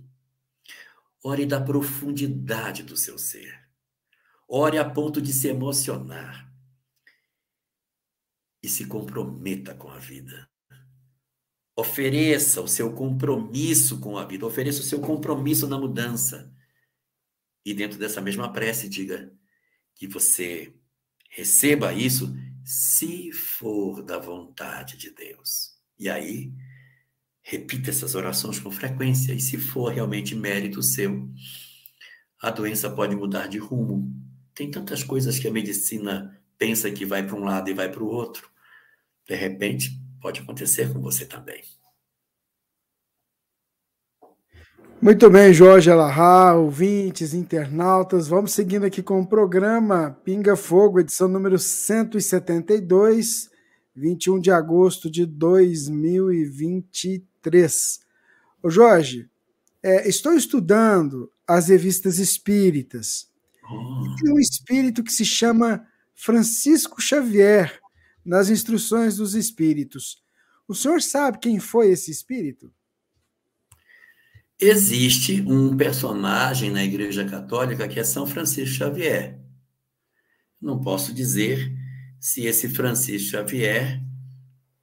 Ore 1.23 1.43
da 1.43 1.59
profundidade 1.59 2.83
do 2.83 2.95
seu 2.95 3.17
ser. 3.17 3.67
Ore 4.47 4.77
a 4.77 4.87
ponto 4.87 5.19
de 5.19 5.33
se 5.33 5.47
emocionar. 5.47 6.53
E 8.61 8.69
se 8.69 8.85
comprometa 8.85 9.73
com 9.73 9.89
a 9.89 9.97
vida. 9.97 10.47
Ofereça 11.75 12.61
o 12.61 12.67
seu 12.67 12.93
compromisso 12.93 13.99
com 13.99 14.19
a 14.19 14.25
vida, 14.25 14.45
ofereça 14.45 14.81
o 14.81 14.85
seu 14.85 15.01
compromisso 15.01 15.65
na 15.65 15.79
mudança. 15.79 16.53
E 17.65 17.73
dentro 17.73 17.97
dessa 17.97 18.21
mesma 18.21 18.53
prece, 18.53 18.87
diga 18.87 19.35
que 19.95 20.05
você 20.05 20.75
receba 21.27 21.91
isso 21.91 22.31
se 22.63 23.31
for 23.31 24.03
da 24.03 24.19
vontade 24.19 24.95
de 24.95 25.09
Deus. 25.09 25.70
E 26.01 26.09
aí, 26.09 26.51
repita 27.41 27.91
essas 27.91 28.13
orações 28.15 28.59
com 28.59 28.69
frequência, 28.69 29.31
e 29.33 29.39
se 29.39 29.57
for 29.57 29.93
realmente 29.93 30.35
mérito 30.35 30.83
seu, 30.83 31.29
a 32.41 32.49
doença 32.49 32.89
pode 32.89 33.15
mudar 33.15 33.47
de 33.47 33.57
rumo. 33.57 34.13
Tem 34.53 34.69
tantas 34.69 35.01
coisas 35.01 35.39
que 35.39 35.47
a 35.47 35.51
medicina 35.51 36.37
pensa 36.57 36.91
que 36.91 37.05
vai 37.05 37.25
para 37.25 37.37
um 37.37 37.45
lado 37.45 37.69
e 37.69 37.73
vai 37.73 37.89
para 37.89 38.03
o 38.03 38.07
outro. 38.07 38.49
De 39.25 39.35
repente, 39.35 40.01
Pode 40.21 40.39
acontecer 40.39 40.93
com 40.93 41.01
você 41.01 41.25
também. 41.25 41.63
Muito 45.01 45.27
bem, 45.31 45.51
Jorge 45.51 45.89
Alahá, 45.89 46.53
ouvintes, 46.53 47.33
internautas. 47.33 48.27
Vamos 48.27 48.53
seguindo 48.53 48.85
aqui 48.85 49.01
com 49.01 49.19
o 49.19 49.25
programa 49.25 50.15
Pinga 50.23 50.55
Fogo, 50.55 50.99
edição 50.99 51.27
número 51.27 51.57
172, 51.57 53.49
21 53.95 54.39
de 54.39 54.51
agosto 54.51 55.09
de 55.09 55.25
2023. 55.25 57.99
Ô 58.63 58.69
Jorge, 58.69 59.27
é, 59.83 60.07
estou 60.07 60.33
estudando 60.33 61.31
as 61.47 61.69
revistas 61.69 62.19
espíritas. 62.19 63.27
Oh. 63.69 64.05
E 64.05 64.15
tem 64.17 64.31
um 64.33 64.39
espírito 64.39 65.03
que 65.03 65.11
se 65.11 65.25
chama 65.25 65.85
Francisco 66.13 67.01
Xavier 67.01 67.81
nas 68.23 68.49
instruções 68.49 69.17
dos 69.17 69.35
espíritos. 69.35 70.21
O 70.67 70.75
senhor 70.75 71.01
sabe 71.01 71.39
quem 71.39 71.59
foi 71.59 71.89
esse 71.89 72.11
espírito? 72.11 72.71
Existe 74.59 75.41
um 75.41 75.75
personagem 75.75 76.69
na 76.69 76.83
Igreja 76.83 77.25
Católica 77.25 77.87
que 77.87 77.99
é 77.99 78.03
São 78.03 78.27
Francisco 78.27 78.75
Xavier. 78.75 79.39
Não 80.61 80.79
posso 80.79 81.11
dizer 81.11 81.73
se 82.21 82.45
esse 82.45 82.69
Francisco 82.69 83.31
Xavier 83.31 84.01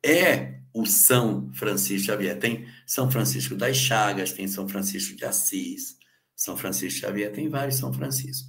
é 0.04 0.58
o 0.74 0.84
São 0.84 1.50
Francisco 1.54 2.06
Xavier. 2.06 2.38
Tem 2.38 2.66
São 2.86 3.10
Francisco 3.10 3.54
das 3.54 3.78
Chagas, 3.78 4.32
tem 4.32 4.46
São 4.46 4.68
Francisco 4.68 5.16
de 5.16 5.24
Assis, 5.24 5.96
São 6.36 6.56
Francisco 6.56 7.00
Xavier, 7.00 7.32
tem 7.32 7.48
vários 7.48 7.76
São 7.76 7.92
Francisco. 7.92 8.48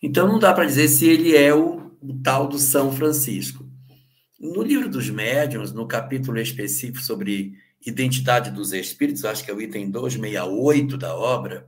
Então 0.00 0.28
não 0.28 0.38
dá 0.38 0.52
para 0.52 0.66
dizer 0.66 0.86
se 0.86 1.06
ele 1.06 1.34
é 1.34 1.52
o 1.52 1.84
o 2.04 2.20
tal 2.22 2.46
do 2.46 2.58
São 2.58 2.92
Francisco. 2.92 3.66
No 4.38 4.62
livro 4.62 4.90
dos 4.90 5.08
médiuns, 5.08 5.72
no 5.72 5.88
capítulo 5.88 6.38
específico 6.38 7.00
sobre 7.00 7.54
identidade 7.84 8.50
dos 8.50 8.74
espíritos, 8.74 9.24
acho 9.24 9.42
que 9.42 9.50
é 9.50 9.54
o 9.54 9.60
item 9.60 9.90
268 9.90 10.98
da 10.98 11.16
obra, 11.16 11.66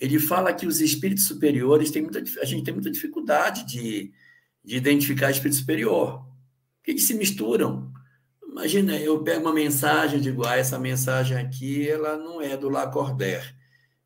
ele 0.00 0.18
fala 0.18 0.52
que 0.52 0.66
os 0.66 0.80
espíritos 0.80 1.26
superiores 1.28 1.92
têm 1.92 2.02
muita, 2.02 2.18
a 2.40 2.44
gente 2.44 2.64
tem 2.64 2.74
muita 2.74 2.90
dificuldade 2.90 3.64
de, 3.64 4.12
de 4.64 4.76
identificar 4.76 5.30
espírito 5.30 5.56
superior, 5.56 6.24
eles 6.86 7.04
se 7.04 7.14
misturam. 7.14 7.92
Imagina, 8.48 8.96
eu 8.96 9.22
pego 9.22 9.42
uma 9.42 9.52
mensagem 9.52 10.20
digo, 10.20 10.46
ah, 10.46 10.56
essa 10.56 10.78
mensagem 10.78 11.36
aqui, 11.36 11.88
ela 11.88 12.16
não 12.16 12.40
é 12.40 12.56
do 12.56 12.68
Lacordaire. 12.68 13.54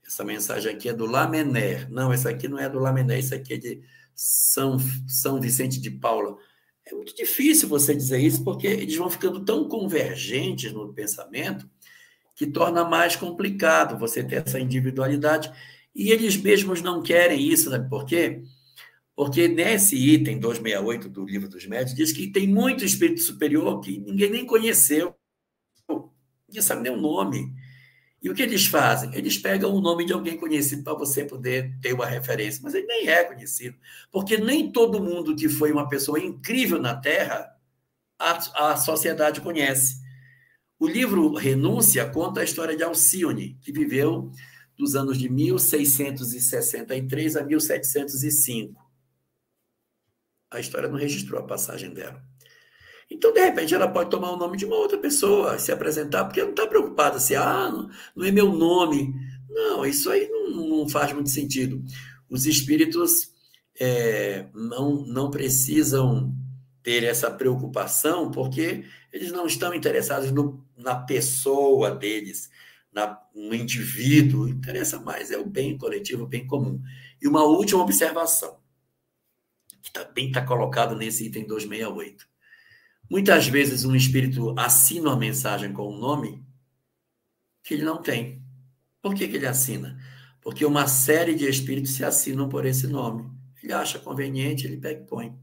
Essa 0.07 0.25
mensagem 0.25 0.73
aqui 0.73 0.89
é 0.89 0.93
do 0.93 1.05
Lamener. 1.05 1.91
Não, 1.91 2.13
essa 2.13 2.31
aqui 2.31 2.49
não 2.49 2.59
é 2.59 2.69
do 2.69 2.79
Lamener, 2.79 3.19
isso 3.19 3.35
aqui 3.35 3.55
é 3.55 3.57
de 3.59 3.83
são, 4.15 4.79
São 5.07 5.41
Vicente 5.41 5.81
de 5.81 5.91
Paula. 5.91 6.37
É 6.85 6.95
muito 6.95 7.15
difícil 7.15 7.69
você 7.69 7.95
dizer 7.95 8.19
isso, 8.19 8.43
porque 8.43 8.67
eles 8.67 8.97
vão 8.97 9.11
ficando 9.11 9.45
tão 9.45 9.69
convergentes 9.69 10.73
no 10.73 10.93
pensamento 10.93 11.69
que 12.35 12.47
torna 12.47 12.85
mais 12.85 13.17
complicado 13.17 13.99
você 13.99 14.25
ter 14.25 14.47
essa 14.47 14.59
individualidade. 14.59 15.53
E 15.95 16.11
eles 16.11 16.37
mesmos 16.37 16.81
não 16.81 17.03
querem 17.03 17.47
isso, 17.47 17.71
sabe 17.71 17.89
por 17.89 18.07
quê? 18.07 18.43
Porque 18.43 18.58
nesse 19.49 19.97
item 19.97 20.39
268 20.39 21.09
do 21.09 21.25
Livro 21.25 21.49
dos 21.49 21.67
Médios 21.67 21.95
diz 21.95 22.13
que 22.13 22.29
tem 22.29 22.47
muito 22.47 22.85
espírito 22.85 23.21
superior 23.21 23.81
que 23.81 23.99
ninguém 23.99 24.31
nem 24.31 24.47
conheceu, 24.47 25.15
ninguém 26.49 26.63
sabe 26.63 26.83
nem 26.83 26.93
o 26.93 27.01
nome. 27.01 27.53
E 28.23 28.31
o 28.31 28.35
que 28.35 28.43
eles 28.43 28.67
fazem? 28.67 29.11
Eles 29.15 29.39
pegam 29.39 29.73
o 29.73 29.81
nome 29.81 30.05
de 30.05 30.13
alguém 30.13 30.37
conhecido 30.37 30.83
para 30.83 30.95
você 30.95 31.25
poder 31.25 31.77
ter 31.81 31.93
uma 31.93 32.07
referência, 32.07 32.61
mas 32.63 32.75
ele 32.75 32.87
nem 32.87 33.09
é 33.09 33.25
conhecido, 33.25 33.77
porque 34.11 34.37
nem 34.37 34.71
todo 34.71 35.03
mundo 35.03 35.35
que 35.35 35.49
foi 35.49 35.73
uma 35.73 35.89
pessoa 35.89 36.21
incrível 36.21 36.81
na 36.81 36.97
Terra 36.97 37.59
a, 38.19 38.73
a 38.73 38.77
sociedade 38.77 39.41
conhece. 39.41 40.03
O 40.79 40.87
livro 40.87 41.35
Renúncia 41.35 42.09
conta 42.09 42.41
a 42.41 42.45
história 42.45 42.77
de 42.77 42.83
Alcione, 42.83 43.57
que 43.61 43.73
viveu 43.73 44.31
dos 44.77 44.95
anos 44.95 45.19
de 45.19 45.29
1663 45.29 47.37
a 47.37 47.45
1705. 47.45 48.88
A 50.51 50.61
história 50.61 50.89
não 50.89 50.99
registrou 50.99 51.41
a 51.41 51.47
passagem 51.47 51.93
dela. 51.93 52.23
Então, 53.11 53.33
de 53.33 53.41
repente, 53.41 53.75
ela 53.75 53.89
pode 53.89 54.11
tomar 54.11 54.33
o 54.33 54.37
nome 54.37 54.57
de 54.57 54.67
uma 54.67 54.77
outra 54.77 54.99
pessoa, 54.99 55.59
se 55.59 55.73
apresentar, 55.73 56.25
porque 56.25 56.43
não 56.43 56.51
está 56.51 56.67
preocupada 56.67 57.19
se, 57.19 57.35
ah, 57.35 57.71
não, 57.71 57.89
não, 58.15 58.27
é 58.27 58.31
meu 58.31 58.53
nome. 58.53 59.15
Não, 59.49 59.85
isso 59.87 60.11
aí 60.11 60.29
não, 60.29 60.69
não 60.69 60.89
faz 60.89 61.13
muito 61.13 61.31
sentido. 61.31 61.83
Os 62.29 62.45
espíritos 62.45 63.31
é, 63.81 64.47
não, 64.55 65.07
não 65.07 65.31
precisam 65.31 66.35
ter 66.83 67.03
essa 67.05 67.31
preocupação, 67.31 68.31
porque 68.31 68.85
eles 69.13 69.33
não 69.33 69.47
estão 69.47 69.75
interessados 69.75 70.31
no, 70.31 70.65
na 70.77 70.95
pessoa 70.95 71.91
deles, 71.91 72.51
na, 72.93 73.19
no 73.35 73.55
indivíduo. 73.55 74.49
Interessa 74.49 75.01
mais 75.01 75.31
é 75.31 75.39
o 75.39 75.47
bem 75.47 75.79
coletivo, 75.79 76.25
o 76.25 76.29
bem 76.29 76.47
comum. 76.47 76.81
E 77.21 77.27
uma 77.27 77.43
última 77.45 77.83
observação, 77.83 78.58
que 79.89 79.93
também 79.93 80.29
está 80.29 80.45
colocado 80.45 80.95
nesse 80.95 81.27
item 81.27 81.47
268. 81.47 82.27
Muitas 83.11 83.49
vezes 83.49 83.85
um 83.85 83.97
espírito 83.97 84.55
assina 84.59 85.09
uma 85.09 85.17
mensagem 85.17 85.73
com 85.73 85.91
um 85.91 85.99
nome 85.99 86.45
que 87.63 87.75
ele 87.75 87.85
não 87.85 88.03
tem. 88.03 88.43
Por 89.01 89.15
que, 89.15 89.27
que 89.27 89.37
ele 89.37 89.47
assina? 89.47 89.99
Porque 90.43 90.65
uma 90.65 90.87
série 90.87 91.35
de 91.35 91.49
espíritos 91.49 91.93
se 91.93 92.05
assinam 92.05 92.49
por 92.49 92.67
esse 92.67 92.87
nome. 92.87 93.31
Ele 93.63 93.73
acha 93.73 93.99
conveniente, 93.99 94.67
ele 94.67 94.77
pega 94.77 95.01
e 95.01 95.07
põe. 95.07 95.35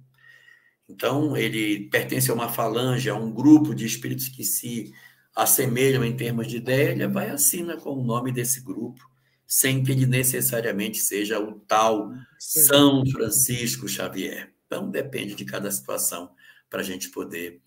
Então, 0.88 1.36
ele 1.36 1.90
pertence 1.90 2.30
a 2.30 2.34
uma 2.34 2.50
falange, 2.50 3.10
a 3.10 3.16
um 3.16 3.32
grupo 3.32 3.74
de 3.74 3.86
espíritos 3.86 4.28
que 4.28 4.44
se 4.44 4.94
assemelham 5.36 6.04
em 6.04 6.16
termos 6.16 6.48
de 6.48 6.58
ideia, 6.58 6.92
ele 6.92 7.08
vai 7.08 7.30
e 7.30 7.32
assina 7.32 7.76
com 7.78 7.92
o 7.92 8.04
nome 8.04 8.32
desse 8.32 8.62
grupo, 8.62 9.10
sem 9.48 9.84
que 9.84 9.92
ele 9.92 10.06
necessariamente 10.06 10.98
seja 10.98 11.40
o 11.40 11.60
tal 11.60 12.12
São 12.40 13.06
Francisco 13.06 13.88
Xavier. 13.88 14.54
Então, 14.66 14.90
depende 14.90 15.36
de 15.36 15.46
cada 15.46 15.70
situação 15.70 16.32
para 16.70 16.82
a 16.82 16.84
gente 16.84 17.10
poder 17.10 17.62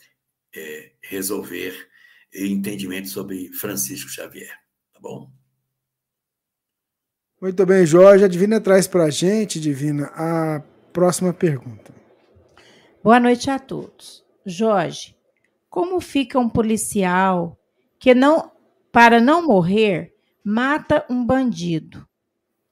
é, 0.55 0.93
resolver 1.01 1.89
entendimento 2.35 3.09
sobre 3.09 3.53
Francisco 3.53 4.11
Xavier. 4.11 4.53
Tá 4.93 5.01
bom? 5.01 5.31
Muito 7.41 7.65
bem, 7.65 7.87
Jorge. 7.87 8.25
A 8.25 8.29
Divina 8.29 8.61
traz 8.61 8.89
para 8.89 9.05
a 9.05 9.11
gente, 9.11 9.61
Divina, 9.61 10.07
a 10.15 10.61
próxima 10.93 11.33
pergunta. 11.33 11.95
Boa 13.03 13.21
noite 13.21 13.49
a 13.49 13.59
todos. 13.59 14.25
Jorge, 14.45 15.17
como 15.71 16.01
fica 16.01 16.39
um 16.39 16.49
policial 16.49 17.57
que 17.99 18.13
não, 18.15 18.51
para 18.91 19.21
não 19.21 19.47
morrer, 19.47 20.13
mata 20.49 21.05
um 21.11 21.27
bandido? 21.27 22.09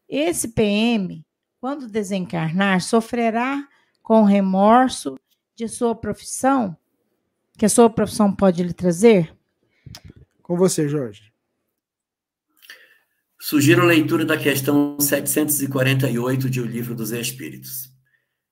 Esse 0.08 0.48
PM, 0.48 1.22
quando 1.60 1.86
desencarnar, 1.86 2.80
sofrerá 2.80 3.68
com 4.02 4.24
remorso 4.24 5.18
de 5.54 5.68
sua 5.68 5.94
profissão, 5.94 6.74
que 7.58 7.66
a 7.66 7.68
sua 7.68 7.90
profissão 7.90 8.34
pode 8.34 8.62
lhe 8.62 8.72
trazer? 8.72 9.36
Com 10.42 10.56
você, 10.56 10.88
Jorge. 10.88 11.30
Sugiro 13.38 13.82
a 13.82 13.86
leitura 13.86 14.24
da 14.24 14.38
questão 14.38 14.98
748 14.98 16.48
de 16.48 16.60
O 16.62 16.64
Livro 16.64 16.94
dos 16.94 17.10
Espíritos. 17.10 17.92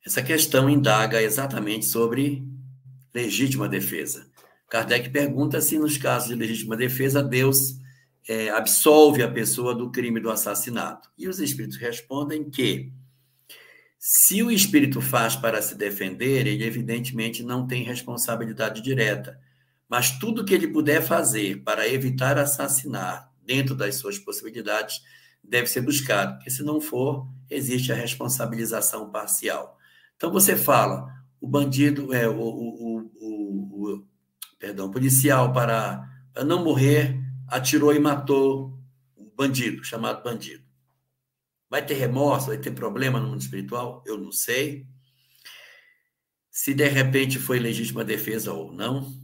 Essa 0.04 0.22
questão 0.22 0.68
indaga 0.68 1.22
exatamente 1.22 1.86
sobre 1.86 2.46
legítima 3.14 3.70
defesa. 3.70 4.30
Kardec 4.68 5.08
pergunta 5.08 5.62
se, 5.62 5.78
nos 5.78 5.96
casos 5.96 6.28
de 6.28 6.34
legítima 6.34 6.76
defesa, 6.76 7.22
Deus 7.22 7.82
é, 8.28 8.50
absolve 8.50 9.22
a 9.22 9.30
pessoa 9.30 9.74
do 9.74 9.90
crime 9.90 10.20
do 10.20 10.30
assassinato. 10.30 11.10
E 11.16 11.28
os 11.28 11.38
espíritos 11.38 11.76
respondem 11.76 12.48
que, 12.50 12.92
se 13.98 14.42
o 14.42 14.50
espírito 14.50 15.00
faz 15.00 15.34
para 15.34 15.62
se 15.62 15.74
defender, 15.74 16.46
ele 16.46 16.64
evidentemente 16.64 17.42
não 17.42 17.66
tem 17.66 17.82
responsabilidade 17.82 18.82
direta. 18.82 19.38
Mas 19.88 20.18
tudo 20.18 20.44
que 20.44 20.54
ele 20.54 20.68
puder 20.68 21.02
fazer 21.02 21.62
para 21.62 21.88
evitar 21.88 22.38
assassinar 22.38 23.32
dentro 23.42 23.74
das 23.74 23.96
suas 23.96 24.18
possibilidades 24.18 25.02
deve 25.42 25.66
ser 25.66 25.82
buscado, 25.82 26.36
porque 26.36 26.50
se 26.50 26.62
não 26.62 26.80
for, 26.80 27.28
existe 27.50 27.92
a 27.92 27.94
responsabilização 27.94 29.10
parcial. 29.10 29.78
Então 30.16 30.30
você 30.30 30.56
fala, 30.56 31.06
o 31.40 31.46
bandido, 31.46 32.14
é, 32.14 32.26
o, 32.26 32.40
o, 32.40 33.10
o, 33.20 33.92
o 33.92 34.04
perdão, 34.58 34.90
policial 34.90 35.52
para, 35.52 36.08
para 36.32 36.44
não 36.44 36.64
morrer 36.64 37.23
atirou 37.54 37.94
e 37.94 38.00
matou 38.00 38.76
o 39.16 39.24
bandido, 39.30 39.84
chamado 39.84 40.24
bandido. 40.24 40.64
Vai 41.70 41.86
ter 41.86 41.94
remorso, 41.94 42.48
vai 42.48 42.58
ter 42.58 42.72
problema 42.72 43.20
no 43.20 43.28
mundo 43.28 43.40
espiritual? 43.40 44.02
Eu 44.04 44.18
não 44.18 44.32
sei. 44.32 44.86
Se 46.50 46.74
de 46.74 46.88
repente 46.88 47.38
foi 47.38 47.60
legítima 47.60 48.04
defesa 48.04 48.52
ou 48.52 48.72
não, 48.72 49.22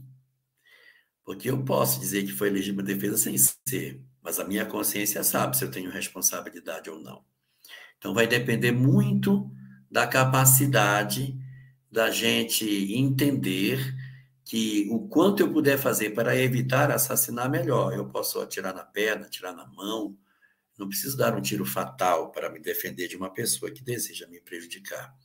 porque 1.25 1.49
eu 1.49 1.63
posso 1.63 1.99
dizer 1.99 2.23
que 2.23 2.31
foi 2.31 2.49
legítima 2.49 2.81
defesa 2.81 3.17
sem 3.17 3.35
ser, 3.37 4.01
mas 4.21 4.39
a 4.39 4.45
minha 4.45 4.65
consciência 4.65 5.23
sabe 5.23 5.57
se 5.57 5.65
eu 5.65 5.71
tenho 5.71 5.91
responsabilidade 5.91 6.89
ou 6.89 6.99
não. 6.99 7.25
Então 7.97 8.13
vai 8.13 8.27
depender 8.27 8.71
muito 8.71 9.51
da 9.89 10.07
capacidade 10.07 11.37
da 11.91 12.09
gente 12.09 12.65
entender 12.93 13.93
que 14.43 14.87
o 14.89 15.07
quanto 15.07 15.41
eu 15.41 15.51
puder 15.51 15.77
fazer 15.77 16.11
para 16.11 16.35
evitar 16.35 16.91
assassinar, 16.91 17.49
melhor. 17.49 17.93
Eu 17.93 18.07
posso 18.09 18.39
atirar 18.41 18.73
na 18.73 18.83
perna, 18.83 19.25
atirar 19.25 19.55
na 19.55 19.65
mão, 19.67 20.17
não 20.77 20.87
preciso 20.87 21.15
dar 21.15 21.35
um 21.35 21.41
tiro 21.41 21.65
fatal 21.65 22.31
para 22.31 22.49
me 22.49 22.59
defender 22.59 23.07
de 23.07 23.15
uma 23.15 23.31
pessoa 23.31 23.71
que 23.71 23.83
deseja 23.83 24.27
me 24.27 24.41
prejudicar. 24.41 25.15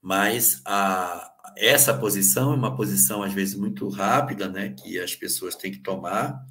Mas 0.00 0.60
a, 0.64 1.32
essa 1.56 1.96
posição 1.96 2.52
é 2.52 2.56
uma 2.56 2.76
posição, 2.76 3.22
às 3.22 3.32
vezes, 3.32 3.54
muito 3.54 3.88
rápida, 3.88 4.48
né, 4.48 4.70
que 4.70 4.98
as 4.98 5.16
pessoas 5.16 5.56
têm 5.56 5.72
que 5.72 5.80
tomar, 5.80 6.44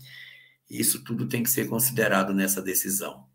isso 0.69 1.03
tudo 1.03 1.27
tem 1.27 1.43
que 1.43 1.49
ser 1.49 1.67
considerado 1.69 2.33
nessa 2.33 2.61
decisão. 2.61 3.27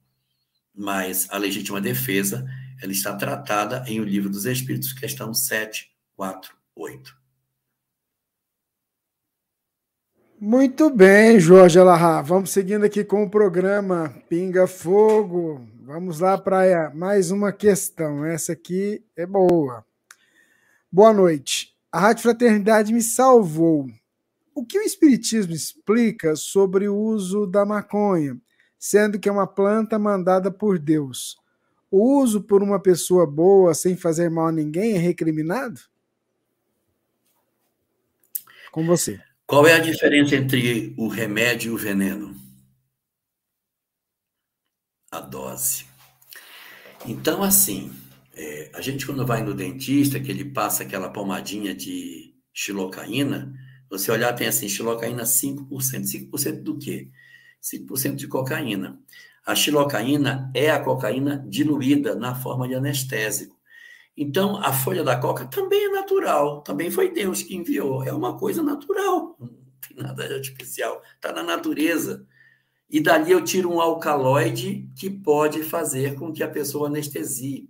Mas 0.75 1.29
a 1.31 1.39
legítima 1.39 1.81
defesa 1.81 2.45
ela 2.83 2.93
está 2.93 3.15
tratada 3.15 3.85
em 3.87 4.01
O 4.01 4.05
Livro 4.05 4.31
dos 4.31 4.47
Espíritos, 4.47 4.93
questão 4.93 5.33
7, 5.33 5.91
4, 6.17 6.57
8. 6.75 7.20
Muito 10.41 10.89
bem, 10.89 11.39
Jorge 11.39 11.79
Alahá. 11.79 12.23
Vamos 12.23 12.51
seguindo 12.51 12.85
aqui 12.85 13.05
com 13.05 13.23
o 13.23 13.29
programa 13.29 14.09
Pinga 14.27 14.67
Fogo. 14.67 15.69
Vamos 15.83 16.21
lá 16.21 16.39
para 16.39 16.91
mais 16.95 17.31
uma 17.31 17.53
questão. 17.53 18.25
Essa 18.25 18.53
aqui 18.53 19.05
é 19.15 19.27
boa. 19.27 19.85
Boa 20.91 21.13
noite. 21.13 21.77
A 21.93 22.01
Rádio 22.01 22.23
Fraternidade 22.23 22.91
me 22.91 23.03
salvou. 23.03 23.87
O 24.55 24.65
que 24.65 24.79
o 24.79 24.83
Espiritismo 24.83 25.53
explica 25.53 26.35
sobre 26.35 26.89
o 26.89 26.97
uso 26.97 27.47
da 27.47 27.67
maconha, 27.67 28.41
sendo 28.79 29.19
que 29.19 29.29
é 29.29 29.33
uma 29.33 29.47
planta 29.47 29.99
mandada 29.99 30.51
por 30.51 30.79
Deus? 30.79 31.39
o 31.91 32.21
uso 32.21 32.41
por 32.41 32.63
uma 32.63 32.81
pessoa 32.81 33.27
boa 33.27 33.75
sem 33.75 33.97
fazer 33.97 34.31
mal 34.31 34.47
a 34.47 34.53
ninguém 34.53 34.95
é 34.95 34.99
recriminado? 34.99 35.81
Com 38.71 38.87
você. 38.87 39.21
Qual 39.51 39.67
é 39.67 39.73
a 39.75 39.81
diferença 39.81 40.37
entre 40.37 40.95
o 40.97 41.09
remédio 41.09 41.73
e 41.73 41.75
o 41.75 41.77
veneno? 41.77 42.37
A 45.11 45.21
dose. 45.21 45.87
Então, 47.05 47.43
assim, 47.43 47.91
é, 48.33 48.71
a 48.73 48.81
gente 48.81 49.05
quando 49.05 49.27
vai 49.27 49.43
no 49.43 49.53
dentista, 49.53 50.21
que 50.21 50.31
ele 50.31 50.45
passa 50.45 50.85
aquela 50.85 51.09
pomadinha 51.09 51.75
de 51.75 52.33
xilocaína, 52.55 53.53
você 53.91 54.13
olhar 54.13 54.33
tem 54.35 54.47
assim, 54.47 54.69
xilocaína 54.69 55.25
5%. 55.25 55.67
5% 56.05 56.63
do 56.63 56.79
quê? 56.79 57.11
5% 57.61 58.15
de 58.15 58.29
cocaína. 58.29 59.01
A 59.45 59.57
xilocaína 59.57 60.49
é 60.55 60.71
a 60.71 60.79
cocaína 60.79 61.45
diluída 61.49 62.15
na 62.15 62.37
forma 62.37 62.69
de 62.69 62.77
anestésico. 62.77 63.60
Então, 64.23 64.59
a 64.59 64.71
folha 64.71 65.03
da 65.03 65.17
coca 65.17 65.47
também 65.47 65.87
é 65.87 65.89
natural, 65.89 66.61
também 66.61 66.91
foi 66.91 67.11
Deus 67.11 67.43
que 67.43 67.57
enviou, 67.57 68.05
é 68.05 68.13
uma 68.13 68.37
coisa 68.37 68.63
natural, 68.63 69.35
não 69.41 69.49
tem 69.81 69.97
nada 69.97 70.29
de 70.29 70.35
artificial, 70.35 71.03
está 71.15 71.33
na 71.33 71.43
natureza. 71.43 72.27
E 72.91 73.01
dali 73.01 73.33
eu 73.33 73.43
tiro 73.43 73.73
um 73.73 73.81
alcaloide 73.81 74.87
que 74.95 75.09
pode 75.09 75.63
fazer 75.63 76.17
com 76.17 76.35
que 76.35 76.43
a 76.43 76.51
pessoa 76.51 76.89
anestesie. 76.89 77.67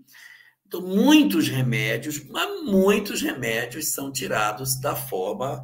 Então, 0.67 0.81
muitos 0.81 1.47
remédios, 1.47 2.21
mas 2.29 2.65
muitos 2.65 3.23
remédios 3.23 3.87
são 3.87 4.11
tirados 4.11 4.75
da 4.81 4.97
forma 4.97 5.63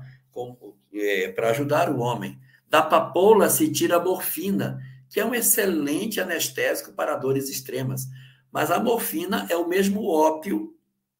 é, 0.95 1.33
para 1.33 1.51
ajudar 1.51 1.91
o 1.91 1.99
homem. 1.99 2.39
Da 2.71 2.81
papoula 2.81 3.51
se 3.51 3.73
tira 3.73 3.97
a 3.97 4.05
morfina, 4.05 4.81
que 5.11 5.19
é 5.19 5.25
um 5.25 5.35
excelente 5.35 6.21
anestésico 6.21 6.93
para 6.93 7.17
dores 7.17 7.51
extremas. 7.51 8.07
Mas 8.53 8.71
a 8.71 8.79
morfina 8.79 9.49
é 9.51 9.57
o 9.57 9.67
mesmo 9.67 10.07
ópio 10.07 10.76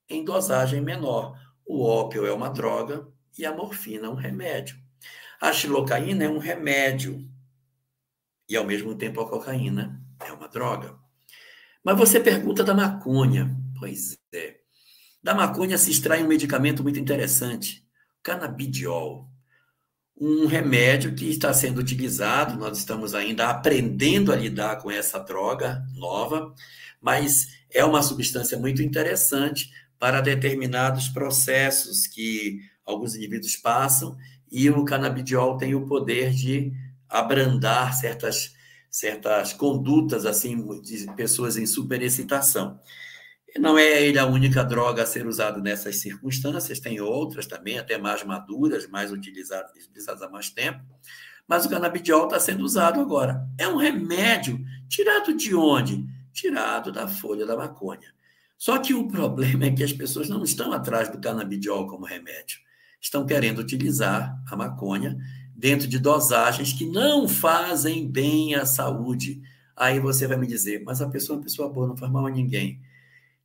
em 0.09 0.25
dosagem 0.25 0.81
menor. 0.81 1.39
O 1.65 1.85
ópio 1.85 2.27
é 2.27 2.33
uma 2.33 2.49
droga 2.49 3.07
e 3.39 3.45
a 3.45 3.55
morfina 3.55 4.07
é 4.07 4.11
um 4.11 4.15
remédio. 4.15 4.77
A 5.41 5.53
xilocaína 5.53 6.25
é 6.25 6.29
um 6.29 6.39
remédio 6.39 7.29
e, 8.49 8.57
ao 8.57 8.65
mesmo 8.65 8.95
tempo, 8.95 9.21
a 9.21 9.29
cocaína 9.29 10.01
é 10.25 10.33
uma 10.33 10.49
droga. 10.49 10.97
Mas 11.85 11.99
você 11.99 12.21
pergunta 12.21 12.65
da 12.65 12.75
maconha. 12.75 13.55
Pois 13.79 14.19
é. 14.33 14.57
Da 15.23 15.35
maconha 15.35 15.77
se 15.77 15.91
extrai 15.91 16.23
um 16.23 16.29
medicamento 16.29 16.83
muito 16.83 16.99
interessante, 16.99 17.85
canabidiol 18.23 19.29
um 20.19 20.47
remédio 20.47 21.15
que 21.15 21.29
está 21.29 21.53
sendo 21.53 21.79
utilizado, 21.79 22.59
nós 22.59 22.79
estamos 22.79 23.15
ainda 23.15 23.49
aprendendo 23.49 24.33
a 24.33 24.37
lidar 24.37 24.77
com 24.77 24.91
essa 24.91 25.19
droga 25.19 25.85
nova, 25.95 26.55
mas 27.01 27.49
é 27.71 27.85
uma 27.85 28.03
substância 28.03 28.59
muito 28.59 28.83
interessante 28.83 29.71
para 29.99 30.21
determinados 30.21 31.09
processos 31.09 32.07
que 32.07 32.61
alguns 32.85 33.15
indivíduos 33.15 33.57
passam 33.57 34.17
e 34.51 34.71
o 34.71 34.85
canabidiol 34.85 35.57
tem 35.57 35.75
o 35.75 35.87
poder 35.87 36.31
de 36.31 36.73
abrandar 37.09 37.95
certas 37.95 38.55
certas 38.91 39.53
condutas 39.53 40.25
assim 40.25 40.57
de 40.81 41.07
pessoas 41.15 41.59
em 41.59 41.67
superexcitação. 41.67 42.81
Não 43.59 43.79
é 43.79 44.03
ele 44.03 44.19
a 44.19 44.27
única 44.27 44.65
droga 44.65 45.03
a 45.03 45.07
ser 45.07 45.27
usada 45.27 45.61
nessas 45.61 45.97
circunstâncias, 45.97 46.81
tem 46.81 47.01
outras 47.01 47.47
também, 47.47 47.79
até 47.79 47.99
mais 47.99 48.25
maduras, 48.25 48.89
mais 48.89 49.13
utilizadas, 49.13 49.71
utilizadas 49.73 50.23
há 50.23 50.29
mais 50.31 50.49
tempo. 50.51 50.83
Mas 51.47 51.65
o 51.65 51.71
canabidiol 51.71 52.25
está 52.25 52.41
sendo 52.41 52.65
usado 52.65 53.01
agora. 53.01 53.47
É 53.59 53.69
um 53.69 53.77
remédio 53.77 54.59
tirado 54.89 55.35
de 55.35 55.55
onde? 55.55 56.05
Tirado 56.33 56.91
da 56.91 57.07
folha 57.07 57.47
da 57.47 57.57
maconha. 57.57 58.16
Só 58.59 58.79
que 58.79 58.95
o 58.95 59.07
problema 59.07 59.67
é 59.67 59.71
que 59.71 59.85
as 59.85 59.93
pessoas 59.93 60.29
não 60.29 60.43
estão 60.43 60.73
atrás 60.73 61.11
do 61.11 61.21
canabidiol 61.21 61.87
como 61.87 62.07
remédio. 62.07 62.59
Estão 63.01 63.27
querendo 63.27 63.59
utilizar 63.59 64.43
a 64.51 64.57
maconha 64.57 65.17
dentro 65.55 65.87
de 65.87 65.99
dosagens 65.99 66.73
que 66.73 66.87
não 66.87 67.29
fazem 67.29 68.11
bem 68.11 68.55
à 68.55 68.65
saúde. 68.65 69.41
Aí 69.77 70.01
você 70.01 70.27
vai 70.27 70.37
me 70.37 70.47
dizer, 70.47 70.83
mas 70.85 71.01
a 71.01 71.09
pessoa 71.09 71.37
é 71.37 71.39
uma 71.39 71.45
pessoa 71.45 71.69
boa, 71.69 71.87
não 71.87 71.97
faz 71.97 72.11
mal 72.11 72.27
a 72.27 72.31
ninguém. 72.31 72.81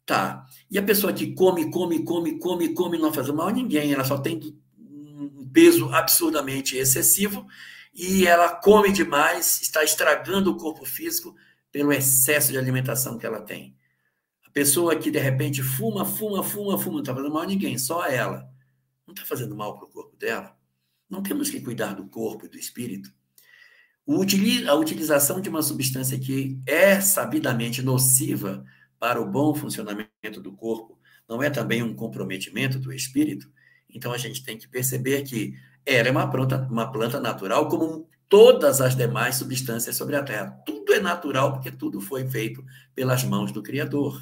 Tá. 0.05 0.45
E 0.69 0.77
a 0.77 0.83
pessoa 0.83 1.13
que 1.13 1.33
come, 1.33 1.69
come, 1.69 2.03
come, 2.03 2.39
come, 2.39 2.73
come, 2.73 2.97
não 2.97 3.13
faz 3.13 3.29
mal 3.29 3.49
a 3.49 3.51
ninguém, 3.51 3.93
ela 3.93 4.03
só 4.03 4.17
tem 4.17 4.39
um 4.77 5.47
peso 5.53 5.89
absurdamente 5.93 6.75
excessivo 6.77 7.45
e 7.93 8.25
ela 8.25 8.49
come 8.49 8.91
demais, 8.91 9.61
está 9.61 9.83
estragando 9.83 10.51
o 10.51 10.57
corpo 10.57 10.85
físico 10.85 11.35
pelo 11.71 11.93
excesso 11.93 12.51
de 12.51 12.57
alimentação 12.57 13.17
que 13.17 13.25
ela 13.25 13.41
tem. 13.41 13.75
Pessoa 14.53 14.95
que 14.95 15.09
de 15.09 15.19
repente 15.19 15.61
fuma, 15.61 16.05
fuma, 16.05 16.43
fuma, 16.43 16.77
fuma, 16.77 16.93
não 16.93 16.99
está 16.99 17.13
fazendo 17.13 17.33
mal 17.33 17.43
a 17.43 17.47
ninguém, 17.47 17.77
só 17.77 18.01
a 18.01 18.11
ela. 18.11 18.49
Não 19.07 19.13
está 19.13 19.25
fazendo 19.25 19.55
mal 19.55 19.75
para 19.75 19.85
o 19.85 19.89
corpo 19.89 20.15
dela. 20.17 20.57
Não 21.09 21.21
temos 21.21 21.49
que 21.49 21.61
cuidar 21.61 21.93
do 21.93 22.05
corpo 22.07 22.45
e 22.45 22.49
do 22.49 22.57
espírito. 22.57 23.13
A 24.67 24.73
utilização 24.75 25.39
de 25.39 25.49
uma 25.49 25.61
substância 25.61 26.19
que 26.19 26.59
é 26.65 26.99
sabidamente 26.99 27.81
nociva 27.81 28.63
para 28.99 29.21
o 29.21 29.25
bom 29.29 29.53
funcionamento 29.53 30.41
do 30.41 30.51
corpo 30.51 30.99
não 31.27 31.41
é 31.41 31.49
também 31.49 31.81
um 31.81 31.93
comprometimento 31.93 32.77
do 32.77 32.91
espírito? 32.91 33.49
Então 33.89 34.11
a 34.11 34.17
gente 34.17 34.43
tem 34.43 34.57
que 34.57 34.67
perceber 34.67 35.23
que 35.23 35.55
ela 35.85 36.09
é 36.09 36.11
uma 36.11 36.29
planta, 36.29 36.67
uma 36.69 36.91
planta 36.91 37.19
natural 37.19 37.67
como 37.67 38.07
todas 38.27 38.81
as 38.81 38.95
demais 38.95 39.35
substâncias 39.35 39.95
sobre 39.95 40.15
a 40.15 40.23
Terra. 40.23 40.51
Tudo 40.65 40.93
é 40.93 40.99
natural, 40.99 41.53
porque 41.53 41.71
tudo 41.71 41.99
foi 41.99 42.27
feito 42.27 42.63
pelas 42.95 43.23
mãos 43.23 43.51
do 43.51 43.61
Criador. 43.61 44.21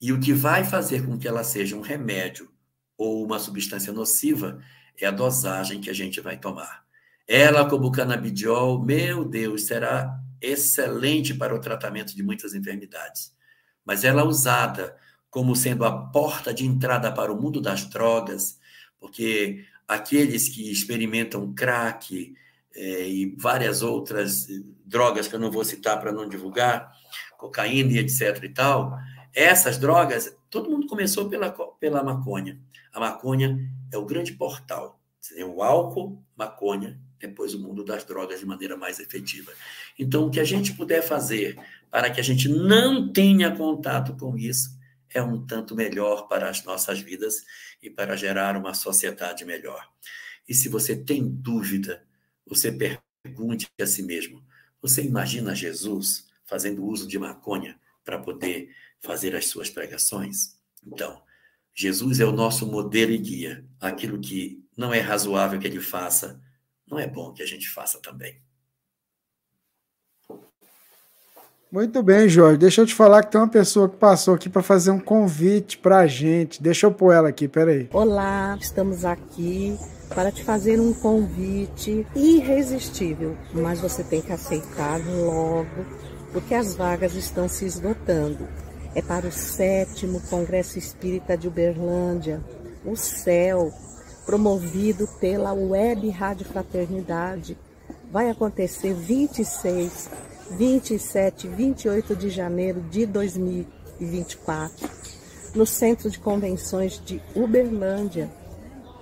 E 0.00 0.12
o 0.12 0.20
que 0.20 0.32
vai 0.32 0.64
fazer 0.64 1.04
com 1.04 1.18
que 1.18 1.26
ela 1.26 1.42
seja 1.42 1.76
um 1.76 1.80
remédio 1.80 2.50
ou 2.96 3.24
uma 3.24 3.38
substância 3.38 3.92
nociva 3.92 4.60
é 5.00 5.06
a 5.06 5.10
dosagem 5.10 5.80
que 5.80 5.90
a 5.90 5.94
gente 5.94 6.20
vai 6.20 6.36
tomar. 6.36 6.84
Ela, 7.26 7.68
como 7.68 7.86
o 7.86 7.92
canabidiol, 7.92 8.82
meu 8.82 9.24
Deus, 9.24 9.66
será 9.66 10.18
excelente 10.40 11.34
para 11.34 11.54
o 11.54 11.60
tratamento 11.60 12.14
de 12.14 12.22
muitas 12.22 12.54
enfermidades. 12.54 13.32
Mas 13.84 14.04
ela 14.04 14.24
usada 14.24 14.96
como 15.30 15.54
sendo 15.54 15.84
a 15.84 16.06
porta 16.08 16.54
de 16.54 16.64
entrada 16.64 17.12
para 17.12 17.32
o 17.32 17.40
mundo 17.40 17.60
das 17.60 17.84
drogas, 17.84 18.58
porque 18.98 19.64
aqueles 19.86 20.48
que 20.48 20.70
experimentam 20.70 21.52
crack 21.54 22.34
é, 22.74 23.08
e 23.08 23.36
várias 23.36 23.82
outras 23.82 24.46
drogas 24.84 25.28
que 25.28 25.34
eu 25.34 25.40
não 25.40 25.50
vou 25.50 25.64
citar 25.64 26.00
para 26.00 26.12
não 26.12 26.28
divulgar, 26.28 26.90
cocaína 27.36 27.92
e 27.92 27.98
etc 27.98 28.42
e 28.42 28.48
tal, 28.48 28.96
essas 29.38 29.78
drogas, 29.78 30.36
todo 30.50 30.68
mundo 30.68 30.86
começou 30.86 31.28
pela, 31.28 31.50
pela 31.78 32.02
maconha. 32.02 32.60
A 32.92 32.98
maconha 32.98 33.58
é 33.92 33.96
o 33.96 34.04
grande 34.04 34.32
portal. 34.32 35.00
O 35.46 35.62
álcool, 35.62 36.20
maconha, 36.36 36.98
depois 37.20 37.54
o 37.54 37.60
mundo 37.60 37.84
das 37.84 38.04
drogas 38.04 38.40
de 38.40 38.46
maneira 38.46 38.76
mais 38.76 38.98
efetiva. 38.98 39.52
Então, 39.98 40.26
o 40.26 40.30
que 40.30 40.40
a 40.40 40.44
gente 40.44 40.72
puder 40.74 41.02
fazer 41.02 41.58
para 41.90 42.10
que 42.10 42.20
a 42.20 42.24
gente 42.24 42.48
não 42.48 43.12
tenha 43.12 43.54
contato 43.54 44.16
com 44.16 44.36
isso 44.36 44.76
é 45.10 45.22
um 45.22 45.44
tanto 45.46 45.74
melhor 45.74 46.28
para 46.28 46.48
as 46.48 46.64
nossas 46.64 47.00
vidas 47.00 47.44
e 47.82 47.88
para 47.88 48.16
gerar 48.16 48.56
uma 48.56 48.74
sociedade 48.74 49.44
melhor. 49.44 49.88
E 50.48 50.54
se 50.54 50.68
você 50.68 50.96
tem 50.96 51.28
dúvida, 51.28 52.04
você 52.46 52.72
pergunte 52.72 53.68
a 53.80 53.86
si 53.86 54.02
mesmo: 54.02 54.42
você 54.82 55.02
imagina 55.02 55.54
Jesus 55.54 56.26
fazendo 56.44 56.84
uso 56.84 57.06
de 57.06 57.18
maconha 57.18 57.78
para 58.04 58.18
poder 58.18 58.74
fazer 59.00 59.34
as 59.34 59.46
suas 59.46 59.70
pregações? 59.70 60.56
Então, 60.86 61.22
Jesus 61.74 62.20
é 62.20 62.24
o 62.24 62.32
nosso 62.32 62.66
modelo 62.66 63.12
e 63.12 63.18
guia. 63.18 63.64
Aquilo 63.80 64.18
que 64.18 64.62
não 64.76 64.92
é 64.92 65.00
razoável 65.00 65.58
que 65.58 65.66
ele 65.66 65.80
faça, 65.80 66.40
não 66.86 66.98
é 66.98 67.06
bom 67.06 67.32
que 67.32 67.42
a 67.42 67.46
gente 67.46 67.68
faça 67.68 68.00
também. 68.00 68.40
Muito 71.70 72.02
bem, 72.02 72.28
Jorge. 72.30 72.56
Deixa 72.56 72.80
eu 72.80 72.86
te 72.86 72.94
falar 72.94 73.22
que 73.22 73.30
tem 73.30 73.40
uma 73.40 73.46
pessoa 73.46 73.90
que 73.90 73.96
passou 73.96 74.34
aqui 74.34 74.48
para 74.48 74.62
fazer 74.62 74.90
um 74.90 74.98
convite 74.98 75.76
para 75.76 75.98
a 75.98 76.06
gente. 76.06 76.62
Deixa 76.62 76.86
eu 76.86 76.92
pôr 76.92 77.12
ela 77.12 77.28
aqui, 77.28 77.46
peraí. 77.46 77.88
Olá, 77.92 78.56
estamos 78.58 79.04
aqui 79.04 79.78
para 80.14 80.32
te 80.32 80.42
fazer 80.42 80.80
um 80.80 80.94
convite 80.94 82.06
irresistível, 82.16 83.36
mas 83.52 83.80
você 83.80 84.02
tem 84.02 84.22
que 84.22 84.32
aceitar 84.32 84.98
logo, 85.06 85.84
porque 86.32 86.54
as 86.54 86.74
vagas 86.74 87.14
estão 87.14 87.46
se 87.48 87.66
esgotando. 87.66 88.48
É 88.94 89.02
para 89.02 89.26
o 89.26 89.32
sétimo 89.32 90.20
Congresso 90.28 90.78
Espírita 90.78 91.36
de 91.36 91.46
Uberlândia, 91.46 92.42
o 92.84 92.96
CEL, 92.96 93.72
promovido 94.24 95.06
pela 95.20 95.52
Web 95.52 96.08
Rádio 96.10 96.46
Fraternidade. 96.46 97.56
Vai 98.10 98.30
acontecer 98.30 98.94
26 98.94 100.08
27 100.50 101.46
e 101.46 101.50
28 101.50 102.16
de 102.16 102.30
janeiro 102.30 102.80
de 102.80 103.04
2024, 103.04 104.88
no 105.54 105.66
Centro 105.66 106.10
de 106.10 106.18
Convenções 106.18 107.02
de 107.04 107.20
Uberlândia. 107.34 108.30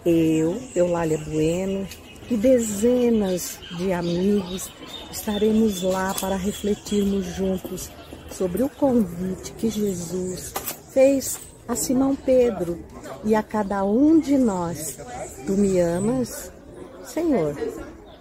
Eu, 0.04 0.60
Eulália 0.74 1.18
Bueno 1.18 1.86
e 2.30 2.36
dezenas 2.36 3.58
de 3.76 3.92
amigos 3.92 4.70
estaremos 5.10 5.82
lá 5.82 6.14
para 6.20 6.36
refletirmos 6.36 7.26
juntos 7.26 7.90
sobre 8.36 8.62
o 8.62 8.68
convite 8.68 9.52
que 9.52 9.70
Jesus 9.70 10.52
fez 10.92 11.40
a 11.66 11.74
Simão 11.74 12.14
Pedro 12.14 12.84
e 13.24 13.34
a 13.34 13.42
cada 13.42 13.82
um 13.84 14.20
de 14.20 14.36
nós. 14.36 14.98
Tu 15.46 15.52
me 15.52 15.80
amas? 15.80 16.52
Senhor, 17.04 17.56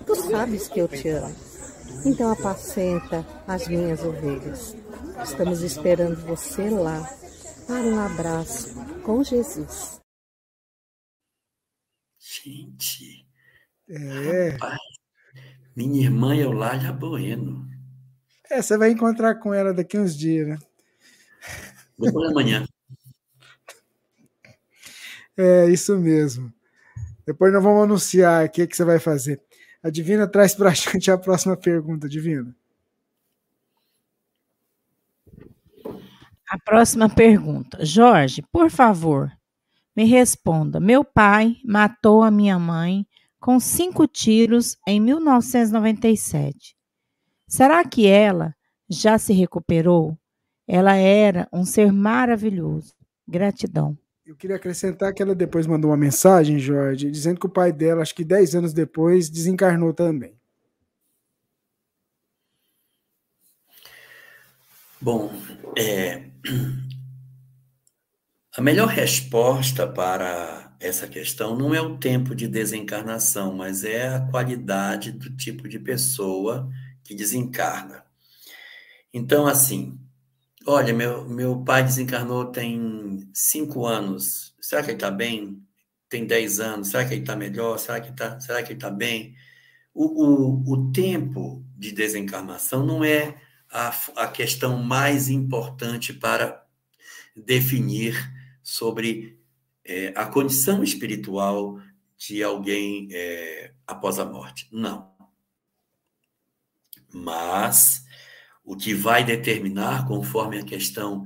tu 0.05 0.15
sabes 0.15 0.69
que 0.69 0.79
eu 0.79 0.87
te 0.87 1.09
amo. 1.09 1.35
Então 2.05 2.31
apacenta 2.31 3.25
as 3.45 3.67
minhas 3.67 4.03
ovelhas. 4.03 4.75
Estamos 5.23 5.61
esperando 5.61 6.25
você 6.25 6.69
lá 6.69 7.01
para 7.67 7.81
um 7.81 7.99
abraço 7.99 8.73
com 9.03 9.23
Jesus. 9.23 9.99
Gente. 12.17 13.27
É. 13.89 14.49
Rapaz, 14.51 14.79
minha 15.75 16.03
irmã 16.03 16.35
Eulália 16.35 16.91
Bueno. 16.91 17.74
É, 18.49 18.61
você 18.61 18.77
vai 18.77 18.91
encontrar 18.91 19.35
com 19.35 19.53
ela 19.53 19.73
daqui 19.73 19.97
uns 19.97 20.15
dias, 20.15 20.47
né? 20.47 20.57
Depois 21.97 22.27
da 22.27 22.33
manhã. 22.33 22.65
É, 25.37 25.67
isso 25.69 25.97
mesmo. 25.97 26.53
Depois 27.25 27.51
nós 27.51 27.63
vamos 27.63 27.83
anunciar 27.83 28.45
o 28.45 28.49
que, 28.49 28.67
que 28.67 28.75
você 28.75 28.85
vai 28.85 28.99
fazer. 28.99 29.41
A 29.81 29.89
Divina 29.89 30.27
traz 30.27 30.55
para 30.55 30.69
a 30.69 30.73
gente 30.73 31.09
a 31.11 31.17
próxima 31.17 31.57
pergunta, 31.57 32.07
Divina. 32.07 32.55
A 36.47 36.59
próxima 36.63 37.09
pergunta. 37.09 37.83
Jorge, 37.83 38.43
por 38.51 38.69
favor, 38.69 39.31
me 39.95 40.05
responda. 40.05 40.79
Meu 40.79 41.03
pai 41.03 41.57
matou 41.65 42.21
a 42.21 42.29
minha 42.29 42.59
mãe 42.59 43.05
com 43.39 43.59
cinco 43.59 44.07
tiros 44.07 44.77
em 44.87 44.99
1997. 44.99 46.74
Será 47.47 47.83
que 47.83 48.07
ela 48.07 48.55
já 48.89 49.17
se 49.17 49.33
recuperou? 49.33 50.17
Ela 50.67 50.95
era 50.95 51.47
um 51.53 51.63
ser 51.63 51.91
maravilhoso. 51.91 52.93
Gratidão. 53.27 53.97
Eu 54.25 54.35
queria 54.35 54.55
acrescentar 54.55 55.13
que 55.13 55.21
ela 55.21 55.35
depois 55.35 55.67
mandou 55.67 55.91
uma 55.91 55.97
mensagem, 55.97 56.57
Jorge, 56.57 57.11
dizendo 57.11 57.39
que 57.39 57.45
o 57.45 57.49
pai 57.49 57.71
dela, 57.71 58.01
acho 58.01 58.15
que 58.15 58.23
10 58.23 58.55
anos 58.55 58.73
depois, 58.73 59.29
desencarnou 59.29 59.93
também. 59.93 60.35
Bom, 64.99 65.31
é, 65.77 66.23
a 68.57 68.61
melhor 68.61 68.87
resposta 68.87 69.85
para 69.85 70.75
essa 70.79 71.07
questão 71.07 71.55
não 71.55 71.75
é 71.75 71.81
o 71.81 71.97
tempo 71.97 72.33
de 72.33 72.47
desencarnação, 72.47 73.53
mas 73.53 73.83
é 73.83 74.07
a 74.07 74.21
qualidade 74.21 75.11
do 75.11 75.35
tipo 75.35 75.67
de 75.67 75.77
pessoa 75.77 76.67
que 77.05 77.15
desencarna. 77.15 78.03
Então, 79.13 79.47
assim, 79.47 79.97
Olha, 80.67 80.91
meu, 80.93 81.29
meu 81.29 81.63
pai 81.63 81.83
desencarnou 81.83 82.45
tem 82.45 83.29
cinco 83.31 83.85
anos. 83.85 84.55
Será 84.59 84.81
que 84.81 84.89
ele 84.89 84.97
está 84.97 85.11
bem? 85.11 85.63
Tem 86.09 86.25
dez 86.25 86.59
anos. 86.59 86.87
Será 86.87 87.05
que 87.05 87.13
ele 87.13 87.21
está 87.21 87.35
melhor? 87.35 87.77
Será 87.77 88.01
que, 88.01 88.11
tá, 88.11 88.39
será 88.39 88.63
que 88.63 88.69
ele 88.71 88.79
está 88.79 88.89
bem? 88.89 89.35
O, 89.93 90.23
o, 90.25 90.73
o 90.73 90.91
tempo 90.91 91.63
de 91.77 91.91
desencarnação 91.91 92.83
não 92.83 93.03
é 93.03 93.39
a, 93.69 93.89
a 94.15 94.27
questão 94.27 94.81
mais 94.81 95.29
importante 95.29 96.13
para 96.13 96.65
definir 97.35 98.15
sobre 98.63 99.39
é, 99.85 100.13
a 100.15 100.25
condição 100.25 100.83
espiritual 100.83 101.79
de 102.17 102.41
alguém 102.41 103.07
é, 103.11 103.71
após 103.85 104.17
a 104.17 104.25
morte. 104.25 104.67
Não. 104.71 105.14
Mas 107.15 108.05
o 108.61 108.75
que 108.75 108.93
vai 108.93 109.23
determinar, 109.23 110.05
conforme 110.05 110.59
a 110.59 110.65
questão 110.65 111.23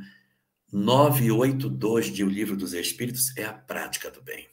982 0.71 2.13
de 2.13 2.23
O 2.23 2.29
Livro 2.29 2.55
dos 2.55 2.73
Espíritos, 2.73 3.35
é 3.35 3.43
a 3.43 3.53
prática 3.53 4.11
do 4.11 4.21
bem. 4.21 4.47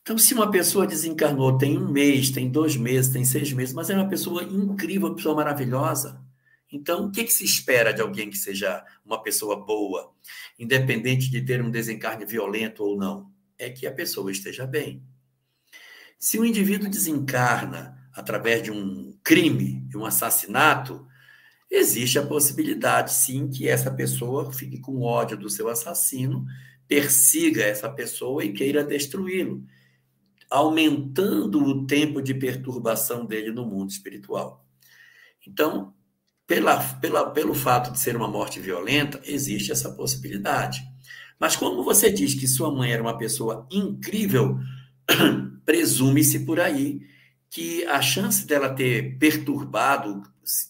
Então, 0.00 0.16
se 0.16 0.32
uma 0.32 0.48
pessoa 0.48 0.86
desencarnou, 0.86 1.58
tem 1.58 1.76
um 1.76 1.90
mês, 1.90 2.30
tem 2.30 2.48
dois 2.48 2.76
meses, 2.76 3.12
tem 3.12 3.24
seis 3.24 3.52
meses, 3.52 3.74
mas 3.74 3.90
é 3.90 3.96
uma 3.96 4.08
pessoa 4.08 4.44
incrível, 4.44 5.08
uma 5.08 5.16
pessoa 5.16 5.34
maravilhosa. 5.34 6.24
Então, 6.70 7.06
o 7.06 7.10
que, 7.10 7.24
que 7.24 7.32
se 7.32 7.44
espera 7.44 7.92
de 7.92 8.00
alguém 8.00 8.30
que 8.30 8.38
seja 8.38 8.84
uma 9.04 9.20
pessoa 9.20 9.56
boa, 9.56 10.12
independente 10.56 11.28
de 11.28 11.42
ter 11.42 11.60
um 11.60 11.70
desencarne 11.70 12.24
violento 12.24 12.84
ou 12.84 12.96
não? 12.96 13.28
É 13.58 13.68
que 13.68 13.88
a 13.88 13.92
pessoa 13.92 14.30
esteja 14.30 14.68
bem. 14.68 15.02
Se 16.16 16.38
o 16.38 16.44
indivíduo 16.44 16.88
desencarna 16.88 17.99
através 18.14 18.62
de 18.62 18.70
um 18.70 19.16
crime, 19.22 19.82
de 19.88 19.96
um 19.96 20.04
assassinato, 20.04 21.06
existe 21.70 22.18
a 22.18 22.26
possibilidade, 22.26 23.12
sim, 23.12 23.48
que 23.48 23.68
essa 23.68 23.90
pessoa 23.90 24.52
fique 24.52 24.80
com 24.80 25.02
ódio 25.02 25.36
do 25.36 25.48
seu 25.48 25.68
assassino, 25.68 26.44
persiga 26.88 27.62
essa 27.62 27.88
pessoa 27.88 28.44
e 28.44 28.52
queira 28.52 28.82
destruí-lo, 28.82 29.64
aumentando 30.50 31.62
o 31.62 31.86
tempo 31.86 32.20
de 32.20 32.34
perturbação 32.34 33.24
dele 33.24 33.52
no 33.52 33.64
mundo 33.64 33.90
espiritual. 33.90 34.66
Então, 35.46 35.94
pela, 36.46 36.80
pela, 36.94 37.30
pelo 37.30 37.54
fato 37.54 37.92
de 37.92 38.00
ser 38.00 38.16
uma 38.16 38.26
morte 38.26 38.58
violenta, 38.58 39.20
existe 39.24 39.70
essa 39.70 39.92
possibilidade. 39.92 40.82
Mas 41.38 41.54
como 41.54 41.84
você 41.84 42.10
diz 42.10 42.34
que 42.34 42.48
sua 42.48 42.74
mãe 42.74 42.92
era 42.92 43.00
uma 43.00 43.16
pessoa 43.16 43.68
incrível, 43.70 44.58
presume-se 45.64 46.40
por 46.40 46.58
aí 46.58 47.00
que 47.50 47.84
a 47.86 48.00
chance 48.00 48.46
dela 48.46 48.72
ter 48.72 49.18
perturbado 49.18 50.22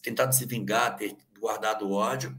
tentado 0.02 0.34
se 0.34 0.46
vingar, 0.46 0.96
ter 0.96 1.16
guardado 1.38 1.90
ódio, 1.90 2.36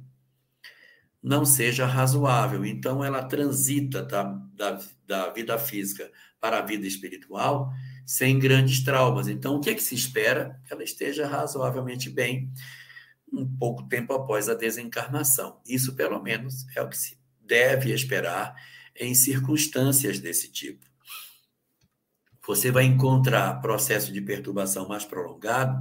não 1.22 1.46
seja 1.46 1.86
razoável. 1.86 2.66
Então, 2.66 3.04
ela 3.04 3.24
transita 3.24 4.04
da, 4.04 4.24
da, 4.54 4.80
da 5.06 5.30
vida 5.30 5.58
física 5.58 6.12
para 6.40 6.60
a 6.60 6.62
vida 6.62 6.88
espiritual 6.88 7.72
sem 8.06 8.38
grandes 8.40 8.84
traumas. 8.84 9.28
Então, 9.28 9.56
o 9.56 9.62
que, 9.62 9.70
é 9.70 9.76
que 9.76 9.84
se 9.84 9.96
espera? 9.96 10.60
Que 10.66 10.74
ela 10.74 10.84
esteja 10.84 11.28
razoavelmente 11.28 12.10
bem 12.10 12.52
um 13.32 13.48
pouco 13.48 13.84
tempo 13.84 14.14
após 14.14 14.50
a 14.50 14.54
desencarnação. 14.54 15.62
Isso, 15.66 15.96
pelo 15.96 16.22
menos, 16.22 16.66
é 16.76 16.82
o 16.82 16.90
que 16.90 16.98
se 16.98 17.18
deve 17.40 17.94
esperar 17.94 18.54
em 18.96 19.16
circunstâncias 19.16 20.20
desse 20.20 20.52
tipo. 20.52 20.91
Você 22.48 22.72
vai 22.72 22.86
encontrar 22.86 23.62
processo 23.62 24.12
de 24.12 24.22
perturbação 24.22 24.88
mais 24.88 25.06
prolongado 25.06 25.80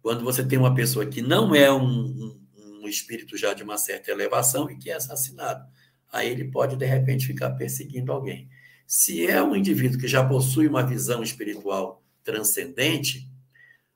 quando 0.00 0.24
você 0.24 0.44
tem 0.44 0.58
uma 0.58 0.74
pessoa 0.74 1.06
que 1.06 1.22
não 1.22 1.54
é 1.54 1.72
um, 1.72 1.80
um, 1.80 2.40
um 2.82 2.88
espírito 2.88 3.36
já 3.36 3.54
de 3.54 3.62
uma 3.62 3.78
certa 3.78 4.10
elevação 4.10 4.68
e 4.68 4.76
que 4.76 4.90
é 4.90 4.94
assassinado. 4.94 5.64
Aí 6.10 6.28
ele 6.28 6.50
pode, 6.50 6.76
de 6.76 6.84
repente, 6.84 7.26
ficar 7.26 7.50
perseguindo 7.52 8.12
alguém. 8.12 8.48
Se 8.86 9.26
é 9.26 9.42
um 9.42 9.56
indivíduo 9.56 9.98
que 9.98 10.08
já 10.08 10.22
possui 10.26 10.66
uma 10.66 10.84
visão 10.84 11.22
espiritual 11.22 12.04
transcendente, 12.22 13.30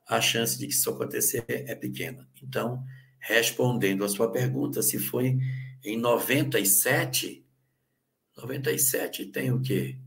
a 0.07 0.21
chance 0.21 0.57
de 0.57 0.65
que 0.65 0.73
isso 0.73 0.89
acontecer 0.89 1.45
é 1.47 1.75
pequena. 1.75 2.27
Então, 2.41 2.81
respondendo 3.19 4.05
a 4.05 4.09
sua 4.09 4.31
pergunta, 4.31 4.81
se 4.81 4.97
foi 4.97 5.37
em 5.83 5.97
97, 5.97 7.45
97 8.37 9.25
tem 9.25 9.51
o 9.51 9.61
quê? 9.61 9.97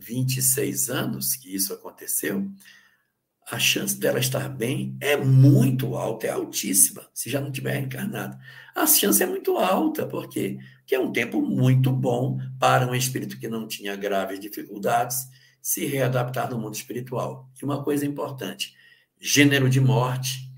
26 0.00 0.90
anos 0.90 1.36
que 1.36 1.54
isso 1.54 1.72
aconteceu, 1.72 2.50
a 3.50 3.58
chance 3.58 3.98
dela 3.98 4.18
estar 4.18 4.48
bem 4.48 4.96
é 5.00 5.16
muito 5.16 5.96
alta, 5.96 6.26
é 6.26 6.30
altíssima, 6.30 7.06
se 7.12 7.28
já 7.28 7.40
não 7.40 7.52
tiver 7.52 7.72
reencarnado. 7.72 8.38
A 8.74 8.86
chance 8.86 9.22
é 9.22 9.26
muito 9.26 9.58
alta, 9.58 10.06
por 10.06 10.28
quê? 10.28 10.58
Porque 10.78 10.94
é 10.94 11.00
um 11.00 11.12
tempo 11.12 11.42
muito 11.42 11.92
bom 11.92 12.38
para 12.58 12.86
um 12.86 12.94
espírito 12.94 13.38
que 13.38 13.48
não 13.48 13.66
tinha 13.66 13.96
graves 13.96 14.40
dificuldades 14.40 15.28
se 15.60 15.86
readaptar 15.86 16.50
no 16.50 16.58
mundo 16.58 16.74
espiritual. 16.74 17.50
E 17.60 17.64
uma 17.64 17.82
coisa 17.82 18.06
importante: 18.06 18.74
gênero 19.20 19.68
de 19.68 19.80
morte, 19.80 20.50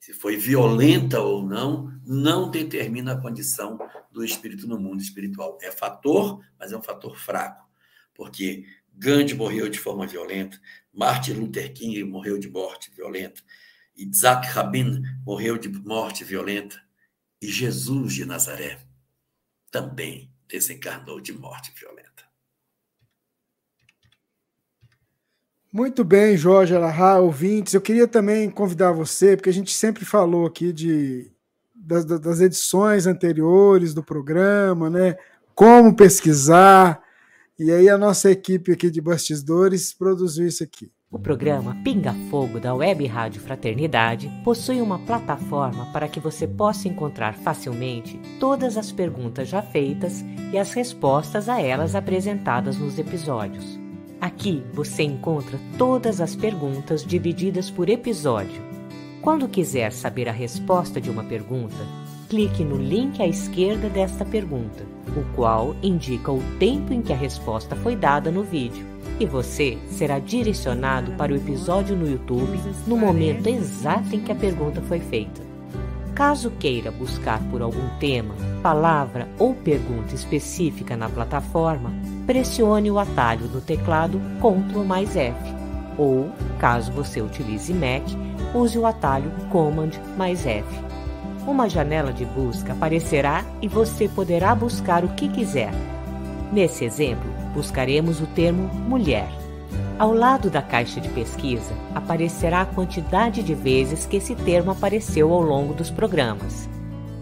se 0.00 0.12
foi 0.12 0.36
violenta 0.36 1.20
ou 1.20 1.44
não, 1.44 1.92
não 2.06 2.50
determina 2.50 3.12
a 3.12 3.20
condição 3.20 3.78
do 4.10 4.24
espírito 4.24 4.66
no 4.66 4.78
mundo 4.78 5.00
espiritual. 5.00 5.58
É 5.60 5.70
fator, 5.70 6.40
mas 6.58 6.72
é 6.72 6.76
um 6.76 6.82
fator 6.82 7.16
fraco, 7.16 7.67
porque 8.18 8.66
Gandhi 8.92 9.32
morreu 9.32 9.68
de 9.68 9.78
forma 9.78 10.04
violenta, 10.04 10.60
Martin 10.92 11.34
Luther 11.34 11.72
King 11.72 12.02
morreu 12.02 12.36
de 12.36 12.50
morte 12.50 12.90
violenta, 12.90 13.40
Isaac 13.96 14.48
Rabin 14.48 15.02
morreu 15.24 15.56
de 15.56 15.68
morte 15.68 16.24
violenta, 16.24 16.82
e 17.40 17.46
Jesus 17.46 18.14
de 18.14 18.24
Nazaré 18.24 18.80
também 19.70 20.28
desencarnou 20.48 21.20
de 21.20 21.32
morte 21.32 21.72
violenta. 21.78 22.08
Muito 25.72 26.02
bem, 26.02 26.36
Jorge 26.36 26.74
Alahá, 26.74 27.18
ouvintes. 27.18 27.74
Eu 27.74 27.80
queria 27.80 28.08
também 28.08 28.50
convidar 28.50 28.90
você, 28.90 29.36
porque 29.36 29.50
a 29.50 29.52
gente 29.52 29.72
sempre 29.72 30.04
falou 30.04 30.46
aqui 30.46 30.72
de, 30.72 31.30
das, 31.72 32.04
das 32.04 32.40
edições 32.40 33.06
anteriores 33.06 33.94
do 33.94 34.02
programa, 34.02 34.90
né? 34.90 35.16
Como 35.54 35.94
pesquisar, 35.94 37.00
e 37.58 37.72
aí 37.72 37.88
a 37.88 37.98
nossa 37.98 38.30
equipe 38.30 38.72
aqui 38.72 38.90
de 38.90 39.00
bastidores 39.00 39.92
produziu 39.92 40.46
isso 40.46 40.62
aqui. 40.62 40.90
O 41.10 41.18
programa 41.18 41.74
Pinga 41.82 42.14
Fogo 42.30 42.60
da 42.60 42.74
Web 42.74 43.06
Rádio 43.06 43.40
Fraternidade 43.40 44.30
possui 44.44 44.80
uma 44.80 44.98
plataforma 44.98 45.90
para 45.90 46.06
que 46.06 46.20
você 46.20 46.46
possa 46.46 46.86
encontrar 46.86 47.34
facilmente 47.34 48.20
todas 48.38 48.76
as 48.76 48.92
perguntas 48.92 49.48
já 49.48 49.62
feitas 49.62 50.22
e 50.52 50.58
as 50.58 50.72
respostas 50.74 51.48
a 51.48 51.60
elas 51.60 51.94
apresentadas 51.94 52.76
nos 52.76 52.98
episódios. 52.98 53.78
Aqui 54.20 54.62
você 54.72 55.02
encontra 55.02 55.58
todas 55.78 56.20
as 56.20 56.36
perguntas 56.36 57.04
divididas 57.04 57.70
por 57.70 57.88
episódio. 57.88 58.62
Quando 59.22 59.48
quiser 59.48 59.92
saber 59.92 60.28
a 60.28 60.32
resposta 60.32 61.00
de 61.00 61.08
uma 61.08 61.24
pergunta, 61.24 61.86
clique 62.28 62.62
no 62.62 62.76
link 62.76 63.22
à 63.22 63.26
esquerda 63.26 63.88
desta 63.88 64.24
pergunta 64.24 64.84
o 65.16 65.24
qual 65.34 65.74
indica 65.82 66.30
o 66.30 66.42
tempo 66.58 66.92
em 66.92 67.00
que 67.00 67.12
a 67.12 67.16
resposta 67.16 67.74
foi 67.76 67.96
dada 67.96 68.30
no 68.30 68.42
vídeo. 68.42 68.86
E 69.18 69.26
você 69.26 69.78
será 69.90 70.18
direcionado 70.18 71.12
para 71.12 71.32
o 71.32 71.36
episódio 71.36 71.96
no 71.96 72.08
YouTube 72.08 72.60
no 72.86 72.96
momento 72.96 73.48
exato 73.48 74.14
em 74.14 74.20
que 74.20 74.30
a 74.30 74.34
pergunta 74.34 74.80
foi 74.82 75.00
feita. 75.00 75.42
Caso 76.14 76.50
queira 76.50 76.90
buscar 76.90 77.40
por 77.50 77.62
algum 77.62 77.88
tema, 77.98 78.34
palavra 78.62 79.28
ou 79.38 79.54
pergunta 79.54 80.14
específica 80.14 80.96
na 80.96 81.08
plataforma, 81.08 81.92
pressione 82.26 82.90
o 82.90 82.98
atalho 82.98 83.48
do 83.48 83.60
teclado 83.60 84.20
Ctrl 84.40 84.84
mais 84.84 85.16
F. 85.16 85.38
Ou, 85.96 86.30
caso 86.60 86.92
você 86.92 87.20
utilize 87.20 87.72
Mac, 87.72 88.04
use 88.54 88.78
o 88.78 88.86
atalho 88.86 89.30
Command 89.50 89.90
mais 90.16 90.44
F 90.46 90.87
uma 91.48 91.68
janela 91.68 92.12
de 92.12 92.24
busca 92.24 92.72
aparecerá 92.72 93.44
e 93.62 93.68
você 93.68 94.08
poderá 94.08 94.54
buscar 94.54 95.04
o 95.04 95.08
que 95.08 95.28
quiser. 95.28 95.72
Nesse 96.52 96.84
exemplo, 96.84 97.28
buscaremos 97.54 98.20
o 98.20 98.26
termo 98.26 98.68
mulher. 98.88 99.28
Ao 99.98 100.12
lado 100.12 100.50
da 100.50 100.62
caixa 100.62 101.00
de 101.00 101.08
pesquisa 101.08 101.72
aparecerá 101.94 102.60
a 102.60 102.66
quantidade 102.66 103.42
de 103.42 103.54
vezes 103.54 104.06
que 104.06 104.18
esse 104.18 104.34
termo 104.34 104.70
apareceu 104.70 105.32
ao 105.32 105.42
longo 105.42 105.74
dos 105.74 105.90
programas. 105.90 106.68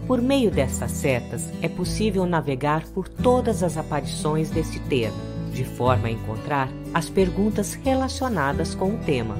Por 0.05 0.21
meio 0.21 0.51
destas 0.51 0.91
setas, 0.91 1.49
é 1.61 1.67
possível 1.67 2.25
navegar 2.25 2.83
por 2.93 3.09
todas 3.09 3.63
as 3.63 3.77
aparições 3.77 4.49
desse 4.49 4.79
termo, 4.81 5.17
de 5.51 5.63
forma 5.63 6.07
a 6.07 6.11
encontrar 6.11 6.69
as 6.93 7.09
perguntas 7.09 7.73
relacionadas 7.73 8.75
com 8.75 8.91
o 8.91 8.97
tema. 8.99 9.35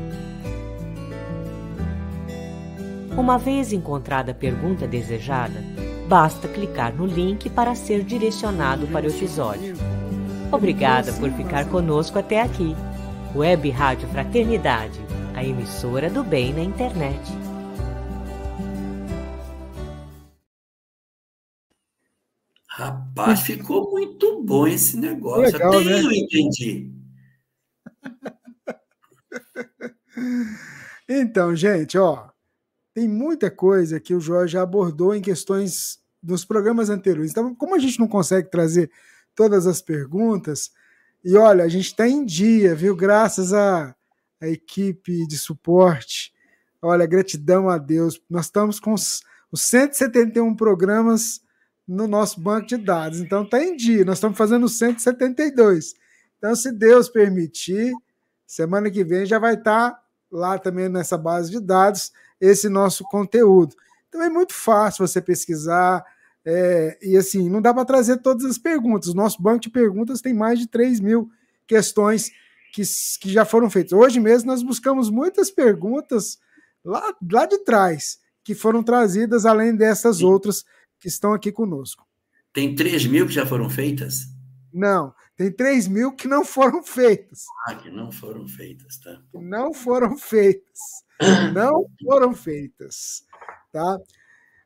Uma 3.18 3.39
vez 3.39 3.73
encontrada 3.73 4.31
a 4.31 4.35
pergunta 4.35 4.88
desejada, 4.88 5.60
basta 6.07 6.48
clicar 6.48 6.95
no 6.95 7.07
link 7.07 7.49
para 7.49 7.73
ser 7.73 8.03
direcionado 8.03 8.85
para 8.88 9.07
o 9.07 9.10
episódio. 9.10 9.76
Obrigada 10.52 11.11
por 11.14 11.31
ficar 11.31 11.68
conosco 11.68 12.19
até 12.19 12.39
aqui. 12.39 12.76
Web 13.35 13.72
Rádio 13.72 14.07
Fraternidade, 14.10 14.99
a 15.34 15.44
emissora 15.44 16.11
do 16.11 16.23
bem 16.23 16.53
na 16.53 16.61
internet. 16.61 17.19
Rapaz, 22.69 23.41
ficou 23.41 23.89
muito 23.89 24.44
bom 24.44 24.68
esse 24.68 24.95
negócio. 24.95 25.53
Legal, 25.53 25.73
Até 25.73 25.84
né? 25.84 26.02
eu 26.03 26.11
entendi. 26.11 26.91
Então, 31.10 31.56
gente, 31.56 31.98
ó, 31.98 32.27
tem 32.98 33.07
muita 33.07 33.52
coisa 33.52 33.99
que 33.99 34.15
o 34.15 34.19
Jorge 34.19 34.53
já 34.53 34.64
abordou 34.64 35.14
em 35.14 35.22
questões 35.22 35.99
dos 36.19 36.44
programas 36.44 36.90
anteriores. 36.90 37.30
Então, 37.30 37.53
como 37.53 37.76
a 37.76 37.78
gente 37.78 37.99
não 37.99 38.07
consegue 38.07 38.49
trazer 38.49 38.90
todas 39.36 39.68
as 39.68 39.84
perguntas, 39.84 40.72
e 41.24 41.38
olha, 41.38 41.64
a 41.64 41.68
gente 41.68 41.86
está 41.86 42.07
em 42.07 42.26
dia, 42.26 42.74
viu? 42.74 42.95
Graças 42.95 43.53
à, 43.53 43.95
equipe 44.41 45.28
de 45.28 45.38
suporte. 45.38 46.34
Olha, 46.82 47.06
gratidão 47.06 47.69
a 47.69 47.78
Deus. 47.78 48.19
Nós 48.28 48.45
estamos 48.45 48.80
com 48.80 48.94
os, 48.94 49.22
os 49.52 49.61
171 49.61 50.56
programas 50.56 51.40
no 51.88 52.07
nosso 52.07 52.41
banco 52.41 52.65
de 52.65 52.78
dados. 52.78 53.19
Então, 53.19 53.44
está 53.44 53.64
em 53.64 53.76
dia. 53.76 54.03
Nós 54.06 54.18
estamos 54.18 54.36
fazendo 54.36 54.68
172. 54.68 55.94
Então, 56.40 56.56
se 56.56 56.72
Deus 56.72 57.10
permitir, 57.10 57.94
semana 58.48 58.90
que 58.90 59.03
vem 59.03 59.24
já 59.24 59.38
vai 59.38 59.53
estar 59.53 59.91
tá 59.91 60.03
lá 60.32 60.57
também 60.57 60.90
nessa 60.90 61.15
base 61.15 61.52
de 61.52 61.60
dados 61.60 62.11
esse 62.40 62.70
nosso 62.70 63.04
conteúdo. 63.06 63.76
Então 64.08 64.22
é 64.22 64.30
muito 64.30 64.54
fácil 64.54 65.08
você 65.08 65.22
pesquisar. 65.22 66.04
É, 66.46 66.98
e 67.02 67.18
assim, 67.18 67.50
não 67.50 67.62
dá 67.62 67.74
para 67.74 67.86
trazer 67.86 68.18
todas 68.18 68.46
as 68.46 68.58
perguntas. 68.58 69.14
Nosso 69.14 69.42
banco 69.42 69.62
de 69.62 69.70
perguntas 69.70 70.22
tem 70.22 70.34
mais 70.34 70.60
de 70.60 70.68
3 70.68 71.00
mil 71.00 71.30
questões 71.68 72.32
que, 72.74 72.82
que 73.20 73.32
já 73.32 73.44
foram 73.44 73.70
feitas. 73.70 73.92
Hoje 73.92 74.20
mesmo 74.20 74.50
nós 74.50 74.64
buscamos 74.64 75.10
muitas 75.10 75.52
perguntas 75.52 76.38
lá, 76.84 77.14
lá 77.32 77.46
de 77.46 77.58
trás, 77.60 78.20
que 78.44 78.56
foram 78.56 78.82
trazidas 78.82 79.46
além 79.46 79.76
dessas 79.76 80.22
outras 80.22 80.64
que 81.00 81.08
estão 81.08 81.34
aqui 81.34 81.52
conosco. 81.52 82.06
Tem 82.54 82.74
3 82.74 83.06
mil 83.08 83.28
que 83.28 83.34
já 83.34 83.46
foram 83.46 83.70
feitas? 83.70 84.28
Não, 84.74 85.14
tem 85.38 85.52
3 85.52 85.88
mil 85.88 86.12
que 86.12 86.28
não 86.28 86.44
foram 86.44 86.84
feitas. 86.84 87.46
Ah, 87.68 87.76
que 87.76 87.90
não 87.90 88.12
foram 88.12 88.48
feitas, 88.48 88.98
tá? 88.98 89.22
Que 89.32 89.40
não 89.40 89.74
foram 89.74 90.18
feitas 90.18 91.08
não 91.54 91.86
foram 92.04 92.34
feitas. 92.34 93.24
Tá? 93.72 94.00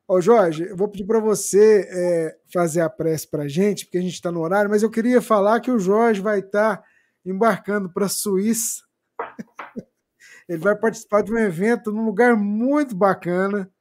Ô, 0.08 0.20
Jorge, 0.22 0.64
eu 0.64 0.76
vou 0.76 0.90
pedir 0.90 1.06
para 1.06 1.20
você 1.20 1.88
é, 1.90 2.38
fazer 2.54 2.82
a 2.82 2.90
prece 2.90 3.28
para 3.28 3.44
a 3.44 3.48
gente, 3.48 3.86
porque 3.86 3.98
a 3.98 4.02
gente 4.02 4.14
está 4.14 4.32
no 4.32 4.42
horário, 4.42 4.70
mas 4.70 4.84
eu 4.84 4.90
queria 4.90 5.22
falar 5.22 5.60
que 5.60 5.72
o 5.72 5.80
Jorge 5.80 6.22
vai 6.22 6.40
estar 6.40 6.78
tá 6.78 6.84
embarcando 7.26 7.90
para 7.92 8.06
a 8.06 8.10
Suíça. 8.10 8.84
Ele 10.50 10.60
vai 10.60 10.76
participar 10.76 11.22
de 11.22 11.32
um 11.32 11.38
evento 11.38 11.92
num 11.92 12.06
lugar 12.06 12.36
muito 12.36 12.96
bacana, 12.96 13.72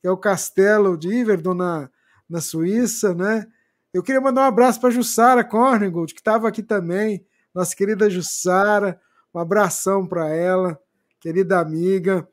que 0.00 0.06
é 0.06 0.10
o 0.10 0.16
Castelo 0.16 0.98
de 0.98 1.08
Iverdon, 1.08 1.54
na, 1.54 1.90
na 2.28 2.40
Suíça, 2.40 3.14
né? 3.14 3.46
Eu 3.92 4.02
queria 4.02 4.20
mandar 4.20 4.42
um 4.42 4.48
abraço 4.48 4.80
para 4.80 4.90
Jussara 4.90 5.42
Cornigold, 5.42 6.12
que 6.12 6.20
estava 6.20 6.46
aqui 6.46 6.62
também, 6.62 7.24
nossa 7.54 7.74
querida 7.74 8.10
Jussara, 8.10 9.00
um 9.34 9.38
abração 9.38 10.06
para 10.06 10.28
ela, 10.28 10.78
querida 11.18 11.58
amiga. 11.58 12.28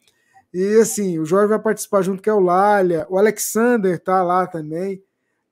E 0.53 0.79
assim, 0.79 1.17
o 1.17 1.25
Jorge 1.25 1.49
vai 1.49 1.59
participar 1.59 2.01
junto 2.01 2.21
com 2.21 2.29
a 2.29 2.33
Eulália, 2.33 3.07
o 3.09 3.17
Alexander 3.17 3.97
tá 3.99 4.21
lá 4.21 4.45
também 4.45 5.01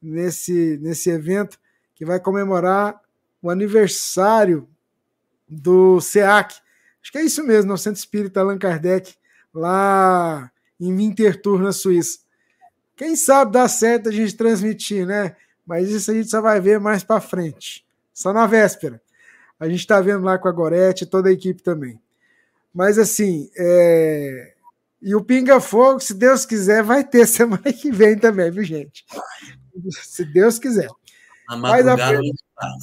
nesse, 0.01 0.77
nesse 0.81 1.09
evento 1.09 1.57
que 1.95 2.05
vai 2.05 2.19
comemorar 2.19 2.99
o 3.41 3.49
aniversário 3.49 4.67
do 5.47 6.01
SEAC. 6.01 6.55
Acho 7.01 7.11
que 7.11 7.17
é 7.17 7.23
isso 7.23 7.43
mesmo, 7.45 7.71
no 7.71 7.77
Centro 7.77 7.99
Espírita 7.99 8.41
Allan 8.41 8.57
Kardec, 8.57 9.15
lá 9.53 10.51
em 10.79 10.95
Winterthur, 10.95 11.61
na 11.61 11.71
Suíça. 11.71 12.19
Quem 12.95 13.15
sabe 13.15 13.53
dá 13.53 13.67
certo 13.67 14.09
a 14.09 14.11
gente 14.11 14.35
transmitir, 14.35 15.05
né? 15.05 15.35
Mas 15.65 15.89
isso 15.89 16.11
a 16.11 16.13
gente 16.13 16.29
só 16.29 16.41
vai 16.41 16.59
ver 16.59 16.79
mais 16.79 17.03
para 17.03 17.21
frente. 17.21 17.85
Só 18.13 18.33
na 18.33 18.45
véspera. 18.45 19.01
A 19.59 19.67
gente 19.67 19.79
está 19.79 20.01
vendo 20.01 20.23
lá 20.23 20.37
com 20.37 20.47
a 20.47 20.51
Gorete 20.51 21.03
e 21.03 21.07
toda 21.07 21.29
a 21.29 21.31
equipe 21.31 21.63
também. 21.63 21.99
Mas 22.73 22.97
assim, 22.97 23.49
é... 23.57 24.53
e 25.01 25.15
o 25.15 25.23
Pinga 25.23 25.59
Fogo, 25.59 25.99
se 25.99 26.13
Deus 26.13 26.45
quiser, 26.45 26.83
vai 26.83 27.03
ter 27.03 27.25
semana 27.27 27.71
que 27.71 27.91
vem 27.91 28.17
também, 28.17 28.51
viu, 28.51 28.63
gente? 28.63 29.05
Se 29.89 30.25
Deus 30.25 30.59
quiser. 30.59 30.89
A 31.47 31.55
madrugada 31.55 32.19
a... 32.57 32.73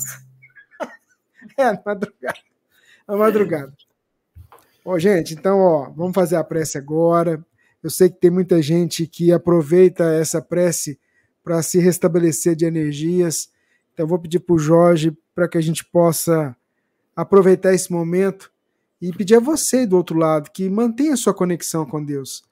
É, 1.57 1.73
na 1.73 1.83
madrugada. 1.85 2.39
Na 3.09 3.17
madrugada. 3.17 3.73
Ó, 4.85 4.99
gente, 4.99 5.35
então, 5.35 5.59
ó, 5.59 5.91
vamos 5.91 6.15
fazer 6.15 6.37
a 6.37 6.45
prece 6.45 6.79
agora. 6.79 7.45
Eu 7.83 7.91
sei 7.91 8.09
que 8.09 8.21
tem 8.21 8.31
muita 8.31 8.63
gente 8.63 9.07
que 9.07 9.33
aproveita 9.33 10.05
essa 10.15 10.41
prece 10.41 10.99
para 11.43 11.63
se 11.63 11.79
restabelecer 11.79 12.55
de 12.55 12.65
energias. 12.65 13.51
Então, 13.93 14.07
vou 14.07 14.19
pedir 14.19 14.41
para 14.41 14.55
o 14.55 14.59
Jorge 14.59 15.17
para 15.35 15.49
que 15.49 15.59
a 15.59 15.61
gente 15.61 15.85
possa 15.85 16.57
aproveitar 17.15 17.75
esse 17.75 17.93
momento 17.93 18.51
e 19.01 19.13
pedir 19.13 19.37
a 19.37 19.41
você 19.41 19.87
do 19.87 19.97
outro 19.97 20.19
lado 20.19 20.51
que 20.51 20.69
mantenha 20.69 21.17
sua 21.17 21.35
conexão 21.35 21.87
com 21.87 22.05
Deus. 22.05 22.43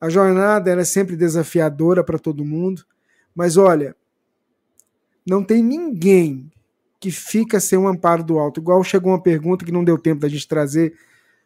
A 0.00 0.08
jornada 0.08 0.72
é 0.72 0.84
sempre 0.84 1.16
desafiadora 1.16 2.02
para 2.02 2.18
todo 2.18 2.44
mundo, 2.44 2.84
mas 3.34 3.56
olha, 3.56 3.94
não 5.26 5.44
tem 5.44 5.62
ninguém 5.62 6.50
que 6.98 7.10
fica 7.10 7.60
sem 7.60 7.78
um 7.78 7.88
amparo 7.88 8.24
do 8.24 8.38
alto. 8.38 8.60
Igual 8.60 8.82
chegou 8.82 9.12
uma 9.12 9.22
pergunta 9.22 9.64
que 9.64 9.72
não 9.72 9.84
deu 9.84 9.98
tempo 9.98 10.20
da 10.20 10.28
gente 10.28 10.48
trazer 10.48 10.94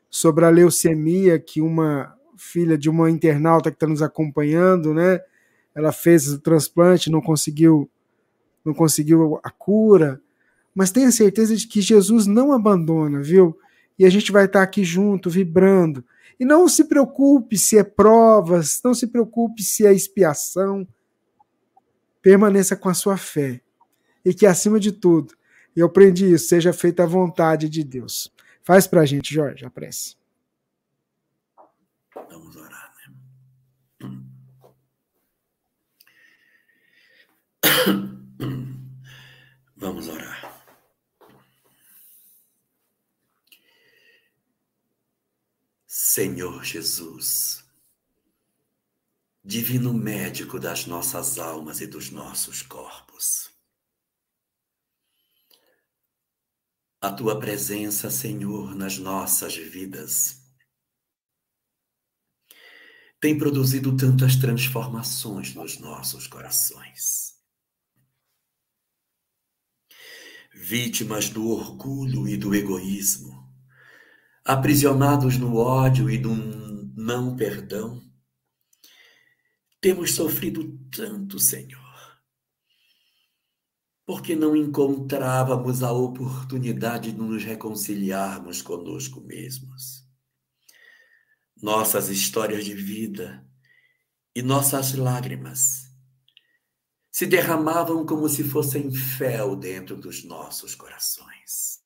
sobre 0.08 0.44
a 0.44 0.50
leucemia 0.50 1.38
que 1.38 1.60
uma 1.60 2.14
filha 2.36 2.76
de 2.76 2.88
uma 2.88 3.10
internauta 3.10 3.70
que 3.70 3.76
está 3.76 3.86
nos 3.86 4.02
acompanhando, 4.02 4.92
né? 4.94 5.20
Ela 5.77 5.93
fez 5.93 6.27
o 6.32 6.40
transplante, 6.40 7.11
não 7.11 7.20
conseguiu, 7.20 7.89
não 8.65 8.73
conseguiu 8.73 9.39
a 9.44 9.51
cura, 9.51 10.19
mas 10.74 10.90
tenha 10.90 11.12
certeza 11.12 11.55
de 11.55 11.69
que 11.69 11.82
Jesus 11.82 12.27
não 12.27 12.51
abandona, 12.51 13.23
viu? 13.23 13.57
E 13.98 14.07
a 14.07 14.11
gente 14.11 14.32
vai 14.32 14.47
estar 14.47 14.62
aqui 14.62 14.82
junto, 14.82 15.28
vibrando. 15.28 16.03
E 16.40 16.44
não 16.47 16.66
se 16.66 16.85
preocupe 16.85 17.59
se 17.59 17.78
é 17.78 17.85
provas, 17.85 18.81
não 18.82 18.94
se 18.94 19.07
preocupe 19.07 19.62
se 19.62 19.86
é 19.86 19.93
expiação. 19.93 20.89
Permaneça 22.23 22.74
com 22.74 22.89
a 22.89 22.94
sua 22.94 23.19
fé. 23.19 23.61
E 24.24 24.32
que, 24.32 24.47
acima 24.47 24.81
de 24.81 24.93
tudo, 24.93 25.35
eu 25.74 25.86
aprendi 25.86 26.32
isso, 26.32 26.48
seja 26.48 26.73
feita 26.73 27.03
a 27.03 27.07
vontade 27.07 27.69
de 27.69 27.85
Deus. 27.85 28.32
Faz 28.62 28.86
para 28.86 29.03
a 29.03 29.07
gente, 29.07 29.32
Jorge, 29.32 29.65
a 29.65 29.70
prece. 29.70 30.16
Vamos 39.76 40.09
orar. 40.09 40.36
Senhor 45.86 46.64
Jesus, 46.64 47.64
Divino 49.44 49.93
Médico 49.93 50.59
das 50.59 50.86
nossas 50.86 51.38
almas 51.38 51.80
e 51.80 51.86
dos 51.86 52.10
nossos 52.10 52.62
corpos, 52.62 53.51
a 57.01 57.12
tua 57.12 57.38
presença, 57.38 58.10
Senhor, 58.10 58.74
nas 58.74 58.98
nossas 58.98 59.55
vidas. 59.55 60.43
Tem 63.20 63.38
produzido 63.38 63.97
tantas 63.97 64.36
transformações 64.36 65.55
nos 65.55 65.78
nossos 65.78 66.26
corações. 66.26 67.35
Vítimas 70.56 71.28
do 71.30 71.48
orgulho 71.48 72.26
e 72.26 72.36
do 72.36 72.54
egoísmo, 72.54 73.48
aprisionados 74.44 75.38
no 75.38 75.56
ódio 75.56 76.10
e 76.10 76.18
no 76.18 76.34
não 76.96 77.36
perdão, 77.36 78.02
temos 79.80 80.12
sofrido 80.12 80.78
tanto, 80.90 81.38
Senhor 81.38 81.86
porque 84.06 84.36
não 84.36 84.54
encontrávamos 84.56 85.82
a 85.82 85.90
oportunidade 85.90 87.10
de 87.10 87.18
nos 87.18 87.42
reconciliarmos 87.42 88.62
conosco 88.62 89.20
mesmos. 89.20 90.06
Nossas 91.60 92.08
histórias 92.08 92.64
de 92.64 92.72
vida 92.72 93.44
e 94.34 94.42
nossas 94.42 94.94
lágrimas 94.94 95.85
se 97.16 97.26
derramavam 97.26 98.05
como 98.05 98.28
se 98.28 98.44
fossem 98.44 98.93
fel 98.93 99.56
dentro 99.56 99.97
dos 99.97 100.22
nossos 100.22 100.74
corações. 100.74 101.80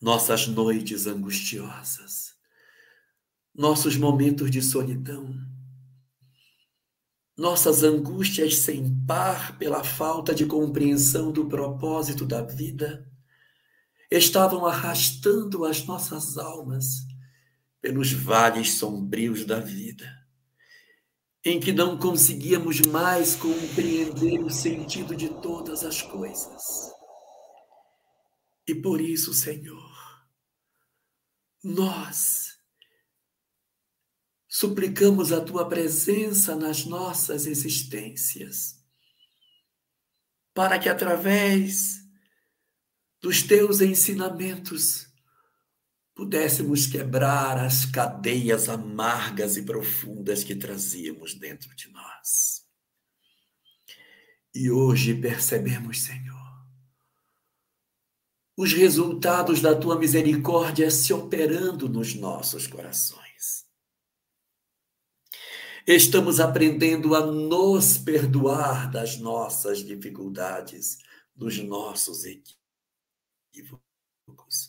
Nossas 0.00 0.46
noites 0.46 1.06
angustiosas, 1.06 2.34
nossos 3.54 3.98
momentos 3.98 4.50
de 4.50 4.62
solidão, 4.62 5.38
nossas 7.36 7.82
angústias 7.82 8.56
sem 8.56 8.98
par 9.04 9.58
pela 9.58 9.84
falta 9.84 10.34
de 10.34 10.46
compreensão 10.46 11.30
do 11.30 11.46
propósito 11.46 12.24
da 12.24 12.40
vida 12.40 13.06
estavam 14.10 14.64
arrastando 14.64 15.66
as 15.66 15.84
nossas 15.84 16.38
almas 16.38 17.06
pelos 17.82 18.10
vales 18.10 18.76
sombrios 18.76 19.44
da 19.44 19.60
vida, 19.60 20.23
em 21.44 21.60
que 21.60 21.72
não 21.72 21.98
conseguíamos 21.98 22.80
mais 22.80 23.36
compreender 23.36 24.42
o 24.42 24.48
sentido 24.48 25.14
de 25.14 25.28
todas 25.28 25.84
as 25.84 26.00
coisas. 26.00 26.62
E 28.66 28.74
por 28.74 28.98
isso, 28.98 29.34
Senhor, 29.34 29.92
nós 31.62 32.58
suplicamos 34.48 35.32
a 35.32 35.40
tua 35.44 35.68
presença 35.68 36.56
nas 36.56 36.86
nossas 36.86 37.46
existências, 37.46 38.82
para 40.54 40.78
que 40.78 40.88
através 40.88 42.00
dos 43.20 43.42
teus 43.42 43.80
ensinamentos 43.80 45.13
pudéssemos 46.14 46.86
quebrar 46.86 47.58
as 47.58 47.84
cadeias 47.84 48.68
amargas 48.68 49.56
e 49.56 49.62
profundas 49.62 50.44
que 50.44 50.54
trazíamos 50.54 51.34
dentro 51.34 51.74
de 51.74 51.90
nós. 51.90 52.64
E 54.54 54.70
hoje 54.70 55.14
percebemos, 55.14 56.02
Senhor, 56.02 56.34
os 58.56 58.72
resultados 58.72 59.60
da 59.60 59.74
tua 59.74 59.98
misericórdia 59.98 60.90
se 60.90 61.12
operando 61.12 61.88
nos 61.88 62.14
nossos 62.14 62.68
corações 62.68 63.24
Estamos 65.86 66.40
aprendendo 66.40 67.14
a 67.14 67.26
nos 67.26 67.98
perdoar 67.98 68.90
das 68.90 69.18
nossas 69.18 69.80
dificuldades, 69.80 70.96
dos 71.34 71.58
nossos 71.58 72.24
equívocos. 73.52 74.63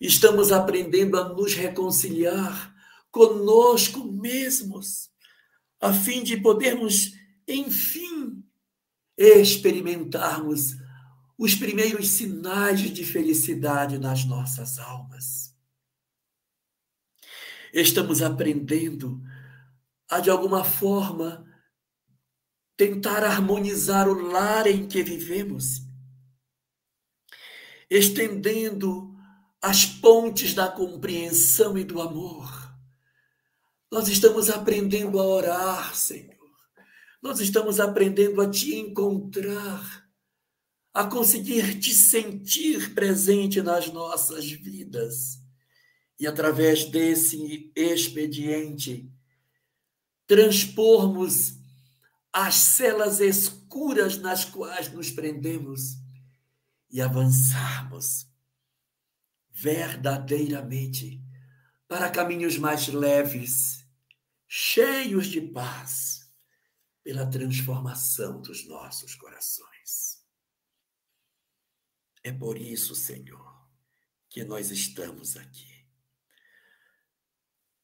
Estamos 0.00 0.52
aprendendo 0.52 1.18
a 1.18 1.28
nos 1.28 1.54
reconciliar 1.54 2.74
conosco 3.10 4.04
mesmos, 4.04 5.10
a 5.80 5.92
fim 5.92 6.22
de 6.22 6.36
podermos, 6.36 7.12
enfim, 7.46 8.44
experimentarmos 9.16 10.76
os 11.36 11.54
primeiros 11.54 12.08
sinais 12.08 12.80
de 12.80 13.04
felicidade 13.04 13.98
nas 13.98 14.24
nossas 14.24 14.78
almas. 14.78 15.56
Estamos 17.72 18.22
aprendendo 18.22 19.20
a 20.08 20.20
de 20.20 20.30
alguma 20.30 20.64
forma 20.64 21.44
tentar 22.76 23.24
harmonizar 23.24 24.08
o 24.08 24.14
lar 24.14 24.66
em 24.68 24.86
que 24.86 25.02
vivemos, 25.02 25.82
estendendo 27.90 29.17
as 29.60 29.84
pontes 29.84 30.54
da 30.54 30.68
compreensão 30.68 31.76
e 31.76 31.84
do 31.84 32.00
amor. 32.00 32.48
Nós 33.90 34.08
estamos 34.08 34.50
aprendendo 34.50 35.18
a 35.18 35.24
orar, 35.24 35.94
Senhor. 35.96 36.36
Nós 37.20 37.40
estamos 37.40 37.80
aprendendo 37.80 38.40
a 38.40 38.48
te 38.48 38.76
encontrar, 38.76 40.08
a 40.94 41.04
conseguir 41.04 41.80
te 41.80 41.92
sentir 41.92 42.94
presente 42.94 43.60
nas 43.60 43.92
nossas 43.92 44.48
vidas. 44.50 45.40
E 46.20 46.26
através 46.26 46.84
desse 46.84 47.72
expediente, 47.74 49.10
transpormos 50.26 51.54
as 52.32 52.54
celas 52.54 53.20
escuras 53.20 54.18
nas 54.18 54.44
quais 54.44 54.92
nos 54.92 55.10
prendemos 55.10 55.96
e 56.90 57.00
avançarmos 57.00 58.27
verdadeiramente 59.60 61.20
para 61.88 62.10
caminhos 62.10 62.56
mais 62.56 62.86
leves, 62.86 63.84
cheios 64.46 65.26
de 65.26 65.40
paz, 65.40 66.30
pela 67.02 67.26
transformação 67.26 68.40
dos 68.40 68.68
nossos 68.68 69.16
corações. 69.16 70.22
É 72.22 72.30
por 72.30 72.56
isso, 72.56 72.94
Senhor, 72.94 73.68
que 74.28 74.44
nós 74.44 74.70
estamos 74.70 75.36
aqui. 75.36 75.66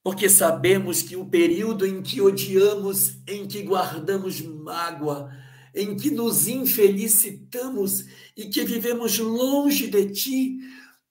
Porque 0.02 0.28
sabemos 0.28 1.02
que 1.02 1.16
o 1.16 1.28
período 1.28 1.86
em 1.86 2.02
que 2.02 2.20
odiamos, 2.20 3.16
em 3.26 3.48
que 3.48 3.62
guardamos 3.62 4.40
mágoa, 4.40 5.32
em 5.74 5.96
que 5.96 6.10
nos 6.10 6.46
infelicitamos 6.46 8.04
e 8.36 8.48
que 8.48 8.64
vivemos 8.64 9.18
longe 9.18 9.88
de 9.88 10.12
ti, 10.12 10.60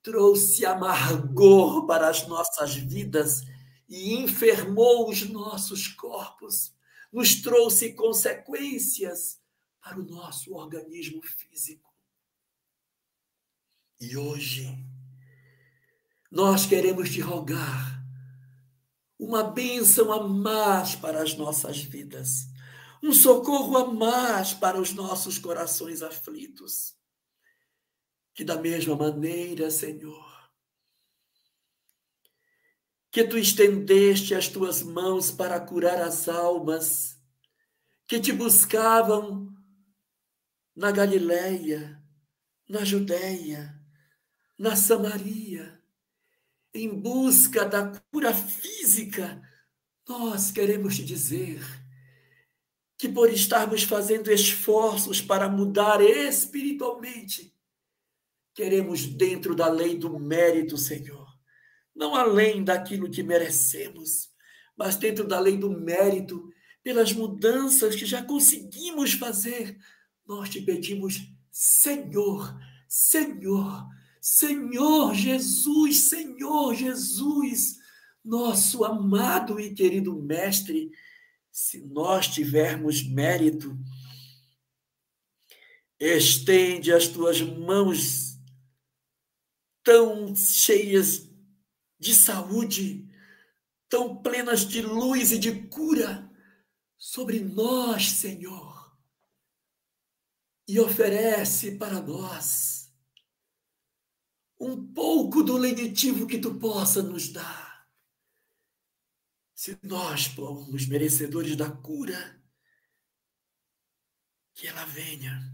trouxe 0.04 0.66
amargor 0.66 1.86
para 1.86 2.08
as 2.10 2.28
nossas 2.28 2.76
vidas 2.76 3.42
e 3.88 4.12
enfermou 4.12 5.08
os 5.08 5.22
nossos 5.30 5.88
corpos, 5.88 6.74
nos 7.10 7.40
trouxe 7.40 7.94
consequências 7.94 9.40
para 9.80 9.98
o 9.98 10.04
nosso 10.04 10.54
organismo 10.54 11.22
físico. 11.22 11.90
E 13.98 14.14
hoje, 14.14 14.78
nós 16.30 16.66
queremos 16.66 17.08
te 17.10 17.20
rogar 17.20 18.04
uma 19.18 19.42
bênção 19.42 20.12
a 20.12 20.28
mais 20.28 20.94
para 20.94 21.22
as 21.22 21.34
nossas 21.34 21.78
vidas, 21.78 22.46
um 23.02 23.12
socorro 23.12 23.78
a 23.78 23.86
mais 23.90 24.52
para 24.52 24.78
os 24.78 24.92
nossos 24.92 25.38
corações 25.38 26.02
aflitos 26.02 26.94
que 28.34 28.44
da 28.44 28.56
mesma 28.56 28.96
maneira, 28.96 29.70
Senhor, 29.70 30.50
que 33.10 33.22
tu 33.22 33.38
estendeste 33.38 34.34
as 34.34 34.48
tuas 34.48 34.82
mãos 34.82 35.30
para 35.30 35.60
curar 35.60 36.02
as 36.02 36.28
almas 36.28 37.16
que 38.08 38.18
te 38.18 38.32
buscavam 38.32 39.54
na 40.74 40.90
Galileia, 40.90 42.02
na 42.68 42.84
Judéia, 42.84 43.80
na 44.58 44.74
Samaria, 44.74 45.80
em 46.74 46.88
busca 46.88 47.64
da 47.64 47.92
cura 48.10 48.34
física, 48.34 49.40
nós 50.08 50.50
queremos 50.50 50.96
te 50.96 51.04
dizer 51.04 51.62
que 52.98 53.08
por 53.08 53.30
estarmos 53.32 53.84
fazendo 53.84 54.32
esforços 54.32 55.20
para 55.20 55.48
mudar 55.48 56.00
espiritualmente, 56.00 57.53
Queremos 58.54 59.04
dentro 59.04 59.54
da 59.54 59.68
lei 59.68 59.98
do 59.98 60.18
mérito, 60.18 60.78
Senhor. 60.78 61.26
Não 61.94 62.14
além 62.14 62.62
daquilo 62.62 63.10
que 63.10 63.22
merecemos, 63.22 64.30
mas 64.76 64.96
dentro 64.96 65.26
da 65.26 65.38
lei 65.40 65.56
do 65.56 65.70
mérito, 65.70 66.48
pelas 66.82 67.12
mudanças 67.12 67.96
que 67.96 68.06
já 68.06 68.22
conseguimos 68.22 69.14
fazer. 69.14 69.76
Nós 70.26 70.48
te 70.50 70.60
pedimos, 70.60 71.20
Senhor, 71.50 72.56
Senhor, 72.88 73.88
Senhor 74.20 75.14
Jesus, 75.14 76.08
Senhor 76.08 76.74
Jesus, 76.74 77.76
nosso 78.24 78.84
amado 78.84 79.58
e 79.60 79.74
querido 79.74 80.14
Mestre, 80.22 80.90
se 81.50 81.80
nós 81.86 82.28
tivermos 82.28 83.06
mérito, 83.06 83.78
estende 86.00 86.92
as 86.92 87.06
tuas 87.06 87.40
mãos 87.40 88.33
tão 89.84 90.34
cheias 90.34 91.28
de 92.00 92.14
saúde, 92.14 93.06
tão 93.88 94.20
plenas 94.20 94.66
de 94.66 94.80
luz 94.80 95.30
e 95.30 95.38
de 95.38 95.68
cura 95.68 96.28
sobre 96.96 97.38
nós, 97.40 98.10
Senhor. 98.10 98.98
E 100.66 100.80
oferece 100.80 101.76
para 101.76 102.00
nós 102.00 102.90
um 104.58 104.92
pouco 104.92 105.42
do 105.42 105.58
lenitivo 105.58 106.26
que 106.26 106.38
tu 106.38 106.58
possa 106.58 107.02
nos 107.02 107.28
dar. 107.28 107.86
Se 109.54 109.78
nós 109.82 110.24
formos 110.24 110.86
merecedores 110.86 111.54
da 111.54 111.70
cura, 111.70 112.42
que 114.54 114.66
ela 114.66 114.84
venha 114.86 115.53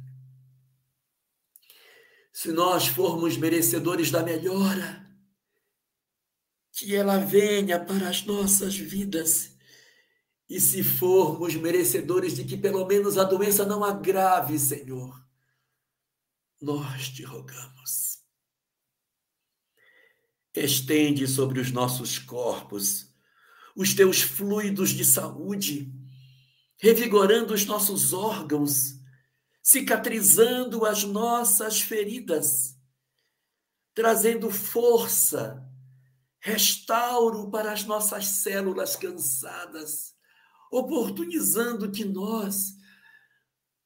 se 2.32 2.52
nós 2.52 2.86
formos 2.86 3.36
merecedores 3.36 4.10
da 4.10 4.22
melhora, 4.22 5.06
que 6.72 6.94
ela 6.94 7.18
venha 7.18 7.78
para 7.78 8.08
as 8.08 8.24
nossas 8.24 8.76
vidas. 8.76 9.56
E 10.48 10.60
se 10.60 10.82
formos 10.82 11.54
merecedores 11.54 12.34
de 12.34 12.44
que 12.44 12.56
pelo 12.56 12.84
menos 12.86 13.16
a 13.18 13.24
doença 13.24 13.64
não 13.64 13.84
agrave, 13.84 14.58
Senhor, 14.58 15.24
nós 16.60 17.08
te 17.08 17.22
rogamos. 17.22 18.20
Estende 20.54 21.28
sobre 21.28 21.60
os 21.60 21.70
nossos 21.70 22.18
corpos 22.18 23.10
os 23.80 23.94
teus 23.94 24.20
fluidos 24.20 24.90
de 24.90 25.04
saúde, 25.04 25.90
revigorando 26.78 27.54
os 27.54 27.64
nossos 27.64 28.12
órgãos 28.12 28.99
cicatrizando 29.62 30.84
as 30.84 31.04
nossas 31.04 31.80
feridas, 31.80 32.78
trazendo 33.94 34.50
força, 34.50 35.66
restauro 36.40 37.50
para 37.50 37.72
as 37.72 37.84
nossas 37.84 38.26
células 38.26 38.96
cansadas, 38.96 40.14
oportunizando 40.72 41.90
que 41.90 42.04
nós 42.04 42.74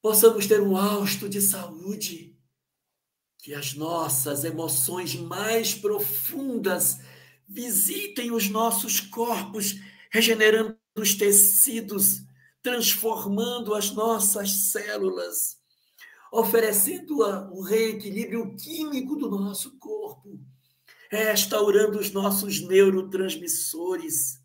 possamos 0.01 0.47
ter 0.47 0.61
um 0.61 0.77
hausto 0.77 1.27
de 1.27 1.41
saúde, 1.41 2.37
que 3.39 3.53
as 3.53 3.73
nossas 3.73 4.43
emoções 4.43 5.15
mais 5.15 5.73
profundas 5.73 6.99
visitem 7.47 8.31
os 8.31 8.49
nossos 8.49 8.99
corpos, 8.99 9.75
regenerando 10.11 10.79
os 10.95 11.13
tecidos, 11.13 12.23
transformando 12.63 13.75
as 13.75 13.91
nossas 13.91 14.51
células 14.51 15.59
oferecendo 16.35 17.19
o 17.53 17.61
reequilíbrio 17.61 18.53
químico 18.57 19.15
do 19.15 19.29
nosso 19.29 19.77
corpo, 19.77 20.37
restaurando 21.09 21.97
os 21.97 22.11
nossos 22.11 22.59
neurotransmissores, 22.59 24.43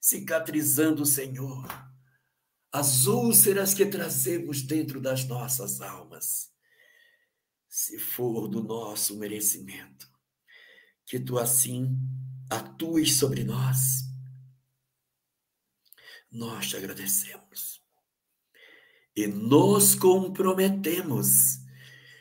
cicatrizando, 0.00 1.04
Senhor, 1.04 1.66
as 2.72 3.06
úlceras 3.06 3.74
que 3.74 3.84
trazemos 3.84 4.62
dentro 4.62 4.98
das 4.98 5.26
nossas 5.26 5.82
almas. 5.82 6.50
Se 7.68 7.98
for 7.98 8.48
do 8.48 8.62
nosso 8.62 9.18
merecimento, 9.18 10.08
que 11.04 11.20
tu 11.20 11.38
assim 11.38 11.98
atues 12.48 13.18
sobre 13.18 13.44
nós. 13.44 14.08
Nós 16.32 16.68
te 16.68 16.76
agradecemos 16.76 17.79
e 19.14 19.26
nos 19.26 19.94
comprometemos 19.94 21.58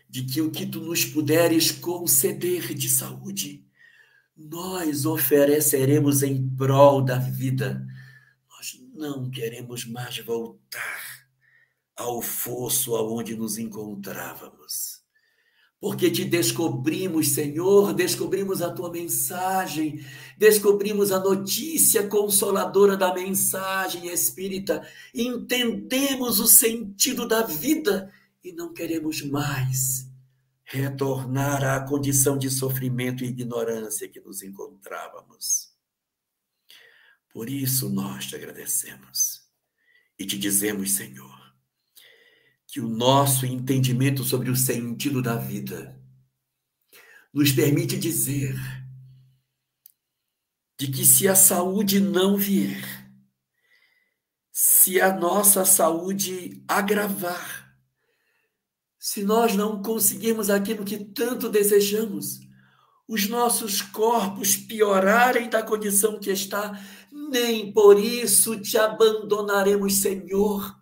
de 0.09 0.23
que 0.23 0.41
o 0.41 0.51
que 0.51 0.65
tu 0.65 0.81
nos 0.81 1.05
puderes 1.05 1.71
conceder 1.71 2.73
de 2.73 2.89
saúde, 2.89 3.65
nós 4.35 5.05
ofereceremos 5.05 6.23
em 6.23 6.49
prol 6.55 7.01
da 7.01 7.17
vida. 7.17 7.85
Nós 8.49 8.81
não 8.93 9.29
queremos 9.29 9.85
mais 9.85 10.17
voltar 10.19 11.27
ao 11.95 12.21
fosso 12.21 12.95
aonde 12.95 13.35
nos 13.35 13.57
encontrávamos 13.57 14.98
porque 15.79 16.11
te 16.11 16.25
descobrimos, 16.25 17.29
Senhor, 17.29 17.93
descobrimos 17.93 18.61
a 18.61 18.71
tua 18.71 18.91
mensagem, 18.91 20.03
descobrimos 20.37 21.11
a 21.11 21.19
notícia 21.19 22.05
consoladora 22.07 22.97
da 22.97 23.13
mensagem 23.13 24.07
espírita, 24.07 24.85
entendemos 25.13 26.39
o 26.39 26.47
sentido 26.47 27.25
da 27.25 27.43
vida 27.43 28.11
e 28.43 28.51
não 28.51 28.73
queremos 28.73 29.21
mais 29.21 30.09
retornar 30.65 31.63
à 31.63 31.79
condição 31.79 32.37
de 32.37 32.49
sofrimento 32.49 33.23
e 33.23 33.27
ignorância 33.27 34.07
que 34.07 34.19
nos 34.19 34.43
encontrávamos. 34.43 35.69
Por 37.29 37.49
isso 37.49 37.89
nós 37.89 38.25
te 38.25 38.35
agradecemos 38.35 39.43
e 40.17 40.25
te 40.25 40.37
dizemos, 40.37 40.91
Senhor, 40.91 41.38
que 42.71 42.79
o 42.79 42.87
nosso 42.87 43.47
entendimento 43.47 44.23
sobre 44.23 44.51
o 44.51 44.55
sentido 44.55 45.23
da 45.23 45.35
vida 45.35 45.99
nos 47.33 47.51
permite 47.51 47.97
dizer 47.97 48.55
de 50.77 50.87
que 50.87 51.03
se 51.03 51.27
a 51.27 51.33
saúde 51.33 51.99
não 51.99 52.37
vier, 52.37 52.79
se 54.51 55.01
a 55.01 55.11
nossa 55.11 55.65
saúde 55.65 56.63
agravar, 56.67 57.75
se 58.99 59.23
nós 59.23 59.55
não 59.55 59.81
conseguirmos 59.81 60.51
aquilo 60.51 60.85
que 60.85 61.03
tanto 61.03 61.49
desejamos, 61.49 62.39
os 63.07 63.27
nossos 63.27 63.81
corpos 63.81 64.55
piorarem 64.55 65.49
da 65.49 65.63
condição 65.63 66.19
que 66.19 66.29
está, 66.29 66.79
nem 67.11 67.73
por 67.73 67.99
isso 67.99 68.61
te 68.61 68.77
abandonaremos, 68.77 69.95
Senhor 69.95 70.78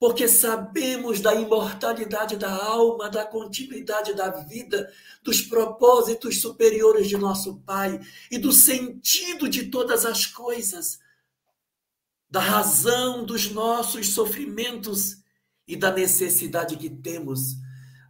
porque 0.00 0.26
sabemos 0.26 1.20
da 1.20 1.34
imortalidade 1.34 2.34
da 2.34 2.50
alma, 2.50 3.10
da 3.10 3.22
continuidade 3.22 4.14
da 4.14 4.30
vida, 4.30 4.90
dos 5.22 5.42
propósitos 5.42 6.40
superiores 6.40 7.06
de 7.06 7.18
nosso 7.18 7.60
Pai 7.60 8.00
e 8.30 8.38
do 8.38 8.50
sentido 8.50 9.46
de 9.46 9.66
todas 9.66 10.06
as 10.06 10.24
coisas, 10.24 10.98
da 12.30 12.40
razão 12.40 13.26
dos 13.26 13.50
nossos 13.50 14.14
sofrimentos 14.14 15.18
e 15.68 15.76
da 15.76 15.92
necessidade 15.92 16.78
que 16.78 16.88
temos 16.88 17.56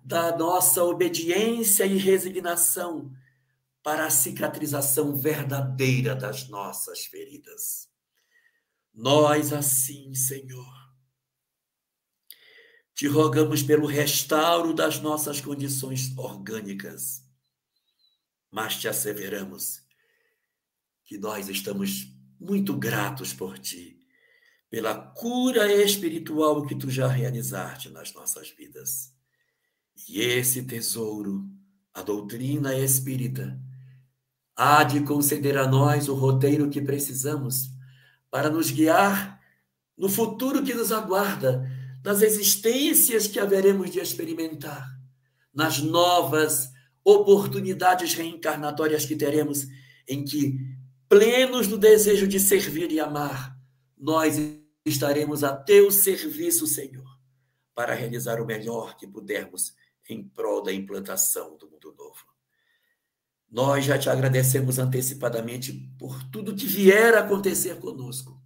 da 0.04 0.36
nossa 0.36 0.84
obediência 0.84 1.84
e 1.84 1.96
resignação 1.96 3.10
para 3.82 4.06
a 4.06 4.10
cicatrização 4.10 5.16
verdadeira 5.16 6.14
das 6.14 6.48
nossas 6.48 7.00
feridas. 7.06 7.88
Nós 8.94 9.52
assim, 9.52 10.14
Senhor, 10.14 10.79
te 13.00 13.08
rogamos 13.08 13.62
pelo 13.62 13.86
restauro 13.86 14.74
das 14.74 15.00
nossas 15.00 15.40
condições 15.40 16.12
orgânicas, 16.18 17.24
mas 18.50 18.76
te 18.76 18.88
asseveramos 18.88 19.80
que 21.06 21.16
nós 21.16 21.48
estamos 21.48 22.14
muito 22.38 22.76
gratos 22.76 23.32
por 23.32 23.58
ti, 23.58 23.98
pela 24.68 24.94
cura 24.94 25.72
espiritual 25.82 26.66
que 26.66 26.74
tu 26.74 26.90
já 26.90 27.08
realizaste 27.08 27.88
nas 27.88 28.12
nossas 28.12 28.50
vidas. 28.50 29.14
E 30.06 30.20
esse 30.20 30.64
tesouro, 30.64 31.48
a 31.94 32.02
doutrina 32.02 32.76
espírita, 32.76 33.58
há 34.54 34.84
de 34.84 35.00
conceder 35.04 35.56
a 35.56 35.66
nós 35.66 36.06
o 36.06 36.14
roteiro 36.14 36.68
que 36.68 36.82
precisamos 36.82 37.70
para 38.30 38.50
nos 38.50 38.70
guiar 38.70 39.40
no 39.96 40.10
futuro 40.10 40.62
que 40.62 40.74
nos 40.74 40.92
aguarda 40.92 41.79
nas 42.04 42.22
existências 42.22 43.26
que 43.26 43.38
haveremos 43.38 43.90
de 43.90 44.00
experimentar, 44.00 44.88
nas 45.52 45.78
novas 45.78 46.70
oportunidades 47.04 48.14
reencarnatórias 48.14 49.04
que 49.04 49.16
teremos, 49.16 49.66
em 50.08 50.24
que, 50.24 50.58
plenos 51.08 51.66
do 51.66 51.76
desejo 51.76 52.26
de 52.26 52.38
servir 52.38 52.90
e 52.92 53.00
amar, 53.00 53.56
nós 53.96 54.36
estaremos 54.84 55.44
a 55.44 55.54
teu 55.54 55.90
serviço, 55.90 56.66
Senhor, 56.66 57.18
para 57.74 57.94
realizar 57.94 58.40
o 58.40 58.46
melhor 58.46 58.96
que 58.96 59.06
pudermos 59.06 59.74
em 60.08 60.26
prol 60.26 60.62
da 60.62 60.72
implantação 60.72 61.56
do 61.56 61.70
mundo 61.70 61.94
novo. 61.96 62.24
Nós 63.50 63.84
já 63.84 63.98
te 63.98 64.08
agradecemos 64.08 64.78
antecipadamente 64.78 65.72
por 65.98 66.22
tudo 66.30 66.54
que 66.54 66.66
vier 66.66 67.14
a 67.14 67.20
acontecer 67.20 67.78
conosco, 67.78 68.40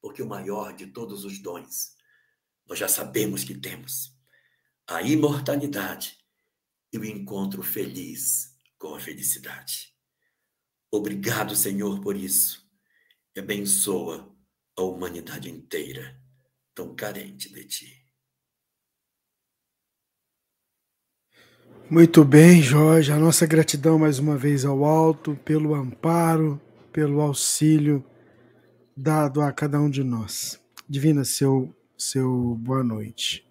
porque 0.00 0.22
o 0.22 0.28
maior 0.28 0.72
de 0.72 0.86
todos 0.86 1.24
os 1.24 1.38
dons 1.40 1.99
nós 2.70 2.78
já 2.78 2.86
sabemos 2.86 3.42
que 3.42 3.52
temos 3.52 4.16
a 4.88 5.02
imortalidade 5.02 6.16
e 6.92 6.98
o 6.98 7.04
encontro 7.04 7.64
feliz 7.64 8.56
com 8.78 8.94
a 8.94 9.00
felicidade. 9.00 9.92
Obrigado, 10.88 11.56
Senhor, 11.56 12.00
por 12.00 12.14
isso. 12.14 12.64
E 13.34 13.40
abençoa 13.40 14.32
a 14.76 14.82
humanidade 14.82 15.50
inteira, 15.50 16.16
tão 16.72 16.94
carente 16.94 17.52
de 17.52 17.64
ti. 17.64 18.06
Muito 21.90 22.24
bem, 22.24 22.62
Jorge. 22.62 23.10
A 23.10 23.18
nossa 23.18 23.46
gratidão 23.46 23.98
mais 23.98 24.20
uma 24.20 24.36
vez 24.36 24.64
ao 24.64 24.84
alto 24.84 25.34
pelo 25.44 25.74
amparo, 25.74 26.60
pelo 26.92 27.20
auxílio 27.20 28.04
dado 28.96 29.40
a 29.40 29.52
cada 29.52 29.80
um 29.80 29.90
de 29.90 30.04
nós. 30.04 30.60
Divina, 30.88 31.24
seu 31.24 31.74
seu 32.00 32.56
boa 32.58 32.82
noite. 32.82 33.46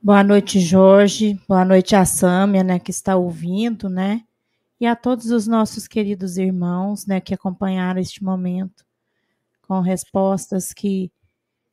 Boa 0.00 0.22
noite, 0.22 0.60
Jorge. 0.60 1.40
Boa 1.48 1.64
noite 1.64 1.96
a 1.96 2.04
Sâmia, 2.04 2.62
né, 2.62 2.78
que 2.78 2.92
está 2.92 3.16
ouvindo, 3.16 3.88
né? 3.88 4.22
E 4.80 4.86
a 4.86 4.94
todos 4.94 5.30
os 5.32 5.48
nossos 5.48 5.88
queridos 5.88 6.36
irmãos, 6.38 7.04
né, 7.04 7.20
que 7.20 7.34
acompanharam 7.34 8.00
este 8.00 8.22
momento 8.22 8.84
com 9.62 9.80
respostas 9.80 10.72
que 10.72 11.10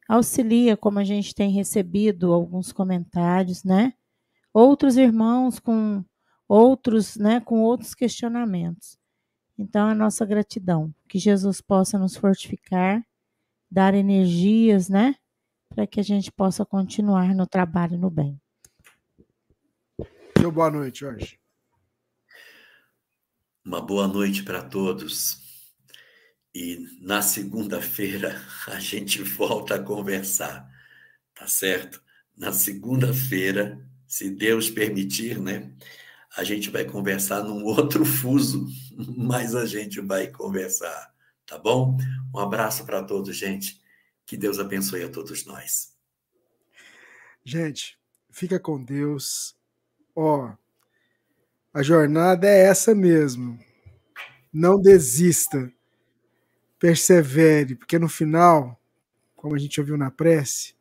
auxilia, 0.10 0.76
como 0.76 0.98
a 0.98 1.04
gente 1.04 1.36
tem 1.36 1.52
recebido 1.52 2.34
alguns 2.34 2.72
comentários, 2.72 3.64
né? 3.64 3.94
Outros 4.52 4.98
irmãos 4.98 5.60
com 5.60 6.04
outros, 6.48 7.16
né, 7.18 7.40
com 7.40 7.62
outros 7.62 7.94
questionamentos. 7.94 8.98
Então, 9.60 9.88
a 9.88 9.94
nossa 9.94 10.26
gratidão, 10.26 10.92
que 11.08 11.20
Jesus 11.20 11.62
possa 11.62 12.00
nos 12.00 12.16
fortificar 12.16 13.06
dar 13.74 13.96
energias, 13.96 14.88
né? 14.88 15.16
Para 15.74 15.88
que 15.88 16.00
a 16.00 16.04
gente 16.04 16.32
possa 16.32 16.64
continuar 16.64 17.34
no 17.34 17.48
trabalho 17.48 17.98
no 17.98 18.08
bem. 18.08 18.40
Seu 20.38 20.52
boa 20.52 20.70
noite, 20.70 21.00
Jorge. 21.00 21.40
Uma 23.66 23.82
boa 23.82 24.08
noite 24.08 24.44
para 24.44 24.62
todos. 24.62 25.42
E 26.54 26.86
na 27.02 27.24
segunda-feira 27.24 28.40
a 28.68 28.80
gente 28.80 29.24
volta 29.24 29.76
a 29.76 29.84
conversar, 29.84 30.70
tá 31.34 31.48
certo? 31.48 32.00
Na 32.38 32.52
segunda-feira, 32.52 33.84
se 34.06 34.30
Deus 34.30 34.70
permitir, 34.70 35.42
né? 35.42 35.74
A 36.38 36.44
gente 36.44 36.70
vai 36.70 36.86
conversar 36.86 37.42
num 37.44 37.64
outro 37.64 38.06
fuso, 38.06 38.68
mas 39.18 39.56
a 39.56 39.66
gente 39.66 40.00
vai 40.00 40.28
conversar 40.28 41.13
tá 41.46 41.58
bom? 41.58 41.98
Um 42.34 42.40
abraço 42.40 42.86
para 42.86 43.04
todos, 43.04 43.36
gente. 43.36 43.82
Que 44.26 44.38
Deus 44.38 44.60
abençoe 44.60 45.04
a 45.04 45.10
todos 45.10 45.46
nós. 45.46 45.94
Gente, 47.44 47.98
fica 48.32 48.60
com 48.60 48.82
Deus. 48.84 49.56
Ó, 50.16 50.52
a 51.74 51.84
jornada 51.84 52.48
é 52.48 52.64
essa 52.66 52.96
mesmo. 52.96 53.60
Não 54.52 54.80
desista. 54.80 55.72
Persevere, 56.80 57.76
porque 57.76 57.98
no 57.98 58.10
final, 58.10 58.80
como 59.36 59.56
a 59.56 59.58
gente 59.58 59.80
ouviu 59.80 59.98
na 59.98 60.12
prece, 60.12 60.76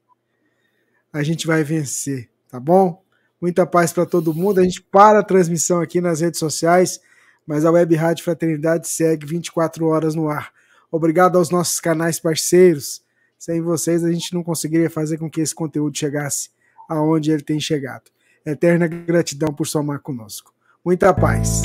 a 1.13 1.23
gente 1.23 1.47
vai 1.47 1.63
vencer, 1.63 2.29
tá 2.49 2.59
bom? 2.59 3.05
Muita 3.41 3.67
paz 3.67 3.93
para 3.93 4.07
todo 4.07 4.35
mundo. 4.35 4.61
A 4.61 4.65
gente 4.65 4.83
para 4.83 5.21
a 5.21 5.25
transmissão 5.25 5.81
aqui 5.81 6.01
nas 6.01 6.21
redes 6.21 6.41
sociais 6.41 7.01
mas 7.47 7.65
a 7.65 7.71
Web 7.71 7.95
Rádio 7.97 8.25
Fraternidade 8.25 8.89
segue 8.89 9.27
24 9.27 9.87
horas 9.87 10.15
no 10.15 10.29
ar. 10.29 10.52
Obrigado 10.93 11.39
aos 11.39 11.49
nossos 11.49 11.81
canais 11.81 12.21
parceiros. 12.21 13.03
Sem 13.39 13.63
vocês, 13.63 14.05
a 14.05 14.13
gente 14.13 14.35
não 14.35 14.43
conseguiria 14.45 14.91
fazer 14.91 15.17
com 15.17 15.31
que 15.31 15.41
esse 15.41 15.55
conteúdo 15.55 15.97
chegasse 15.97 16.51
aonde 16.87 17.31
ele 17.31 17.43
tem 17.43 17.59
chegado. 17.59 18.11
Eterna 18.45 18.87
gratidão 18.87 19.55
por 19.55 19.67
somar 19.67 20.01
conosco. 20.01 20.53
Muita 20.85 21.15
paz. 21.15 21.63